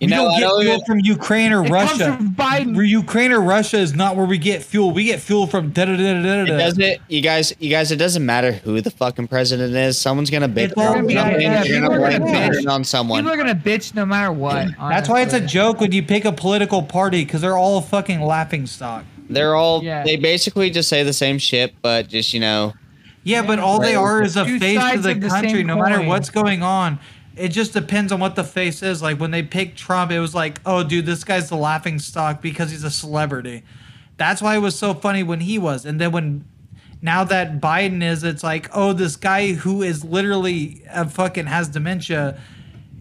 You 0.00 0.06
we 0.06 0.10
know, 0.12 0.16
don't 0.26 0.30
I 0.34 0.38
get 0.38 0.40
don't 0.42 0.60
fuel 0.60 0.72
even- 0.74 0.84
from 0.86 0.98
Ukraine 1.00 1.52
or 1.52 1.64
It 1.64 1.70
Russia. 1.72 2.04
comes 2.04 2.16
from 2.18 2.34
Biden. 2.36 2.76
Where 2.76 2.84
Ukraine 2.84 3.32
or 3.32 3.40
Russia 3.40 3.78
is 3.78 3.96
not 3.96 4.14
where 4.14 4.26
we 4.26 4.38
get 4.38 4.62
fuel. 4.62 4.92
We 4.92 5.02
get 5.02 5.18
fuel 5.18 5.48
from 5.48 5.70
da 5.70 5.86
da 5.86 5.96
da 5.96 6.22
da 6.22 6.22
da 6.22 6.42
It 6.54 6.56
doesn't, 6.56 6.98
you 7.08 7.20
guys, 7.20 7.52
you 7.58 7.68
guys. 7.68 7.90
It 7.90 7.96
doesn't 7.96 8.24
matter 8.24 8.52
who 8.52 8.80
the 8.80 8.92
fucking 8.92 9.26
president 9.26 9.74
is. 9.74 9.98
Someone's 9.98 10.30
gonna 10.30 10.48
bitch 10.48 10.66
It's 10.70 10.74
all 10.76 10.94
gonna 10.94 11.04
be- 11.08 11.14
something. 11.14 11.40
yeah, 11.40 11.64
You're 11.64 11.80
gonna 11.80 11.98
blame 11.98 12.22
bitch. 12.22 12.70
on 12.70 12.84
someone. 12.84 13.24
People 13.24 13.32
are 13.34 13.36
gonna 13.44 13.56
bitch 13.56 13.92
no 13.96 14.06
matter 14.06 14.30
what. 14.30 14.68
That's 14.78 15.08
why 15.08 15.22
it's 15.22 15.34
a 15.34 15.40
joke 15.40 15.80
when 15.80 15.90
you 15.90 16.04
pick 16.04 16.24
a 16.24 16.30
political 16.30 16.80
party 16.82 17.24
because 17.24 17.40
they're 17.40 17.56
all 17.58 17.80
fucking 17.80 18.20
laughing 18.20 18.66
stock. 18.68 19.02
They're 19.28 19.54
all. 19.54 19.82
Yeah. 19.82 20.04
They 20.04 20.16
basically 20.16 20.70
just 20.70 20.88
say 20.88 21.02
the 21.02 21.12
same 21.12 21.38
shit, 21.38 21.74
but 21.82 22.08
just 22.08 22.32
you 22.32 22.40
know. 22.40 22.74
Yeah, 23.24 23.42
but 23.42 23.58
all 23.58 23.80
they 23.80 23.94
are 23.94 24.22
is 24.22 24.36
a 24.36 24.44
Two 24.44 24.58
face 24.58 24.78
to 24.78 24.98
the 25.00 25.10
of 25.10 25.20
the 25.20 25.28
country, 25.28 25.50
same 25.50 25.66
no 25.66 25.76
matter 25.76 25.98
coin. 25.98 26.06
what's 26.06 26.30
going 26.30 26.62
on. 26.62 26.98
It 27.36 27.48
just 27.48 27.72
depends 27.72 28.10
on 28.10 28.20
what 28.20 28.34
the 28.36 28.44
face 28.44 28.82
is. 28.82 29.02
Like 29.02 29.20
when 29.20 29.30
they 29.30 29.42
picked 29.42 29.78
Trump, 29.78 30.10
it 30.10 30.18
was 30.18 30.34
like, 30.34 30.60
oh, 30.64 30.82
dude, 30.82 31.06
this 31.06 31.24
guy's 31.24 31.48
the 31.48 31.56
laughing 31.56 31.98
stock 31.98 32.40
because 32.40 32.70
he's 32.70 32.84
a 32.84 32.90
celebrity. 32.90 33.64
That's 34.16 34.42
why 34.42 34.56
it 34.56 34.60
was 34.60 34.76
so 34.78 34.94
funny 34.94 35.22
when 35.22 35.40
he 35.40 35.58
was. 35.58 35.84
And 35.84 36.00
then 36.00 36.10
when 36.10 36.44
now 37.00 37.22
that 37.24 37.60
Biden 37.60 38.02
is, 38.02 38.24
it's 38.24 38.42
like, 38.42 38.68
oh, 38.74 38.92
this 38.92 39.14
guy 39.16 39.52
who 39.52 39.82
is 39.82 40.04
literally 40.04 40.82
uh, 40.90 41.04
fucking 41.04 41.46
has 41.46 41.68
dementia 41.68 42.40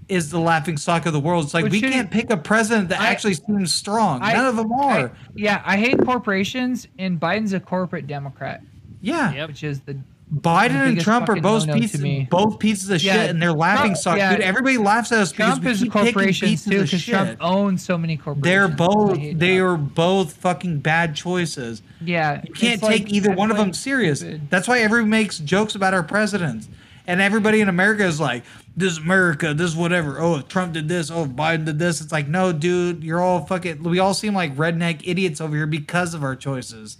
is 0.10 0.30
the 0.32 0.40
laughing 0.40 0.78
stock 0.78 1.06
of 1.06 1.14
the 1.14 1.20
world. 1.20 1.46
It's 1.46 1.54
like 1.54 1.66
But 1.66 1.72
we 1.72 1.82
can't 1.82 2.10
pick 2.10 2.30
a 2.32 2.38
president 2.38 2.90
that 2.90 3.02
I- 3.02 3.08
actually 3.08 3.34
seems 3.34 3.74
strong. 3.74 4.22
I- 4.22 4.34
None 4.34 4.46
of 4.46 4.56
them 4.56 4.72
are. 4.72 5.08
I- 5.08 5.10
yeah, 5.36 5.62
I 5.66 5.78
hate 5.78 5.98
corporations, 6.06 6.88
and 6.98 7.20
Biden's 7.20 7.54
a 7.54 7.60
corporate 7.60 8.08
Democrat, 8.08 8.62
yeah. 9.02 9.34
Yep. 9.34 9.48
which 9.50 9.64
is 9.64 9.82
the 9.82 9.98
Biden 10.42 10.72
and 10.86 11.00
Trump 11.00 11.30
are 11.30 11.38
both 11.40 11.72
pieces, 11.72 12.04
both 12.30 12.60
pieces 12.60 12.90
of 12.90 13.02
Yeah, 13.02 13.14
shit, 13.14 13.30
and 13.30 13.42
they're 13.42 13.54
laughing 13.54 13.92
Trump- 13.92 13.98
stock. 13.98 14.18
yeah. 14.18 14.34
Dude, 14.36 14.42
everybody 14.42 14.78
laughs 14.78 15.10
at 15.14 15.20
us 15.20 15.32
because 15.32 15.52
Trump 15.52 15.64
we 15.64 15.72
is 15.72 15.82
a 15.82 15.86
keep 15.86 15.94
picking 15.94 16.12
corporation 16.14 16.48
pieces 16.50 16.66
too, 16.70 16.80
of 16.80 16.84
because 16.86 17.02
shit. 17.02 17.14
Trump 17.16 17.38
owns 17.40 17.82
so 17.82 17.98
many 17.98 18.18
corporations. 18.18 18.44
They're 18.44 18.68
both 18.68 19.18
they 19.40 19.58
Trump. 19.60 19.80
are 19.82 19.84
both 19.84 20.34
fucking 20.34 20.80
bad 20.80 21.16
choices. 21.16 21.82
Yeah, 22.02 22.42
You 22.46 22.54
can't 22.54 22.74
it's 22.74 22.84
like- 22.84 23.04
take 23.06 23.14
either 23.14 23.32
it's 23.32 23.38
one 23.40 23.52
of 23.52 23.58
them 23.58 23.68
like 23.68 23.76
serious. 23.76 24.20
stupid. 24.20 24.50
That's 24.50 24.68
why 24.68 24.80
everyone 24.80 25.10
makes 25.10 25.38
jokes 25.40 25.76
about 25.76 25.94
our 25.94 26.04
presidents. 26.04 26.68
And 27.08 27.22
everybody 27.22 27.62
in 27.62 27.70
America 27.70 28.04
is 28.04 28.20
like, 28.20 28.44
this 28.76 28.92
is 28.92 28.98
America, 28.98 29.54
this 29.54 29.72
is 29.72 29.78
whatever. 29.78 30.20
Oh, 30.20 30.36
if 30.36 30.50
Trump 30.50 30.74
did 30.74 30.90
this, 30.90 31.10
oh, 31.10 31.24
if 31.24 31.30
Biden 31.30 31.64
did 31.66 31.80
this. 31.80 32.02
It's 32.02 32.12
like, 32.12 32.28
no, 32.28 32.52
dude, 32.52 33.04
you're 33.04 33.22
all 33.22 33.46
fucking, 33.46 33.82
we 33.82 34.00
all 34.00 34.14
seem 34.14 34.34
like 34.34 34.56
redneck 34.56 35.02
idiots 35.06 35.40
over 35.40 35.56
here 35.56 35.68
because 35.68 36.14
of 36.14 36.24
our 36.24 36.36
choices. 36.36 36.98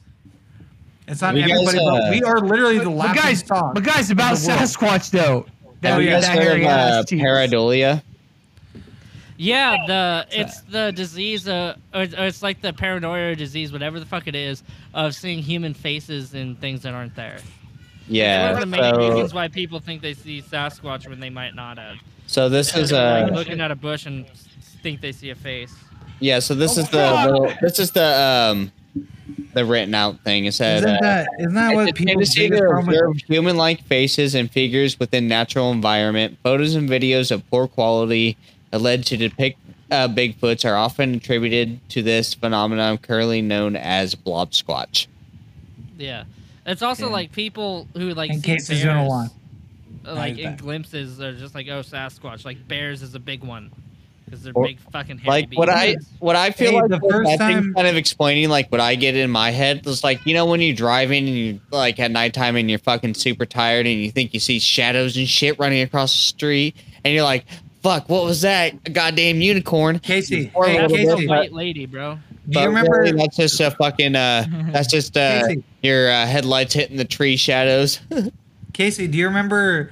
It's 1.10 1.22
not 1.22 1.36
You 1.36 1.42
guys, 1.42 1.52
everybody, 1.52 1.78
but 1.78 2.04
uh, 2.04 2.12
we 2.12 2.24
are 2.24 2.40
literally 2.40 2.80
the 2.80 2.86
But 2.86 2.92
laughing 2.92 3.22
guys, 3.22 3.40
stock. 3.40 3.74
but 3.74 3.84
guys, 3.84 4.10
about 4.10 4.34
of 4.34 4.42
the 4.42 4.48
world. 4.48 4.60
Sasquatch 4.62 5.12
though. 5.12 5.46
That, 5.82 5.92
Have 5.92 6.02
you 6.02 6.08
yeah, 6.08 6.14
guys 6.16 6.26
that 6.28 6.44
heard 6.44 6.62
of 6.62 6.68
uh, 6.68 7.04
pareidolia? 7.04 8.02
Yeah, 9.38 9.78
the 9.86 10.26
it's 10.32 10.62
the 10.62 10.92
disease, 10.92 11.48
uh, 11.48 11.76
or, 11.94 12.02
or 12.02 12.26
it's 12.26 12.42
like 12.42 12.60
the 12.62 12.74
paranoia 12.74 13.36
disease, 13.36 13.72
whatever 13.72 14.00
the 14.00 14.06
fuck 14.06 14.28
it 14.28 14.36
is, 14.36 14.64
of 14.96 15.14
seeing 15.14 15.40
human 15.40 15.76
faces 15.76 16.34
and 16.34 16.60
things 16.60 16.82
that 16.82 16.96
aren't 16.96 17.16
there. 17.16 17.38
Yeah. 18.08 18.46
One 18.54 18.54
of 18.54 18.60
the 18.70 18.78
main 18.78 18.94
So, 18.96 18.98
reasons 18.98 19.34
why 19.34 19.48
people 19.48 19.80
think 19.80 20.02
they 20.02 20.14
see 20.14 20.42
Sasquatch 20.42 21.08
when 21.10 21.20
they 21.20 21.30
might 21.30 21.56
not 21.56 21.78
have. 21.78 21.98
so 22.28 22.50
this 22.50 22.76
is 22.76 22.90
They're, 22.92 23.24
like 23.24 23.32
uh 23.32 23.36
looking 23.36 23.60
at 23.62 23.72
a 23.72 23.76
bush 23.76 24.06
and 24.06 24.26
think 24.84 25.02
they 25.02 25.12
see 25.12 25.30
a 25.32 25.36
face. 25.36 25.74
yeah. 26.20 26.40
So 26.40 26.56
this 26.56 26.78
Oh, 26.78 26.82
is 26.82 26.90
the 26.90 27.24
little, 27.26 27.54
this 27.62 27.80
is 27.80 27.92
the 27.92 28.04
um 28.20 28.72
the 29.54 29.66
written 29.66 29.94
out 29.96 30.20
thing. 30.24 30.46
It 30.46 30.54
said. 30.54 30.80
Isn't 30.80 30.90
uh, 30.98 31.00
that, 31.02 31.28
isn't 31.40 31.54
that 31.56 31.74
what 31.76 31.90
a 31.90 31.94
people 31.94 32.06
tendency 32.14 32.50
to 32.50 32.70
observe 32.70 33.18
human-like 33.28 33.84
faces 33.84 34.36
and 34.36 34.50
figures 34.50 35.00
within 35.00 35.28
natural 35.28 35.72
environment. 35.72 36.38
Photos 36.44 36.76
and 36.76 36.90
videos 36.90 37.32
of 37.32 37.48
poor 37.50 37.68
quality 37.68 38.38
alleged 38.72 39.08
to 39.10 39.18
depict 39.18 39.60
uh, 39.90 40.08
Bigfoots 40.08 40.70
are 40.70 40.76
often 40.76 41.16
attributed 41.16 41.80
to 41.90 42.02
this 42.04 42.34
phenomenon, 42.34 42.98
currently 42.98 43.42
known 43.42 43.76
as 43.76 44.16
blob 44.16 44.52
squatch. 44.52 45.08
Yeah, 45.98 46.26
it's 46.68 46.82
also 46.82 47.08
Yeah. 47.08 47.14
like 47.14 47.32
people 47.32 47.88
who 47.96 48.14
like 48.14 48.30
In 48.30 48.42
see 48.42 48.52
case 48.54 48.68
he's 48.68 48.84
gonna 48.84 49.00
bears, 49.02 49.10
lie. 49.10 49.28
uh, 50.06 50.14
like 50.16 50.38
in 50.38 50.52
back. 50.52 50.58
glimpses, 50.62 51.20
are 51.22 51.34
just 51.36 51.56
like 51.56 51.68
oh 51.70 51.82
Sasquatch. 51.82 52.46
Like 52.46 52.68
bears 52.68 53.02
is 53.02 53.16
a 53.16 53.20
big 53.20 53.44
one 53.44 53.72
because 54.26 54.44
they're 54.44 54.54
Or- 54.54 54.66
big 54.68 54.80
fucking 54.92 55.20
hairy 55.20 55.42
Like 55.44 55.54
what 55.54 55.70
I 55.70 55.96
what 56.20 56.36
I 56.36 56.52
feel 56.52 56.72
Hey, 56.72 56.82
like 56.82 56.90
the 56.92 57.00
the 57.00 57.10
first 57.10 57.30
that 57.30 57.38
time- 57.40 57.74
kind 57.74 57.88
of 57.88 57.96
explaining 57.96 58.50
like 58.50 58.70
what 58.72 58.82
I 58.82 58.96
get 58.96 59.16
in 59.16 59.32
my 59.32 59.52
head 59.52 59.88
is 59.88 60.04
like 60.04 60.20
you 60.26 60.34
know 60.34 60.46
when 60.46 60.62
you're 60.62 60.76
driving 60.76 61.28
and 61.28 61.38
you 61.38 61.62
like 61.72 62.00
at 62.00 62.12
nighttime 62.12 62.56
and 62.58 62.70
you're 62.70 62.80
fucking 62.80 63.14
super 63.14 63.46
tired 63.46 63.88
and 63.88 64.00
you 64.02 64.12
think 64.12 64.34
you 64.34 64.40
see 64.42 64.60
shadows 64.60 65.16
and 65.18 65.28
shit 65.30 65.58
running 65.60 65.82
across 65.82 66.12
the 66.14 66.20
street 66.20 66.76
and 67.06 67.14
you're 67.14 67.24
like 67.24 67.46
fuck 67.82 68.10
what 68.10 68.26
was 68.26 68.42
that 68.42 68.74
a 68.86 68.90
goddamn 68.90 69.40
unicorn 69.40 70.00
Casey, 70.00 70.52
Or 70.54 70.66
a 70.66 70.70
hey, 70.72 70.82
little 70.82 70.98
That's 70.98 71.10
a 71.10 71.16
Casey, 71.16 71.28
but- 71.28 71.38
white 71.38 71.54
lady, 71.54 71.86
bro. 71.86 72.20
Do 72.50 72.60
you 72.60 72.66
remember? 72.68 73.00
really, 73.00 73.12
that's 73.18 73.38
just 73.38 73.60
a 73.60 73.72
fucking 73.72 74.16
uh 74.16 74.46
that's 74.72 74.88
just 74.88 75.18
uh 75.18 75.48
Casey. 75.48 75.64
your 75.82 76.10
uh, 76.12 76.26
headlights 76.26 76.74
hitting 76.74 76.98
the 76.98 77.06
tree 77.06 77.38
shadows 77.38 78.00
Casey, 78.78 79.08
do 79.08 79.18
you 79.18 79.26
remember? 79.26 79.92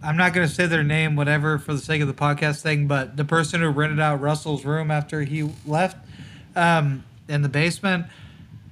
I'm 0.00 0.16
not 0.16 0.34
going 0.34 0.46
to 0.46 0.54
say 0.54 0.66
their 0.66 0.84
name, 0.84 1.16
whatever, 1.16 1.58
for 1.58 1.72
the 1.72 1.80
sake 1.80 2.00
of 2.00 2.06
the 2.06 2.14
podcast 2.14 2.60
thing, 2.60 2.86
but 2.86 3.16
the 3.16 3.24
person 3.24 3.60
who 3.60 3.70
rented 3.70 3.98
out 3.98 4.20
Russell's 4.20 4.64
room 4.64 4.92
after 4.92 5.22
he 5.22 5.50
left 5.66 5.96
um, 6.54 7.02
in 7.26 7.42
the 7.42 7.48
basement, 7.48 8.06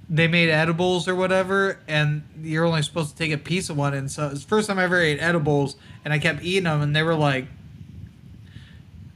they 0.08 0.28
made 0.28 0.48
edibles 0.48 1.08
or 1.08 1.16
whatever, 1.16 1.80
and 1.88 2.22
you're 2.40 2.64
only 2.64 2.82
supposed 2.82 3.10
to 3.10 3.16
take 3.16 3.32
a 3.32 3.38
piece 3.38 3.68
of 3.68 3.76
one. 3.76 3.94
And 3.94 4.08
so 4.08 4.28
it's 4.28 4.42
the 4.42 4.48
first 4.48 4.68
time 4.68 4.78
I 4.78 4.84
ever 4.84 5.00
ate 5.00 5.18
edibles, 5.20 5.74
and 6.04 6.14
I 6.14 6.20
kept 6.20 6.44
eating 6.44 6.64
them, 6.64 6.80
and 6.82 6.94
they 6.94 7.02
were 7.02 7.16
like, 7.16 7.46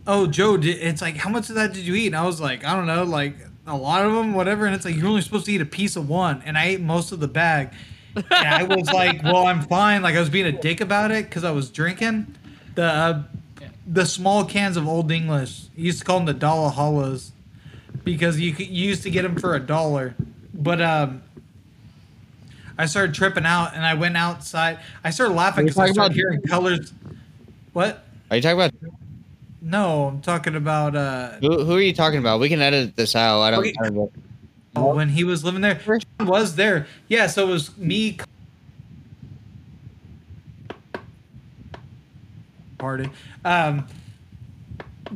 "Oh, 0.09 0.27
Joe, 0.27 0.59
it's 0.61 1.03
like 1.03 1.19
how 1.19 1.31
much 1.31 1.51
of 1.51 1.55
that 1.55 1.73
did 1.73 1.87
you 1.87 1.95
eat?" 1.95 2.09
And 2.09 2.17
I 2.17 2.25
was 2.25 2.41
like, 2.41 2.65
"I 2.65 2.75
don't 2.75 2.87
know, 2.87 3.05
like 3.05 3.37
a 3.67 3.77
lot 3.77 4.05
of 4.05 4.13
them, 4.13 4.35
whatever." 4.35 4.67
And 4.67 4.75
it's 4.75 4.85
like 4.85 4.97
you're 4.97 5.07
only 5.09 5.23
supposed 5.23 5.47
to 5.47 5.53
eat 5.53 5.61
a 5.61 5.67
piece 5.67 5.97
of 5.97 6.09
one, 6.09 6.43
and 6.45 6.57
I 6.57 6.67
ate 6.67 6.81
most 6.81 7.13
of 7.13 7.21
the 7.21 7.29
bag. 7.29 7.71
and 8.17 8.27
I 8.31 8.63
was 8.63 8.91
like, 8.93 9.23
"Well, 9.23 9.47
I'm 9.47 9.63
fine." 9.63 10.03
Like 10.03 10.15
I 10.15 10.21
was 10.21 10.31
being 10.31 10.47
a 10.47 10.53
dick 10.53 10.81
about 10.81 11.11
it 11.11 11.27
because 11.27 11.45
I 11.45 11.51
was 11.51 11.71
drinking 11.71 12.35
the 12.75 12.85
uh, 12.85 13.23
the 13.87 14.07
small 14.07 14.45
cans 14.45 14.77
of 14.77 14.87
Old 14.89 15.11
English. 15.11 15.65
You 15.77 15.87
used 15.87 15.99
to 16.01 16.05
call 16.05 16.19
them 16.19 16.27
the 16.27 16.35
dollar 16.35 16.71
hollows 16.71 17.33
because 18.05 18.39
you, 18.41 18.53
could, 18.53 18.69
you 18.69 18.89
used 18.89 19.03
to 19.03 19.11
get 19.11 19.23
them 19.23 19.37
for 19.37 19.55
a 19.55 19.61
dollar. 19.61 20.15
But 20.55 20.81
um, 20.81 21.23
I 22.79 22.87
started 22.87 23.15
tripping 23.15 23.45
out, 23.45 23.75
and 23.75 23.85
I 23.85 23.95
went 23.95 24.17
outside. 24.17 24.79
I 25.05 25.11
started 25.11 25.35
laughing 25.35 25.67
because 25.67 25.79
I 25.79 25.91
started 25.91 26.13
about- 26.13 26.15
hearing 26.15 26.41
colors. 26.43 26.93
What? 27.73 28.05
are 28.31 28.37
you 28.37 28.43
talking 28.43 28.59
about 28.59 28.73
No, 29.67 30.07
I'm 30.07 30.21
talking 30.21 30.55
about 30.55 30.95
uh, 30.95 31.33
who, 31.41 31.65
who 31.65 31.75
are 31.75 31.81
you 31.81 31.93
talking 31.93 32.21
about 32.21 32.39
we 32.39 32.49
can 32.49 32.61
edit 32.61 32.95
this 32.95 33.17
out 33.17 33.41
I 33.41 33.51
don't, 33.51 33.61
Okay. 33.61 33.75
I 33.83 33.91
don't 33.91 34.13
when 34.95 35.09
he 35.09 35.25
was 35.25 35.43
living 35.43 35.63
there. 35.63 35.81
Was 36.21 36.55
there? 36.55 36.87
Yeah. 37.09 37.27
So 37.27 37.49
it 37.49 37.51
was 37.51 37.77
me. 37.77 38.19
party. 42.79 43.09
Um, 43.45 43.87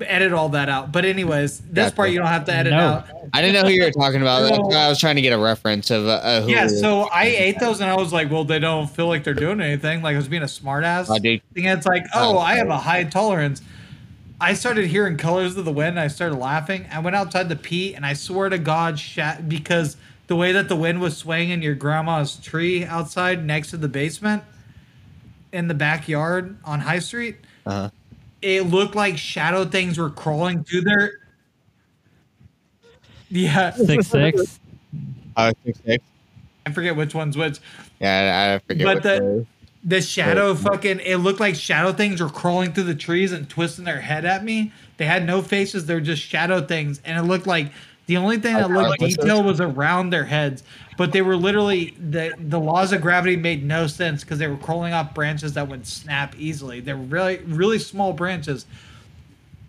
edit 0.00 0.32
all 0.32 0.48
that 0.48 0.68
out. 0.68 0.92
But 0.92 1.04
anyways, 1.04 1.60
this 1.60 1.84
Gotcha. 1.86 1.96
part 1.96 2.10
you 2.10 2.18
don't 2.18 2.26
have 2.28 2.46
to 2.46 2.54
edit 2.54 2.72
No. 2.72 2.78
out. 2.78 3.04
I 3.32 3.42
didn't 3.42 3.54
know 3.54 3.68
who 3.68 3.74
you 3.74 3.84
were 3.84 3.90
talking 3.90 4.22
about. 4.22 4.42
That's 4.42 4.74
I 4.74 4.88
was 4.88 4.98
trying 4.98 5.16
to 5.16 5.22
get 5.22 5.32
a 5.32 5.38
reference 5.38 5.90
of 5.90 6.06
uh, 6.06 6.10
uh, 6.10 6.40
who. 6.42 6.50
Yeah, 6.50 6.66
so 6.68 7.02
I 7.12 7.26
ate 7.26 7.58
those 7.60 7.80
and 7.80 7.90
I 7.90 7.96
was 7.96 8.12
like, 8.12 8.30
well, 8.30 8.44
they 8.44 8.58
don't 8.58 8.88
feel 8.88 9.08
like 9.08 9.24
they're 9.24 9.34
doing 9.34 9.60
anything. 9.60 10.02
Like 10.02 10.14
I 10.14 10.16
was 10.16 10.28
being 10.28 10.42
a 10.42 10.46
smartass. 10.46 11.10
I 11.10 11.18
do. 11.18 11.38
And 11.56 11.66
it's 11.78 11.86
like, 11.86 12.06
oh, 12.14 12.38
I 12.38 12.56
have 12.56 12.68
a 12.68 12.78
high 12.78 13.04
tolerance. 13.04 13.62
I 14.40 14.54
started 14.54 14.86
hearing 14.86 15.16
colors 15.16 15.56
of 15.56 15.64
the 15.64 15.72
wind. 15.72 15.90
And 15.90 16.00
I 16.00 16.08
started 16.08 16.36
laughing. 16.36 16.86
I 16.90 16.98
went 17.00 17.14
outside 17.16 17.48
to 17.50 17.56
pee, 17.56 17.94
and 17.94 18.06
I 18.06 18.14
swear 18.14 18.48
to 18.48 18.58
God, 18.58 18.98
shat 18.98 19.48
because 19.48 19.96
the 20.28 20.36
way 20.36 20.52
that 20.52 20.68
the 20.68 20.76
wind 20.76 21.00
was 21.00 21.16
swaying 21.16 21.50
in 21.50 21.60
your 21.62 21.74
grandma's 21.74 22.36
tree 22.36 22.84
outside 22.84 23.44
next 23.44 23.70
to 23.70 23.76
the 23.76 23.88
basement 23.88 24.42
in 25.52 25.66
the 25.68 25.74
backyard 25.74 26.56
on 26.64 26.80
High 26.80 27.00
Street, 27.00 27.36
Uh-huh. 27.66 27.90
it 28.40 28.62
looked 28.62 28.94
like 28.94 29.18
shadow 29.18 29.64
things 29.64 29.98
were 29.98 30.10
crawling 30.10 30.62
through 30.64 30.82
there. 30.82 31.12
Yeah, 33.30 33.70
Six 33.72 34.06
six. 34.08 34.60
Oh, 35.36 35.52
six, 35.64 35.78
six. 35.84 36.04
I 36.66 36.72
forget 36.72 36.96
which 36.96 37.14
one's 37.14 37.36
which. 37.36 37.58
Yeah, 38.00 38.50
I, 38.50 38.54
I 38.54 38.58
forget. 38.60 38.84
But 38.86 38.94
what 38.96 39.02
the- 39.02 39.16
it 39.16 39.22
was. 39.22 39.46
The 39.82 40.02
shadow 40.02 40.54
fucking 40.54 41.00
it 41.00 41.16
looked 41.16 41.40
like 41.40 41.54
shadow 41.54 41.92
things 41.92 42.20
were 42.20 42.28
crawling 42.28 42.72
through 42.72 42.84
the 42.84 42.94
trees 42.94 43.32
and 43.32 43.48
twisting 43.48 43.84
their 43.84 44.00
head 44.00 44.24
at 44.24 44.44
me. 44.44 44.72
They 44.98 45.06
had 45.06 45.24
no 45.24 45.40
faces, 45.40 45.86
they're 45.86 46.00
just 46.00 46.22
shadow 46.22 46.60
things. 46.60 47.00
And 47.04 47.18
it 47.18 47.22
looked 47.22 47.46
like 47.46 47.72
the 48.06 48.18
only 48.18 48.38
thing 48.38 48.54
that 48.54 48.70
looked 48.70 48.98
detailed 48.98 49.46
was 49.46 49.60
around 49.60 50.10
their 50.10 50.24
heads. 50.24 50.62
But 50.98 51.12
they 51.12 51.22
were 51.22 51.36
literally 51.36 51.94
the 51.98 52.34
the 52.38 52.60
laws 52.60 52.92
of 52.92 53.00
gravity 53.00 53.36
made 53.36 53.64
no 53.64 53.86
sense 53.86 54.22
because 54.22 54.38
they 54.38 54.48
were 54.48 54.58
crawling 54.58 54.92
off 54.92 55.14
branches 55.14 55.54
that 55.54 55.68
would 55.68 55.86
snap 55.86 56.34
easily. 56.36 56.80
They 56.80 56.92
were 56.92 57.00
really 57.00 57.38
really 57.46 57.78
small 57.78 58.12
branches. 58.12 58.66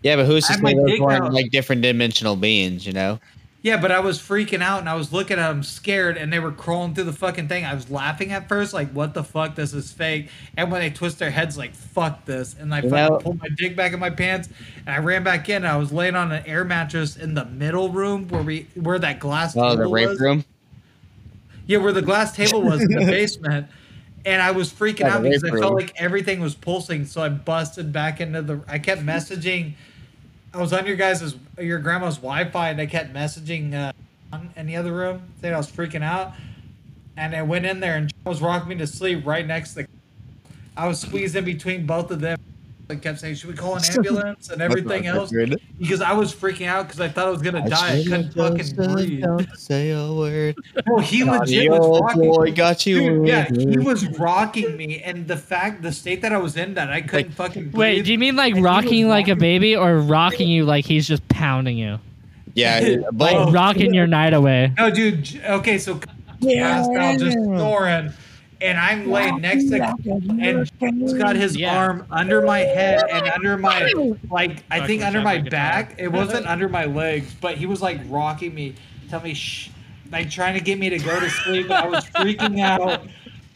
Yeah, 0.02 0.16
but 0.16 0.26
who's 0.26 0.50
I 0.50 0.54
to 0.56 0.60
say 0.60 0.74
those 0.74 1.00
weren't 1.00 1.32
like 1.32 1.50
different 1.50 1.82
dimensional 1.82 2.36
beings? 2.36 2.84
You 2.84 2.92
know. 2.92 3.20
Yeah, 3.64 3.76
but 3.80 3.92
I 3.92 4.00
was 4.00 4.18
freaking 4.18 4.60
out 4.60 4.80
and 4.80 4.88
I 4.88 4.96
was 4.96 5.12
looking 5.12 5.38
at 5.38 5.46
them 5.48 5.62
scared 5.62 6.16
and 6.16 6.32
they 6.32 6.40
were 6.40 6.50
crawling 6.50 6.94
through 6.94 7.04
the 7.04 7.12
fucking 7.12 7.46
thing. 7.46 7.64
I 7.64 7.74
was 7.74 7.88
laughing 7.88 8.32
at 8.32 8.48
first, 8.48 8.74
like, 8.74 8.90
what 8.90 9.14
the 9.14 9.22
fuck? 9.22 9.54
This 9.54 9.72
is 9.72 9.92
fake. 9.92 10.30
And 10.56 10.72
when 10.72 10.80
they 10.80 10.90
twist 10.90 11.20
their 11.20 11.30
heads, 11.30 11.56
like, 11.56 11.72
fuck 11.72 12.24
this. 12.24 12.56
And 12.58 12.74
I 12.74 12.78
You 12.80 12.90
fucking 12.90 13.14
know- 13.14 13.18
pulled 13.20 13.38
my 13.40 13.48
dick 13.56 13.76
back 13.76 13.92
in 13.92 14.00
my 14.00 14.10
pants 14.10 14.48
and 14.84 14.88
I 14.92 14.98
ran 14.98 15.22
back 15.22 15.48
in. 15.48 15.56
And 15.58 15.68
I 15.68 15.76
was 15.76 15.92
laying 15.92 16.16
on 16.16 16.32
an 16.32 16.42
air 16.44 16.64
mattress 16.64 17.16
in 17.16 17.34
the 17.34 17.44
middle 17.44 17.88
room 17.88 18.26
where 18.28 18.42
we 18.42 18.66
where 18.74 18.98
that 18.98 19.20
glass 19.20 19.56
Oh, 19.56 19.70
the 19.76 19.84
table 19.84 19.92
rape 19.92 20.08
was. 20.08 20.20
room. 20.20 20.44
Yeah, 21.68 21.78
where 21.78 21.92
the 21.92 22.02
glass 22.02 22.34
table 22.34 22.62
was 22.62 22.82
in 22.82 22.88
the 22.90 23.04
basement. 23.06 23.68
And 24.24 24.42
I 24.42 24.50
was 24.50 24.72
freaking 24.72 25.02
out 25.04 25.22
because 25.22 25.44
I 25.44 25.50
rape 25.50 25.60
felt 25.62 25.74
like 25.74 25.92
everything 25.96 26.40
was 26.40 26.56
pulsing. 26.56 27.06
So 27.06 27.22
I 27.22 27.28
busted 27.28 27.92
back 27.92 28.20
into 28.20 28.42
the. 28.42 28.60
I 28.66 28.80
kept 28.80 29.02
messaging. 29.02 29.74
I 30.54 30.60
was 30.60 30.72
on 30.72 30.86
your 30.86 30.96
guys' 30.96 31.34
your 31.58 31.78
grandma's 31.78 32.16
Wi-Fi, 32.16 32.70
and 32.70 32.80
I 32.80 32.86
kept 32.86 33.14
messaging 33.14 33.72
uh, 33.74 33.92
in 34.54 34.66
the 34.66 34.76
other 34.76 34.92
room, 34.92 35.22
saying 35.40 35.54
I 35.54 35.56
was 35.56 35.70
freaking 35.70 36.02
out. 36.02 36.34
And 37.16 37.34
I 37.34 37.42
went 37.42 37.64
in 37.64 37.80
there, 37.80 37.96
and 37.96 38.12
was 38.24 38.42
rocking 38.42 38.68
me 38.68 38.76
to 38.76 38.86
sleep 38.86 39.26
right 39.26 39.46
next 39.46 39.74
to. 39.74 39.82
the 39.82 39.88
I 40.76 40.88
was 40.88 41.00
squeezed 41.00 41.36
in 41.36 41.44
between 41.44 41.86
both 41.86 42.10
of 42.10 42.20
them. 42.20 42.38
I 42.92 42.96
kept 42.96 43.20
saying, 43.20 43.34
"Should 43.36 43.48
we 43.50 43.54
call 43.56 43.76
an 43.76 43.82
ambulance?" 43.96 44.50
and 44.50 44.60
everything 44.62 45.06
else 45.06 45.32
because 45.78 46.00
I 46.00 46.12
was 46.12 46.32
freaking 46.34 46.66
out 46.66 46.86
because 46.86 47.00
I 47.00 47.08
thought 47.08 47.26
I 47.26 47.30
was 47.30 47.42
gonna 47.42 47.68
die. 47.68 47.98
I 48.00 48.02
couldn't 48.04 48.32
fucking 48.34 48.76
breathe. 48.76 49.22
Don't 49.22 49.56
say 49.58 49.90
a 49.90 50.12
word. 50.12 50.56
No, 50.86 50.98
he 50.98 51.24
legit 51.24 51.70
was 51.70 52.00
rocking. 52.00 52.22
boy 52.30 52.52
got 52.52 52.84
you. 52.86 52.98
Dude, 53.00 53.26
yeah, 53.28 53.46
he 53.48 53.66
me. 53.66 53.78
was 53.84 54.06
rocking 54.18 54.76
me, 54.76 55.00
and 55.02 55.26
the 55.26 55.36
fact, 55.36 55.82
the 55.82 55.90
state 55.92 56.22
that 56.22 56.32
I 56.32 56.38
was 56.38 56.56
in, 56.56 56.74
that 56.74 56.90
I 56.90 57.00
couldn't 57.00 57.32
fucking. 57.32 57.70
Breathe. 57.70 57.74
Wait, 57.74 58.04
do 58.04 58.12
you 58.12 58.18
mean 58.18 58.36
like 58.36 58.50
And 58.50 58.58
he 58.58 58.64
rocking 58.64 59.08
like 59.08 59.28
a 59.28 59.32
rocking- 59.32 59.40
baby 59.40 59.76
or 59.76 59.98
rocking 59.98 60.48
you 60.48 60.64
like 60.64 60.84
he's 60.84 61.08
just 61.08 61.26
pounding 61.28 61.78
you? 61.78 61.98
Yeah, 62.54 62.80
Like 63.14 63.34
Oh. 63.36 63.50
rocking 63.50 63.94
your 63.94 64.06
night 64.06 64.34
away. 64.34 64.72
No, 64.76 64.90
dude. 64.90 65.40
Okay, 65.44 65.78
so 65.78 65.98
passed 66.42 66.90
out, 66.90 67.18
just 67.18 67.32
snoring, 67.38 68.12
and 68.62 68.78
I'm 68.78 69.10
laying 69.10 69.40
next 69.40 69.68
to, 69.70 69.94
and 70.40 70.70
he's 70.78 71.12
got 71.14 71.36
his 71.36 71.56
Yeah. 71.56 71.76
arm 71.76 72.06
under 72.10 72.42
my 72.42 72.60
head 72.60 73.02
and 73.10 73.28
under 73.28 73.58
my, 73.58 73.92
like 74.30 74.64
I 74.70 74.86
think 74.86 75.02
Fucking 75.02 75.02
under 75.02 75.20
my 75.20 75.34
sounds 75.34 75.44
like 75.44 75.50
back. 75.50 75.94
It 75.98 76.08
wasn't 76.08 76.46
under 76.46 76.68
my 76.68 76.84
legs, 76.84 77.34
but 77.40 77.56
he 77.56 77.66
was 77.66 77.82
like 77.82 78.00
rocking 78.08 78.54
me, 78.54 78.74
telling 79.08 79.24
me 79.24 79.34
shh, 79.34 79.70
like 80.10 80.30
trying 80.30 80.54
to 80.54 80.60
get 80.60 80.78
me 80.78 80.88
to 80.90 80.98
go 80.98 81.18
to 81.18 81.28
sleep. 81.28 81.64
And 81.66 81.74
I 81.74 81.88
was 81.88 82.04
freaking 82.06 82.60
out. 82.60 83.06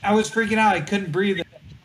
I 0.03 0.15
was 0.15 0.31
freaking 0.31 0.59
out. 0.59 0.75
I 0.75 0.81
couldn't 0.81 1.13
breathe. 1.13 1.41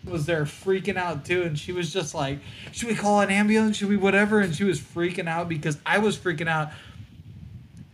Was 0.05 0.25
there 0.25 0.43
freaking 0.45 0.97
out 0.97 1.25
too, 1.25 1.43
and 1.43 1.57
she 1.57 1.71
was 1.71 1.93
just 1.93 2.15
like, 2.15 2.39
"Should 2.71 2.87
we 2.87 2.95
call 2.95 3.21
an 3.21 3.29
ambulance? 3.29 3.77
Should 3.77 3.87
we 3.87 3.97
whatever?" 3.97 4.39
And 4.39 4.53
she 4.53 4.63
was 4.63 4.79
freaking 4.79 5.27
out 5.27 5.47
because 5.47 5.77
I 5.85 5.99
was 5.99 6.17
freaking 6.17 6.47
out 6.47 6.71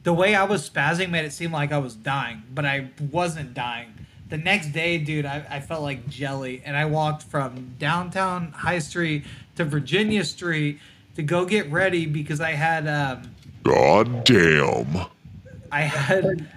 the 0.03 0.13
way 0.13 0.33
I 0.33 0.45
was 0.45 0.67
spazzing 0.67 1.09
made 1.09 1.25
it 1.25 1.33
seem 1.33 1.51
like 1.51 1.73
I 1.73 1.79
was 1.79 1.93
dying, 1.93 2.43
but 2.53 2.65
I 2.65 2.87
wasn't 3.11 3.53
dying. 3.53 3.89
The 4.29 4.37
next 4.37 4.73
day, 4.73 4.97
dude, 4.97 5.25
I, 5.25 5.45
I 5.49 5.59
felt 5.61 5.83
like 5.83 6.07
jelly, 6.09 6.61
and 6.65 6.75
I 6.75 6.85
walked 6.85 7.23
from 7.23 7.75
downtown 7.79 8.51
High 8.51 8.79
Street 8.79 9.23
to 9.55 9.63
Virginia 9.63 10.25
Street 10.25 10.79
to 11.15 11.23
go 11.23 11.45
get 11.45 11.71
ready 11.71 12.05
because 12.05 12.39
I 12.39 12.51
had 12.51 12.87
um 12.87 13.31
God 13.63 14.23
damn. 14.23 15.07
I 15.71 15.81
had 15.81 16.47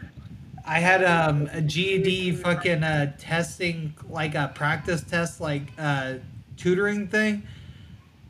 I 0.67 0.81
had 0.81 1.03
um 1.03 1.49
a 1.53 1.61
GED 1.61 2.33
fucking 2.33 2.83
uh 2.83 3.17
testing 3.19 3.95
like 4.09 4.35
a 4.35 4.53
practice 4.55 5.03
test 5.03 5.41
like 5.41 5.63
uh 5.79 6.15
tutoring 6.57 7.09
thing. 7.09 7.45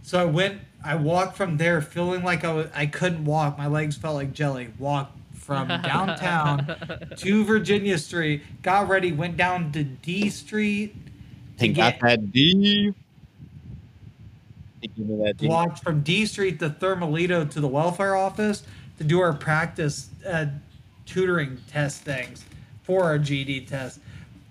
So 0.03 0.21
I 0.21 0.25
went 0.25 0.61
I 0.85 0.95
walked 0.95 1.37
from 1.37 1.57
there 1.57 1.83
feeling 1.83 2.23
like 2.23 2.45
I 2.45 2.53
was 2.53 2.69
I 2.75 2.87
couldn't 2.87 3.25
walk. 3.25 3.59
My 3.59 3.67
legs 3.67 3.97
felt 3.97 4.15
like 4.15 4.33
jelly. 4.33 4.69
Walked 4.79 5.17
from 5.51 5.67
downtown 5.83 6.65
to 7.17 7.45
Virginia 7.45 7.99
Street, 7.99 8.41
got 8.63 8.89
ready, 8.89 9.11
went 9.11 9.37
down 9.37 9.73
to 9.73 9.83
D 9.83 10.31
Street 10.31 10.95
to 10.95 11.59
Think 11.59 11.77
got 11.77 11.99
that 12.03 12.31
D. 12.31 12.95
Think 14.81 14.93
you 14.95 15.05
know 15.07 15.25
that 15.25 15.39
D. 15.39 15.49
walked 15.49 15.83
from 15.83 16.03
D 16.03 16.25
Street 16.27 16.61
to 16.61 16.71
Thermalito 16.71 17.51
to 17.51 17.61
the 17.61 17.67
welfare 17.67 18.15
office 18.15 18.63
to 18.99 19.03
do 19.03 19.19
our 19.19 19.33
practice 19.33 20.11
uh, 20.25 20.47
tutoring 21.05 21.59
test 21.67 22.03
things 22.03 22.45
for 22.85 23.03
our 23.03 23.19
GED 23.19 23.67
test. 23.67 23.99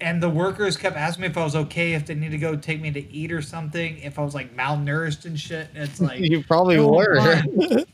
And 0.02 0.22
the 0.22 0.30
workers 0.30 0.76
kept 0.76 0.98
asking 0.98 1.22
me 1.22 1.28
if 1.30 1.38
I 1.38 1.46
was 1.46 1.56
okay, 1.56 1.94
if 1.94 2.08
they 2.08 2.16
need 2.16 2.32
to 2.32 2.38
go 2.38 2.58
take 2.58 2.82
me 2.82 2.92
to 2.92 3.10
eat 3.10 3.32
or 3.32 3.42
something, 3.42 4.00
if 4.00 4.20
I 4.20 4.24
was 4.26 4.36
like 4.36 4.54
malnourished 4.54 5.24
and 5.24 5.40
shit. 5.40 5.70
And 5.74 5.84
it's 5.86 6.02
like, 6.02 6.20
You 6.20 6.44
probably 6.44 6.76
No, 6.76 6.90
were. 6.90 7.42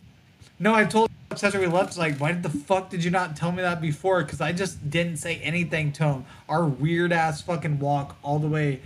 No, 0.59 0.73
I 0.73 0.85
told 0.85 1.09
him 1.09 1.14
after 1.31 1.59
we 1.59 1.67
left, 1.67 1.97
like, 1.97 2.17
why 2.17 2.31
the 2.33 2.49
fuck 2.49 2.89
did 2.89 3.03
you 3.03 3.11
not 3.11 3.35
tell 3.35 3.51
me 3.51 3.61
that 3.61 3.81
before? 3.81 4.23
Because 4.23 4.41
I 4.41 4.51
just 4.51 4.89
didn't 4.89 5.17
say 5.17 5.37
anything 5.37 5.91
to 5.93 6.03
him. 6.05 6.25
Our 6.47 6.65
weird 6.65 7.11
ass 7.11 7.41
fucking 7.41 7.79
walk 7.79 8.17
all 8.23 8.39
the 8.39 8.47
way 8.47 8.81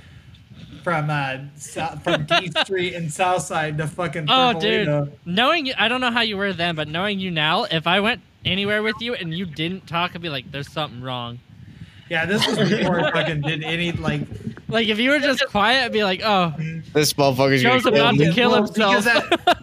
from 0.83 1.09
uh 1.09 1.37
south, 1.55 2.03
from 2.03 2.25
D 2.25 2.51
Street 2.63 2.93
and 2.93 3.11
Southside 3.11 3.77
to 3.77 3.87
fucking 3.87 4.27
Oh, 4.29 4.59
dude. 4.59 5.13
Knowing 5.25 5.65
you, 5.65 5.73
I 5.77 5.87
don't 5.87 6.01
know 6.01 6.11
how 6.11 6.21
you 6.21 6.37
were 6.37 6.53
then, 6.53 6.75
but 6.75 6.87
knowing 6.87 7.19
you 7.19 7.31
now, 7.31 7.65
if 7.65 7.85
I 7.87 7.99
went 7.99 8.21
anywhere 8.45 8.81
with 8.81 8.95
you 8.99 9.13
and 9.13 9.33
you 9.33 9.45
didn't 9.45 9.87
talk, 9.87 10.11
I'd 10.15 10.21
be 10.21 10.29
like, 10.29 10.51
"There's 10.51 10.71
something 10.71 11.01
wrong." 11.01 11.39
Yeah, 12.09 12.25
this 12.25 12.45
was 12.47 12.57
before 12.69 12.99
I 12.99 13.11
fucking 13.11 13.41
did 13.41 13.63
any 13.63 13.91
like. 13.91 14.21
Like 14.67 14.87
if 14.87 14.99
you 14.99 15.09
were 15.11 15.19
just 15.19 15.45
quiet, 15.47 15.85
I'd 15.85 15.91
be 15.91 16.03
like, 16.03 16.21
"Oh, 16.23 16.53
this 16.93 17.13
motherfucker's 17.13 17.61
Joe's 17.63 17.83
gonna 17.83 17.97
about 17.97 18.15
me. 18.15 18.25
to 18.25 18.33
kill 18.33 18.51
Well, 18.51 18.63
himself." 18.65 19.03
Because 19.03 19.07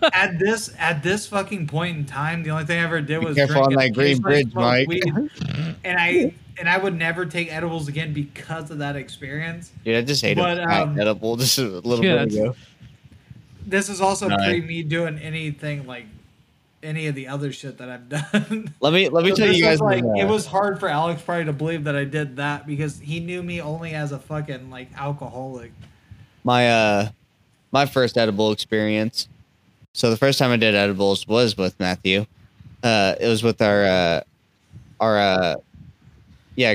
at, 0.02 0.14
at 0.14 0.39
this 0.39 0.74
at 0.78 1.02
this 1.02 1.27
fucking 1.28 1.66
point 1.68 1.97
in 1.97 2.05
time, 2.06 2.43
the 2.43 2.51
only 2.51 2.64
thing 2.64 2.81
I 2.81 2.82
ever 2.85 3.01
did 3.01 3.20
Be 3.20 3.27
was 3.27 3.36
careful 3.36 3.62
on 3.62 3.73
drink 3.73 3.82
and 3.82 3.94
that 3.94 3.98
green 3.98 4.18
bridge, 4.18 4.55
Mike. 4.55 4.89
weed. 4.89 5.02
and 5.85 5.98
I 5.98 6.35
and 6.59 6.68
I 6.68 6.78
would 6.78 6.97
never 6.97 7.24
take 7.27 7.52
edibles 7.52 7.86
again 7.89 8.12
because 8.12 8.70
of 8.70 8.78
that 8.78 8.97
experience. 8.97 9.70
Dude, 9.85 9.97
I 9.97 10.02
just 10.02 10.24
ate 10.24 10.36
But, 10.39 10.59
a 10.59 10.64
fat 10.66 10.82
um, 10.82 11.01
edible 11.01 11.36
just 11.36 11.59
a 11.59 11.62
little 11.62 12.05
Yeah, 12.05 12.24
bit 12.24 12.35
ago. 12.35 12.56
This 13.64 13.89
is 13.89 14.01
also 14.01 14.28
No, 14.28 14.36
pre 14.39 14.60
me 14.60 14.82
doing 14.82 15.18
anything 15.18 15.86
like 15.86 16.06
any 16.82 17.07
of 17.07 17.15
the 17.15 17.28
other 17.28 17.53
shit 17.53 17.78
that 17.78 17.89
I've 17.89 18.09
done. 18.32 18.73
Let 18.81 18.93
me 18.93 19.09
let 19.09 19.24
me 19.24 19.31
So 19.31 19.36
tell 19.36 19.53
you 19.53 19.62
guys. 19.62 19.81
like 19.81 20.05
it 20.05 20.28
was 20.28 20.47
hard 20.47 20.78
for 20.81 20.89
Alex 20.89 21.23
probably 21.23 21.44
to 21.47 21.53
believe 21.53 21.85
that 21.85 21.97
I 21.97 22.05
did 22.05 22.36
that 22.36 22.66
because 22.66 22.98
he 23.01 23.20
knew 23.20 23.43
me 23.43 23.61
only 23.61 23.93
as 23.93 24.12
a 24.12 24.19
fucking 24.19 24.70
like 24.70 24.89
alcoholic. 24.97 25.73
my 26.44 26.69
uh 26.70 27.09
my 27.73 27.86
first 27.86 28.16
edible 28.16 28.53
experience. 28.53 29.28
So 29.93 30.11
the 30.11 30.16
first 30.16 30.39
time 30.39 30.51
I 30.51 30.57
did 30.57 30.74
edibles 30.74 31.27
was 31.27 31.57
with 31.57 31.78
Matthew. 31.81 32.27
Uh, 32.82 33.15
it 33.19 33.27
was 33.28 33.43
with 33.43 33.61
our 33.62 33.85
uh, 33.85 34.20
our 35.01 35.19
uh, 35.19 35.55
yeah, 36.55 36.74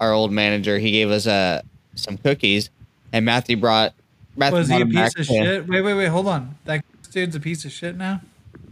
our 0.00 0.12
old 0.12 0.32
manager. 0.32 0.78
He 0.78 0.90
gave 0.90 1.10
us 1.10 1.26
uh 1.26 1.62
some 1.94 2.18
cookies, 2.18 2.70
and 3.12 3.24
Matthew 3.24 3.56
brought. 3.56 3.94
Matthew 4.36 4.58
Was 4.58 4.68
he 4.68 4.80
a 4.80 4.86
piece 4.86 5.16
of 5.16 5.26
shit? 5.26 5.66
Wait, 5.68 5.80
wait, 5.80 5.94
wait, 5.94 6.06
hold 6.08 6.26
on. 6.28 6.56
That 6.64 6.84
dude's 7.10 7.34
a 7.34 7.40
piece 7.40 7.64
of 7.64 7.72
shit 7.72 7.96
now. 7.96 8.20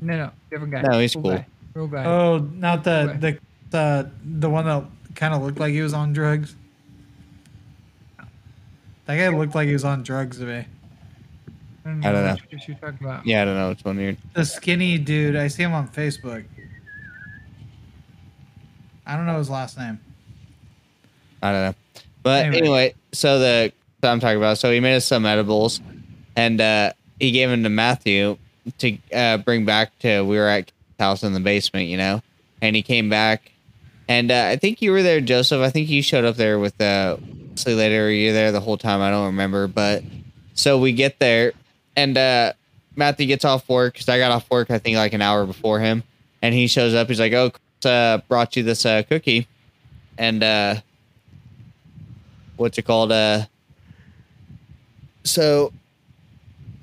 No, 0.01 0.17
no, 0.17 0.31
different 0.51 0.73
guy. 0.73 0.83
No, 0.83 0.99
he's 0.99 1.15
Cool 1.15 1.23
cool. 1.23 1.33
guy. 1.33 1.47
Real 1.75 1.87
guy. 1.89 2.05
Oh, 2.05 2.39
not 2.39 2.85
the 2.85 3.07
Right. 3.09 3.21
the 3.21 3.39
the 3.71 4.11
the 4.25 4.51
one 4.51 4.65
that 4.67 4.85
kind 5.15 5.35
of 5.35 5.43
looked 5.43 5.59
like 5.59 5.73
he 5.73 5.81
was 5.81 5.95
on 5.95 6.13
drugs. 6.13 6.55
That 9.07 9.17
guy 9.17 9.29
looked 9.29 9.55
like 9.55 9.67
he 9.69 9.73
was 9.73 9.85
on 9.85 10.03
drugs 10.03 10.39
to 10.39 10.45
me. 10.45 10.65
I 11.85 11.89
don't 11.89 12.05
I 12.07 12.13
don't 12.13 12.25
know. 12.25 12.37
What 12.51 12.69
you're 12.69 12.77
talking 12.79 12.99
about. 13.07 13.27
Yeah, 13.27 13.43
I 13.43 13.45
don't 13.45 13.57
know 13.57 13.69
which 13.69 13.85
one 13.85 13.99
you're. 14.01 14.17
The 14.35 14.45
skinny 14.45 14.99
dude. 14.99 15.37
I 15.37 15.47
see 15.49 15.63
him 15.63 15.73
on 15.73 15.87
Facebook. 15.89 16.45
I 19.07 19.17
don't 19.17 19.27
know 19.27 19.39
his 19.39 19.49
last 19.51 19.79
name. 19.79 20.01
I 21.43 21.53
don't 21.53 21.63
know. 21.67 21.75
But 22.25 22.47
Anyway. 22.47 22.59
anyway, 22.59 22.95
so 23.13 23.39
the 23.39 23.73
that 24.01 24.11
I'm 24.11 24.19
talking 24.19 24.37
about. 24.39 24.59
So 24.59 24.73
he 24.73 24.81
made 24.81 24.97
us 24.97 25.05
some 25.05 25.25
edibles, 25.25 25.81
and 26.35 26.61
uh, 26.61 26.93
he 27.21 27.31
gave 27.31 27.49
them 27.51 27.63
to 27.63 27.69
Matthew 27.69 28.37
to 28.79 28.99
uh, 29.13 29.39
bring 29.39 29.65
back 29.65 29.99
to. 30.01 30.23
We 30.23 30.37
were 30.37 30.49
at 30.49 30.73
house 30.99 31.23
in 31.23 31.33
the 31.33 31.41
basement, 31.41 31.89
you 31.89 31.97
know, 31.97 32.23
and 32.61 32.75
he 32.77 32.83
came 32.83 33.09
back, 33.09 33.53
and 34.09 34.31
uh, 34.31 34.49
I 34.51 34.57
think 34.57 34.83
you 34.83 34.93
were 34.93 35.03
there, 35.03 35.21
Joseph. 35.21 35.61
I 35.61 35.71
think 35.71 35.89
you 35.89 36.03
showed 36.03 36.25
up 36.25 36.37
there 36.37 36.59
with 36.59 36.81
uh, 36.81 37.17
later. 37.67 38.11
You 38.11 38.29
were 38.29 38.33
there 38.33 38.53
the 38.53 38.61
whole 38.61 38.79
time? 38.79 39.01
I 39.01 39.11
don't 39.11 39.27
remember, 39.27 39.67
but 39.67 40.03
so 40.55 40.79
we 40.79 40.93
get 40.93 41.19
there, 41.19 41.53
and 41.97 42.17
uh, 42.17 42.53
Matthew 42.95 43.27
gets 43.27 43.45
off 43.45 43.69
work 43.69 43.95
because 43.95 44.09
I 44.09 44.19
got 44.19 44.31
off 44.31 44.51
work. 44.51 44.71
I 44.71 44.79
think 44.79 44.97
like 44.97 45.13
an 45.13 45.23
hour 45.23 45.47
before 45.47 45.81
him, 45.81 46.03
and 46.43 46.55
he 46.55 46.67
shows 46.67 46.95
up. 46.95 47.09
He's 47.09 47.21
like, 47.21 47.33
"Oh, 47.33 47.51
Chris, 47.51 47.87
uh, 47.87 48.21
brought 48.29 48.57
you 48.57 48.63
this 48.63 48.87
uh, 48.87 49.03
cookie," 49.03 49.49
and 50.19 50.43
uh, 50.43 50.77
what's 52.57 52.79
it 52.79 52.83
called? 52.83 53.13
Uh, 53.13 53.47
so 55.25 55.73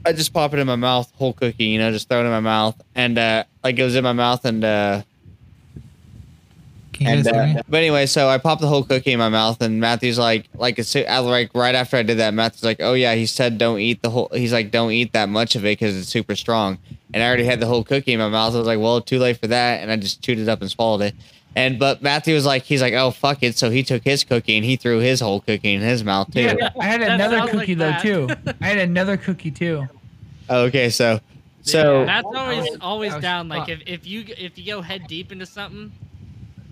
I 0.05 0.11
just 0.13 0.33
pop 0.33 0.53
it 0.53 0.59
in 0.59 0.67
my 0.67 0.75
mouth, 0.75 1.11
whole 1.15 1.33
cookie, 1.33 1.65
you 1.65 1.79
know, 1.79 1.91
just 1.91 2.09
throw 2.09 2.21
it 2.21 2.25
in 2.25 2.31
my 2.31 2.41
mouth, 2.41 2.81
and 2.93 3.17
uh, 3.17 3.45
like 3.63 3.79
it 3.79 3.83
was 3.83 3.95
in 3.95 4.03
my 4.03 4.13
mouth, 4.13 4.43
and 4.43 4.63
uh, 4.63 5.01
and 7.01 7.23
guys 7.23 7.33
hear 7.33 7.45
me? 7.45 7.59
uh, 7.59 7.63
but 7.67 7.77
anyway, 7.77 8.05
so 8.05 8.27
I 8.27 8.37
popped 8.37 8.61
the 8.61 8.67
whole 8.67 8.83
cookie 8.83 9.11
in 9.11 9.19
my 9.19 9.29
mouth, 9.29 9.61
and 9.61 9.79
Matthew's 9.79 10.19
like, 10.19 10.45
like 10.55 10.79
it's 10.79 10.93
like 10.95 11.51
right 11.53 11.75
after 11.75 11.97
I 11.97 12.03
did 12.03 12.17
that, 12.19 12.33
Matthew's 12.33 12.63
like, 12.63 12.81
oh 12.81 12.93
yeah, 12.93 13.15
he 13.15 13.25
said 13.25 13.57
don't 13.57 13.79
eat 13.79 14.01
the 14.01 14.09
whole. 14.09 14.29
He's 14.33 14.53
like, 14.53 14.71
don't 14.71 14.91
eat 14.91 15.13
that 15.13 15.29
much 15.29 15.55
of 15.55 15.65
it 15.65 15.79
because 15.79 15.97
it's 15.97 16.09
super 16.09 16.35
strong. 16.35 16.77
And 17.13 17.21
I 17.21 17.27
already 17.27 17.45
had 17.45 17.59
the 17.59 17.67
whole 17.67 17.83
cookie 17.83 18.13
in 18.13 18.19
my 18.19 18.29
mouth. 18.29 18.55
I 18.55 18.57
was 18.57 18.67
like, 18.67 18.79
well, 18.79 18.99
too 19.01 19.19
late 19.19 19.37
for 19.37 19.47
that, 19.47 19.81
and 19.81 19.91
I 19.91 19.97
just 19.97 20.21
chewed 20.21 20.39
it 20.39 20.49
up 20.49 20.61
and 20.61 20.69
swallowed 20.69 21.01
it. 21.01 21.15
And 21.55 21.77
but 21.77 22.01
Matthew 22.01 22.33
was 22.33 22.45
like, 22.45 22.63
he's 22.63 22.81
like, 22.81 22.93
oh 22.93 23.11
fuck 23.11 23.43
it, 23.43 23.57
so 23.57 23.69
he 23.69 23.83
took 23.83 24.03
his 24.03 24.23
cookie 24.23 24.55
and 24.55 24.65
he 24.65 24.75
threw 24.75 24.99
his 24.99 25.19
whole 25.19 25.41
cookie 25.41 25.73
in 25.73 25.81
his 25.81 26.03
mouth 26.03 26.31
too. 26.31 26.41
Yeah, 26.41 26.69
I 26.79 26.85
had 26.85 27.01
another 27.03 27.37
sounds 27.37 27.53
like 27.53 27.59
cookie 27.59 27.73
though 27.75 27.97
too. 28.01 28.29
I 28.61 28.65
had 28.65 28.77
another 28.79 29.17
cookie 29.17 29.51
too. 29.51 29.87
Okay, 30.49 30.89
so 30.89 31.19
so 31.61 32.05
that's 32.05 32.25
always 32.25 32.77
always 32.81 33.15
down. 33.15 33.47
Like 33.47 33.69
if, 33.69 33.81
if 33.85 34.07
you 34.07 34.25
if 34.37 34.57
you 34.57 34.65
go 34.65 34.81
head 34.81 35.07
deep 35.07 35.31
into 35.31 35.45
something, 35.45 35.91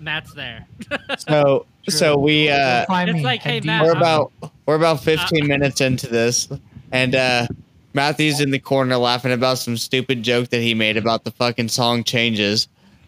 Matt's 0.02 0.34
there. 0.34 0.66
so 1.20 1.66
so 1.88 2.18
we 2.18 2.50
uh 2.50 2.86
It's 2.90 3.24
like, 3.24 3.42
hey, 3.42 3.60
Matt, 3.62 3.84
we're 3.86 3.92
about 3.96 4.32
we're 4.66 4.76
about 4.76 5.04
15 5.04 5.48
minutes 5.48 5.82
into 5.82 6.08
this 6.08 6.50
and 6.92 7.16
uh 7.16 7.48
matthew's 7.94 8.40
in 8.40 8.52
the 8.52 8.60
corner 8.60 8.98
laughing 8.98 9.32
about 9.32 9.58
some 9.58 9.78
stupid 9.78 10.24
joke 10.24 10.50
that 10.50 10.62
he 10.62 10.74
made 10.74 10.98
about 10.98 11.24
the 11.24 11.32
fucking 11.32 11.68
song 11.68 12.04
changes 12.04 12.68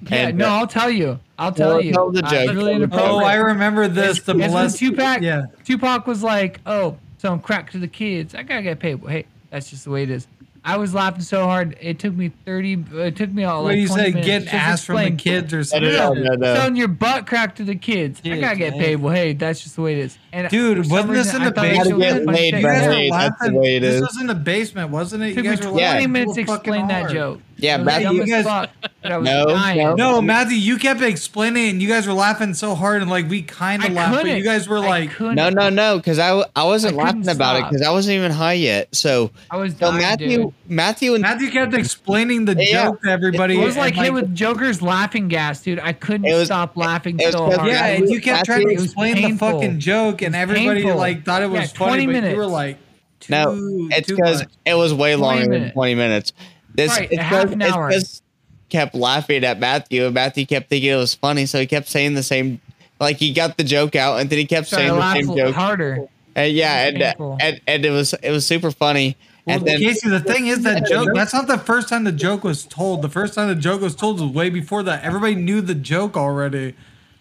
Yeah, 0.09 0.27
and, 0.29 0.37
no, 0.37 0.47
uh, 0.47 0.49
I'll 0.59 0.67
tell 0.67 0.89
you. 0.89 1.19
I'll 1.39 1.51
tell 1.51 1.69
Well, 1.75 1.81
you. 1.83 1.93
tell 1.93 2.11
the 2.11 2.25
Uh, 2.25 2.29
joke. 2.29 2.49
it's 2.49 2.53
really 2.53 2.87
Oh, 2.91 3.19
I 3.19 3.35
remember 3.35 3.87
this. 3.87 4.19
The 4.21 4.31
It's 4.33 4.39
when 4.39 4.51
molest. 4.51 4.77
Tupac, 4.79 5.21
Yeah. 5.21 5.45
Tupac 5.65 6.05
was 6.07 6.21
like, 6.23 6.59
"Oh, 6.65 6.97
some 7.17 7.39
crack 7.39 7.71
to 7.71 7.77
the 7.79 7.87
kids. 7.87 8.35
I 8.35 8.43
gotta 8.43 8.61
get 8.61 8.79
paid." 8.79 8.95
Well, 8.95 9.11
hey, 9.11 9.25
that's 9.49 9.69
just 9.69 9.85
the 9.85 9.91
way 9.91 10.03
it 10.03 10.09
is. 10.09 10.27
I 10.65 10.77
was 10.77 10.93
laughing 10.93 11.21
so 11.23 11.43
hard. 11.43 11.77
It 11.81 11.99
took 11.99 12.13
me 12.13 12.29
thirty. 12.45 12.75
Uh, 12.75 12.99
it 12.99 13.17
took 13.17 13.29
me 13.31 13.43
uh, 13.43 13.51
all 13.51 13.63
What 13.63 13.69
like 13.69 13.75
do 13.75 13.81
you 13.81 13.87
say? 13.87 14.11
minutes 14.11 14.25
Getting 14.25 14.47
just 14.47 14.53
ass 14.53 14.85
from 14.85 14.95
the 15.03 15.11
kids 15.11 15.53
or 15.53 15.63
something? 15.65 15.91
no, 15.91 16.13
no, 16.13 16.35
no. 16.35 16.55
Selling 16.55 16.77
your 16.77 16.87
butt 16.87 17.27
crack 17.27 17.55
to 17.57 17.65
the 17.65 17.75
kids. 17.75 18.21
I 18.23 18.39
gotta 18.39 18.55
get 18.55 18.71
man. 18.71 18.79
paid. 18.79 18.95
Well, 18.97 19.13
hey, 19.13 19.33
that's 19.33 19.61
just 19.61 19.75
the 19.75 19.81
way 19.81 19.93
it 19.93 19.99
is. 19.99 20.17
And 20.31 20.47
Dude, 20.49 20.89
wasn't 20.89 21.11
this 21.13 21.27
reason, 21.27 21.41
in 21.41 21.47
the 21.49 21.51
thought 21.53 21.65
it 21.65 21.77
was 21.77 21.87
basement? 21.89 22.01
a 22.01 22.13
Get 22.13 22.25
laid 22.25 22.53
You 22.55 22.61
guys 22.61 22.87
were 22.87 22.93
Hey, 22.93 23.09
that's 23.09 23.39
the 23.39 23.45
laughing. 23.45 23.59
way 23.61 23.75
it 23.75 23.79
this 23.81 24.01
was 24.01 24.21
in 24.21 24.27
the 24.27 24.35
basement, 24.35 24.89
wasn't 24.91 25.23
it? 25.23 25.27
You 25.29 25.35
Took 25.35 25.43
me 25.43 25.49
guys 25.49 25.59
were 25.59 25.63
twenty 25.65 25.83
laughing 25.83 26.11
minutes 26.13 26.35
to 26.35 26.41
explain 26.41 26.87
that 26.87 27.11
joke. 27.11 27.39
Yeah, 27.63 27.77
Matthew, 27.77 28.11
you 28.11 28.25
guys- 28.27 28.43
fuck, 28.43 28.69
but 29.01 29.11
I 29.11 29.17
was 29.17 29.25
No, 29.25 29.45
no. 29.73 29.95
No, 29.95 30.21
Matthew, 30.21 30.57
you 30.57 30.77
kept 30.77 31.01
explaining, 31.01 31.69
and 31.69 31.81
you 31.81 31.87
guys 31.87 32.05
were 32.05 32.13
laughing 32.13 32.53
so 32.53 32.75
hard, 32.75 33.01
and 33.01 33.09
like 33.09 33.29
we 33.29 33.41
kind 33.41 33.83
of 33.85 33.93
laughed, 33.93 34.11
but 34.11 34.21
couldn't. 34.23 34.37
you 34.37 34.43
guys 34.43 34.67
were 34.67 34.79
I 34.79 34.87
like, 34.87 35.11
couldn't. 35.11 35.35
no 35.35 35.49
no 35.49 35.69
no 35.69 35.95
because 35.97 36.19
I 36.19 36.33
wasn't 36.33 36.99
I 36.99 37.05
couldn't 37.05 37.23
laughing 37.23 37.29
about 37.29 37.55
it 37.59 37.63
because 37.69 37.81
i 37.87 37.89
wasn't 37.89 38.15
even 38.15 38.31
high 38.31 38.53
yet 38.53 38.93
so 38.93 39.31
I 39.49 39.55
was 39.57 39.75
so 39.77 39.91
matthew 39.93 40.37
dude. 40.43 40.53
matthew 40.67 41.13
and 41.13 41.21
Matthew 41.21 41.51
kept 41.51 41.73
explaining 41.73 42.45
the 42.45 42.55
Yeah. 42.57 42.85
joke 42.87 43.01
to 43.03 43.09
everybody. 43.09 43.55
It 43.59 43.63
was 43.65 43.77
like 43.77 43.95
and, 43.95 44.03
hit 44.05 44.13
with 44.13 44.35
Joker's 44.35 44.81
laughing 44.81 45.29
gas, 45.29 45.61
dude. 45.61 45.79
I 45.79 45.93
couldn't 45.93 46.29
was- 46.29 46.47
stop 46.47 46.75
laughing 46.75 47.17
it 47.19 47.25
was 47.27 47.33
so 47.35 47.45
'cause- 47.47 47.55
hard. 47.55 47.69
Yeah, 47.71 47.85
and 47.85 48.09
you 48.09 48.19
kept 48.19 48.45
trying 48.45 48.59
to 48.59 48.65
Matthew- 48.65 48.71
It 48.77 48.81
was 48.81 48.83
explain 48.85 49.15
the 49.31 49.37
fucking 49.37 49.79
joke, 49.79 50.21
and 50.21 50.35
everybody 50.35 50.81
painful. 50.81 50.97
like 50.97 51.23
thought 51.23 51.41
it 51.43 51.49
was 51.49 51.61
Yeah, 51.61 51.67
funny, 51.77 52.03
20 52.05 52.21
but 52.21 52.29
you 52.29 52.35
were 52.37 52.45
like, 52.45 52.77
too, 53.21 53.31
no 53.31 53.87
it's 53.91 54.09
because 54.09 54.43
it 54.65 54.73
was 54.73 54.93
way 54.93 55.15
20 55.15 55.21
longer 55.45 55.59
than 55.59 55.71
20 55.71 55.95
minutes 55.95 56.33
this 56.75 56.91
Right, 56.97 57.07
it's 57.11 57.21
half 57.21 57.43
'cause- 57.45 57.51
an 57.53 57.61
it's 57.61 57.71
hour. 57.73 57.91
'cause 57.91 58.21
kept 58.69 58.95
laughing 58.95 59.43
at 59.43 59.59
matthew 59.59 60.05
and 60.05 60.15
matthew 60.15 60.45
kept 60.47 60.67
thinking 60.67 60.91
it 60.91 60.95
was 60.95 61.13
funny 61.13 61.45
so 61.45 61.59
he 61.59 61.67
kept 61.67 61.87
saying 61.87 62.15
the 62.15 62.23
same 62.23 62.59
like 62.99 63.17
he 63.17 63.31
got 63.31 63.55
the 63.57 63.63
joke 63.63 63.95
out 63.95 64.19
and 64.19 64.29
then 64.31 64.39
he 64.39 64.45
kept 64.45 64.65
Started 64.67 64.87
saying 64.87 64.99
the 64.99 65.13
same 65.27 65.37
joke 65.37 65.53
harder. 65.55 66.07
and 66.35 66.53
yeah 66.53 66.85
It 66.85 66.85
was 66.85 66.93
and, 66.95 67.03
uh, 67.03 67.05
painful. 67.11 67.37
and 67.39 67.61
and 67.67 67.85
it 67.85 67.91
was 67.91 68.13
it 68.23 68.31
was 68.31 68.45
super 68.47 68.71
funny 68.71 69.15
Well, 69.45 69.57
and 69.57 69.67
then 69.67 69.77
Casey, 69.79 70.09
the 70.09 70.21
thing 70.21 70.47
is 70.47 70.61
that 70.63 70.87
joke. 70.89 71.09
That's 71.13 71.33
not 71.33 71.47
the 71.47 71.57
first 71.59 71.87
time 71.89 72.05
the 72.05 72.13
joke 72.13 72.43
was 72.45 72.63
told. 72.65 73.01
The 73.01 73.09
first 73.09 73.33
time 73.35 73.49
the 73.49 73.55
joke 73.55 73.81
was 73.81 73.93
told 73.93 74.21
was 74.21 74.31
way 74.31 74.49
before 74.49 74.81
that. 74.83 75.03
Everybody 75.03 75.35
knew 75.35 75.59
the 75.59 75.75
joke 75.75 76.15
already. 76.15 76.75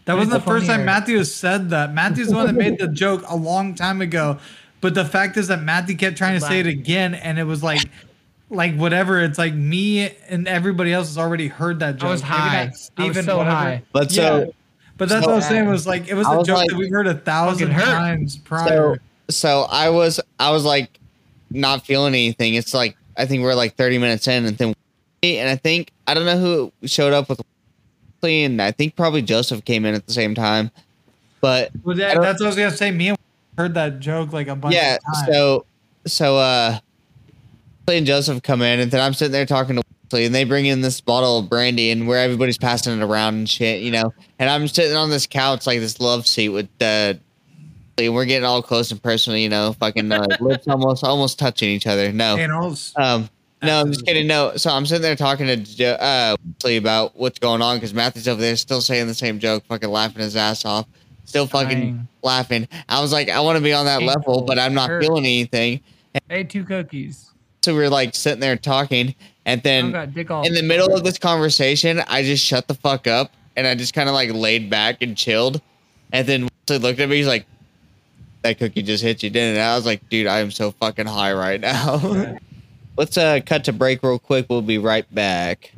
That 0.04 0.14
wasn't 0.14 0.34
the 0.34 0.40
first 0.40 0.66
time. 0.66 0.84
Matthew 0.84 1.22
said 1.24 1.68
that. 1.70 1.92
Matthew's 1.92 2.28
the 2.28 2.36
one 2.36 2.46
that 2.46 2.52
made 2.54 2.78
the 2.78 2.86
joke 2.86 3.24
a 3.28 3.34
long 3.36 3.74
time 3.74 4.00
ago. 4.00 4.38
But 4.80 4.94
the 4.94 5.04
fact 5.04 5.36
is 5.36 5.48
that 5.48 5.62
Matthew 5.62 5.96
kept 5.96 6.16
trying 6.16 6.38
to 6.38 6.46
say 6.46 6.60
it 6.60 6.66
again, 6.68 7.14
and 7.14 7.40
it 7.40 7.44
was 7.44 7.60
like, 7.64 7.80
like 8.52 8.76
whatever. 8.76 9.20
It's 9.20 9.38
like 9.38 9.54
me 9.54 10.10
and 10.28 10.46
everybody 10.46 10.92
else 10.92 11.08
has 11.08 11.18
already 11.18 11.48
heard 11.48 11.80
that 11.80 11.96
joke. 11.96 12.08
I 12.08 12.12
was 12.12 12.22
Maybe 12.22 12.32
not 12.32 12.38
high. 12.40 12.62
I 12.98 13.06
was 13.08 13.24
so 13.24 13.36
whatever. 13.38 13.44
high. 13.50 13.82
but 13.92 14.12
so 14.12 14.38
Yeah. 14.38 14.44
But 14.98 15.08
that's 15.08 15.24
So- 15.24 15.28
what 15.28 15.32
I 15.32 15.36
was 15.36 15.46
saying 15.48 15.68
was 15.68 15.86
like 15.86 16.08
it 16.08 16.14
was 16.14 16.26
I 16.26 16.34
a 16.34 16.38
was 16.38 16.46
joke 16.46 16.56
like- 16.58 16.68
that 16.68 16.76
we've 16.76 16.90
heard 16.90 17.06
a 17.06 17.14
thousand 17.14 17.70
times 17.70 18.34
so 18.34 18.40
prior. 18.44 19.00
so 19.30 19.62
I 19.70 19.88
was 19.88 20.20
I 20.38 20.50
was 20.50 20.64
like 20.64 20.98
not 21.50 21.84
feeling 21.86 22.14
anything. 22.14 22.54
It's 22.54 22.72
like 22.74 22.96
I 23.16 23.26
think 23.26 23.42
we're 23.42 23.54
like 23.54 23.74
30 23.76 23.98
minutes 23.98 24.28
in 24.28 24.44
and 24.46 24.56
then 24.58 24.74
and 25.22 25.48
I 25.48 25.56
think 25.56 25.90
I 26.06 26.14
don't 26.14 26.26
know 26.26 26.38
who 26.38 26.72
showed 26.86 27.12
up 27.12 27.28
with 27.28 27.40
and 28.22 28.62
I 28.62 28.70
think 28.70 28.94
probably 28.94 29.22
Joseph 29.22 29.64
came 29.64 29.84
in 29.84 29.94
at 29.94 30.06
the 30.06 30.12
same 30.12 30.34
time. 30.34 30.70
But 31.40 31.70
Well, 31.82 31.96
that, 31.96 32.20
that's 32.20 32.40
what 32.40 32.46
I 32.46 32.48
was 32.50 32.56
gonna 32.56 32.70
say. 32.70 32.90
Me 32.92 33.08
and 33.08 33.18
heard 33.58 33.74
that 33.74 33.98
joke 33.98 34.32
like 34.32 34.46
a 34.46 34.54
bunch 34.54 34.74
yeah, 34.76 34.96
of 34.96 35.00
times. 35.14 35.26
so 35.34 35.64
so 36.06 36.36
uh 36.38 36.70
Wesley 36.70 36.91
and 37.88 38.06
Joseph 38.06 38.42
come 38.42 38.62
in 38.62 38.80
and 38.80 38.90
then 38.90 39.00
I'm 39.00 39.14
sitting 39.14 39.32
there 39.32 39.46
talking 39.46 39.76
to 39.76 39.82
Wesley 40.04 40.24
and 40.26 40.34
they 40.34 40.44
bring 40.44 40.66
in 40.66 40.80
this 40.80 41.00
bottle 41.00 41.38
of 41.38 41.48
brandy 41.48 41.90
and 41.90 42.06
where 42.06 42.18
everybody's 42.18 42.59
passing 42.59 42.98
it 42.98 43.04
around 43.04 43.34
and 43.34 43.48
shit, 43.48 43.82
you 43.82 43.90
know. 43.90 44.12
And 44.38 44.48
I'm 44.48 44.68
sitting 44.68 44.96
on 44.96 45.10
this 45.10 45.26
couch 45.26 45.66
like 45.66 45.80
this 45.80 46.00
love 46.00 46.26
seat 46.26 46.50
with 46.50 46.68
uh 46.80 47.14
and 47.98 48.14
we're 48.14 48.24
getting 48.24 48.46
all 48.46 48.62
close 48.62 48.90
and 48.90 49.02
personal, 49.02 49.38
you 49.38 49.48
know, 49.50 49.74
fucking 49.74 50.10
uh, 50.10 50.26
lips 50.40 50.66
almost 50.66 51.04
almost 51.04 51.38
touching 51.38 51.68
each 51.70 51.86
other. 51.86 52.10
No. 52.12 52.36
Panels. 52.36 52.92
Um, 52.96 53.28
no, 53.62 53.80
I'm 53.80 53.92
just 53.92 54.04
kidding. 54.04 54.26
No, 54.26 54.56
so 54.56 54.70
I'm 54.70 54.86
sitting 54.86 55.02
there 55.02 55.14
talking 55.14 55.46
to 55.46 55.56
Jo- 55.56 55.92
uh, 55.92 56.34
Wesley 56.54 56.78
about 56.78 57.14
what's 57.16 57.38
going 57.38 57.62
on 57.62 57.76
because 57.76 57.94
Matthew's 57.94 58.26
over 58.26 58.40
there 58.40 58.56
still 58.56 58.80
saying 58.80 59.06
the 59.06 59.14
same 59.14 59.38
joke, 59.38 59.64
fucking 59.66 59.88
laughing 59.88 60.20
his 60.22 60.34
ass 60.34 60.64
off, 60.64 60.86
still 61.26 61.46
fucking 61.46 61.78
Dying. 61.78 62.09
laughing. 62.22 62.66
I 62.88 63.00
was 63.00 63.12
like, 63.12 63.28
I 63.28 63.38
want 63.40 63.59
to 63.59 63.62
be 63.62 63.72
on 63.72 63.84
that 63.84 64.00
Painful. 64.00 64.32
level, 64.32 64.42
but 64.46 64.59
I'm 64.59 64.74
not 64.74 64.88
Hurt. 64.90 65.02
feeling 65.02 65.24
anything. 65.24 65.80
Ate 66.28 66.50
two 66.50 66.64
cookies. 66.64 67.30
So 67.62 67.72
we 67.74 67.80
were 67.80 67.90
like 67.90 68.14
sitting 68.14 68.40
there 68.40 68.56
talking, 68.56 69.14
and 69.44 69.62
then 69.62 69.93
got 69.93 70.14
dick 70.14 70.30
in 70.30 70.55
the 70.55 70.62
middle 70.62 70.94
of 70.94 71.05
this 71.05 71.18
conversation, 71.18 72.02
I 72.09 72.22
just 72.22 72.44
shut 72.44 72.68
the 72.68 72.74
fuck 72.74 73.06
up 73.06 73.32
and 73.56 73.66
I 73.66 73.74
just 73.74 73.94
kind 73.94 74.09
of 74.09 74.14
like 74.14 74.32
laid 74.32 74.70
back 74.70 75.02
and 75.02 75.16
chilled. 75.16 75.60
And 76.12 76.26
then 76.26 76.48
he 76.66 76.78
looked 76.78 77.01
at 77.01 77.09
me, 77.09 77.16
he's 77.16 77.26
like, 77.26 77.47
"That 78.43 78.59
cookie 78.59 78.82
just 78.82 79.02
hit 79.02 79.22
you, 79.22 79.30
didn't 79.30 79.59
it?" 79.59 79.60
I 79.60 79.76
was 79.76 79.86
like, 79.86 80.09
"Dude, 80.09 80.26
I 80.26 80.40
am 80.40 80.51
so 80.51 80.72
fucking 80.72 81.06
high 81.06 81.32
right 81.32 81.60
now." 81.60 82.39
Let's 82.97 83.16
uh 83.16 83.40
cut 83.44 83.64
to 83.64 83.72
break 83.72 84.02
real 84.02 84.18
quick. 84.18 84.47
We'll 84.48 84.62
be 84.62 84.78
right 84.78 85.12
back. 85.14 85.72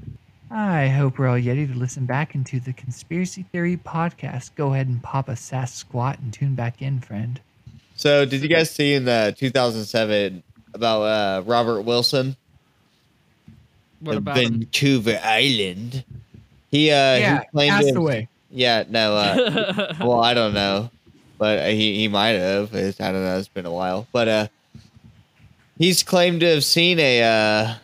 I 0.51 0.89
hope 0.89 1.19
we're 1.19 1.29
all 1.29 1.35
ready 1.35 1.67
to 1.67 1.75
listen 1.75 2.07
back 2.07 2.35
into 2.35 2.61
the 2.61 2.73
Conspiracy 2.73 3.45
Theory 3.51 3.77
podcast. 3.77 4.55
Go 4.55 4.73
ahead 4.73 4.87
and 4.87 5.03
pop 5.03 5.29
a 5.29 5.37
sass 5.37 5.75
squat 5.75 6.19
and 6.21 6.33
tune 6.33 6.55
back 6.55 6.81
in, 6.81 7.01
friend. 7.01 7.41
So, 7.97 8.25
did 8.25 8.43
you 8.43 8.49
guys 8.49 8.71
see 8.71 8.95
in 8.95 9.05
the 9.05 9.35
2007 9.37 10.43
about 10.75 11.03
uh, 11.03 11.43
Robert 11.47 11.83
Wilson, 11.83 12.37
What 14.01 14.13
of 14.17 14.19
about 14.19 14.37
him? 14.39 14.59
Vancouver 14.61 15.19
Island? 15.23 16.05
He 16.71 16.91
uh 16.91 16.95
yeah, 16.95 17.41
he 17.41 17.47
claimed 17.53 17.71
passed 17.73 17.89
to- 17.89 17.99
away. 17.99 18.29
Yeah, 18.51 18.85
no. 18.89 19.17
Uh, 19.17 19.95
well, 20.01 20.21
I 20.21 20.35
don't 20.35 20.55
know, 20.55 20.91
but 21.39 21.71
he 21.73 21.97
he 21.99 22.09
might 22.09 22.31
have. 22.39 22.73
It's, 22.75 23.01
I 23.01 23.11
don't 23.13 23.25
know. 23.25 23.39
It's 23.39 23.49
been 23.49 23.67
a 23.67 23.73
while, 23.73 24.07
but 24.13 24.29
uh, 24.29 24.47
he's 25.79 26.03
claimed 26.03 26.41
to 26.41 26.47
have 26.47 26.65
seen 26.65 26.99
a 27.01 27.23
uh, 27.23 27.75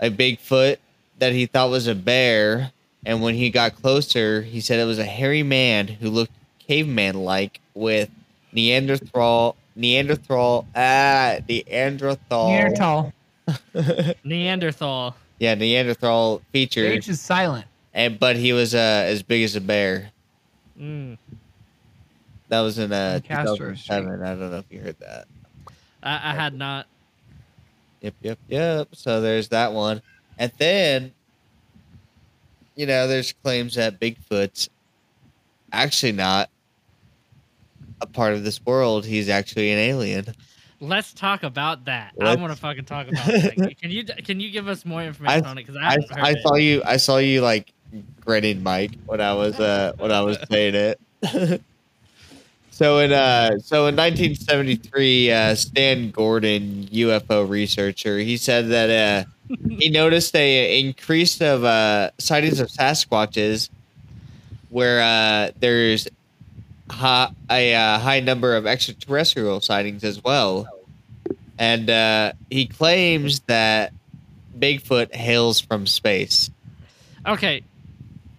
a 0.00 0.10
Bigfoot 0.10 0.76
that 1.18 1.32
he 1.32 1.46
thought 1.46 1.70
was 1.70 1.86
a 1.88 1.94
bear, 1.94 2.70
and 3.04 3.20
when 3.22 3.34
he 3.34 3.50
got 3.50 3.74
closer, 3.80 4.42
he 4.42 4.60
said 4.60 4.78
it 4.78 4.84
was 4.84 4.98
a 4.98 5.04
hairy 5.04 5.42
man 5.42 5.88
who 5.88 6.08
looked 6.10 6.32
caveman 6.68 7.16
like 7.24 7.60
with 7.74 8.10
Neanderthal 8.52 9.56
Neanderthal 9.76 10.66
ah 10.74 11.36
Neanderthal 11.48 12.48
Neanderthal. 12.48 13.12
Neanderthal. 14.24 15.14
yeah, 15.38 15.54
Neanderthal 15.54 16.42
featured, 16.52 16.92
H 16.92 17.08
is 17.08 17.20
silent. 17.20 17.66
and 17.94 18.18
but 18.18 18.36
he 18.36 18.52
was 18.52 18.74
uh, 18.74 19.04
as 19.06 19.22
big 19.22 19.44
as 19.44 19.54
a 19.54 19.60
bear. 19.60 20.10
Mm. 20.80 21.16
That 22.48 22.60
was 22.60 22.78
in 22.78 22.92
uh, 22.92 23.12
On 23.16 23.20
Castro 23.22 23.56
2007. 23.74 24.22
I 24.22 24.28
don't 24.34 24.50
know 24.50 24.58
if 24.58 24.64
you 24.70 24.80
heard 24.80 24.98
that. 25.00 25.26
I, 26.02 26.30
I 26.30 26.34
had 26.34 26.54
not. 26.54 26.86
Yep, 28.00 28.14
yep, 28.22 28.38
yep. 28.48 28.88
So 28.92 29.20
there's 29.20 29.48
that 29.48 29.72
one. 29.72 30.00
And 30.38 30.52
then, 30.58 31.12
you 32.76 32.86
know, 32.86 33.08
there's 33.08 33.32
claims 33.32 33.74
that 33.74 33.98
Bigfoot's 33.98 34.68
actually 35.72 36.12
not 36.12 36.50
a 38.00 38.06
part 38.06 38.34
of 38.34 38.44
this 38.44 38.64
world. 38.64 39.04
He's 39.06 39.28
actually 39.28 39.70
an 39.72 39.78
alien. 39.78 40.26
Let's 40.80 41.12
talk 41.14 41.42
about 41.42 41.86
that. 41.86 42.12
I 42.20 42.24
Let's- 42.24 42.40
want 42.40 42.52
to 42.52 42.58
fucking 42.58 42.84
talk 42.84 43.08
about 43.08 43.26
that. 43.26 43.76
Can 43.80 43.90
you 43.90 44.04
can 44.04 44.40
you 44.40 44.50
give 44.50 44.68
us 44.68 44.84
more 44.84 45.02
information 45.02 45.44
I- 45.46 45.48
on 45.50 45.58
it? 45.58 45.66
Because 45.66 45.80
I, 45.82 45.96
I, 46.20 46.30
I 46.30 46.34
saw 46.42 46.54
you. 46.56 46.82
I 46.84 46.96
saw 46.98 47.16
you 47.16 47.40
like 47.40 47.72
grinning, 48.20 48.62
Mike, 48.62 48.92
when 49.06 49.20
I 49.22 49.32
was 49.32 49.58
uh 49.58 49.92
when 49.98 50.12
I 50.12 50.20
was 50.20 50.36
saying 50.50 50.74
it. 50.74 51.00
so 52.70 52.98
in 52.98 53.12
uh 53.12 53.58
so 53.58 53.86
in 53.86 53.96
1973, 53.96 55.30
uh, 55.32 55.54
Stan 55.54 56.10
Gordon, 56.10 56.86
UFO 56.92 57.48
researcher, 57.48 58.18
he 58.18 58.36
said 58.36 58.68
that 58.68 58.90
uh 58.90 59.30
he 59.78 59.88
noticed 59.88 60.34
a 60.36 60.78
increase 60.80 61.40
of 61.40 61.64
uh 61.64 62.10
sightings 62.18 62.60
of 62.60 62.68
Sasquatches, 62.68 63.70
where 64.68 65.00
uh 65.00 65.52
there's 65.60 66.06
hi- 66.90 67.30
a 67.50 67.74
uh, 67.74 67.98
high 67.98 68.20
number 68.20 68.56
of 68.56 68.66
extraterrestrial 68.66 69.60
sightings 69.60 70.04
as 70.04 70.22
well, 70.22 70.68
and 71.58 71.88
uh, 71.90 72.32
he 72.50 72.66
claims 72.66 73.40
that 73.40 73.92
Bigfoot 74.58 75.14
hails 75.14 75.60
from 75.60 75.86
space. 75.86 76.50
Okay. 77.26 77.62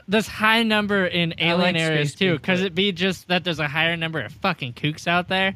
This 0.08 0.28
high 0.28 0.64
number 0.64 1.06
in 1.06 1.34
alien 1.38 1.60
like 1.60 1.76
areas 1.76 2.14
space 2.14 2.20
too. 2.20 2.40
Could 2.40 2.60
Bigfoot. 2.60 2.66
it 2.66 2.76
be 2.76 2.92
just 2.94 3.28
that 3.28 3.44
there's 3.44 3.60
a 3.60 3.68
higher 3.68 3.98
number 3.98 4.22
of 4.22 4.32
fucking 4.32 4.74
kooks 4.74 5.08
out 5.08 5.28
there? 5.28 5.56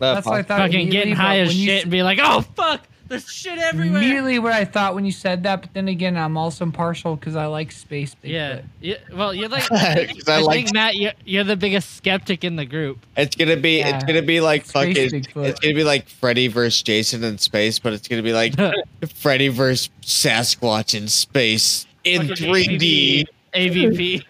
Uh, 0.00 0.14
That's 0.14 0.26
what 0.26 0.36
I 0.38 0.42
thought. 0.42 0.58
fucking 0.60 0.72
immediately, 0.72 0.90
getting 0.96 1.14
high 1.14 1.40
as 1.40 1.48
when 1.48 1.56
you 1.58 1.66
shit 1.66 1.82
and 1.82 1.90
be 1.90 2.02
like, 2.02 2.18
oh 2.22 2.40
fuck, 2.40 2.80
there's 3.10 3.28
shit 3.30 3.58
everywhere. 3.58 3.98
Immediately 4.00 4.38
what 4.38 4.52
I 4.52 4.64
thought 4.64 4.94
when 4.94 5.04
you 5.04 5.12
said 5.12 5.42
that, 5.42 5.60
but 5.60 5.74
then 5.74 5.88
again, 5.88 6.16
I'm 6.16 6.36
also 6.38 6.64
impartial 6.64 7.16
because 7.16 7.36
I 7.36 7.46
like 7.46 7.72
space. 7.72 8.14
Bigfoot. 8.14 8.30
Yeah. 8.30 8.60
yeah. 8.80 8.94
Well, 9.12 9.34
you're 9.34 9.48
like, 9.48 9.64
'Cause 9.68 10.28
I 10.28 10.36
I, 10.36 10.40
like- 10.40 10.56
think 10.56 10.72
Matt, 10.74 10.94
you're, 10.96 11.12
you're 11.24 11.44
the 11.44 11.56
biggest 11.56 11.96
skeptic 11.96 12.44
in 12.44 12.56
the 12.56 12.64
group. 12.64 13.04
It's 13.16 13.34
gonna 13.36 13.56
be 13.56 13.80
it's 13.80 14.04
gonna 14.04 14.22
be 14.22 14.40
like 14.40 14.64
Space 14.64 14.72
fucking 15.10 15.22
Bigfoot. 15.22 15.44
it's 15.48 15.60
gonna 15.60 15.74
be 15.74 15.84
like 15.84 16.08
Freddy 16.08 16.46
versus 16.48 16.80
Jason 16.82 17.22
in 17.24 17.36
space, 17.38 17.78
but 17.78 17.92
it's 17.92 18.08
gonna 18.08 18.22
be 18.22 18.32
like 18.32 18.54
Freddy 19.16 19.48
versus 19.48 19.90
Sasquatch 20.02 20.96
in 20.96 21.08
space 21.08 21.86
in 22.04 22.28
Fucking 22.28 22.46
3D. 22.80 23.24
AVP. 23.52 24.22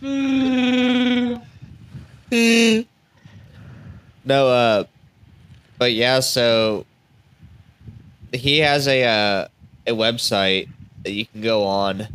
No, 4.24 4.48
uh, 4.48 4.84
but 5.78 5.92
yeah, 5.92 6.20
so 6.20 6.86
he 8.32 8.58
has 8.58 8.86
a 8.88 9.04
uh, 9.04 9.48
a 9.86 9.92
website 9.92 10.68
that 11.04 11.12
you 11.12 11.26
can 11.26 11.40
go 11.40 11.64
on. 11.64 12.08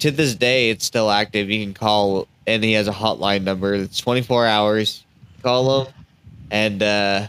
To 0.00 0.10
this 0.10 0.34
day, 0.34 0.70
it's 0.70 0.84
still 0.86 1.10
active. 1.10 1.50
You 1.50 1.62
can 1.64 1.74
call, 1.74 2.26
and 2.46 2.64
he 2.64 2.72
has 2.72 2.88
a 2.88 2.92
hotline 2.92 3.42
number. 3.42 3.74
It's 3.74 3.98
twenty 3.98 4.22
four 4.22 4.46
hours. 4.46 5.04
Call 5.42 5.84
him 5.86 5.92
and 6.50 6.82
uh, 6.82 7.26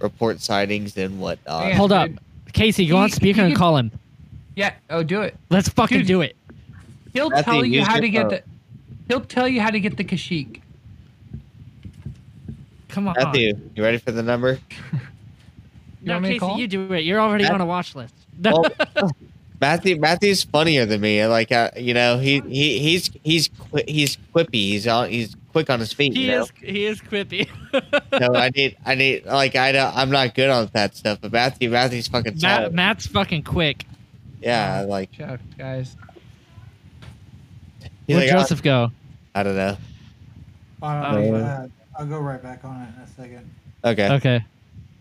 report 0.00 0.40
sightings 0.40 0.96
and 0.96 1.20
whatnot. 1.20 1.68
Yeah. 1.68 1.74
Hold 1.76 1.92
up. 1.92 2.10
Casey, 2.52 2.86
go 2.86 2.96
He- 2.96 3.02
on 3.02 3.10
speaker 3.10 3.42
and 3.42 3.54
call 3.54 3.76
him. 3.76 3.90
Yeah. 4.56 4.74
Oh, 4.90 5.02
do 5.02 5.22
it. 5.22 5.36
Let's 5.50 5.68
fucking 5.68 5.98
Dude. 5.98 6.06
do 6.06 6.20
it. 6.22 6.36
He'll 7.12 7.30
Matthew, 7.30 7.52
tell 7.52 7.64
you 7.64 7.84
how 7.84 7.94
your 7.94 8.00
to 8.02 8.08
get 8.08 8.28
the. 8.30 8.42
He'll 9.08 9.20
tell 9.20 9.48
you 9.48 9.60
how 9.60 9.70
to 9.70 9.80
get 9.80 9.96
the 9.96 10.04
Kashyyyk. 10.04 10.60
Come 12.90 13.08
on. 13.08 13.14
Matthew, 13.18 13.54
you 13.74 13.82
ready 13.82 13.98
for 13.98 14.12
the 14.12 14.22
number? 14.22 14.58
You 16.02 16.06
No, 16.06 16.12
want 16.14 16.22
me 16.22 16.38
to 16.38 16.46
Casey, 16.46 16.60
you 16.62 16.66
do 16.66 16.92
it. 16.94 17.00
You're 17.04 17.20
already 17.20 17.44
Matt- 17.44 17.52
on 17.52 17.60
a 17.60 17.66
watch 17.66 17.94
list. 17.94 18.14
Well, 18.42 18.64
Matthew 19.60 20.00
Matthew's 20.00 20.42
funnier 20.42 20.86
than 20.86 21.02
me. 21.02 21.26
Like 21.26 21.52
uh, 21.52 21.68
you 21.76 21.92
know, 21.92 22.16
he 22.18 22.40
he 22.40 22.78
he's 22.78 23.10
he's 23.22 23.48
qui- 23.48 23.84
he's 23.86 24.16
quippy. 24.34 24.54
He's 24.54 24.86
on 24.88 25.10
he's 25.10 25.36
quick 25.52 25.68
on 25.68 25.78
his 25.78 25.92
feet. 25.92 26.14
he 26.14 26.22
you 26.24 26.30
know? 26.30 26.42
is 26.44 26.52
he 26.62 26.86
is 26.86 27.02
quippy. 27.02 27.46
no, 28.18 28.34
I 28.34 28.48
need 28.56 28.78
I 28.86 28.94
need 28.94 29.26
like 29.26 29.56
I 29.56 29.72
don't, 29.72 29.94
I'm 29.94 30.08
not 30.08 30.34
good 30.34 30.48
on 30.48 30.70
that 30.72 30.96
stuff. 30.96 31.18
But 31.20 31.32
Matthew 31.32 31.68
Matthew's 31.68 32.08
fucking 32.08 32.38
Matt. 32.40 32.72
Matt's 32.72 33.06
fucking 33.06 33.42
quick. 33.42 33.84
Yeah, 34.40 34.86
like 34.88 35.12
Shout 35.12 35.32
out, 35.32 35.40
guys. 35.58 35.96
Where'd 38.06 38.22
like, 38.24 38.32
"Oh, 38.34 38.38
Joseph 38.40 38.62
go? 38.62 38.90
I, 39.34 39.40
I 39.40 39.42
don't 39.42 39.56
know. 39.56 39.76
I 40.82 41.10
Oh, 41.10 41.14
don't 41.20 41.32
know. 41.32 41.70
Yeah. 42.00 42.14
I'll 42.14 42.20
go 42.20 42.24
right 42.24 42.42
back 42.42 42.64
on 42.64 42.82
it 42.82 42.88
in 42.96 43.02
a 43.02 43.06
second. 43.06 43.50
Okay. 43.84 44.12
Okay. 44.14 44.44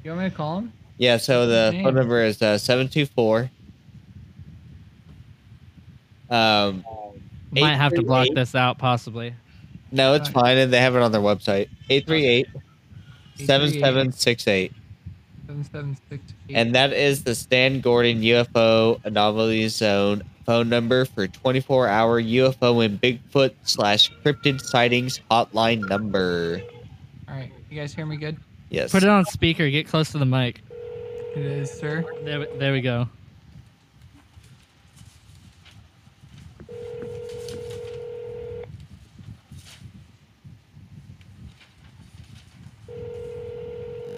You 0.03 0.11
want 0.11 0.23
me 0.23 0.29
to 0.29 0.35
call 0.35 0.59
him? 0.59 0.73
Yeah. 0.97 1.17
So 1.17 1.47
the 1.47 1.79
phone 1.83 1.95
number 1.95 2.23
is 2.23 2.41
uh, 2.41 2.57
seven 2.57 2.87
two 2.87 3.05
four. 3.05 3.49
Um. 6.29 6.85
Might 7.51 7.75
have 7.75 7.93
to 7.93 8.03
block 8.03 8.27
this 8.35 8.53
out 8.53 8.77
possibly. 8.77 9.33
No, 9.91 10.13
it's 10.13 10.29
Fine. 10.29 10.43
fine, 10.43 10.57
and 10.59 10.71
they 10.71 10.79
have 10.79 10.95
it 10.95 11.01
on 11.01 11.11
their 11.11 11.21
website. 11.21 11.67
838 11.89 12.47
7768. 13.37 14.71
Seven 15.47 15.63
seven 15.63 15.97
six 16.09 16.23
eight. 16.47 16.55
And 16.55 16.75
that 16.75 16.93
is 16.93 17.23
the 17.23 17.33
Stan 17.33 17.81
Gordon 17.81 18.21
UFO 18.21 19.03
Anomaly 19.03 19.67
Zone 19.69 20.21
phone 20.45 20.69
number 20.69 21.05
for 21.05 21.27
24 21.27 21.87
hour 21.87 22.21
UFO 22.21 22.85
and 22.85 23.01
Bigfoot 23.01 23.53
slash 23.63 24.11
cryptid 24.23 24.61
sightings 24.61 25.21
hotline 25.31 25.87
number. 25.89 26.61
All 27.29 27.35
right, 27.35 27.51
you 27.69 27.79
guys 27.79 27.93
hear 27.93 28.05
me 28.07 28.17
good? 28.17 28.37
Yes. 28.69 28.91
Put 28.91 29.03
it 29.03 29.09
on 29.09 29.23
speaker. 29.25 29.69
Get 29.69 29.87
close 29.87 30.11
to 30.11 30.17
the 30.17 30.25
mic. 30.25 30.61
It 31.35 31.45
is, 31.45 31.71
sir. 31.71 32.03
There, 32.23 32.39
we- 32.39 32.57
there 32.57 32.73
we 32.73 32.81
go. 32.81 33.07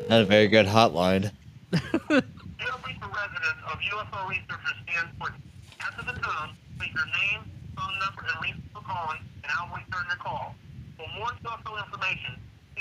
Not 0.10 0.22
a 0.22 0.26
very 0.26 0.48
good 0.48 0.66
hotline. 0.66 1.32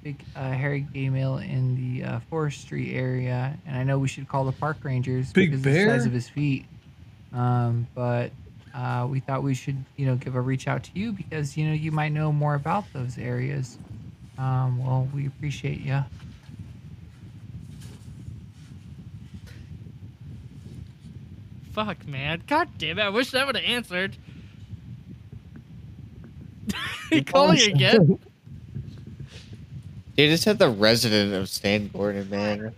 big 0.03 0.23
uh, 0.35 0.51
hairy 0.51 0.81
gay 0.81 1.09
male 1.09 1.38
in 1.38 1.75
the 1.75 2.03
uh, 2.03 2.19
forestry 2.29 2.95
area, 2.95 3.57
and 3.67 3.77
I 3.77 3.83
know 3.83 3.99
we 3.99 4.07
should 4.07 4.27
call 4.27 4.45
the 4.45 4.51
park 4.51 4.77
rangers 4.83 5.31
Big 5.31 5.51
because 5.51 5.65
of 5.65 5.73
the 5.73 5.85
size 5.85 6.05
of 6.05 6.11
his 6.11 6.27
feet. 6.27 6.65
Um, 7.33 7.88
but 7.93 8.31
uh, 8.73 9.07
we 9.10 9.19
thought 9.19 9.43
we 9.43 9.53
should, 9.53 9.84
you 9.95 10.06
know, 10.06 10.15
give 10.15 10.35
a 10.35 10.41
reach 10.41 10.68
out 10.68 10.84
to 10.84 10.91
you 10.93 11.11
because 11.11 11.57
you 11.57 11.68
know 11.68 11.73
you 11.73 11.91
might 11.91 12.10
know 12.10 12.31
more 12.31 12.56
about 12.56 12.85
those 12.93 13.18
areas. 13.18 13.77
Um, 14.38 14.84
well, 14.84 15.07
we 15.14 15.27
appreciate 15.27 15.81
you. 15.81 16.03
Fuck, 21.72 22.07
man. 22.07 22.43
God 22.48 22.69
damn 22.77 22.99
it. 22.99 23.03
I 23.03 23.10
wish 23.10 23.31
that 23.31 23.45
would 23.45 23.56
have 23.56 23.65
answered. 23.65 24.18
he 27.10 27.23
called 27.23 27.57
calling 27.57 27.72
again? 27.72 28.19
They 30.18 30.27
just 30.27 30.43
had 30.45 30.60
the 30.60 30.69
resident 30.69 31.34
of 31.34 31.49
Stan 31.49 31.88
Gordon, 31.88 32.30
man. 32.30 32.76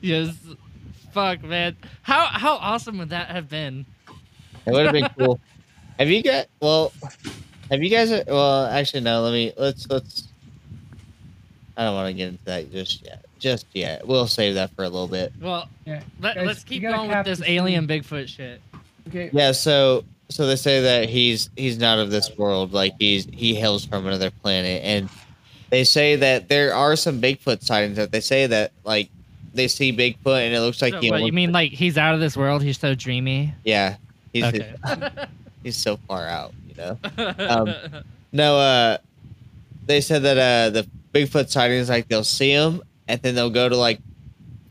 yes. 0.00 0.34
Fuck, 1.12 1.42
man. 1.42 1.76
How 2.02 2.26
how 2.26 2.54
awesome 2.54 2.96
would 2.98 3.10
that 3.10 3.28
have 3.28 3.48
been? 3.48 3.84
It 4.68 4.72
would 4.72 4.84
have 4.86 4.92
been 4.92 5.08
cool. 5.18 5.40
Have 5.98 6.08
you 6.08 6.22
got 6.22 6.46
well? 6.60 6.92
Have 7.70 7.82
you 7.82 7.90
guys? 7.90 8.10
Well, 8.26 8.66
actually, 8.66 9.00
no. 9.00 9.22
Let 9.22 9.32
me 9.32 9.52
let's 9.56 9.88
let's. 9.90 10.28
I 11.76 11.84
don't 11.84 11.94
want 11.94 12.08
to 12.08 12.12
get 12.14 12.28
into 12.28 12.44
that 12.44 12.72
just 12.72 13.04
yet. 13.04 13.24
Just 13.38 13.66
yet. 13.72 14.06
We'll 14.06 14.26
save 14.26 14.54
that 14.54 14.74
for 14.74 14.82
a 14.84 14.88
little 14.88 15.06
bit. 15.06 15.32
Well, 15.40 15.68
Yeah. 15.86 16.02
let, 16.20 16.34
Guys, 16.36 16.46
let's 16.46 16.64
keep 16.64 16.82
going 16.82 17.08
with 17.08 17.24
this 17.24 17.40
alien 17.46 17.84
screen. 17.84 18.02
Bigfoot 18.02 18.28
shit. 18.28 18.60
Okay. 19.08 19.30
Yeah. 19.32 19.52
So 19.52 20.04
so 20.28 20.46
they 20.46 20.56
say 20.56 20.80
that 20.82 21.08
he's 21.08 21.50
he's 21.56 21.78
not 21.78 21.98
of 21.98 22.10
this 22.10 22.36
world. 22.36 22.72
Like 22.72 22.94
he's 22.98 23.26
he 23.32 23.54
hails 23.54 23.84
from 23.84 24.06
another 24.06 24.30
planet, 24.30 24.82
and 24.84 25.08
they 25.70 25.84
say 25.84 26.16
that 26.16 26.48
there 26.48 26.74
are 26.74 26.96
some 26.96 27.20
Bigfoot 27.20 27.62
sightings. 27.62 27.96
That 27.96 28.10
they 28.12 28.20
say 28.20 28.46
that 28.48 28.72
like 28.84 29.10
they 29.54 29.68
see 29.68 29.92
Bigfoot, 29.92 30.44
and 30.46 30.54
it 30.54 30.60
looks 30.60 30.82
like 30.82 30.94
So, 30.94 31.00
he 31.00 31.10
what, 31.10 31.22
you 31.22 31.32
mean 31.32 31.52
like 31.52 31.70
he's 31.72 31.96
out 31.96 32.14
of 32.14 32.20
this 32.20 32.36
world? 32.36 32.62
He's 32.62 32.78
so 32.78 32.94
dreamy. 32.94 33.54
yeah, 33.64 33.96
he's 34.32 34.44
Okay. 34.44 34.74
he's 35.62 35.76
so 35.76 35.96
far 36.08 36.26
out, 36.26 36.52
you 36.68 36.74
know. 36.76 36.98
Um, 37.38 37.74
No, 38.32 38.58
uh, 38.58 38.98
they 39.86 40.00
said 40.00 40.22
that 40.22 40.36
uh, 40.38 40.70
the 40.70 40.86
Bigfoot 41.14 41.48
sightings, 41.48 41.88
like 41.88 42.08
they'll 42.08 42.24
see 42.24 42.50
him 42.50 42.82
and 43.08 43.20
then 43.22 43.34
they'll 43.34 43.50
go 43.50 43.68
to 43.68 43.76
like 43.76 44.00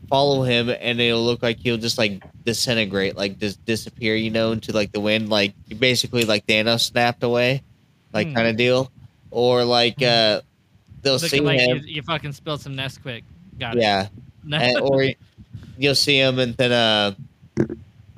follow 0.08 0.42
him, 0.42 0.70
and 0.70 1.00
it'll 1.00 1.22
look 1.24 1.42
like 1.42 1.58
he'll 1.58 1.76
just 1.76 1.98
like 1.98 2.22
disintegrate, 2.44 3.16
like 3.16 3.38
just 3.38 3.62
disappear, 3.66 4.14
you 4.14 4.30
know, 4.30 4.52
into 4.52 4.72
like 4.72 4.92
the 4.92 5.00
wind, 5.00 5.28
like 5.28 5.52
basically 5.78 6.24
like 6.24 6.46
Thanos 6.46 6.80
snapped 6.80 7.22
away, 7.22 7.62
like 8.14 8.28
Hmm. 8.28 8.34
kind 8.34 8.48
of 8.48 8.56
deal, 8.56 8.90
or 9.30 9.64
like 9.64 10.00
uh, 10.02 10.40
they'll 11.02 11.18
see 11.18 11.40
Looking 11.40 11.44
like 11.44 11.60
you, 11.60 11.74
him, 11.74 11.82
you 11.84 12.02
fucking 12.02 12.32
spilled 12.32 12.60
some 12.62 12.74
Nesquik. 12.74 13.22
Got 13.58 13.76
it. 13.76 13.82
yeah, 13.82 14.08
or 14.80 15.04
you'll 15.78 15.94
see 15.94 16.16
him, 16.18 16.38
and 16.38 16.54
then 16.54 16.72
uh, 16.72 17.12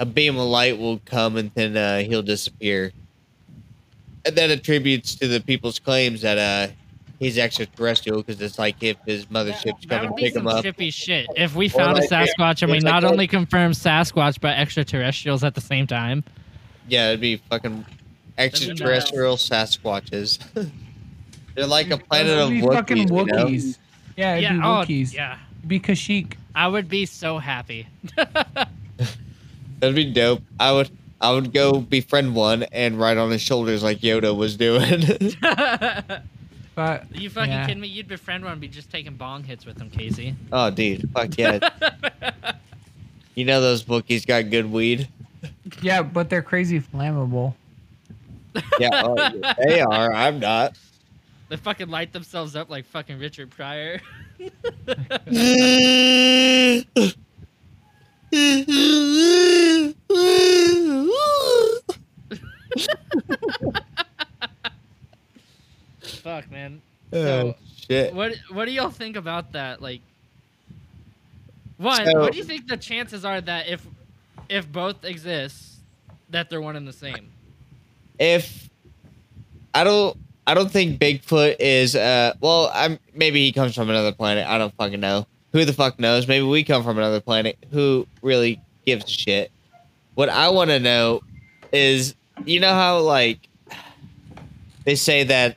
a 0.01 0.07
beam 0.07 0.37
of 0.37 0.49
light 0.49 0.77
will 0.79 0.99
come, 1.05 1.37
and 1.37 1.51
then 1.55 1.77
uh, 1.77 1.99
he'll 2.01 2.23
disappear. 2.23 2.91
And 4.25 4.35
that 4.37 4.51
attributes 4.51 5.15
to 5.17 5.29
the 5.29 5.41
people's 5.41 5.79
claims 5.79 6.23
that 6.23 6.37
uh, 6.39 6.73
he's 7.19 7.39
extraterrestrial 7.39 8.23
because 8.23 8.41
it's 8.41 8.59
like 8.59 8.83
if 8.83 8.97
his 9.07 9.27
mothership's 9.27 9.87
That 9.87 9.89
come 9.89 10.01
and 10.01 10.11
would 10.11 10.17
be 10.17 10.23
pick 10.23 10.35
him 10.37 10.41
some 10.43 10.47
up. 10.49 10.65
trippy 10.65 10.93
shit. 10.93 11.27
If 11.37 11.55
we 11.55 11.69
found 11.69 11.97
a 11.99 12.01
like, 12.01 12.09
there- 12.11 12.27
Sasquatch 12.27 12.63
and 12.63 12.71
we 12.71 12.79
there's 12.79 12.85
like 12.85 12.93
not 12.95 13.05
a- 13.05 13.09
only 13.11 13.27
confirmed 13.27 13.75
Sasquatch 13.75 14.41
but 14.41 14.59
extraterrestrials 14.59 15.45
at 15.45 15.55
the 15.55 15.61
same 15.61 15.87
time. 15.87 16.25
Yeah, 16.89 17.09
it'd 17.11 17.21
be 17.21 17.37
fucking 17.37 17.85
extraterrestrial 18.37 19.37
Sasquatches. 19.37 20.39
They're 21.55 21.67
like 21.67 21.91
a 21.91 21.99
planet 21.99 22.39
of 22.39 22.51
be 22.51 22.61
Wookiees. 22.63 22.73
fucking 22.75 22.97
you 22.97 23.25
know? 23.27 23.47
Yeah, 24.17 24.33
it'd 24.35 24.43
yeah, 24.43 24.53
be 24.53 24.59
oh, 24.59 24.63
Wookiees. 24.63 25.13
yeah. 25.15 25.39
It'd 25.59 25.69
be 25.69 25.81
Kashyyyk. 25.81 26.35
I 26.55 26.69
would 26.69 26.89
be 26.89 27.07
so 27.07 27.39
happy. 27.39 27.87
That'd 29.81 29.97
be 29.97 30.13
dope. 30.13 30.43
I 30.59 30.73
would. 30.73 30.91
I 31.23 31.33
would 31.33 31.53
go 31.53 31.81
befriend 31.81 32.35
one 32.35 32.63
and 32.63 32.99
ride 32.99 33.19
on 33.19 33.31
his 33.31 33.43
shoulders 33.43 33.83
like 33.83 33.99
Yoda 33.99 34.35
was 34.35 34.57
doing. 34.57 35.03
But 36.81 37.15
you 37.15 37.29
fucking 37.29 37.53
yeah. 37.53 37.67
kidding 37.67 37.83
me? 37.83 37.89
You'd 37.89 38.09
befriend 38.09 38.43
one 38.43 38.53
and 38.53 38.61
be 38.61 38.67
just 38.67 38.91
taking 38.91 39.15
bong 39.15 39.45
hits 39.45 39.67
with 39.67 39.79
him, 39.79 39.91
Casey. 39.91 40.35
oh, 40.51 40.71
dude, 40.71 41.11
fuck 41.11 41.37
yeah! 41.37 41.59
you 43.35 43.45
know 43.45 43.61
those 43.61 43.85
Wookiees 43.85 44.27
got 44.27 44.49
good 44.49 44.73
weed. 44.73 45.07
Yeah, 45.83 46.03
but 46.03 46.31
they're 46.31 46.41
crazy 46.41 46.81
flammable. 46.81 47.53
Yeah, 48.79 49.03
oh, 49.05 49.15
yeah, 49.19 49.55
they 49.63 49.83
are. 49.83 50.11
I'm 50.11 50.41
not. 50.41 50.79
They 51.51 51.57
fucking 51.57 51.89
light 51.89 52.15
themselves 52.15 52.57
up 52.57 52.71
like 52.71 52.87
fucking 52.87 53.19
Richard 53.19 53.51
Pryor. 53.51 54.01
Fuck, 66.03 66.51
man. 66.51 66.81
oh 67.13 67.23
So, 67.23 67.57
shit! 67.89 68.15
what 68.15 68.33
what 68.53 68.65
do 68.67 68.73
y'all 68.73 68.91
think 68.91 69.17
about 69.17 69.53
that? 69.53 69.83
Like, 69.83 70.01
one, 71.77 72.05
So- 72.07 72.21
what 72.21 72.33
do 72.33 72.39
you 72.39 72.45
think 72.45 72.67
the 72.69 72.77
chances 72.77 73.25
are 73.25 73.41
that 73.41 73.69
if 73.69 73.87
if 74.49 74.71
both 74.71 75.05
exist, 75.05 75.77
that 76.31 76.51
they're 76.51 76.61
one 76.61 76.77
and 76.77 76.87
the 76.87 76.93
same? 76.93 77.29
if 78.19 78.69
I 79.75 79.83
don't 79.85 80.15
I 80.47 80.53
don't 80.55 80.71
think 80.71 81.01
Bigfoot 81.01 81.57
is 81.59 81.97
uh 81.97 82.35
well 82.41 82.71
I'm 82.75 82.99
maybe 83.15 83.45
he 83.45 83.53
comes 83.53 83.75
from 83.75 83.89
another 83.91 84.13
planet. 84.13 84.47
I 84.47 84.59
don't 84.59 84.75
fucking 84.75 85.01
know. 85.01 85.27
Who 85.53 85.65
the 85.65 85.73
fuck 85.73 85.99
knows? 85.99 86.29
Maybe 86.29 86.45
we 86.45 86.65
come 86.65 86.85
from 86.85 86.99
another 86.99 87.21
planet. 87.21 87.59
Who 87.73 88.07
really 88.23 88.61
gives 88.87 89.05
a 89.05 89.09
shit? 89.09 89.51
What 90.15 90.29
I 90.29 90.49
want 90.51 90.71
to 90.71 90.79
know 90.79 91.23
is 91.73 92.15
you 92.45 92.61
know 92.61 92.75
how 92.75 93.01
like 93.01 93.49
they 94.85 94.95
say 94.95 95.25
that 95.25 95.57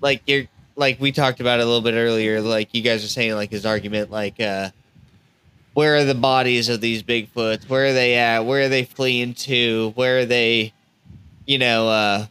like 0.00 0.22
you're 0.26 0.44
like 0.76 1.00
we 1.00 1.12
talked 1.12 1.40
about 1.40 1.58
it 1.58 1.62
a 1.62 1.66
little 1.66 1.82
bit 1.82 1.94
earlier 1.94 2.40
like 2.40 2.74
you 2.74 2.82
guys 2.82 3.04
are 3.04 3.08
saying 3.08 3.34
like 3.34 3.50
his 3.50 3.66
argument 3.66 4.10
like 4.10 4.40
uh 4.40 4.70
where 5.74 5.96
are 5.96 6.04
the 6.04 6.14
bodies 6.14 6.68
of 6.68 6.80
these 6.80 7.02
bigfoots 7.02 7.68
where 7.68 7.86
are 7.86 7.92
they 7.92 8.14
at 8.14 8.40
where 8.40 8.64
are 8.64 8.68
they 8.68 8.84
fleeing 8.84 9.34
to 9.34 9.92
where 9.94 10.20
are 10.20 10.24
they 10.24 10.72
you 11.46 11.58
know, 11.58 11.88
uh, 11.88 12.26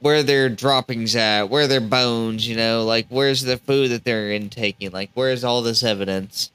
where 0.00 0.22
their 0.22 0.48
droppings 0.48 1.16
at, 1.16 1.44
where 1.44 1.66
their 1.66 1.80
bones, 1.80 2.46
you 2.46 2.56
know, 2.56 2.84
like 2.84 3.06
where's 3.08 3.42
the 3.42 3.56
food 3.56 3.90
that 3.90 4.04
they're 4.04 4.30
intaking, 4.32 4.90
like 4.90 5.10
where's 5.14 5.44
all 5.44 5.62
this 5.62 5.82
evidence? 5.82 6.50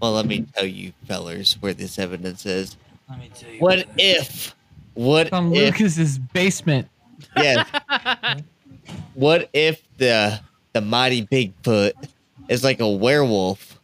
Well, 0.00 0.12
let 0.12 0.26
me 0.26 0.46
tell 0.54 0.66
you, 0.66 0.92
fellers, 1.06 1.54
where 1.60 1.72
this 1.72 1.98
evidence 1.98 2.44
is. 2.44 2.76
Let 3.08 3.18
me 3.20 3.30
tell 3.34 3.50
you. 3.50 3.60
What 3.60 3.86
if? 3.96 4.54
What 4.94 5.28
From 5.28 5.54
if? 5.54 5.78
Lucas's 5.78 6.18
basement. 6.18 6.88
Yes. 7.36 7.68
what 9.14 9.48
if 9.52 9.82
the 9.98 10.40
the 10.72 10.80
mighty 10.80 11.26
Bigfoot 11.26 11.92
is 12.48 12.64
like 12.64 12.80
a 12.80 12.88
werewolf, 12.88 13.78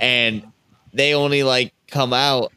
and 0.00 0.44
they 0.92 1.14
only 1.14 1.42
like 1.42 1.72
come 1.88 2.12
out 2.12 2.52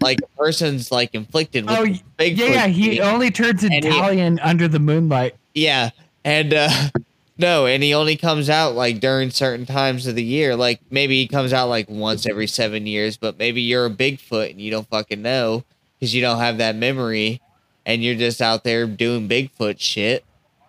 like 0.00 0.18
a 0.22 0.26
person's 0.38 0.90
like 0.92 1.14
inflicted 1.14 1.68
with 1.68 1.78
Oh, 1.78 1.84
Bigfoot 2.18 2.36
yeah, 2.36 2.46
yeah. 2.46 2.66
He 2.68 3.00
only 3.00 3.30
turns 3.30 3.62
And 3.64 3.72
he- 3.72 3.78
Italian 3.78 4.38
under 4.40 4.68
the 4.68 4.78
moonlight. 4.78 5.34
Yeah, 5.54 5.90
and 6.24 6.54
uh 6.54 6.70
no, 7.38 7.66
and 7.66 7.82
he 7.82 7.92
only 7.94 8.16
comes 8.16 8.48
out 8.48 8.74
like 8.74 9.00
during 9.00 9.30
certain 9.30 9.66
times 9.66 10.06
of 10.06 10.14
the 10.14 10.22
year. 10.22 10.54
Like 10.56 10.80
maybe 10.90 11.16
he 11.20 11.26
comes 11.26 11.52
out 11.52 11.68
like 11.68 11.88
once 11.90 12.26
every 12.26 12.46
seven 12.46 12.86
years, 12.86 13.16
but 13.16 13.38
maybe 13.38 13.60
you're 13.62 13.86
a 13.86 13.90
Bigfoot 13.90 14.50
and 14.50 14.60
you 14.60 14.70
don't 14.70 14.88
fucking 14.88 15.22
know 15.22 15.64
because 15.98 16.14
you 16.14 16.20
don't 16.22 16.38
have 16.38 16.58
that 16.58 16.76
memory, 16.76 17.40
and 17.84 18.02
you're 18.02 18.14
just 18.14 18.40
out 18.40 18.64
there 18.64 18.86
doing 18.86 19.28
Bigfoot 19.28 19.80
shit 19.80 20.24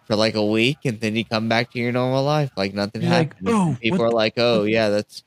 for 0.08 0.16
like 0.16 0.36
a 0.36 0.44
week, 0.46 0.80
and 0.84 1.00
then 1.00 1.16
you 1.16 1.24
come 1.24 1.48
back 1.48 1.72
to 1.72 1.80
your 1.80 1.92
normal 1.94 2.24
life 2.24 2.52
like 2.58 2.74
nothing 2.74 3.02
You're 3.04 3.12
like, 3.12 3.34
happened. 3.36 3.50
"Oh, 3.50 3.78
People 3.82 4.02
are 4.04 4.10
like, 4.12 4.34
"Oh 4.38 4.64
yeah, 4.64 4.90
that's 4.90 5.24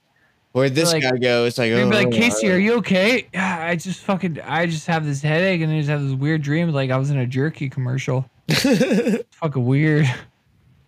where'd 0.55 0.75
this 0.75 0.93
like- 0.93 1.03
guy 1.03 1.19
goes, 1.19 1.49
It's 1.49 1.59
like, 1.59 1.73
oh, 1.73 1.89
like, 1.89 2.11
Casey, 2.13 2.51
are 2.51 2.57
you 2.57 2.75
okay? 2.79 3.27
Yeah, 3.35 3.67
I 3.69 3.77
just 3.77 4.01
fucking, 4.01 4.41
I 4.41 4.67
just 4.67 4.87
have 4.87 5.05
this 5.05 5.21
headache 5.21 5.61
and 5.61 5.73
I 5.73 5.79
just 5.79 5.91
have 5.91 6.03
this 6.03 6.13
weird 6.13 6.43
dream, 6.43 6.71
like 6.71 6.91
I 6.91 6.97
was 6.97 7.11
in 7.11 7.19
a 7.19 7.27
jerky 7.27 7.69
commercial. 7.69 8.31
Fucking 8.49 9.65
weird. 9.67 10.07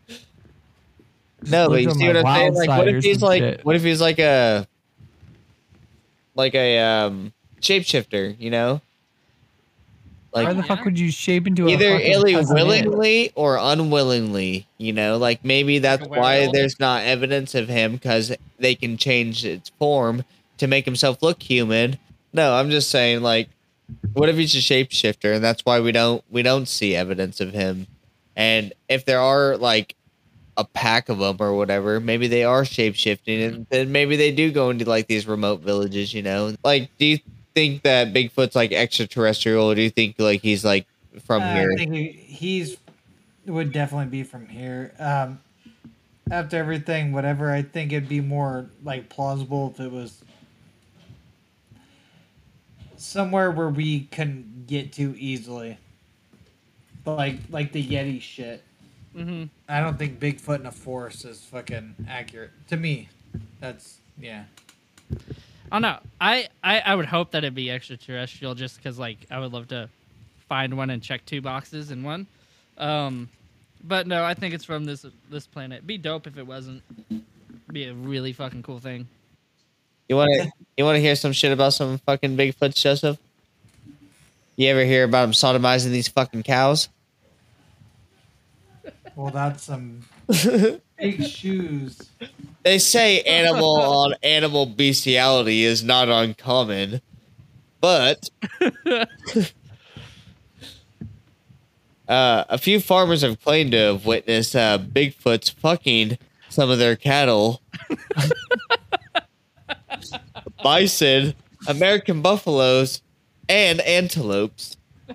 Just 0.09 0.23
No, 1.51 1.69
but 1.69 1.83
you 1.83 1.91
see 1.91 2.07
what 2.07 2.17
I'm 2.19 2.25
saying? 2.25 2.55
Like, 2.55 2.69
what 2.69 2.89
if 2.89 3.03
he's 3.05 3.23
like, 3.23 3.43
shit. 3.43 3.65
what 3.65 3.77
if 3.77 3.83
he's 3.83 4.01
like 4.01 4.19
a, 4.19 4.67
like 6.35 6.55
a 6.55 6.79
um 6.79 7.33
shapeshifter? 7.61 8.39
You 8.39 8.51
know, 8.51 8.81
Why 10.37 10.51
like 10.51 10.57
the 10.57 10.63
fuck 10.65 10.85
would 10.85 10.99
you 10.99 11.11
shape 11.11 11.47
into 11.47 11.67
a 11.67 11.71
either 11.71 11.93
fucking 11.93 12.13
illy 12.13 12.33
cousin 12.35 12.59
Ed? 12.59 12.63
willingly 12.63 13.33
or 13.35 13.57
unwillingly. 13.59 14.67
You 14.77 14.93
know, 14.93 15.17
like 15.17 15.45
maybe 15.45 15.79
that's 15.79 16.05
a 16.05 16.09
why 16.09 16.49
there's 16.53 16.79
not 16.79 17.03
evidence 17.05 17.55
of 17.55 17.69
him 17.69 17.93
because 17.93 18.37
they 18.59 18.75
can 18.75 18.99
change 18.99 19.45
its 19.47 19.71
form 19.79 20.25
to 20.59 20.67
make 20.67 20.85
himself 20.85 21.23
look 21.23 21.43
human. 21.43 21.99
No, 22.33 22.55
I'm 22.55 22.69
just 22.71 22.91
saying, 22.91 23.23
like, 23.23 23.49
what 24.13 24.29
if 24.29 24.37
he's 24.37 24.55
a 24.55 24.59
shapeshifter 24.59 25.35
and 25.35 25.43
that's 25.43 25.65
why 25.65 25.81
we 25.81 25.91
don't 25.91 26.23
we 26.31 26.43
don't 26.43 26.69
see 26.69 26.95
evidence 26.95 27.41
of 27.41 27.53
him? 27.53 27.87
And 28.37 28.75
if 28.89 29.07
there 29.07 29.21
are 29.21 29.57
like 29.57 29.95
a 30.59 30.65
pack 30.65 31.09
of 31.09 31.19
them 31.19 31.37
or 31.41 31.55
whatever, 31.55 32.01
maybe 32.01 32.29
they 32.29 32.45
are 32.45 32.63
shapeshifting, 32.63 33.47
and 33.47 33.67
then 33.71 33.91
maybe 33.93 34.17
they 34.17 34.33
do 34.33 34.51
go 34.53 34.69
into 34.69 34.85
like 34.85 35.07
these 35.07 35.27
remote 35.27 35.61
villages. 35.61 36.13
You 36.13 36.23
know, 36.23 36.55
like, 36.63 36.91
do 36.99 37.07
you 37.07 37.19
think 37.57 37.83
that 37.85 38.13
Bigfoot's 38.13 38.55
like 38.55 38.71
extraterrestrial, 38.73 39.71
or 39.71 39.75
do 39.75 39.81
you 39.81 39.89
think 39.91 40.17
like 40.19 40.43
he's 40.43 40.63
like 40.65 40.87
from 41.25 41.43
Uh, 41.43 41.55
here? 41.55 41.73
I 41.73 41.77
think 41.77 41.95
he, 41.95 42.09
he's 42.13 42.77
would 43.47 43.73
definitely 43.73 44.11
be 44.11 44.23
from 44.23 44.47
here. 44.47 44.93
Um, 44.99 45.41
after 46.31 46.59
everything, 46.59 47.13
whatever, 47.13 47.51
I 47.51 47.63
think 47.63 47.93
it'd 47.93 48.09
be 48.09 48.21
more 48.21 48.67
like 48.85 49.09
plausible 49.09 49.73
if 49.73 49.81
it 49.81 49.91
was 49.91 50.23
somewhere 52.99 53.51
where 53.51 53.71
we 53.71 54.01
can 54.11 54.65
get 54.67 54.93
to 54.95 55.19
easily. 55.19 55.79
Like 57.07 57.39
like 57.51 57.73
the 57.73 57.83
Yeti 57.83 58.21
shit. 58.21 58.63
hmm 59.15 59.45
I 59.69 59.81
don't 59.81 59.99
think 59.99 60.21
Bigfoot 60.21 60.61
in 60.61 60.67
a 60.67 60.73
forest 60.73 61.25
is 61.25 61.41
fucking 61.41 61.95
accurate 62.09 62.51
to 62.69 62.77
me. 62.77 63.09
That's 63.61 63.99
yeah. 64.21 64.45
Oh 65.73 65.79
no, 65.79 65.99
I, 66.21 66.49
I 66.63 66.81
I 66.81 66.95
would 66.95 67.07
hope 67.07 67.33
that 67.33 67.39
it'd 67.39 67.55
be 67.55 67.71
extraterrestrial, 67.71 68.55
just 68.55 68.77
because 68.77 68.99
like 68.99 69.19
I 69.31 69.41
would 69.41 69.53
love 69.53 69.69
to 69.69 69.89
find 70.49 70.77
one 70.77 70.91
and 70.91 71.03
check 71.03 71.25
two 71.25 71.41
boxes 71.41 71.91
in 71.91 72.03
one. 72.03 72.27
Um, 72.79 73.29
but 73.83 74.07
no, 74.07 74.25
I 74.25 74.35
think 74.35 74.55
it's 74.55 74.65
from 74.65 74.85
this 74.85 75.05
this 75.31 75.47
planet. 75.47 75.87
Be 75.87 75.99
dope 75.99 76.27
if 76.27 76.39
it 76.39 76.47
wasn't. 76.47 76.83
Be 77.73 77.85
a 77.85 77.95
really 77.95 78.33
fucking 78.33 78.63
cool 78.63 78.79
thing. 78.79 79.09
You 80.09 80.17
want 80.17 80.31
to 80.35 80.51
you 80.77 80.85
want 80.85 80.97
to 80.97 81.01
hear 81.01 81.17
some 81.17 81.33
shit 81.33 81.53
about 81.53 81.73
some 81.73 81.99
fucking 81.99 82.37
Bigfoot, 82.37 82.75
Joseph? 82.75 83.19
You 84.57 84.69
ever 84.69 84.85
hear 84.85 85.05
about 85.05 85.23
them 85.23 85.33
sodomizing 85.33 85.91
these 85.91 86.09
fucking 86.09 86.45
cows? 86.45 86.89
Well, 89.15 89.31
that's 89.31 89.65
some 89.65 90.05
big 90.99 91.25
shoes. 91.25 91.99
They 92.67 92.81
say 92.81 93.21
animal 93.21 93.77
on 93.81 94.15
animal 94.25 94.67
bestiality 94.67 95.63
is 95.63 95.85
not 95.85 96.09
uncommon, 96.09 97.01
but 97.81 98.29
uh, 102.09 102.45
a 102.49 102.59
few 102.59 102.81
farmers 102.81 103.23
have 103.23 103.41
claimed 103.41 103.71
to 103.71 103.79
have 103.79 104.05
witnessed 104.05 104.57
uh, 104.57 104.81
Bigfoot's 104.81 105.51
fucking 105.51 106.19
some 106.49 106.69
of 106.69 106.81
their 106.81 106.97
cattle. 106.97 107.63
Bison, 110.65 111.35
American 111.69 112.21
buffaloes, 112.21 113.01
and 113.49 113.81
antelopes. 113.83 114.77
You 115.07 115.15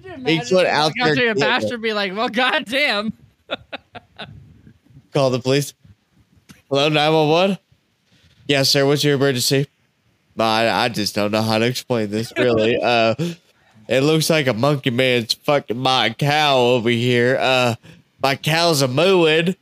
Bigfoot 0.00 0.64
out 0.64 0.92
there 0.96 1.14
your 1.14 1.34
pastor 1.34 1.76
be 1.76 1.92
like, 1.92 2.16
well, 2.16 2.30
goddamn. 2.30 3.12
Call 5.14 5.30
the 5.30 5.38
police. 5.38 5.72
Hello, 6.68 6.88
911? 6.88 7.56
Yes, 8.48 8.68
sir. 8.68 8.84
What's 8.84 9.04
your 9.04 9.14
emergency? 9.14 9.68
I, 10.38 10.68
I 10.68 10.88
just 10.88 11.14
don't 11.14 11.30
know 11.30 11.42
how 11.42 11.58
to 11.58 11.66
explain 11.66 12.10
this, 12.10 12.32
really. 12.36 12.76
uh, 12.82 13.14
it 13.88 14.00
looks 14.00 14.28
like 14.28 14.48
a 14.48 14.52
monkey 14.52 14.90
man's 14.90 15.32
fucking 15.34 15.78
my 15.78 16.10
cow 16.10 16.58
over 16.58 16.90
here. 16.90 17.38
Uh, 17.40 17.76
my 18.22 18.34
cow's 18.34 18.82
a 18.82 18.88
mooing. 18.88 19.54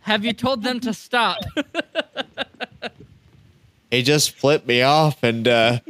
Have 0.00 0.24
you 0.24 0.34
told 0.34 0.62
them 0.62 0.78
to 0.80 0.92
stop? 0.92 1.38
He 3.90 4.02
just 4.02 4.32
flipped 4.32 4.66
me 4.66 4.82
off 4.82 5.22
and 5.22 5.48
uh, 5.48 5.80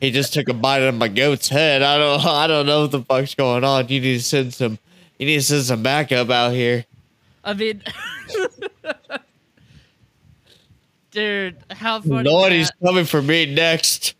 he 0.00 0.10
just 0.10 0.34
took 0.34 0.48
a 0.48 0.54
bite 0.54 0.82
of 0.82 0.94
my 0.94 1.08
goat's 1.08 1.48
head. 1.48 1.82
I 1.82 1.96
don't, 1.96 2.24
I 2.26 2.46
don't 2.46 2.66
know 2.66 2.82
what 2.82 2.90
the 2.90 3.02
fuck's 3.02 3.34
going 3.34 3.64
on. 3.64 3.88
You 3.88 4.00
need 4.00 4.18
to 4.18 4.22
send 4.22 4.52
some, 4.52 4.78
you 5.18 5.26
need 5.26 5.36
to 5.36 5.42
send 5.42 5.62
some 5.62 5.82
backup 5.82 6.30
out 6.30 6.52
here. 6.52 6.84
I 7.44 7.54
mean, 7.54 7.82
dude, 11.10 11.56
how 11.70 12.00
funny? 12.00 12.22
Nobody's 12.24 12.68
that- 12.68 12.86
coming 12.86 13.04
for 13.04 13.22
me 13.22 13.46
next. 13.54 14.14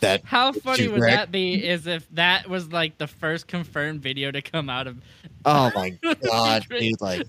That 0.00 0.22
How 0.24 0.52
funny 0.52 0.88
would 0.88 1.00
wreck. 1.02 1.12
that 1.14 1.30
be? 1.32 1.66
Is 1.66 1.86
if 1.86 2.06
that 2.14 2.48
was 2.48 2.72
like 2.72 2.96
the 2.98 3.06
first 3.06 3.46
confirmed 3.46 4.00
video 4.02 4.30
to 4.30 4.40
come 4.40 4.70
out 4.70 4.86
of. 4.86 4.96
Oh 5.44 5.70
my 5.74 5.90
god, 6.24 6.66
dude! 6.70 7.00
Like 7.02 7.22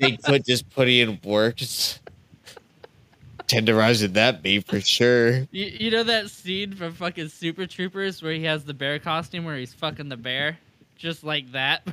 Bigfoot 0.00 0.46
just 0.46 0.68
putting 0.70 0.96
in 0.98 1.20
work, 1.22 1.60
it's 1.60 2.00
tenderizing 3.46 4.14
that 4.14 4.42
be 4.42 4.60
for 4.60 4.80
sure. 4.80 5.40
You, 5.50 5.66
you 5.66 5.90
know 5.90 6.02
that 6.02 6.30
scene 6.30 6.72
from 6.74 6.94
fucking 6.94 7.28
Super 7.28 7.66
Troopers 7.66 8.22
where 8.22 8.32
he 8.32 8.44
has 8.44 8.64
the 8.64 8.74
bear 8.74 8.98
costume 8.98 9.44
where 9.44 9.56
he's 9.56 9.74
fucking 9.74 10.08
the 10.08 10.16
bear, 10.16 10.58
just 10.96 11.24
like 11.24 11.52
that. 11.52 11.86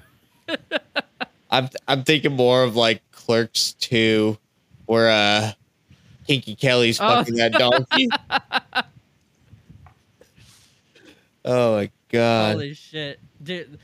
I'm 1.51 1.69
I'm 1.89 2.03
thinking 2.03 2.34
more 2.34 2.64
of 2.64 2.76
like 2.77 3.01
Clerks 3.27 3.73
two, 3.73 4.37
where 4.85 5.09
uh 5.09 5.51
Kinky 6.25 6.55
Kelly's 6.55 6.97
Oh. 7.01 7.07
fucking 7.09 7.35
that 7.35 7.51
donkey. 7.51 8.07
oh 11.45 11.75
my 11.75 11.91
god! 12.09 12.53
Holy 12.53 12.73
shit, 12.73 13.19
dude! 13.43 13.77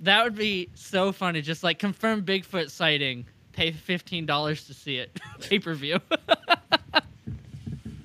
That 0.00 0.24
would 0.24 0.34
be 0.34 0.68
so 0.74 1.12
funny. 1.12 1.42
Just 1.42 1.62
like 1.62 1.78
confirm 1.78 2.24
Bigfoot 2.24 2.70
sighting, 2.70 3.24
pay 3.52 3.70
fifteen 3.70 4.26
dollars 4.26 4.66
to 4.66 4.74
see 4.74 4.96
it, 4.96 5.16
pay 5.40 5.60
per 5.60 5.74
view. 5.74 6.00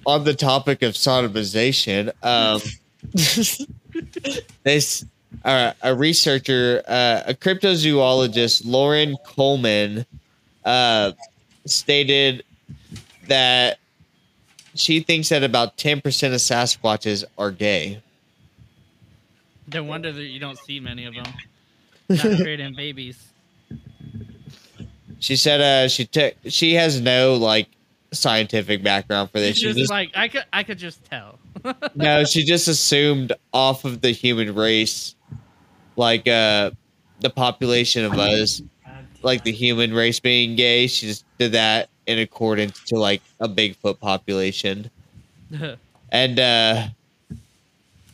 On 0.05 0.23
the 0.23 0.35
topic 0.35 0.84
of 0.84 0.93
sodomization, 0.93 2.11
um, 2.22 2.61
this 4.63 5.03
uh, 5.43 5.73
a 5.81 5.95
researcher, 5.95 6.84
uh, 6.88 7.23
a 7.26 7.34
cryptozoologist, 7.34 8.61
Loren 8.65 9.17
Coleman, 9.26 10.05
uh, 10.66 11.12
stated 11.66 12.44
that 13.28 13.78
she 14.74 15.00
thinks 15.00 15.30
that 15.30 15.44
about 15.44 15.78
ten 15.78 16.02
percent 16.02 16.34
of 16.34 16.40
Sasquatches 16.42 17.24
are 17.38 17.52
gay. 17.52 18.02
no 19.74 19.84
wonder 19.84 20.12
that 20.12 20.24
you 20.24 20.40
don't 20.40 20.58
see 20.60 20.80
many 20.80 21.06
of 21.06 21.14
them. 21.14 21.26
Not 22.10 22.20
creating 22.42 22.76
babies. 22.76 23.18
She 25.20 25.36
said 25.36 25.62
uh, 25.62 25.88
she 25.88 26.06
took 26.06 26.36
she 26.48 26.74
has 26.74 27.00
no 27.02 27.36
like 27.36 27.68
scientific 28.12 28.84
background 28.84 29.32
for 29.32 29.40
this. 29.40 29.52
It's 29.52 29.60
She 29.60 29.66
just 29.68 29.78
just 29.80 29.92
like 29.92 30.12
I 30.16 30.28
could, 30.28 30.44
I 30.54 30.64
could 30.64 30.78
just 30.78 31.04
tell. 31.06 31.40
no, 31.96 32.24
she 32.26 32.44
just 32.44 32.68
assumed 32.68 33.34
off 33.54 33.86
of 33.86 34.02
the 34.02 34.12
human 34.12 34.54
race, 34.54 35.16
like 35.96 36.28
uh, 36.28 36.72
the 37.22 37.30
population 37.30 38.06
of 38.06 38.14
us, 38.20 38.62
like 39.26 39.43
the 39.43 39.52
human 39.52 39.93
race 39.93 40.19
being 40.19 40.56
gay. 40.56 40.88
She 40.88 41.07
just 41.07 41.26
did 41.38 41.53
that 41.53 41.89
in 42.06 42.19
accordance 42.19 42.81
to 42.85 42.95
like 42.95 43.22
a 43.39 43.49
Bigfoot 43.49 43.99
population, 43.99 44.89
and 46.11 46.39
uh, 46.39 46.88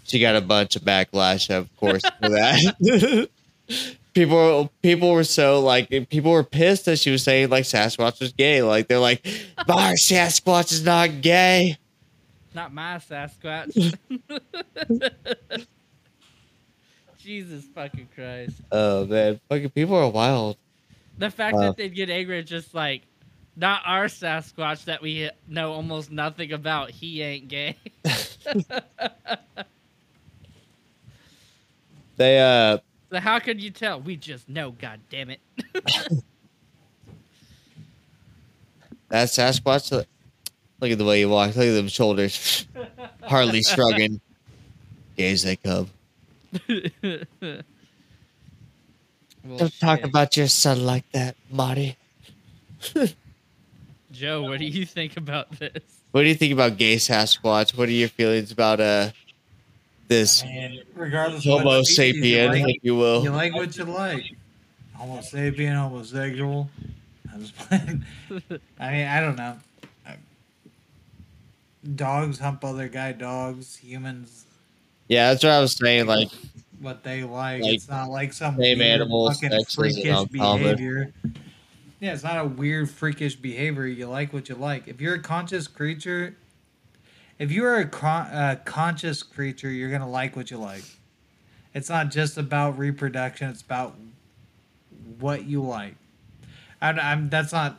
she 0.05 0.19
got 0.19 0.35
a 0.35 0.41
bunch 0.41 0.75
of 0.75 0.83
backlash, 0.83 1.55
of 1.55 1.69
course, 1.77 2.01
for 2.01 2.29
that. 2.29 3.29
people, 4.13 4.71
people 4.81 5.11
were 5.11 5.25
so 5.25 5.59
like, 5.59 5.89
people 6.09 6.31
were 6.31 6.43
pissed 6.43 6.85
that 6.85 6.97
she 6.97 7.11
was 7.11 7.21
saying 7.21 7.49
like 7.49 7.65
Sasquatch 7.65 8.19
was 8.19 8.31
gay. 8.31 8.63
Like 8.63 8.87
they're 8.87 8.99
like, 8.99 9.23
"Bar 9.67 9.93
Sasquatch 9.93 10.71
is 10.71 10.83
not 10.83 11.21
gay." 11.21 11.77
Not 12.53 12.73
my 12.73 12.95
Sasquatch. 12.97 13.95
Jesus 17.19 17.65
fucking 17.75 18.09
Christ. 18.15 18.55
Oh 18.71 19.05
man, 19.05 19.39
fucking 19.47 19.69
people 19.69 19.95
are 19.95 20.09
wild. 20.09 20.57
The 21.21 21.29
fact 21.29 21.55
Wow. 21.55 21.61
that 21.61 21.77
they'd 21.77 21.93
get 21.93 22.09
angry 22.09 22.39
at 22.39 22.47
just 22.47 22.73
like 22.73 23.03
not 23.55 23.83
our 23.85 24.05
Sasquatch 24.05 24.85
that 24.85 25.03
we 25.03 25.29
know 25.47 25.71
almost 25.71 26.11
nothing 26.11 26.51
about. 26.51 26.89
He 26.89 27.21
ain't 27.21 27.47
gay. 27.47 27.77
They 32.17 32.39
uh 32.39 32.77
so 33.11 33.19
how 33.19 33.39
could 33.39 33.61
you 33.61 33.71
tell? 33.71 33.99
We 33.99 34.15
just 34.15 34.47
know. 34.47 34.71
God 34.71 34.99
damn 35.09 35.29
it. 35.31 35.39
that 39.09 39.27
Sasquatch. 39.27 39.91
Look 39.91 40.07
look 40.79 40.91
at 40.91 40.97
the 40.97 41.05
way 41.05 41.19
he 41.19 41.25
walks. 41.25 41.55
Look 41.55 41.67
at 41.67 41.73
them 41.73 41.87
shoulders. 41.87 42.67
Hardly 43.23 43.63
shrugging. 43.63 44.21
Gay 45.17 45.31
as 45.31 45.43
they 45.43 45.55
come. 45.55 45.89
Well, 49.45 49.57
Don't 49.57 49.79
talk 49.79 50.03
about 50.03 50.37
your 50.37 50.47
son 50.47 50.85
like 50.85 51.09
that, 51.11 51.35
Marty. 51.49 51.97
Joe. 54.11 54.43
What 54.43 54.59
do 54.59 54.65
you 54.65 54.85
think 54.85 55.17
about 55.17 55.49
this? 55.59 55.71
What 56.11 56.23
do 56.23 56.27
you 56.27 56.35
think 56.35 56.53
about 56.53 56.77
gay 56.77 56.95
Sasquatch? 56.97 57.77
What 57.77 57.87
are 57.87 57.91
your 57.93 58.09
feelings 58.09 58.51
about 58.51 58.79
uh 58.79 59.11
this 60.07 60.43
And 60.43 60.83
regardless 60.93 61.45
of 61.45 61.51
Homo 61.51 61.65
what 61.65 61.85
species 61.85 62.15
you 62.17 62.21
sapien, 62.37 62.49
like, 62.49 62.75
if 62.75 62.83
you 62.83 62.95
will? 62.95 63.23
you 63.23 63.31
like 63.31 63.53
what 63.53 63.75
you 63.77 63.85
like. 63.85 64.35
Homo 64.93 65.19
sapien, 65.21 65.75
homosexual. 65.75 66.69
I 67.33 67.37
was 67.37 67.51
playing. 67.51 68.03
I 68.79 68.91
mean, 68.91 69.07
I 69.07 69.21
don't 69.21 69.37
know. 69.37 69.57
Dogs 71.95 72.37
hump 72.37 72.63
other 72.63 72.87
guy 72.89 73.11
dogs. 73.13 73.77
Humans, 73.77 74.45
Yeah, 75.07 75.31
that's 75.31 75.43
what 75.43 75.53
I 75.53 75.59
was 75.59 75.75
saying. 75.75 76.05
Like, 76.05 76.27
what 76.81 77.03
they 77.03 77.23
like. 77.23 77.61
Like, 77.61 77.73
it's 77.73 77.87
not 77.87 78.09
like 78.09 78.33
some 78.33 78.57
same 78.57 78.79
weird 78.79 78.89
animal 78.89 79.31
fucking 79.31 79.49
sex 79.49 79.77
isn't 79.77 80.03
freakish 80.03 80.31
behavior. 80.31 81.13
Yeah, 81.99 82.13
it's 82.13 82.23
not 82.23 82.39
a 82.39 82.45
weird 82.45 82.89
freakish 82.89 83.35
behavior. 83.35 83.85
You 83.85 84.07
like 84.07 84.33
what 84.33 84.49
you 84.49 84.55
like. 84.55 84.87
If 84.87 84.99
you're 84.99 85.15
a 85.15 85.19
conscious 85.19 85.67
creature, 85.67 86.35
if 87.37 87.51
you 87.51 87.63
are 87.65 87.77
a 87.77 87.85
con- 87.85 88.27
uh, 88.27 88.59
conscious 88.65 89.21
creature, 89.23 89.69
you're 89.69 89.91
gonna 89.91 90.09
like 90.09 90.35
what 90.35 90.49
you 90.49 90.57
like. 90.57 90.83
It's 91.73 91.89
not 91.89 92.09
just 92.09 92.37
about 92.37 92.77
reproduction. 92.77 93.49
It's 93.49 93.61
about 93.61 93.95
what 95.19 95.45
you 95.45 95.61
like. 95.61 95.95
I'm, 96.81 96.99
I'm 96.99 97.29
that's 97.29 97.53
not 97.53 97.77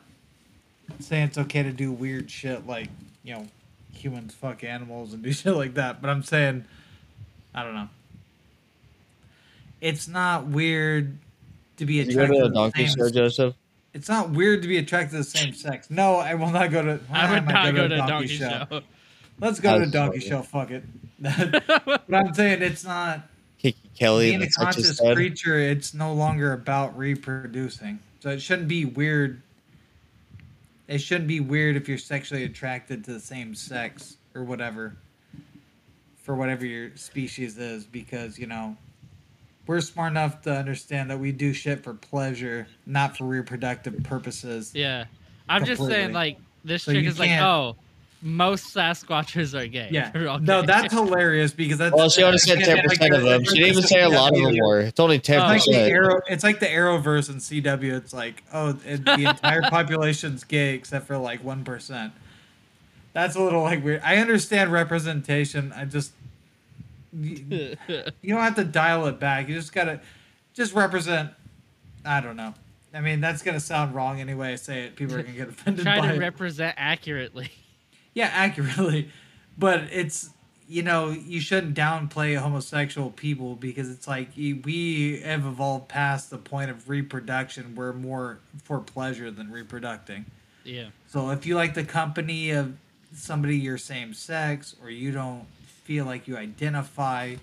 saying 1.01 1.25
it's 1.25 1.39
okay 1.39 1.63
to 1.65 1.73
do 1.73 1.91
weird 1.91 2.31
shit 2.31 2.67
like 2.67 2.89
you 3.25 3.35
know 3.35 3.47
humans 3.93 4.35
fuck 4.35 4.63
animals 4.63 5.13
and 5.13 5.23
do 5.23 5.33
shit 5.33 5.55
like 5.55 5.75
that. 5.75 6.01
But 6.01 6.11
I'm 6.11 6.23
saying 6.23 6.65
I 7.55 7.65
don't 7.65 7.75
know. 7.75 7.89
It's 9.83 10.07
not 10.09 10.47
weird 10.47 11.19
to 11.77 11.85
be 11.87 11.95
you 11.97 12.05
go 12.15 12.23
attracted 12.23 12.35
to 12.35 12.41
to 12.41 12.47
a 12.47 12.49
the 12.49 12.55
donkey 12.55 12.87
same 12.87 12.97
show, 12.97 13.11
Joseph? 13.11 13.55
it's 13.93 14.09
not 14.09 14.31
weird 14.31 14.63
to 14.63 14.69
be 14.69 14.79
attracted 14.79 15.11
to 15.11 15.17
the 15.19 15.25
same 15.25 15.53
sex. 15.53 15.91
No, 15.91 16.17
I 16.17 16.35
will 16.35 16.51
not 16.51 16.71
go 16.71 16.83
to. 16.83 17.01
I 17.13 17.33
would 17.35 17.45
might 17.45 17.53
not 17.53 17.75
go 17.75 17.89
to 17.89 17.95
a 18.05 18.07
donkey 18.07 18.29
show. 18.29 18.81
Let's 19.41 19.61
go 19.61 19.79
to 19.79 19.85
a 19.85 19.87
donkey 19.89 20.21
funny. 20.21 20.31
show. 20.31 20.43
Fuck 20.43 20.71
it. 20.71 20.85
but 21.21 22.15
I'm 22.15 22.33
saying 22.33 22.63
it's 22.63 22.85
not 22.85 23.23
Kiki 23.59 23.91
Kelly 23.97 24.31
being 24.31 24.43
a 24.43 24.47
the 24.47 24.51
such 24.53 24.69
as 24.69 24.75
conscious 24.77 24.97
said. 24.99 25.17
creature. 25.17 25.59
It's 25.59 25.95
no 25.95 26.15
longer 26.15 26.53
about 26.53 26.97
reproducing. 26.97 27.99
So 28.21 28.31
it 28.31 28.41
shouldn't 28.41 28.69
be 28.69 28.85
weird. 28.85 29.43
It 30.89 30.99
shouldn't 30.99 31.29
be 31.29 31.41
weird 31.41 31.77
if 31.77 31.89
you're 31.89 31.99
sexually 31.99 32.45
attracted 32.45 33.05
to 33.07 33.13
the 33.15 33.21
same 33.21 33.55
sex 33.55 34.17
or 34.35 34.45
whatever. 34.45 34.97
for 36.23 36.35
whatever 36.37 36.65
your 36.65 36.97
species 36.97 37.59
is 37.59 37.85
because 37.85 38.39
you 38.39 38.47
know 38.47 38.77
we're 39.67 39.81
smart 39.81 40.13
enough 40.13 40.43
to 40.43 40.53
understand 40.53 41.11
that 41.11 41.19
we 41.19 41.33
do 41.33 41.53
shit 41.53 41.83
for 41.85 41.95
pleasure, 41.95 42.67
not 42.87 43.17
for 43.17 43.25
reproductive 43.25 44.03
purposes. 44.03 44.73
Yeah. 44.75 45.05
I'm 45.49 45.65
just 45.65 45.85
saying, 45.85 46.13
like, 46.13 46.39
this 46.65 46.85
So 46.85 46.93
chick 46.93 47.05
is 47.05 47.19
like, 47.19 47.29
can't- 47.29 47.45
oh, 47.45 47.77
most 48.25 48.73
Sasquatchers 48.75 49.53
are 49.61 49.67
gay. 49.67 49.89
Yeah. 49.91 50.11
They're 50.15 50.23
No, 50.39 50.61
gay. 50.61 50.67
that's 50.67 50.93
hilarious 50.95 51.53
because 51.53 51.79
that's. 51.79 51.93
Well, 51.95 52.09
she 52.09 52.23
only 52.23 52.39
said 52.39 52.59
again, 52.59 52.67
ten 52.69 52.77
like 52.79 52.87
percent 52.89 53.15
of 53.15 53.23
the- 53.23 53.29
them. 53.31 53.45
She 53.45 53.55
didn't 53.57 53.69
even 53.71 53.83
say 53.83 54.01
a 54.03 54.09
lot 54.09 54.33
of 54.33 54.41
them 54.43 54.57
were. 54.57 54.81
It's 54.81 55.01
only 55.01 55.19
ten 55.19 55.41
Oh. 55.41 55.51
It's 55.53 55.67
like 55.67 55.75
the 55.77 55.81
percent. 55.81 55.93
arrow. 55.93 56.21
It's 56.29 56.45
like 56.45 56.61
the 56.61 56.67
Arrowverse 56.67 57.31
in 57.31 57.37
CW. 57.37 57.97
It's 57.97 58.13
like, 58.15 58.45
oh, 58.53 58.79
it, 58.87 59.05
the 59.05 59.29
entire 59.31 59.63
population's 59.71 60.45
gay 60.45 60.75
except 60.75 61.07
for 61.09 61.19
like 61.19 61.43
one 61.43 61.65
percent. 61.65 62.13
That's 63.13 63.35
a 63.35 63.43
little 63.43 63.63
like 63.63 63.83
weird. 63.85 64.01
I 64.05 64.17
understand 64.19 64.73
representation. 64.73 65.73
I 65.73 65.85
just 65.85 66.13
you, 67.13 67.77
you 67.89 68.35
don't 68.35 68.43
have 68.43 68.57
to 68.57 68.65
dial 68.65 69.07
it 69.07 69.19
back. 69.19 69.49
You 69.49 69.55
just 69.55 69.73
gotta 69.73 70.01
just 70.55 70.75
represent. 70.75 71.31
I 72.05 72.21
don't 72.21 72.37
know. 72.37 72.55
I 72.95 73.01
mean, 73.01 73.21
that's 73.21 73.43
gonna 73.43 73.61
sound 73.61 73.95
wrong 73.95 74.21
anyway. 74.21 74.53
I 74.53 74.57
say 74.57 74.85
it. 74.85 74.97
People 74.97 75.17
are 75.17 75.23
gonna 75.23 75.37
get 75.37 75.49
offended 75.51 75.85
Try 75.85 76.01
to 76.01 76.15
it. 76.15 76.19
represent 76.19 76.75
accurately. 76.79 77.51
Yeah, 78.15 78.31
accurately. 78.33 79.11
But 79.57 79.85
it's 79.91 80.31
you 80.69 80.83
know 80.83 81.11
you 81.11 81.41
shouldn't 81.41 81.77
downplay 81.77 82.37
homosexual 82.37 83.11
people 83.11 83.57
because 83.57 83.91
it's 83.91 84.07
like 84.07 84.29
we 84.37 85.21
have 85.25 85.45
evolved 85.47 85.89
past 85.89 86.31
the 86.31 86.39
point 86.39 86.71
of 86.71 86.89
reproduction. 86.89 87.75
We're 87.75 87.93
more 87.93 88.39
for 88.63 88.79
pleasure 88.79 89.31
than 89.31 89.51
reproducting. 89.51 90.27
Yeah. 90.65 90.89
So 91.09 91.31
if 91.31 91.47
you 91.47 91.57
like 91.57 91.75
the 91.75 91.85
company 91.85 92.51
of 92.51 92.77
somebody 93.15 93.57
your 93.59 93.79
same 93.79 94.15
sex 94.15 94.75
or 94.83 94.91
you 94.91 95.13
don't 95.13 95.47
feel 95.85 96.05
like 96.05 96.27
you 96.29 96.37
identify, 96.37 97.35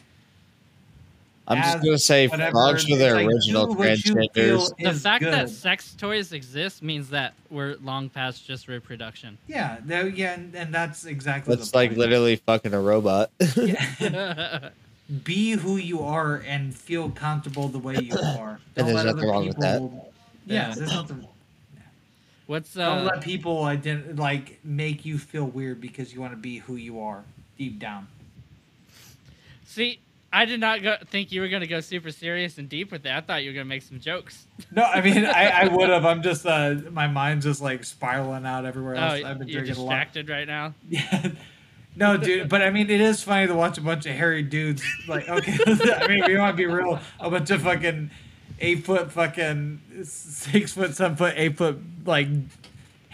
I'm 1.48 1.58
just 1.64 1.84
gonna 1.84 1.98
say 1.98 2.28
frogs 2.28 2.84
for 2.84 2.90
it's 2.92 2.98
their 3.00 3.16
like, 3.16 3.28
original 3.28 3.68
do 3.68 3.74
what 3.74 4.06
you 4.06 4.14
feel 4.14 4.60
transgenders. 4.62 4.78
The 4.78 4.90
is 4.90 5.02
fact 5.02 5.24
that 5.24 5.50
sex 5.50 5.94
toys 5.98 6.32
exist 6.32 6.84
means 6.84 7.10
that 7.10 7.34
we're 7.50 7.76
long 7.82 8.10
past 8.10 8.46
just 8.46 8.68
reproduction. 8.68 9.38
yeah, 9.48 9.78
that- 9.86 10.16
yeah, 10.16 10.34
and, 10.34 10.54
and 10.56 10.74
that's 10.74 11.06
exactly 11.06 11.56
That's 11.56 11.72
the 11.72 11.78
like 11.78 11.90
point. 11.92 12.00
literally 12.00 12.36
fucking 12.38 12.74
a 12.74 12.80
robot. 12.80 13.32
yeah. 13.56 14.70
be 15.24 15.54
who 15.54 15.78
you 15.78 16.02
are 16.04 16.36
and 16.46 16.76
feel 16.76 17.10
comfortable 17.10 17.68
the 17.68 17.80
way 17.80 17.96
you 18.00 18.16
are. 18.38 18.60
And 18.76 18.86
Don't 18.86 18.86
there's 18.86 18.94
let 18.96 19.06
nothing 19.08 19.20
other 19.20 19.28
wrong 19.28 19.48
with 19.48 19.58
that. 19.58 19.74
people- 19.82 20.14
Yeah, 20.46 20.68
Yeah. 20.70 20.76
there's 20.76 20.94
nothing. 20.94 21.28
What's 22.46 22.74
Don't 22.76 23.00
uh? 23.00 23.04
let 23.06 23.22
people 23.22 23.62
ident- 23.64 24.18
like 24.20 24.60
make 24.64 25.04
you 25.06 25.18
feel 25.18 25.46
weird 25.46 25.82
because 25.82 26.14
you 26.14 26.22
want 26.22 26.34
to 26.34 26.38
be 26.38 26.58
who 26.60 26.76
you 26.76 27.00
are 27.02 27.24
deep 27.58 27.80
down. 27.80 28.08
See, 29.70 30.00
I 30.34 30.46
did 30.46 30.60
not 30.60 30.82
go, 30.82 30.96
think 31.06 31.32
you 31.32 31.42
were 31.42 31.48
gonna 31.48 31.68
go 31.68 31.80
super 31.80 32.10
serious 32.10 32.58
and 32.58 32.68
deep 32.68 32.92
with 32.92 33.04
that. 33.04 33.16
I 33.16 33.22
thought 33.22 33.44
you 33.44 33.52
were 33.52 33.54
gonna 33.54 33.66
make 33.66 33.84
some 33.84 34.00
jokes. 34.00 34.48
No, 34.72 34.84
I 34.84 35.02
mean 35.02 35.26
I, 35.26 35.64
I 35.64 35.68
would 35.68 35.90
have. 35.90 36.06
I'm 36.06 36.22
just 36.24 36.46
uh 36.46 36.76
my 36.92 37.08
mind's 37.08 37.46
just 37.46 37.62
like 37.62 37.84
spiraling 37.84 38.46
out 38.48 38.66
everywhere 38.66 38.96
Oh, 38.96 39.00
else. 39.00 39.24
I've 39.24 39.38
been 39.40 39.48
you're 39.48 39.62
drinking 39.62 39.82
a 39.82 39.86
lot. 39.86 39.92
distracted 39.92 40.30
right 40.30 40.48
now. 40.48 40.74
Yeah. 40.90 41.32
No, 41.96 42.18
dude, 42.18 42.50
but 42.50 42.62
I 42.62 42.70
mean, 42.70 42.90
it 42.90 43.02
is 43.02 43.22
funny 43.24 43.48
to 43.48 43.54
watch 43.56 43.78
a 43.78 43.82
bunch 43.82 44.06
of 44.06 44.14
hairy 44.16 44.42
dudes. 44.44 44.84
Like, 45.08 45.28
okay, 45.28 45.58
I 45.68 46.08
mean, 46.08 46.24
we 46.28 46.38
want 46.38 46.54
to 46.54 46.58
be 46.58 46.66
real. 46.66 47.00
A 47.20 47.30
bunch 47.30 47.50
of 47.52 47.62
fucking 47.64 48.10
eight 48.60 48.86
foot, 48.86 49.12
fucking 49.12 49.82
six 50.04 50.74
foot, 50.74 50.96
seven 50.96 51.18
foot, 51.18 51.34
eight 51.36 51.58
foot, 51.58 51.80
like 52.06 52.28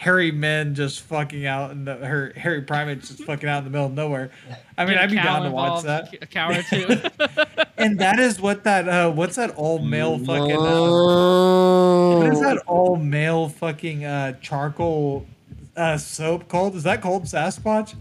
hairy 0.06 0.32
men 0.32 0.76
just 0.76 1.02
fucking 1.02 1.48
out 1.48 1.72
in 1.72 1.84
the 1.84 1.96
her 1.96 2.32
hairy 2.36 2.62
primates 2.62 3.08
just 3.10 3.24
fucking 3.24 3.50
out 3.50 3.58
in 3.58 3.64
the 3.64 3.72
middle 3.72 3.88
of 3.88 3.94
nowhere. 3.94 4.30
I 4.78 4.86
mean, 4.86 5.00
I'd 5.00 5.10
be 5.10 5.16
down 5.16 5.42
to 5.42 5.50
watch 5.50 5.84
that. 5.84 6.14
A 6.22 6.28
cow 6.28 6.52
or 6.52 6.62
two. 6.62 7.02
And 7.78 8.00
that 8.00 8.20
is 8.20 8.40
what 8.40 8.64
that 8.64 8.88
uh, 8.88 9.12
what's 9.12 9.36
that 9.36 9.52
all 9.58 9.80
male 9.80 10.18
fucking 10.18 10.56
uh, 10.56 12.20
what 12.20 12.32
is 12.32 12.40
that 12.40 12.64
all 12.68 12.96
male 12.96 13.50
fucking 13.50 14.06
uh 14.06 14.40
charcoal 14.40 15.26
uh 15.76 15.98
soap 15.98 16.48
called? 16.48 16.76
Is 16.76 16.84
that 16.84 17.02
called 17.02 17.24
Sasquatch? 17.26 17.96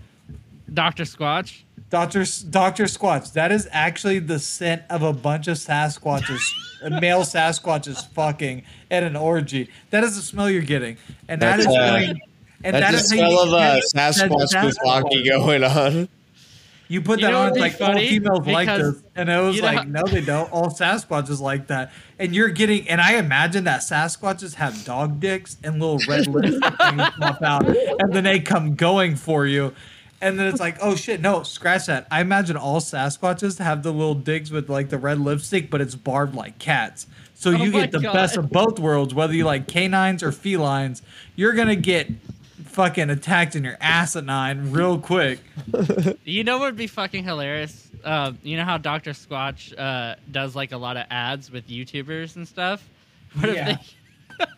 Doctor 0.72 1.02
Squatch. 1.02 1.62
Doctor 1.94 2.24
Doctor 2.50 2.84
Squatch. 2.84 3.34
That 3.34 3.52
is 3.52 3.68
actually 3.70 4.18
the 4.18 4.40
scent 4.40 4.82
of 4.90 5.02
a 5.02 5.12
bunch 5.12 5.46
of 5.46 5.56
Sasquatches, 5.56 6.42
male 7.00 7.20
Sasquatches 7.20 8.04
fucking 8.08 8.64
at 8.90 9.04
an 9.04 9.14
orgy. 9.14 9.70
That 9.90 10.02
is 10.02 10.16
the 10.16 10.22
smell 10.22 10.50
you're 10.50 10.62
getting, 10.62 10.96
and 11.28 11.40
that 11.40 11.58
That's, 11.58 11.68
is 11.68 11.72
uh, 11.76 11.90
going. 12.00 12.20
And 12.64 12.74
That's 12.74 12.84
that 12.84 12.90
the 13.10 13.16
is 13.16 13.20
how 13.20 13.28
you 13.28 13.36
smell 13.36 13.42
of 13.44 13.52
uh, 13.54 13.74
get 13.76 13.84
that 13.94 14.14
Sasquatch 14.14 14.74
Sasquatch. 14.74 15.24
Going 15.28 15.62
on. 15.62 16.08
You 16.88 17.00
put 17.00 17.20
You 17.20 17.26
that 17.26 17.30
know 17.30 17.38
on, 17.42 17.50
what'd 17.50 17.60
like 17.60 17.80
all 17.80 17.86
funny? 17.88 18.08
females 18.08 18.44
like 18.46 18.66
Because 18.66 18.94
this, 18.94 19.02
and 19.14 19.30
it 19.30 19.38
was 19.40 19.56
you 19.56 19.62
know 19.62 19.68
like, 19.68 19.88
no, 19.88 20.02
they 20.02 20.20
don't. 20.20 20.50
All 20.52 20.70
Sasquatches 20.70 21.40
like 21.40 21.68
that, 21.68 21.92
and 22.18 22.34
you're 22.34 22.48
getting. 22.48 22.88
And 22.88 23.00
I 23.00 23.18
imagine 23.18 23.64
that 23.64 23.82
Sasquatches 23.82 24.54
have 24.56 24.84
dog 24.84 25.20
dicks 25.20 25.58
and 25.62 25.80
little 25.80 26.00
red 26.08 26.26
lips 26.26 26.58
that 26.60 27.14
pop 27.20 27.40
out, 27.42 27.68
and 27.68 28.12
then 28.12 28.24
they 28.24 28.40
come 28.40 28.74
going 28.74 29.14
for 29.14 29.46
you, 29.46 29.72
and 30.20 30.38
then 30.38 30.46
it's 30.48 30.60
like, 30.60 30.76
oh 30.80 30.94
shit, 30.96 31.20
no, 31.20 31.42
scratch 31.42 31.86
that. 31.86 32.06
I 32.10 32.20
imagine 32.20 32.56
all 32.56 32.80
Sasquatches 32.80 33.58
have 33.58 33.82
the 33.82 33.92
little 33.92 34.14
digs 34.14 34.50
with 34.50 34.68
like 34.70 34.88
the 34.88 34.98
red 34.98 35.18
lipstick, 35.20 35.70
but 35.70 35.80
it's 35.80 35.94
barbed 35.94 36.34
like 36.34 36.58
cats. 36.58 37.06
So 37.34 37.50
Oh 37.50 37.54
you 37.54 37.70
get 37.72 37.90
the 37.92 37.98
God. 38.00 38.12
best 38.14 38.36
of 38.36 38.50
both 38.50 38.78
worlds, 38.78 39.12
whether 39.14 39.34
you 39.34 39.44
like 39.44 39.66
canines 39.68 40.22
or 40.22 40.32
felines. 40.32 41.02
You're 41.36 41.52
gonna 41.52 41.76
get 41.76 42.08
fucking 42.64 43.10
attacked 43.10 43.54
in 43.54 43.64
your 43.64 43.76
asinine 43.80 44.70
real 44.72 44.98
quick. 44.98 45.40
You 46.24 46.42
know 46.42 46.58
what 46.58 46.66
would 46.66 46.76
be 46.76 46.86
fucking 46.86 47.22
hilarious? 47.24 47.88
Uh, 48.02 48.32
you 48.42 48.56
know 48.56 48.64
how 48.64 48.78
Doctor 48.78 49.10
Squatch 49.12 49.78
uh, 49.78 50.16
does 50.30 50.56
like 50.56 50.72
a 50.72 50.76
lot 50.76 50.96
of 50.96 51.06
ads 51.10 51.50
with 51.50 51.68
YouTubers 51.68 52.36
and 52.36 52.48
stuff. 52.48 52.88
What 53.38 53.54
Yeah. 53.54 53.76
if 53.78 54.48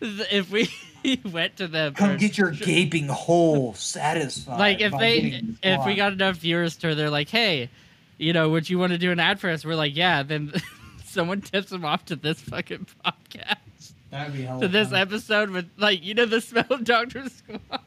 they, 0.00 0.06
if 0.36 0.50
we 0.50 0.68
went 1.24 1.56
to 1.56 1.68
them? 1.68 1.94
Come 1.94 2.16
get 2.16 2.36
your 2.36 2.50
gaping 2.50 3.08
hole 3.08 3.74
satisfied. 3.74 4.58
like 4.58 4.80
if 4.80 4.92
they 4.98 5.42
if 5.62 5.86
we 5.86 5.94
got 5.94 6.12
enough 6.12 6.36
viewers 6.36 6.76
to 6.78 6.94
they're 6.94 7.10
like, 7.10 7.28
hey, 7.28 7.70
you 8.18 8.32
know, 8.32 8.48
would 8.50 8.68
you 8.68 8.78
want 8.78 8.92
to 8.92 8.98
do 8.98 9.10
an 9.12 9.20
ad 9.20 9.38
for 9.40 9.50
us? 9.50 9.64
We're 9.64 9.74
like, 9.76 9.94
yeah. 9.96 10.22
Then 10.22 10.52
someone 11.04 11.40
tips 11.40 11.70
them 11.70 11.84
off 11.84 12.04
to 12.06 12.16
this 12.16 12.40
fucking 12.40 12.86
podcast. 13.04 13.92
That'd 14.10 14.32
be 14.34 14.42
hella 14.42 14.60
To 14.62 14.68
this 14.68 14.90
fun. 14.90 14.98
episode 15.00 15.50
with 15.50 15.68
like 15.76 16.02
you 16.04 16.14
know 16.14 16.26
the 16.26 16.40
smell 16.40 16.66
of 16.70 16.84
Doctor 16.84 17.22
Squatch. 17.22 17.80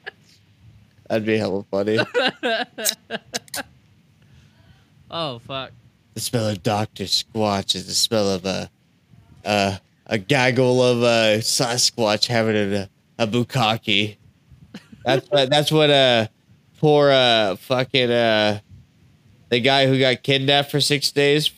That'd 1.07 1.25
be 1.25 1.37
hella 1.37 1.63
funny. 1.71 1.97
Oh 5.11 5.39
fuck. 5.39 5.71
the 6.13 6.19
smell 6.19 6.49
of 6.49 6.61
Doctor 6.61 7.05
Squatch 7.05 7.73
is 7.75 7.87
the 7.87 7.93
smell 7.93 8.29
of 8.29 8.45
a 8.45 8.69
a, 9.43 9.79
a 10.05 10.17
gaggle 10.19 10.83
of 10.83 11.01
a 11.01 11.39
Sasquatch 11.39 12.27
having 12.27 12.55
a, 12.55 12.89
a 13.19 13.27
bukkake. 13.27 14.17
That's 15.05 15.27
what 15.29 15.49
that's 15.49 15.71
what 15.71 15.89
uh 15.91 16.27
poor 16.79 17.11
uh 17.11 17.57
fucking 17.57 18.09
uh 18.09 18.61
the 19.49 19.59
guy 19.59 19.85
who 19.87 19.99
got 19.99 20.23
kidnapped 20.23 20.71
for 20.71 20.81
six 20.81 21.11
days. 21.11 21.51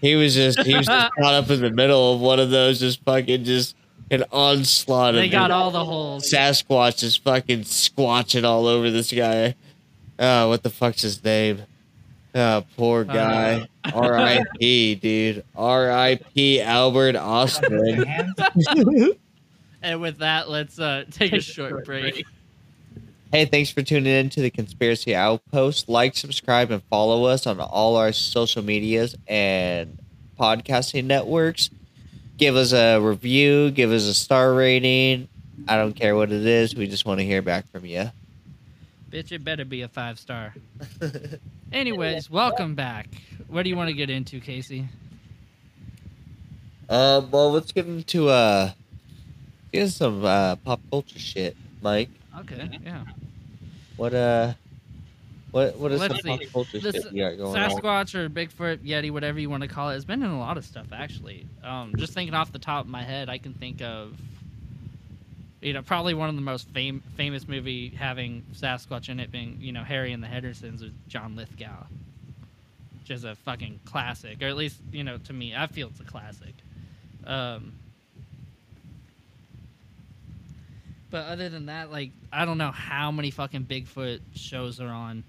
He 0.00 0.14
was 0.14 0.34
just 0.34 0.60
he 0.60 0.76
was 0.76 0.86
just 0.86 1.12
caught 1.18 1.34
up 1.34 1.50
in 1.50 1.60
the 1.60 1.70
middle 1.70 2.14
of 2.14 2.20
one 2.20 2.38
of 2.38 2.50
those, 2.50 2.78
just 2.80 3.02
fucking 3.02 3.44
just 3.44 3.74
an 4.10 4.24
onslaught 4.32 5.14
They 5.14 5.26
of 5.26 5.32
got 5.32 5.50
all 5.50 5.70
the 5.70 5.84
holes. 5.84 6.30
Sasquatch 6.30 6.98
just 6.98 7.22
fucking 7.24 7.60
squatching 7.60 8.44
all 8.44 8.66
over 8.66 8.90
this 8.90 9.12
guy. 9.12 9.54
Oh, 10.18 10.48
what 10.48 10.62
the 10.62 10.70
fuck's 10.70 11.02
his 11.02 11.22
name? 11.24 11.62
Oh, 12.34 12.64
poor 12.76 13.04
guy. 13.04 13.66
R.I.P. 13.92 14.94
Dude. 14.96 15.44
R.I.P. 15.56 16.60
Albert 16.60 17.16
Ostman. 17.16 18.34
And 19.82 20.00
with 20.00 20.18
that, 20.18 20.50
let's 20.50 20.78
uh, 20.78 21.04
take 21.10 21.32
a 21.32 21.40
short 21.40 21.84
break. 21.84 22.24
Hey, 23.32 23.44
thanks 23.44 23.70
for 23.70 23.82
tuning 23.82 24.12
in 24.12 24.28
to 24.30 24.40
the 24.40 24.50
Conspiracy 24.50 25.14
Outpost. 25.14 25.88
Like, 25.88 26.16
subscribe, 26.16 26.72
and 26.72 26.82
follow 26.84 27.24
us 27.24 27.46
on 27.46 27.60
all 27.60 27.96
our 27.96 28.12
social 28.12 28.62
medias 28.62 29.14
and 29.28 29.98
podcasting 30.38 31.04
networks. 31.04 31.70
Give 32.38 32.56
us 32.56 32.72
a 32.72 32.98
review, 32.98 33.70
give 33.70 33.92
us 33.92 34.06
a 34.06 34.14
star 34.14 34.52
rating. 34.54 35.28
I 35.68 35.76
don't 35.76 35.92
care 35.92 36.16
what 36.16 36.32
it 36.32 36.44
is. 36.44 36.74
We 36.74 36.88
just 36.88 37.04
want 37.04 37.20
to 37.20 37.24
hear 37.24 37.42
back 37.42 37.70
from 37.70 37.84
you. 37.84 38.10
Bitch, 39.10 39.30
it 39.30 39.44
better 39.44 39.64
be 39.64 39.82
a 39.82 39.88
five 39.88 40.18
star. 40.18 40.54
Anyways, 41.72 42.30
welcome 42.30 42.74
back. 42.74 43.08
What 43.48 43.62
do 43.62 43.68
you 43.68 43.76
want 43.76 43.88
to 43.88 43.94
get 43.94 44.08
into, 44.10 44.40
Casey? 44.40 44.88
Uh, 46.88 47.22
well, 47.30 47.52
let's 47.52 47.72
get 47.72 47.86
into 47.86 48.28
uh, 48.28 48.70
get 49.72 49.82
into 49.82 49.92
some 49.92 50.24
uh 50.24 50.56
pop 50.56 50.80
culture 50.90 51.18
shit, 51.18 51.56
Mike. 51.82 52.10
Okay, 52.40 52.78
yeah. 52.84 53.04
What 53.96 54.14
uh, 54.14 54.54
what 55.50 55.76
what 55.78 55.92
is 55.92 56.00
Let's 56.00 56.14
some 56.22 56.38
pop 56.38 56.40
culture 56.52 56.78
This 56.78 56.94
shit 56.96 57.12
you 57.12 57.22
got 57.22 57.36
going 57.36 57.56
on? 57.56 57.70
Sasquatch 57.70 58.14
or 58.14 58.28
Bigfoot, 58.28 58.78
Yeti, 58.78 59.10
whatever 59.10 59.38
you 59.40 59.50
want 59.50 59.62
to 59.62 59.68
call 59.68 59.90
it, 59.90 59.94
has 59.94 60.04
been 60.04 60.22
in 60.22 60.30
a 60.30 60.38
lot 60.38 60.56
of 60.56 60.64
stuff 60.64 60.86
actually. 60.92 61.46
Um, 61.62 61.94
just 61.96 62.12
thinking 62.14 62.34
off 62.34 62.52
the 62.52 62.58
top 62.58 62.84
of 62.84 62.90
my 62.90 63.02
head, 63.02 63.28
I 63.28 63.38
can 63.38 63.54
think 63.54 63.82
of, 63.82 64.16
you 65.60 65.72
know, 65.72 65.82
probably 65.82 66.14
one 66.14 66.28
of 66.28 66.36
the 66.36 66.40
most 66.42 66.68
fam- 66.70 67.02
famous 67.16 67.46
movie 67.48 67.88
having 67.90 68.44
Sasquatch 68.54 69.08
in 69.08 69.20
it 69.20 69.30
being, 69.32 69.58
you 69.60 69.72
know, 69.72 69.82
Harry 69.82 70.12
and 70.12 70.22
the 70.22 70.28
Hendersons 70.28 70.82
with 70.82 70.94
John 71.08 71.36
Lithgow. 71.36 71.86
which 73.00 73.10
is 73.10 73.24
a 73.24 73.34
fucking 73.34 73.80
classic, 73.84 74.40
or 74.42 74.46
at 74.46 74.56
least 74.56 74.78
you 74.92 75.04
know 75.04 75.18
to 75.18 75.32
me, 75.32 75.54
I 75.54 75.66
feel 75.66 75.88
it's 75.88 76.00
a 76.00 76.04
classic. 76.04 76.54
Um, 77.26 77.72
but 81.10 81.26
other 81.26 81.48
than 81.48 81.66
that, 81.66 81.90
like 81.90 82.10
I 82.32 82.44
don't 82.44 82.58
know 82.58 82.70
how 82.70 83.10
many 83.10 83.30
fucking 83.30 83.64
Bigfoot 83.64 84.20
shows 84.34 84.80
are 84.80 84.88
on, 84.88 85.24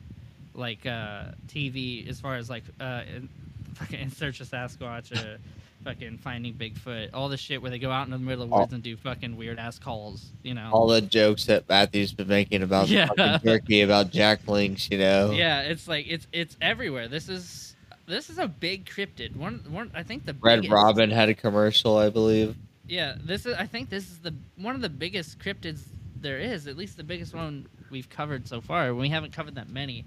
like 0.53 0.85
uh, 0.85 1.25
TV 1.47 2.07
as 2.07 2.19
far 2.19 2.35
as 2.35 2.49
like 2.49 2.63
uh, 2.79 3.01
in, 3.15 3.29
fucking 3.75 3.99
in 3.99 4.11
search 4.11 4.41
of 4.41 4.49
Sasquatch 4.49 5.11
or 5.23 5.37
fucking 5.83 6.19
finding 6.19 6.53
Bigfoot, 6.53 7.09
all 7.13 7.27
the 7.29 7.37
shit 7.37 7.61
where 7.61 7.71
they 7.71 7.79
go 7.79 7.89
out 7.91 8.05
in 8.05 8.11
the 8.11 8.19
middle 8.19 8.43
of 8.43 8.49
the 8.49 8.55
woods 8.55 8.73
and 8.73 8.83
do 8.83 8.95
fucking 8.95 9.35
weird 9.35 9.57
ass 9.57 9.79
calls, 9.79 10.29
you 10.43 10.53
know. 10.53 10.69
All 10.71 10.87
the 10.87 11.01
jokes 11.01 11.45
that 11.45 11.67
Matthew's 11.67 12.13
been 12.13 12.27
making 12.27 12.61
about 12.61 12.87
Yeah. 12.87 13.07
fucking 13.07 13.39
turkey, 13.39 13.81
about 13.81 14.11
Jack 14.11 14.47
Links, 14.47 14.89
you 14.91 14.99
know. 14.99 15.31
Yeah, 15.31 15.61
it's 15.61 15.87
like 15.87 16.05
it's 16.07 16.27
it's 16.31 16.55
everywhere. 16.61 17.07
This 17.07 17.29
is 17.29 17.75
this 18.07 18.29
is 18.29 18.37
a 18.37 18.47
big 18.47 18.85
cryptid. 18.85 19.35
One 19.35 19.63
one 19.69 19.89
I 19.95 20.03
think 20.03 20.25
the 20.25 20.35
Red 20.39 20.57
biggest, 20.61 20.71
Robin 20.73 21.09
had 21.09 21.29
a 21.29 21.33
commercial, 21.33 21.97
I 21.97 22.09
believe. 22.09 22.55
Yeah, 22.91 23.15
this 23.23 23.45
is 23.45 23.55
I 23.55 23.65
think 23.67 23.89
this 23.89 24.11
is 24.11 24.17
the 24.17 24.33
one 24.57 24.75
of 24.75 24.81
the 24.81 24.89
biggest 24.89 25.39
cryptids 25.39 25.79
there 26.19 26.39
is. 26.39 26.67
At 26.67 26.75
least 26.75 26.97
the 26.97 27.05
biggest 27.05 27.33
one 27.33 27.65
we've 27.89 28.09
covered 28.09 28.45
so 28.49 28.59
far. 28.59 28.93
We 28.93 29.07
haven't 29.07 29.31
covered 29.31 29.55
that 29.55 29.69
many, 29.69 30.03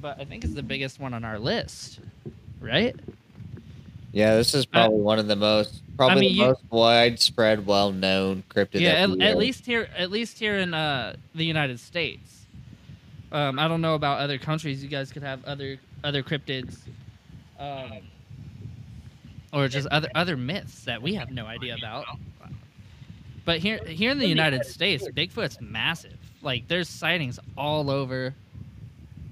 but 0.00 0.20
I 0.20 0.24
think 0.24 0.42
it's 0.42 0.54
the 0.54 0.64
biggest 0.64 0.98
one 0.98 1.14
on 1.14 1.24
our 1.24 1.38
list, 1.38 2.00
right? 2.60 2.96
Yeah, 4.10 4.34
this 4.34 4.52
is 4.52 4.66
probably 4.66 4.98
one 5.00 5.20
of 5.20 5.28
the 5.28 5.36
most, 5.36 5.80
probably 5.96 6.16
Uh, 6.16 6.20
mean, 6.20 6.32
the 6.32 6.36
you- 6.38 6.46
most 6.48 6.62
widespread, 6.70 7.66
well-known 7.66 8.42
cryptid. 8.50 8.80
yeah, 8.80 8.90
at, 9.04 9.20
at 9.20 9.38
least 9.38 9.64
here, 9.64 9.88
at 9.96 10.10
least 10.10 10.40
here 10.40 10.58
in 10.58 10.74
uh, 10.74 11.14
the 11.36 11.44
United 11.44 11.78
States. 11.78 12.46
Um, 13.30 13.60
I 13.60 13.68
don't 13.68 13.80
know 13.80 13.94
about 13.94 14.18
other 14.18 14.38
countries. 14.38 14.82
You 14.82 14.88
guys 14.90 15.12
could 15.12 15.22
have 15.22 15.44
other 15.44 15.78
other 16.02 16.24
cryptids, 16.24 16.78
um, 17.60 17.92
or 19.52 19.68
just 19.68 19.86
other 19.88 20.08
other 20.14 20.36
myths 20.36 20.84
that 20.84 21.02
we 21.02 21.14
have 21.14 21.30
no 21.30 21.46
idea 21.46 21.74
about. 21.76 22.06
But 23.44 23.58
here 23.58 23.78
here 23.84 24.10
in 24.10 24.18
the 24.18 24.26
United 24.26 24.64
States, 24.66 25.06
Bigfoot's 25.08 25.60
massive. 25.60 26.16
Like 26.42 26.68
there's 26.68 26.88
sightings 26.88 27.38
all 27.56 27.90
over, 27.90 28.34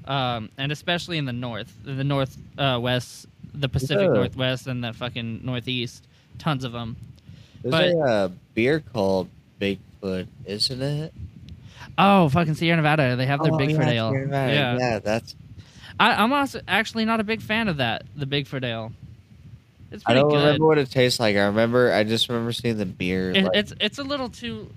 um, 0.04 0.50
and 0.58 0.72
especially 0.72 1.18
in 1.18 1.24
the 1.24 1.32
north, 1.32 1.72
the 1.84 2.04
north 2.04 2.36
uh, 2.58 2.78
west, 2.80 3.26
the 3.54 3.68
Pacific 3.68 4.06
Yeah. 4.08 4.14
Northwest, 4.14 4.66
and 4.66 4.82
the 4.82 4.92
fucking 4.92 5.40
Northeast. 5.44 6.06
Tons 6.38 6.64
of 6.64 6.72
them. 6.72 6.96
There's 7.62 7.72
but- 7.72 7.84
a 7.90 7.98
uh, 8.00 8.28
beer 8.54 8.80
called 8.80 9.28
Bigfoot, 9.60 10.26
isn't 10.46 10.82
it? 10.82 11.12
Oh, 11.98 12.28
fucking 12.30 12.54
Sierra 12.54 12.76
Nevada. 12.76 13.16
They 13.16 13.26
have 13.26 13.42
their 13.42 13.52
Oh, 13.52 13.58
Bigfoot 13.58 13.78
yeah, 13.86 13.90
ale. 13.90 14.10
Sierra 14.10 14.26
Nevada. 14.26 14.52
Yeah. 14.54 14.76
yeah, 14.78 14.98
that's. 15.00 15.34
I, 15.98 16.14
I'm 16.22 16.32
also 16.32 16.60
actually 16.66 17.04
not 17.04 17.20
a 17.20 17.24
big 17.24 17.42
fan 17.42 17.68
of 17.68 17.76
that, 17.78 18.04
the 18.16 18.24
Bigfoot 18.26 18.64
ale. 18.64 18.92
It's 19.90 20.04
I 20.06 20.12
pretty 20.12 20.14
don't 20.14 20.28
good. 20.28 20.36
remember 20.38 20.66
what 20.66 20.78
it 20.78 20.90
tastes 20.90 21.20
like. 21.20 21.36
I 21.36 21.46
remember. 21.46 21.92
I 21.92 22.04
just 22.04 22.28
remember 22.28 22.52
seeing 22.52 22.76
the 22.78 22.86
beer. 22.86 23.34
It, 23.34 23.42
like, 23.42 23.52
it's 23.52 23.72
it's 23.80 23.98
a 23.98 24.02
little 24.02 24.28
too 24.28 24.70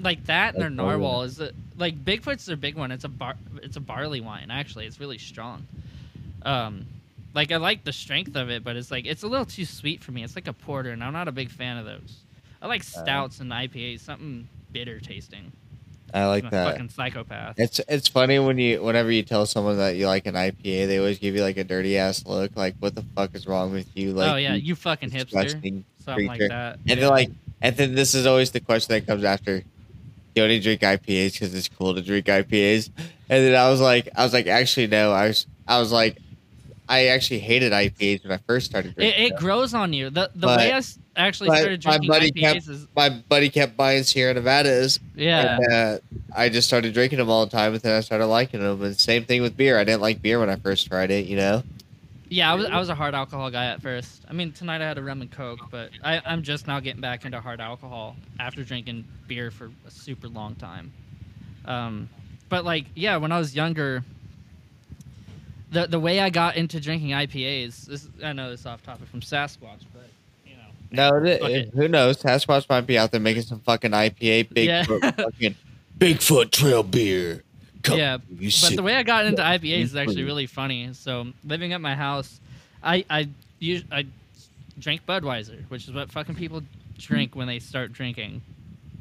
like 0.00 0.24
that 0.26 0.54
and 0.54 0.60
their 0.62 0.70
Like, 0.76 0.78
oh, 0.78 0.82
narwhal 0.86 1.22
is 1.22 1.40
it 1.40 1.54
like 1.76 2.02
Bigfoot's 2.04 2.46
their 2.46 2.56
big 2.56 2.76
one. 2.76 2.90
It's 2.92 3.04
a 3.04 3.08
bar 3.08 3.36
it's 3.62 3.76
a 3.76 3.80
barley 3.80 4.20
wine 4.20 4.50
actually. 4.50 4.86
It's 4.86 5.00
really 5.00 5.18
strong. 5.18 5.66
Um 6.42 6.86
like 7.34 7.52
I 7.52 7.56
like 7.56 7.84
the 7.84 7.92
strength 7.92 8.36
of 8.36 8.50
it, 8.50 8.64
but 8.64 8.76
it's 8.76 8.90
like 8.90 9.06
it's 9.06 9.22
a 9.22 9.28
little 9.28 9.46
too 9.46 9.64
sweet 9.64 10.02
for 10.02 10.12
me. 10.12 10.24
It's 10.24 10.36
like 10.36 10.48
a 10.48 10.52
porter 10.52 10.90
and 10.90 11.02
I'm 11.04 11.12
not 11.12 11.28
a 11.28 11.32
big 11.32 11.50
fan 11.50 11.76
of 11.78 11.84
those. 11.86 12.24
I 12.62 12.66
like 12.66 12.82
Uh, 12.94 13.04
stouts 13.04 13.40
and 13.40 13.50
IPAs, 13.52 14.00
something 14.00 14.48
bitter 14.72 15.00
tasting. 15.00 15.52
I 16.14 16.22
I'm 16.22 16.28
like 16.28 16.50
that. 16.50 16.72
fucking 16.72 16.88
psychopath. 16.88 17.58
It's 17.58 17.80
it's 17.88 18.08
funny 18.08 18.38
when 18.38 18.58
you 18.58 18.82
whenever 18.82 19.10
you 19.10 19.22
tell 19.22 19.46
someone 19.46 19.76
that 19.78 19.96
you 19.96 20.06
like 20.06 20.26
an 20.26 20.34
IPA, 20.34 20.86
they 20.86 20.98
always 20.98 21.18
give 21.18 21.34
you 21.34 21.42
like 21.42 21.56
a 21.56 21.64
dirty 21.64 21.98
ass 21.98 22.24
look, 22.26 22.56
like 22.56 22.76
what 22.78 22.94
the 22.94 23.04
fuck 23.14 23.34
is 23.34 23.46
wrong 23.46 23.72
with 23.72 23.88
you? 23.96 24.12
Like 24.12 24.32
oh 24.32 24.36
yeah, 24.36 24.54
you 24.54 24.74
fucking 24.74 25.10
hipster. 25.10 25.84
Something 25.98 26.26
like 26.26 26.40
that. 26.48 26.78
And 26.88 27.00
then 27.00 27.08
like, 27.10 27.30
and 27.60 27.76
then 27.76 27.94
this 27.94 28.14
is 28.14 28.26
always 28.26 28.50
the 28.50 28.60
question 28.60 28.94
that 28.94 29.06
comes 29.06 29.24
after. 29.24 29.62
You 30.34 30.42
only 30.42 30.60
drink 30.60 30.82
IPAs 30.82 31.32
because 31.32 31.54
it's 31.54 31.68
cool 31.68 31.94
to 31.94 32.02
drink 32.02 32.26
IPAs. 32.26 32.90
And 33.28 33.44
then 33.44 33.54
I 33.54 33.68
was 33.68 33.80
like, 33.80 34.08
I 34.16 34.24
was 34.24 34.32
like, 34.32 34.46
actually 34.46 34.86
no. 34.86 35.12
I 35.12 35.28
was, 35.28 35.46
I 35.66 35.80
was 35.80 35.92
like, 35.92 36.18
I 36.88 37.08
actually 37.08 37.40
hated 37.40 37.72
IPAs 37.72 38.22
when 38.22 38.32
I 38.32 38.38
first 38.46 38.66
started 38.66 38.92
It, 38.92 38.94
drinking. 38.96 39.24
it 39.26 39.28
them. 39.30 39.38
grows 39.38 39.74
on 39.74 39.92
you. 39.92 40.10
The 40.10 40.30
the 40.34 40.46
But- 40.46 40.58
way 40.58 40.72
I 40.72 40.82
actually 41.16 41.48
started 41.50 41.84
my 41.84 41.98
drinking 41.98 42.08
buddy 42.08 42.32
IPAs 42.32 42.40
kept- 42.40 42.68
is 42.68 42.86
My 42.96 43.08
buddy 43.10 43.50
kept 43.50 43.76
buying 43.76 44.04
Sierra 44.04 44.34
Nevadas, 44.34 44.98
yeah. 45.14 45.58
and 45.60 45.72
uh, 45.72 45.98
I 46.34 46.48
just 46.48 46.66
started 46.68 46.94
drinking 46.94 47.18
them 47.18 47.28
all 47.28 47.44
the 47.44 47.50
time, 47.52 47.72
and 47.74 47.82
then 47.82 47.96
I 47.96 48.00
started 48.00 48.26
liking 48.26 48.60
them. 48.60 48.82
And 48.82 48.98
same 48.98 49.24
thing 49.24 49.42
with 49.42 49.56
beer. 49.56 49.78
I 49.78 49.84
didn't 49.84 50.00
like 50.00 50.22
beer 50.22 50.38
when 50.40 50.48
I 50.48 50.56
first 50.56 50.86
tried 50.86 51.10
it. 51.10 51.26
You 51.26 51.36
know. 51.36 51.62
Yeah, 52.30 52.50
I 52.52 52.54
was 52.54 52.66
I 52.66 52.78
was 52.78 52.88
a 52.90 52.94
hard 52.94 53.14
alcohol 53.14 53.50
guy 53.50 53.66
at 53.66 53.80
first. 53.82 54.22
I 54.28 54.32
mean, 54.34 54.52
tonight 54.52 54.80
I 54.82 54.86
had 54.88 54.98
a 54.98 55.02
rum 55.02 55.20
and 55.22 55.30
coke, 55.30 55.60
but 55.70 55.90
I, 56.04 56.20
I'm 56.26 56.42
just 56.42 56.66
now 56.66 56.78
getting 56.78 57.00
back 57.00 57.24
into 57.24 57.40
hard 57.40 57.60
alcohol 57.60 58.16
after 58.38 58.62
drinking 58.64 59.04
beer 59.26 59.50
for 59.50 59.70
a 59.86 59.90
super 59.90 60.28
long 60.28 60.54
time. 60.56 60.92
Um, 61.64 62.08
but 62.50 62.64
like, 62.66 62.84
yeah, 62.94 63.16
when 63.16 63.32
I 63.32 63.38
was 63.38 63.54
younger, 63.56 64.04
the 65.70 65.86
the 65.86 66.00
way 66.00 66.20
I 66.20 66.30
got 66.30 66.56
into 66.56 66.80
drinking 66.80 67.10
IPAs, 67.10 67.86
this 67.86 68.08
I 68.24 68.32
know 68.32 68.50
this 68.50 68.60
is 68.60 68.66
off 68.66 68.82
topic 68.82 69.08
from 69.08 69.20
Sasquatch, 69.20 69.84
but 69.92 70.08
you 70.46 70.56
know, 70.56 71.10
No, 71.10 71.24
it, 71.24 71.42
it. 71.42 71.70
who 71.74 71.88
knows? 71.88 72.22
Sasquatch 72.22 72.68
might 72.68 72.86
be 72.86 72.98
out 72.98 73.10
there 73.10 73.20
making 73.20 73.42
some 73.42 73.60
fucking 73.60 73.90
IPA, 73.92 74.48
Yeah. 74.56 74.84
Bigfoot, 74.84 75.16
fucking 75.24 75.54
Bigfoot 75.98 76.50
Trail 76.50 76.82
beer. 76.82 77.42
Come, 77.82 77.98
yeah. 77.98 78.18
you 78.30 78.48
But 78.48 78.52
sick 78.52 78.76
the 78.76 78.82
way 78.82 78.94
I 78.96 79.02
got 79.02 79.26
into 79.26 79.42
IPAs 79.42 79.82
is 79.82 79.96
actually 79.96 80.24
really 80.24 80.46
funny. 80.46 80.92
So 80.94 81.28
living 81.44 81.72
at 81.72 81.80
my 81.80 81.94
house, 81.94 82.40
I 82.82 83.04
I 83.10 83.28
us- 83.60 83.82
I 83.92 84.06
drank 84.78 85.04
Budweiser, 85.06 85.62
which 85.68 85.86
is 85.86 85.92
what 85.94 86.10
fucking 86.10 86.34
people 86.36 86.62
drink 86.98 87.36
when 87.36 87.46
they 87.46 87.58
start 87.58 87.92
drinking. 87.92 88.42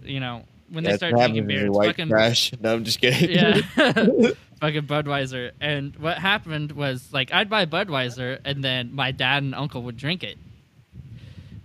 You 0.04 0.20
know, 0.20 0.44
when 0.70 0.84
they 0.84 0.92
That's 0.92 1.00
start 1.00 1.14
drinking 1.16 1.48
beer, 1.48 1.68
it's 1.68 1.76
white 1.76 1.88
fucking 1.88 2.10
trash. 2.10 2.52
No, 2.60 2.74
I'm 2.74 2.84
just 2.84 3.00
kidding. 3.00 3.32
yeah, 3.32 3.62
fucking 4.60 4.84
Budweiser. 4.84 5.52
And 5.62 5.96
what 5.98 6.18
happened 6.18 6.72
was 6.74 7.12
like 7.14 7.34
I'd 7.34 7.50
buy 7.50 7.66
Budweiser, 7.66 8.40
and 8.44 8.64
then 8.64 8.94
my 8.94 9.12
dad 9.12 9.44
and 9.44 9.56
uncle 9.56 9.84
would 9.84 9.98
drink 9.98 10.24
it. 10.24 10.38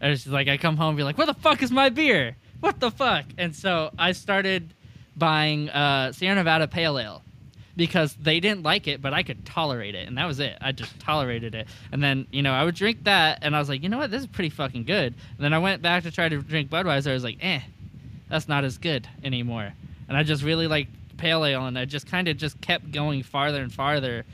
And 0.01 0.13
it's 0.13 0.27
like 0.27 0.49
I 0.49 0.57
come 0.57 0.77
home 0.77 0.91
and 0.91 0.97
be 0.97 1.05
like, 1.05 1.19
"Where 1.19 1.27
the 1.27 1.35
fuck 1.35 1.63
is 1.63 1.71
my 1.71 1.89
beer? 1.89 2.37
What 2.61 2.81
the 2.81 2.91
fuck?" 2.91 3.25
And 3.39 3.55
so 3.55 3.91
I 3.99 4.13
started 4.13 4.75
buying 5.17 5.69
uh, 5.71 6.13
Sierra 6.13 6.35
Nevada 6.37 6.67
Pale 6.67 6.99
Ale 6.99 7.23
because 7.77 8.15
they 8.17 8.41
didn't 8.41 8.63
like 8.63 8.87
it, 8.87 9.01
but 9.01 9.15
I 9.15 9.23
could 9.23 9.47
tolerate 9.47 9.95
it, 9.95 10.07
and 10.09 10.19
that 10.19 10.27
was 10.27 10.41
it. 10.41 10.59
I 10.61 10.73
just 10.73 10.99
tolerated 11.01 11.55
it, 11.55 11.69
and 11.91 12.03
then 12.03 12.27
you 12.31 12.43
know 12.43 12.53
I 12.53 12.65
would 12.65 12.75
drink 12.75 13.05
that, 13.05 13.39
and 13.43 13.55
I 13.57 13.59
was 13.59 13.69
like, 13.69 13.83
you 13.83 13.89
know 13.89 13.99
what, 13.99 14.11
this 14.11 14.21
is 14.23 14.27
pretty 14.27 14.51
fucking 14.51 14.85
good. 14.85 15.15
And 15.37 15.39
then 15.45 15.53
I 15.55 15.59
went 15.59 15.83
back 15.83 16.03
to 16.03 16.11
try 16.11 16.29
to 16.29 16.39
drink 16.39 16.69
Budweiser. 16.71 17.11
I 17.11 17.15
was 17.15 17.25
like, 17.25 17.39
eh, 17.41 17.61
that's 18.33 18.49
not 18.49 18.65
as 18.65 18.79
good 18.79 19.07
anymore. 19.23 19.75
And 20.09 20.17
I 20.17 20.23
just 20.23 20.43
really 20.43 20.67
like 20.67 20.89
pale 21.19 21.45
ale, 21.45 21.67
and 21.67 21.79
I 21.79 21.85
just 21.85 22.07
kind 22.07 22.27
of 22.29 22.37
just 22.39 22.59
kept 22.63 22.91
going 22.91 23.23
farther 23.23 23.61
and 23.63 23.71
farther, 23.73 24.25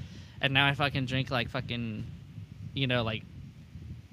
and 0.40 0.54
now 0.54 0.66
I 0.68 0.74
fucking 0.74 1.06
drink 1.06 1.30
like 1.32 1.48
fucking, 1.50 2.04
you 2.74 2.86
know, 2.86 3.02
like 3.02 3.24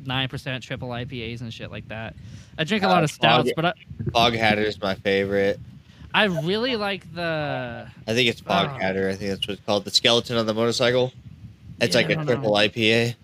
nine 0.03 0.27
percent 0.27 0.63
triple 0.63 0.89
IPAs 0.89 1.41
and 1.41 1.53
shit 1.53 1.69
like 1.71 1.87
that. 1.89 2.15
I 2.57 2.63
drink 2.63 2.83
a 2.83 2.87
lot 2.87 3.01
Uh, 3.01 3.05
of 3.05 3.11
stouts, 3.11 3.49
Fog- 3.51 3.55
but 3.55 3.65
I, 3.65 3.73
Fog 4.11 4.33
Hatter 4.33 4.63
is 4.63 4.81
my 4.81 4.95
favorite. 4.95 5.59
I 6.13 6.23
really 6.25 6.75
like 6.77 7.13
the 7.13 7.87
I 8.07 8.13
think 8.13 8.29
it's 8.29 8.39
Fog 8.41 8.69
Oh. 8.71 8.77
Hatter. 8.79 9.07
I 9.09 9.15
think 9.15 9.29
that's 9.31 9.47
what 9.47 9.57
it's 9.57 9.65
called. 9.65 9.85
The 9.85 9.91
skeleton 9.91 10.37
on 10.37 10.45
the 10.45 10.53
motorcycle. 10.53 11.13
It's 11.79 11.93
Yeah, 11.95 12.01
like 12.01 12.09
a 12.09 12.23
triple 12.25 12.51
know. 12.53 12.59
IPA. 12.59 13.15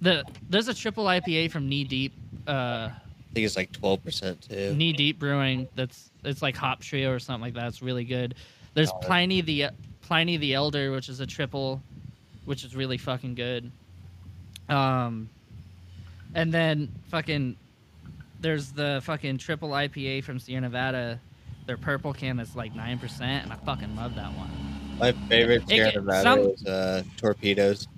the 0.00 0.24
there's 0.50 0.68
a 0.68 0.74
triple 0.74 1.04
IPA 1.06 1.50
from 1.50 1.68
Knee 1.68 1.84
Deep. 1.84 2.12
Uh, 2.46 2.90
think 3.34 3.44
it's 3.46 3.56
like 3.56 3.72
twelve 3.72 4.02
percent 4.04 4.48
too. 4.48 4.74
Knee 4.74 4.92
Deep 4.92 5.18
Brewing. 5.18 5.68
That's 5.74 6.10
it's 6.24 6.40
like 6.40 6.56
Hop 6.56 6.80
Trio 6.80 7.10
or 7.12 7.18
something 7.18 7.42
like 7.42 7.54
that. 7.54 7.66
It's 7.68 7.82
really 7.82 8.04
good. 8.04 8.34
There's 8.74 8.90
Oh, 8.90 8.98
Pliny 8.98 9.40
the 9.40 9.66
Pliny 10.02 10.36
the 10.36 10.54
Elder, 10.54 10.90
which 10.92 11.08
is 11.08 11.20
a 11.20 11.26
triple, 11.26 11.82
which 12.44 12.64
is 12.64 12.74
really 12.74 12.96
fucking 12.98 13.34
good. 13.34 13.70
Um, 14.68 15.28
and 16.34 16.52
then 16.52 16.90
fucking 17.10 17.56
there's 18.40 18.72
the 18.72 19.00
fucking 19.04 19.38
triple 19.38 19.70
IPA 19.70 20.24
from 20.24 20.38
Sierra 20.38 20.62
Nevada. 20.62 21.20
Their 21.66 21.76
purple 21.76 22.12
can 22.12 22.36
that's 22.36 22.54
like 22.56 22.74
nine 22.74 22.98
percent, 22.98 23.44
and 23.44 23.52
I 23.52 23.56
fucking 23.56 23.96
love 23.96 24.14
that 24.16 24.32
one. 24.34 24.50
My 24.98 25.12
favorite 25.28 25.62
It 25.64 25.68
Sierra 25.68 25.92
can- 25.92 26.04
Nevada 26.04 26.22
some- 26.22 26.38
is 26.40 26.64
uh, 26.66 27.02
torpedoes. 27.16 27.88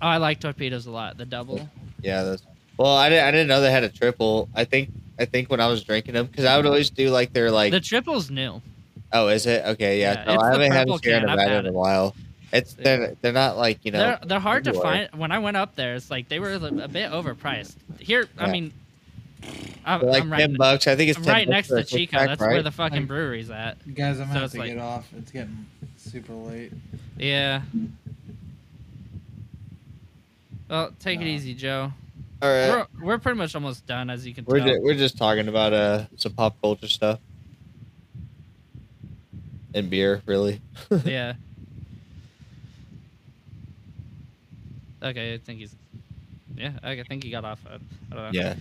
Oh, 0.00 0.06
I 0.06 0.18
like 0.18 0.38
torpedoes 0.40 0.86
a 0.86 0.90
lot. 0.92 1.18
The 1.18 1.24
double. 1.24 1.68
Yeah, 2.02 2.22
those. 2.22 2.42
Well, 2.78 2.96
I 2.96 3.08
didn't. 3.08 3.24
I 3.26 3.30
didn't 3.32 3.48
know 3.48 3.60
they 3.60 3.70
had 3.72 3.84
a 3.84 3.88
triple. 3.88 4.48
I 4.54 4.64
think. 4.64 4.90
I 5.18 5.24
think 5.24 5.50
when 5.50 5.60
I 5.60 5.66
was 5.66 5.82
drinking 5.82 6.14
them, 6.14 6.26
because 6.26 6.44
I 6.44 6.56
would 6.56 6.64
always 6.64 6.90
do 6.90 7.10
like 7.10 7.32
their 7.32 7.50
like. 7.50 7.72
the 7.72 7.80
triple's 7.80 8.30
new. 8.30 8.62
oh, 9.12 9.26
is 9.28 9.46
it 9.46 9.64
okay? 9.66 10.00
Yeah. 10.00 10.24
Yeah, 10.26 10.34
no, 10.36 10.40
I 10.40 10.52
haven't 10.52 10.70
had 10.72 10.86
purple 10.86 10.94
a 10.94 10.98
Sierra 11.00 11.20
can. 11.20 11.28
I've 11.28 11.36
Nevada 11.38 11.58
in 11.58 11.66
a 11.66 11.72
while. 11.72 12.14
It's 12.52 12.74
they're 12.74 13.14
they're 13.20 13.32
not 13.32 13.56
like 13.58 13.84
you 13.84 13.90
know. 13.90 13.98
they're 13.98 14.18
they're 14.24 14.38
hard 14.40 14.64
to 14.64 14.70
everywhere. 14.70 15.08
find. 15.10 15.20
When 15.20 15.32
I 15.32 15.40
went 15.40 15.56
up 15.56 15.74
there, 15.74 15.96
it's 15.96 16.10
like 16.10 16.28
they 16.28 16.38
were 16.38 16.52
a 16.52 16.64
a 16.84 16.88
bit 16.88 17.10
overpriced. 17.10 17.74
Here, 17.98 18.28
I 18.38 18.48
mean, 18.50 18.72
I'm, 19.84 20.02
like 20.02 20.22
I'm 20.22 20.30
ten 20.30 20.50
right, 20.50 20.56
bucks. 20.58 20.86
I 20.86 20.94
think 20.94 21.10
it's 21.10 21.18
I'm 21.18 21.24
10 21.24 21.34
right 21.34 21.48
next 21.48 21.68
to 21.68 21.82
Chico. 21.82 21.96
six-pack, 22.12 22.28
That's 22.28 22.40
right? 22.40 22.52
where 22.52 22.62
the 22.62 22.70
fucking 22.70 23.00
Like- 23.00 23.08
brewery's 23.08 23.50
at. 23.50 23.76
Guys, 23.94 24.20
I'm 24.20 24.28
So 24.28 24.34
gonna 24.34 24.40
have 24.40 24.52
to 24.52 24.58
like- 24.58 24.68
get 24.70 24.78
off. 24.78 25.08
It's 25.18 25.32
getting 25.32 25.66
super 25.96 26.32
late. 26.34 26.72
Yeah. 27.18 27.62
Well, 30.68 30.92
take 31.00 31.20
it 31.22 31.26
easy, 31.26 31.54
Joe. 31.54 31.92
All 32.40 32.48
right. 32.48 32.86
We're, 33.00 33.06
we're 33.06 33.18
pretty 33.18 33.38
much 33.38 33.54
almost 33.54 33.86
done, 33.86 34.10
as 34.10 34.26
you 34.26 34.34
can 34.34 34.44
We're 34.44 34.58
tell. 34.58 34.68
just, 34.68 34.82
we're 34.82 34.94
just 34.94 35.18
talking 35.18 35.48
about 35.48 35.72
uh 35.72 36.04
some 36.16 36.32
pop 36.34 36.60
culture 36.60 36.86
stuff 36.86 37.18
and 39.74 39.90
beer, 39.90 40.22
really. 40.26 40.60
yeah. 41.04 41.34
Okay, 45.02 45.34
I 45.34 45.38
think 45.38 45.60
he's. 45.60 45.74
Yeah, 46.56 46.72
I 46.82 47.02
think 47.08 47.22
he 47.22 47.30
got 47.30 47.44
off. 47.44 47.60
I, 47.68 47.74
I 47.74 48.14
don't 48.14 48.24
know. 48.24 48.30
Yeah. 48.32 48.54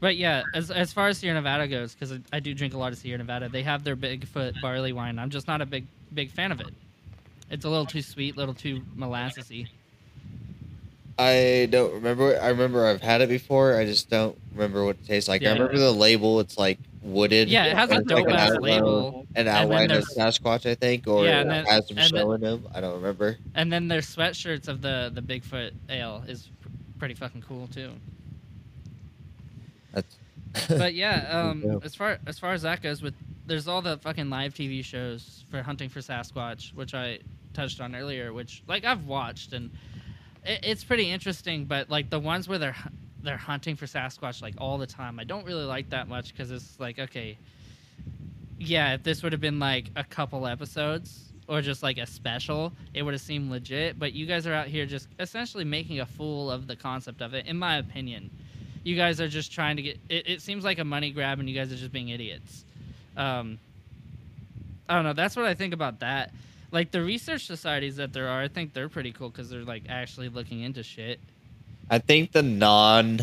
But 0.00 0.16
yeah, 0.16 0.42
as 0.54 0.70
as 0.72 0.92
far 0.92 1.08
as 1.08 1.18
Sierra 1.18 1.34
Nevada 1.34 1.68
goes, 1.68 1.94
because 1.94 2.12
I, 2.12 2.18
I 2.32 2.40
do 2.40 2.54
drink 2.54 2.74
a 2.74 2.78
lot 2.78 2.92
of 2.92 2.98
Sierra 2.98 3.18
Nevada, 3.18 3.48
they 3.48 3.62
have 3.62 3.84
their 3.84 3.94
Bigfoot 3.94 4.60
barley 4.60 4.92
wine. 4.92 5.18
I'm 5.18 5.30
just 5.30 5.46
not 5.46 5.60
a 5.60 5.66
big 5.66 5.86
big 6.12 6.30
fan 6.32 6.50
of 6.50 6.60
it. 6.60 6.74
It's 7.50 7.64
a 7.64 7.68
little 7.68 7.86
too 7.86 8.02
sweet, 8.02 8.34
a 8.34 8.38
little 8.38 8.54
too 8.54 8.80
molassesy. 8.96 9.68
I 11.18 11.68
don't 11.70 11.92
remember. 11.94 12.38
I 12.40 12.48
remember 12.48 12.86
I've 12.86 13.02
had 13.02 13.20
it 13.20 13.28
before. 13.28 13.76
I 13.76 13.84
just 13.84 14.08
don't 14.08 14.36
remember 14.52 14.84
what 14.84 14.96
it 14.96 15.06
tastes 15.06 15.28
like. 15.28 15.42
Yeah. 15.42 15.50
I 15.50 15.52
remember 15.54 15.78
the 15.78 15.92
label. 15.92 16.40
It's 16.40 16.56
like 16.56 16.78
wooded. 17.02 17.48
Yeah, 17.48 17.66
it 17.66 17.76
has 17.76 17.90
a 17.90 17.96
It's 17.96 18.10
like 18.10 18.26
dope 18.26 18.34
an 18.34 18.62
label. 18.62 19.26
An 19.34 19.48
outline 19.48 19.90
of 19.90 20.04
Sasquatch, 20.04 20.68
I 20.68 20.74
think, 20.74 21.06
or 21.06 21.24
Yeah, 21.24 21.44
then- 21.44 21.64
has 21.66 21.88
some 21.88 21.98
in 21.98 22.40
them. 22.40 22.66
I 22.74 22.80
don't 22.80 22.94
remember. 22.94 23.38
And 23.54 23.72
then 23.72 23.88
their 23.88 24.00
sweatshirts 24.00 24.68
of 24.68 24.80
the 24.80 25.10
the 25.14 25.20
Bigfoot 25.22 25.72
ale 25.88 26.24
is 26.26 26.48
pretty 26.98 27.14
fucking 27.14 27.42
cool 27.42 27.66
too. 27.68 27.90
That's. 29.92 30.16
but 30.68 30.94
yeah, 30.94 31.28
um, 31.30 31.80
as 31.82 31.94
far 31.94 32.18
as 32.26 32.38
far 32.38 32.52
as 32.52 32.62
that 32.62 32.82
goes, 32.82 33.02
with 33.02 33.14
there's 33.46 33.68
all 33.68 33.82
the 33.82 33.98
fucking 33.98 34.30
live 34.30 34.54
TV 34.54 34.84
shows 34.84 35.44
for 35.50 35.62
hunting 35.62 35.88
for 35.88 36.00
Sasquatch, 36.00 36.74
which 36.74 36.94
I 36.94 37.18
touched 37.54 37.80
on 37.80 37.94
earlier, 37.94 38.32
which 38.32 38.62
like 38.66 38.84
I've 38.84 39.06
watched 39.06 39.52
and 39.52 39.70
it, 40.44 40.60
it's 40.62 40.84
pretty 40.84 41.10
interesting. 41.10 41.64
But 41.64 41.90
like 41.90 42.10
the 42.10 42.20
ones 42.20 42.48
where 42.48 42.58
they're 42.58 42.76
they're 43.22 43.36
hunting 43.36 43.76
for 43.76 43.86
Sasquatch 43.86 44.42
like 44.42 44.54
all 44.58 44.78
the 44.78 44.86
time, 44.86 45.18
I 45.18 45.24
don't 45.24 45.44
really 45.44 45.64
like 45.64 45.90
that 45.90 46.08
much 46.08 46.32
because 46.32 46.50
it's 46.50 46.78
like 46.78 46.98
okay, 46.98 47.38
yeah, 48.58 48.94
if 48.94 49.02
this 49.02 49.22
would 49.22 49.32
have 49.32 49.40
been 49.40 49.58
like 49.58 49.90
a 49.96 50.04
couple 50.04 50.46
episodes 50.46 51.32
or 51.48 51.60
just 51.60 51.82
like 51.82 51.98
a 51.98 52.06
special, 52.06 52.72
it 52.94 53.02
would 53.02 53.14
have 53.14 53.20
seemed 53.20 53.50
legit. 53.50 53.98
But 53.98 54.12
you 54.12 54.26
guys 54.26 54.46
are 54.46 54.54
out 54.54 54.68
here 54.68 54.86
just 54.86 55.08
essentially 55.18 55.64
making 55.64 56.00
a 56.00 56.06
fool 56.06 56.50
of 56.50 56.66
the 56.66 56.76
concept 56.76 57.20
of 57.20 57.34
it, 57.34 57.46
in 57.46 57.58
my 57.58 57.78
opinion. 57.78 58.30
You 58.84 58.96
guys 58.96 59.20
are 59.20 59.28
just 59.28 59.52
trying 59.52 59.76
to 59.76 59.82
get. 59.82 60.00
It, 60.08 60.28
it 60.28 60.42
seems 60.42 60.64
like 60.64 60.78
a 60.78 60.84
money 60.84 61.10
grab, 61.10 61.38
and 61.38 61.48
you 61.48 61.54
guys 61.54 61.72
are 61.72 61.76
just 61.76 61.92
being 61.92 62.08
idiots. 62.08 62.64
Um, 63.16 63.58
I 64.88 64.96
don't 64.96 65.04
know. 65.04 65.12
That's 65.12 65.36
what 65.36 65.46
I 65.46 65.54
think 65.54 65.72
about 65.72 66.00
that. 66.00 66.32
Like 66.72 66.90
the 66.90 67.02
research 67.02 67.46
societies 67.46 67.96
that 67.96 68.12
there 68.14 68.28
are, 68.28 68.40
I 68.40 68.48
think 68.48 68.72
they're 68.72 68.88
pretty 68.88 69.12
cool 69.12 69.28
because 69.28 69.50
they're 69.50 69.62
like 69.62 69.84
actually 69.88 70.30
looking 70.30 70.62
into 70.62 70.82
shit. 70.82 71.20
I 71.90 71.98
think 71.98 72.32
the 72.32 72.42
non. 72.42 73.20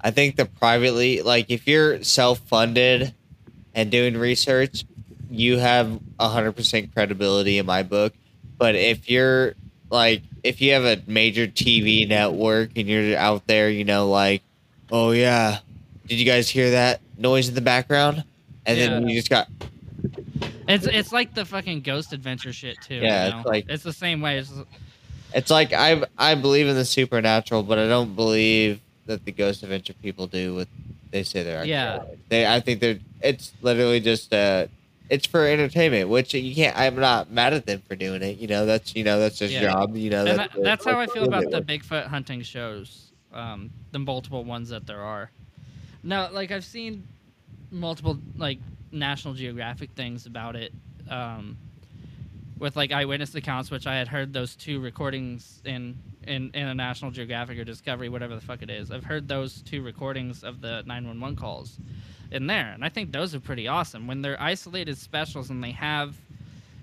I 0.00 0.10
think 0.10 0.36
the 0.36 0.44
privately, 0.44 1.22
like 1.22 1.46
if 1.48 1.66
you're 1.66 2.02
self-funded 2.02 3.14
and 3.74 3.90
doing 3.90 4.18
research, 4.18 4.84
you 5.30 5.56
have 5.58 5.98
hundred 6.20 6.52
percent 6.52 6.92
credibility 6.92 7.58
in 7.58 7.66
my 7.66 7.82
book. 7.82 8.12
But 8.58 8.74
if 8.74 9.08
you're 9.08 9.54
like, 9.90 10.22
if 10.42 10.60
you 10.60 10.72
have 10.72 10.84
a 10.84 11.00
major 11.06 11.46
TV 11.46 12.06
network 12.06 12.70
and 12.76 12.86
you're 12.88 13.16
out 13.16 13.46
there, 13.46 13.70
you 13.70 13.84
know, 13.84 14.08
like, 14.08 14.42
oh 14.90 15.12
yeah, 15.12 15.60
did 16.06 16.16
you 16.16 16.26
guys 16.26 16.48
hear 16.48 16.72
that 16.72 17.00
noise 17.16 17.48
in 17.48 17.54
the 17.54 17.60
background? 17.60 18.24
And 18.66 18.78
then 18.78 19.08
you 19.08 19.16
just 19.16 19.30
got 19.30 19.48
It's 20.68 20.86
it's 20.86 21.12
like 21.12 21.34
the 21.34 21.44
fucking 21.44 21.80
ghost 21.82 22.12
adventure 22.12 22.52
shit 22.52 22.80
too. 22.80 22.96
Yeah, 22.96 23.28
you 23.28 23.36
it's 23.38 23.46
like- 23.46 23.66
it's 23.68 23.82
the 23.82 23.92
same 23.92 24.20
way. 24.20 24.38
It's, 24.38 24.52
It's 25.34 25.50
like 25.50 25.72
I 25.72 26.02
I 26.18 26.34
believe 26.34 26.66
in 26.68 26.74
the 26.76 26.84
supernatural, 26.84 27.62
but 27.62 27.78
I 27.78 27.88
don't 27.88 28.14
believe 28.14 28.80
that 29.06 29.24
the 29.24 29.32
ghost 29.32 29.62
adventure 29.62 29.94
people 29.94 30.26
do 30.26 30.54
what 30.54 30.68
they 31.10 31.22
say 31.22 31.42
they're. 31.42 31.64
Yeah. 31.64 32.02
They 32.28 32.46
I 32.46 32.60
think 32.60 32.80
they're. 32.80 32.98
It's 33.22 33.52
literally 33.62 34.00
just 34.00 34.32
uh, 34.32 34.66
it's 35.08 35.26
for 35.26 35.46
entertainment, 35.46 36.08
which 36.08 36.34
you 36.34 36.54
can't. 36.54 36.76
I'm 36.76 36.96
not 36.96 37.30
mad 37.30 37.52
at 37.54 37.66
them 37.66 37.82
for 37.88 37.96
doing 37.96 38.22
it. 38.22 38.38
You 38.38 38.46
know, 38.48 38.66
that's 38.66 38.94
you 38.94 39.04
know 39.04 39.18
that's 39.18 39.38
their 39.38 39.48
Yeah. 39.48 39.62
job. 39.62 39.96
You 39.96 40.10
know, 40.10 40.24
and 40.26 40.38
that's, 40.38 40.54
that, 40.54 40.62
that's 40.62 40.84
how 40.84 40.98
I 41.00 41.06
feel 41.06 41.24
about 41.24 41.50
the 41.50 41.60
Bigfoot 41.62 42.06
hunting 42.06 42.42
shows, 42.42 43.10
um, 43.32 43.70
the 43.92 43.98
multiple 43.98 44.44
ones 44.44 44.68
that 44.70 44.86
there 44.86 45.00
are. 45.00 45.30
Now, 46.02 46.30
like 46.30 46.50
I've 46.50 46.64
seen 46.64 47.06
multiple 47.70 48.18
like 48.36 48.58
National 48.92 49.34
Geographic 49.34 49.90
things 49.92 50.26
about 50.26 50.56
it, 50.56 50.72
um, 51.08 51.56
with 52.58 52.76
like 52.76 52.92
eyewitness 52.92 53.34
accounts, 53.34 53.70
which 53.70 53.86
I 53.86 53.96
had 53.96 54.08
heard 54.08 54.32
those 54.32 54.54
two 54.54 54.80
recordings 54.80 55.60
in 55.64 55.98
in 56.24 56.50
in 56.54 56.68
a 56.68 56.74
National 56.74 57.10
Geographic 57.10 57.58
or 57.58 57.64
Discovery, 57.64 58.08
whatever 58.08 58.34
the 58.34 58.40
fuck 58.40 58.62
it 58.62 58.70
is. 58.70 58.90
I've 58.90 59.04
heard 59.04 59.26
those 59.28 59.62
two 59.62 59.82
recordings 59.82 60.44
of 60.44 60.60
the 60.60 60.82
nine 60.86 61.06
one 61.06 61.20
one 61.20 61.36
calls 61.36 61.78
in 62.30 62.46
there, 62.46 62.72
and 62.72 62.84
I 62.84 62.88
think 62.88 63.12
those 63.12 63.34
are 63.34 63.40
pretty 63.40 63.68
awesome 63.68 64.06
when 64.06 64.22
they're 64.22 64.40
isolated 64.40 64.96
specials 64.96 65.50
and 65.50 65.62
they 65.62 65.72
have 65.72 66.14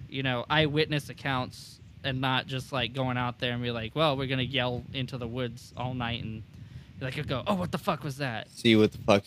you 0.10 0.24
know, 0.24 0.46
eyewitness 0.50 1.10
accounts 1.10 1.80
and 2.04 2.22
not 2.22 2.48
just 2.48 2.72
like 2.72 2.94
going 2.94 3.18
out 3.18 3.40
there 3.40 3.54
and 3.54 3.62
be 3.62 3.72
like, 3.72 3.96
well, 3.96 4.18
we're 4.18 4.28
gonna 4.28 4.42
yell 4.42 4.84
into 4.94 5.18
the 5.18 5.28
woods 5.28 5.74
all 5.78 5.94
night 5.94 6.24
and 6.24 6.44
like 7.00 7.26
go, 7.28 7.44
oh, 7.48 7.56
what 7.56 7.72
the 7.72 7.78
fuck 7.78 8.04
was 8.04 8.18
that? 8.18 8.50
See 8.50 8.76
what 8.76 8.92
the 8.92 8.98
fuck. 9.00 9.24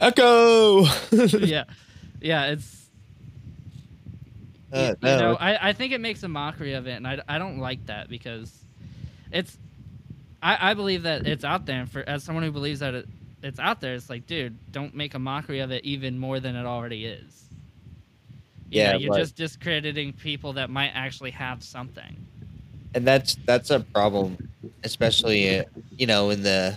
Echo. 0.00 0.84
yeah, 1.12 1.64
yeah, 2.20 2.46
it's 2.46 2.86
Uh, 4.72 4.94
you 5.00 5.08
no, 5.08 5.18
know, 5.18 5.36
I, 5.36 5.70
I 5.70 5.72
think 5.72 5.92
it 5.92 6.00
makes 6.00 6.22
a 6.22 6.28
mockery 6.28 6.74
of 6.74 6.86
it, 6.86 6.92
and 6.92 7.06
I, 7.06 7.20
I 7.28 7.38
don't 7.38 7.58
like 7.58 7.86
that 7.86 8.08
because 8.08 8.52
it's 9.32 9.56
I, 10.42 10.70
I 10.70 10.74
believe 10.74 11.04
that 11.04 11.26
it's 11.26 11.44
out 11.44 11.66
there, 11.66 11.80
and 11.80 11.90
for 11.90 12.02
as 12.08 12.22
someone 12.24 12.44
who 12.44 12.50
believes 12.52 12.80
that 12.80 12.94
it, 12.94 13.08
it's 13.42 13.58
out 13.58 13.80
there, 13.80 13.94
it's 13.94 14.10
like, 14.10 14.26
dude, 14.26 14.56
don't 14.72 14.94
make 14.94 15.14
a 15.14 15.18
mockery 15.18 15.60
of 15.60 15.70
it 15.70 15.84
even 15.84 16.18
more 16.18 16.40
than 16.40 16.56
it 16.56 16.66
already 16.66 17.06
is. 17.06 17.44
You 18.70 18.82
Yeah, 18.82 18.92
know, 18.92 18.98
you're 18.98 19.10
but- 19.10 19.18
just 19.20 19.36
discrediting 19.36 20.12
people 20.12 20.52
that 20.54 20.68
might 20.68 20.90
actually 20.94 21.30
have 21.30 21.62
something. 21.62 22.16
and 22.94 23.06
that's 23.06 23.36
that's 23.46 23.70
a 23.70 23.80
problem, 23.80 24.36
especially 24.84 25.60
uh, 25.60 25.64
you 25.96 26.06
know 26.06 26.30
in 26.30 26.42
the 26.42 26.76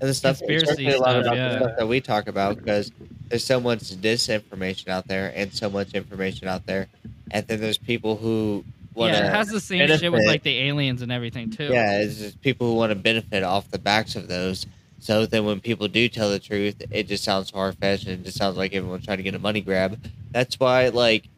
in 0.00 0.06
the 0.06 0.14
stuff, 0.14 0.38
Conspiracy 0.38 0.88
a 0.88 0.98
lot 0.98 1.10
stuff, 1.10 1.24
about 1.24 1.36
yeah. 1.36 1.48
the 1.48 1.58
stuff 1.58 1.76
that 1.78 1.88
we 1.88 2.00
talk 2.00 2.28
about 2.28 2.56
because 2.56 2.92
there's 3.28 3.44
so 3.44 3.60
much 3.60 3.80
disinformation 3.80 4.88
out 4.88 5.06
there 5.08 5.32
and 5.34 5.52
so 5.52 5.70
much 5.70 5.94
information 5.94 6.48
out 6.48 6.66
there, 6.66 6.88
and 7.30 7.46
then 7.46 7.60
there's 7.60 7.78
people 7.78 8.16
who 8.16 8.64
want 8.94 9.12
yeah, 9.12 9.26
it 9.26 9.32
has 9.32 9.48
the 9.48 9.60
same 9.60 9.86
shit 9.98 10.12
with 10.12 10.26
like 10.26 10.42
the 10.42 10.58
aliens 10.58 11.02
and 11.02 11.12
everything 11.12 11.50
too. 11.50 11.68
yeah, 11.68 12.00
it's 12.00 12.18
just 12.18 12.40
people 12.42 12.66
who 12.66 12.74
want 12.74 12.90
to 12.90 12.96
benefit 12.96 13.42
off 13.42 13.70
the 13.70 13.78
backs 13.78 14.16
of 14.16 14.28
those. 14.28 14.66
So 14.98 15.26
then 15.26 15.44
when 15.44 15.60
people 15.60 15.88
do 15.88 16.08
tell 16.08 16.30
the 16.30 16.38
truth, 16.38 16.82
it 16.90 17.04
just 17.04 17.22
sounds 17.22 17.50
far 17.50 17.70
fetched 17.72 18.06
and 18.06 18.20
it 18.20 18.24
just 18.24 18.38
sounds 18.38 18.56
like 18.56 18.74
everyone's 18.74 19.04
trying 19.04 19.18
to 19.18 19.22
get 19.22 19.34
a 19.34 19.38
money 19.38 19.60
grab. 19.60 20.00
That's 20.32 20.58
why 20.58 20.88
like 20.88 21.28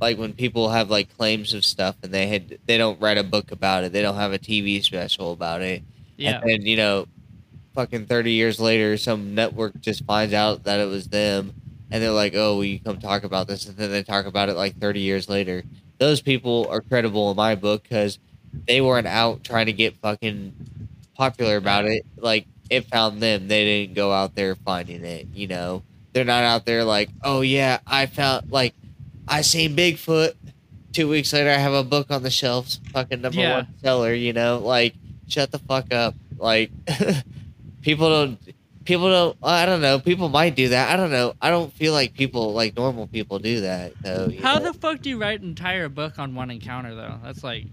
like 0.00 0.18
when 0.18 0.32
people 0.32 0.68
have 0.68 0.90
like 0.90 1.16
claims 1.16 1.54
of 1.54 1.64
stuff 1.64 1.96
and 2.02 2.12
they 2.12 2.26
had 2.26 2.58
they 2.66 2.78
don't 2.78 3.00
write 3.00 3.18
a 3.18 3.24
book 3.24 3.50
about 3.50 3.84
it, 3.84 3.92
they 3.92 4.02
don't 4.02 4.16
have 4.16 4.32
a 4.32 4.38
TV 4.38 4.82
special 4.82 5.32
about 5.32 5.62
it. 5.62 5.82
yeah, 6.16 6.40
And 6.40 6.50
then, 6.50 6.62
you 6.62 6.76
know, 6.76 7.06
fucking 7.76 8.06
30 8.06 8.32
years 8.32 8.58
later, 8.58 8.96
some 8.96 9.34
network 9.36 9.80
just 9.80 10.04
finds 10.04 10.34
out 10.34 10.64
that 10.64 10.80
it 10.80 10.86
was 10.86 11.06
them. 11.08 11.52
And 11.92 12.02
they're 12.02 12.10
like, 12.10 12.32
oh, 12.34 12.62
you 12.62 12.80
come 12.80 12.98
talk 12.98 13.22
about 13.22 13.46
this? 13.46 13.66
And 13.66 13.76
then 13.76 13.92
they 13.92 14.02
talk 14.02 14.26
about 14.26 14.48
it 14.48 14.54
like 14.56 14.76
30 14.80 14.98
years 15.00 15.28
later. 15.28 15.62
Those 15.98 16.20
people 16.20 16.66
are 16.68 16.80
credible 16.80 17.30
in 17.30 17.36
my 17.36 17.54
book 17.54 17.84
because 17.84 18.18
they 18.66 18.80
weren't 18.80 19.06
out 19.06 19.44
trying 19.44 19.66
to 19.66 19.72
get 19.72 19.96
fucking 19.98 20.52
popular 21.14 21.56
about 21.56 21.84
it. 21.84 22.04
Like, 22.16 22.46
it 22.68 22.86
found 22.86 23.22
them. 23.22 23.46
They 23.46 23.64
didn't 23.64 23.94
go 23.94 24.10
out 24.12 24.34
there 24.34 24.56
finding 24.56 25.04
it, 25.04 25.28
you 25.32 25.46
know? 25.46 25.82
They're 26.12 26.24
not 26.24 26.42
out 26.42 26.64
there 26.66 26.82
like, 26.82 27.10
oh, 27.22 27.42
yeah, 27.42 27.78
I 27.86 28.06
found, 28.06 28.50
like, 28.50 28.74
I 29.28 29.42
seen 29.42 29.76
Bigfoot. 29.76 30.32
Two 30.92 31.08
weeks 31.08 31.32
later, 31.32 31.50
I 31.50 31.58
have 31.58 31.74
a 31.74 31.84
book 31.84 32.10
on 32.10 32.22
the 32.24 32.30
shelves. 32.30 32.80
Fucking 32.92 33.20
number 33.20 33.38
Yeah. 33.38 33.56
one 33.58 33.66
seller, 33.82 34.12
you 34.14 34.32
know? 34.32 34.58
Like, 34.58 34.94
shut 35.28 35.52
the 35.52 35.58
fuck 35.60 35.92
up. 35.94 36.14
Like, 36.38 36.70
people 37.86 38.10
don't. 38.10 38.38
People 38.84 39.08
don't. 39.08 39.36
I 39.42 39.64
don't 39.64 39.80
know. 39.80 39.98
People 39.98 40.28
might 40.28 40.54
do 40.54 40.68
that. 40.68 40.92
I 40.92 40.96
don't 40.96 41.10
know. 41.10 41.34
I 41.40 41.50
don't 41.50 41.72
feel 41.72 41.92
like 41.92 42.14
people, 42.14 42.52
like 42.52 42.76
normal 42.76 43.06
people, 43.06 43.38
do 43.38 43.62
that. 43.62 43.94
Though. 44.02 44.30
How 44.42 44.58
know? 44.58 44.72
the 44.72 44.78
fuck 44.78 45.00
do 45.00 45.08
you 45.08 45.20
write 45.20 45.40
an 45.40 45.48
entire 45.48 45.88
book 45.88 46.18
on 46.18 46.34
one 46.34 46.50
encounter 46.50 46.94
though? 46.94 47.14
That's 47.22 47.42
like 47.42 47.64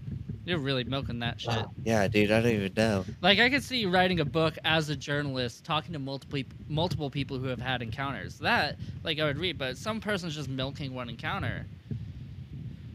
you're 0.44 0.58
really 0.58 0.84
milking 0.84 1.18
that 1.20 1.36
uh, 1.46 1.52
shit. 1.52 1.66
Yeah, 1.84 2.08
dude. 2.08 2.30
I 2.30 2.40
don't 2.40 2.52
even 2.52 2.72
know. 2.76 3.04
Like 3.22 3.38
I 3.40 3.50
could 3.50 3.62
see 3.62 3.78
you 3.78 3.90
writing 3.90 4.20
a 4.20 4.24
book 4.24 4.56
as 4.64 4.88
a 4.88 4.96
journalist, 4.96 5.64
talking 5.64 5.92
to 5.92 5.98
multiple 5.98 6.42
multiple 6.68 7.10
people 7.10 7.38
who 7.38 7.46
have 7.46 7.60
had 7.60 7.82
encounters. 7.82 8.38
That 8.38 8.76
like 9.02 9.18
I 9.18 9.24
would 9.24 9.38
read, 9.38 9.58
but 9.58 9.76
some 9.76 10.00
person's 10.00 10.34
just 10.34 10.48
milking 10.48 10.94
one 10.94 11.08
encounter. 11.08 11.66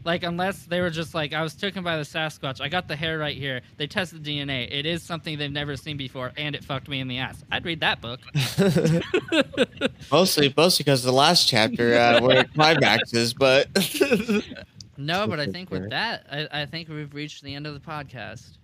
Like 0.04 0.22
unless 0.22 0.64
they 0.64 0.80
were 0.80 0.90
just 0.90 1.14
like 1.14 1.32
I 1.34 1.42
was 1.42 1.54
taken 1.54 1.84
by 1.84 1.96
the 1.96 2.02
Sasquatch, 2.04 2.60
I 2.60 2.68
got 2.68 2.88
the 2.88 2.96
hair 2.96 3.18
right 3.18 3.36
here. 3.36 3.60
They 3.76 3.86
tested 3.86 4.22
DNA. 4.22 4.66
It 4.70 4.86
is 4.86 5.02
something 5.02 5.36
they've 5.38 5.52
never 5.52 5.76
seen 5.76 5.96
before, 5.96 6.32
and 6.36 6.54
it 6.54 6.64
fucked 6.64 6.88
me 6.88 7.00
in 7.00 7.08
the 7.08 7.18
ass. 7.18 7.44
I'd 7.52 7.64
read 7.64 7.80
that 7.80 8.00
book. 8.00 8.20
mostly, 10.10 10.52
mostly 10.56 10.84
because 10.84 11.02
the 11.02 11.12
last 11.12 11.46
chapter 11.48 11.94
uh, 11.96 12.20
where 12.20 12.38
it 12.40 12.54
climaxes, 12.54 13.34
but 13.34 13.68
No, 14.96 15.26
but 15.26 15.40
I 15.40 15.46
think 15.46 15.70
with 15.70 15.90
that, 15.90 16.26
I, 16.30 16.62
I 16.62 16.66
think 16.66 16.88
we've 16.88 17.12
reached 17.14 17.42
the 17.42 17.54
end 17.54 17.66
of 17.66 17.74
the 17.74 17.80
podcast. 17.80 18.56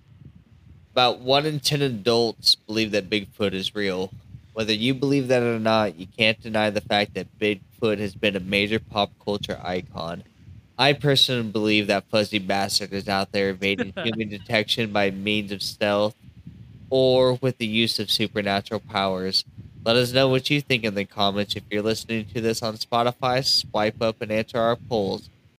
about 0.92 1.20
one 1.20 1.44
in 1.46 1.60
ten 1.60 1.82
adults 1.82 2.54
believe 2.54 2.90
that 2.92 3.10
Bigfoot 3.10 3.52
is 3.52 3.74
real. 3.74 4.10
Whether 4.54 4.72
you 4.72 4.94
believe 4.94 5.28
that 5.28 5.42
or 5.42 5.58
not, 5.58 5.96
you 5.96 6.06
can't 6.06 6.40
deny 6.40 6.70
the 6.70 6.80
fact 6.80 7.12
that 7.14 7.26
Bigfoot 7.38 7.98
has 7.98 8.14
been 8.14 8.36
a 8.36 8.40
major 8.40 8.78
pop 8.78 9.10
culture 9.22 9.60
icon. 9.62 10.22
I 10.78 10.92
personally 10.92 11.50
believe 11.50 11.86
that 11.86 12.04
Fuzzy 12.10 12.38
Bastard 12.38 12.92
is 12.92 13.08
out 13.08 13.32
there 13.32 13.50
evading 13.50 13.94
human 14.02 14.28
detection 14.28 14.92
by 14.92 15.10
means 15.10 15.52
of 15.52 15.62
stealth 15.62 16.14
or 16.90 17.34
with 17.34 17.58
the 17.58 17.66
use 17.66 17.98
of 17.98 18.10
supernatural 18.10 18.80
powers. 18.80 19.44
Let 19.84 19.96
us 19.96 20.12
know 20.12 20.28
what 20.28 20.50
you 20.50 20.60
think 20.60 20.84
in 20.84 20.94
the 20.94 21.04
comments. 21.04 21.56
If 21.56 21.62
you're 21.70 21.82
listening 21.82 22.26
to 22.34 22.40
this 22.40 22.62
on 22.62 22.76
Spotify, 22.76 23.44
swipe 23.44 24.02
up 24.02 24.20
and 24.20 24.30
answer 24.30 24.58
our 24.58 24.76
polls. 24.76 25.30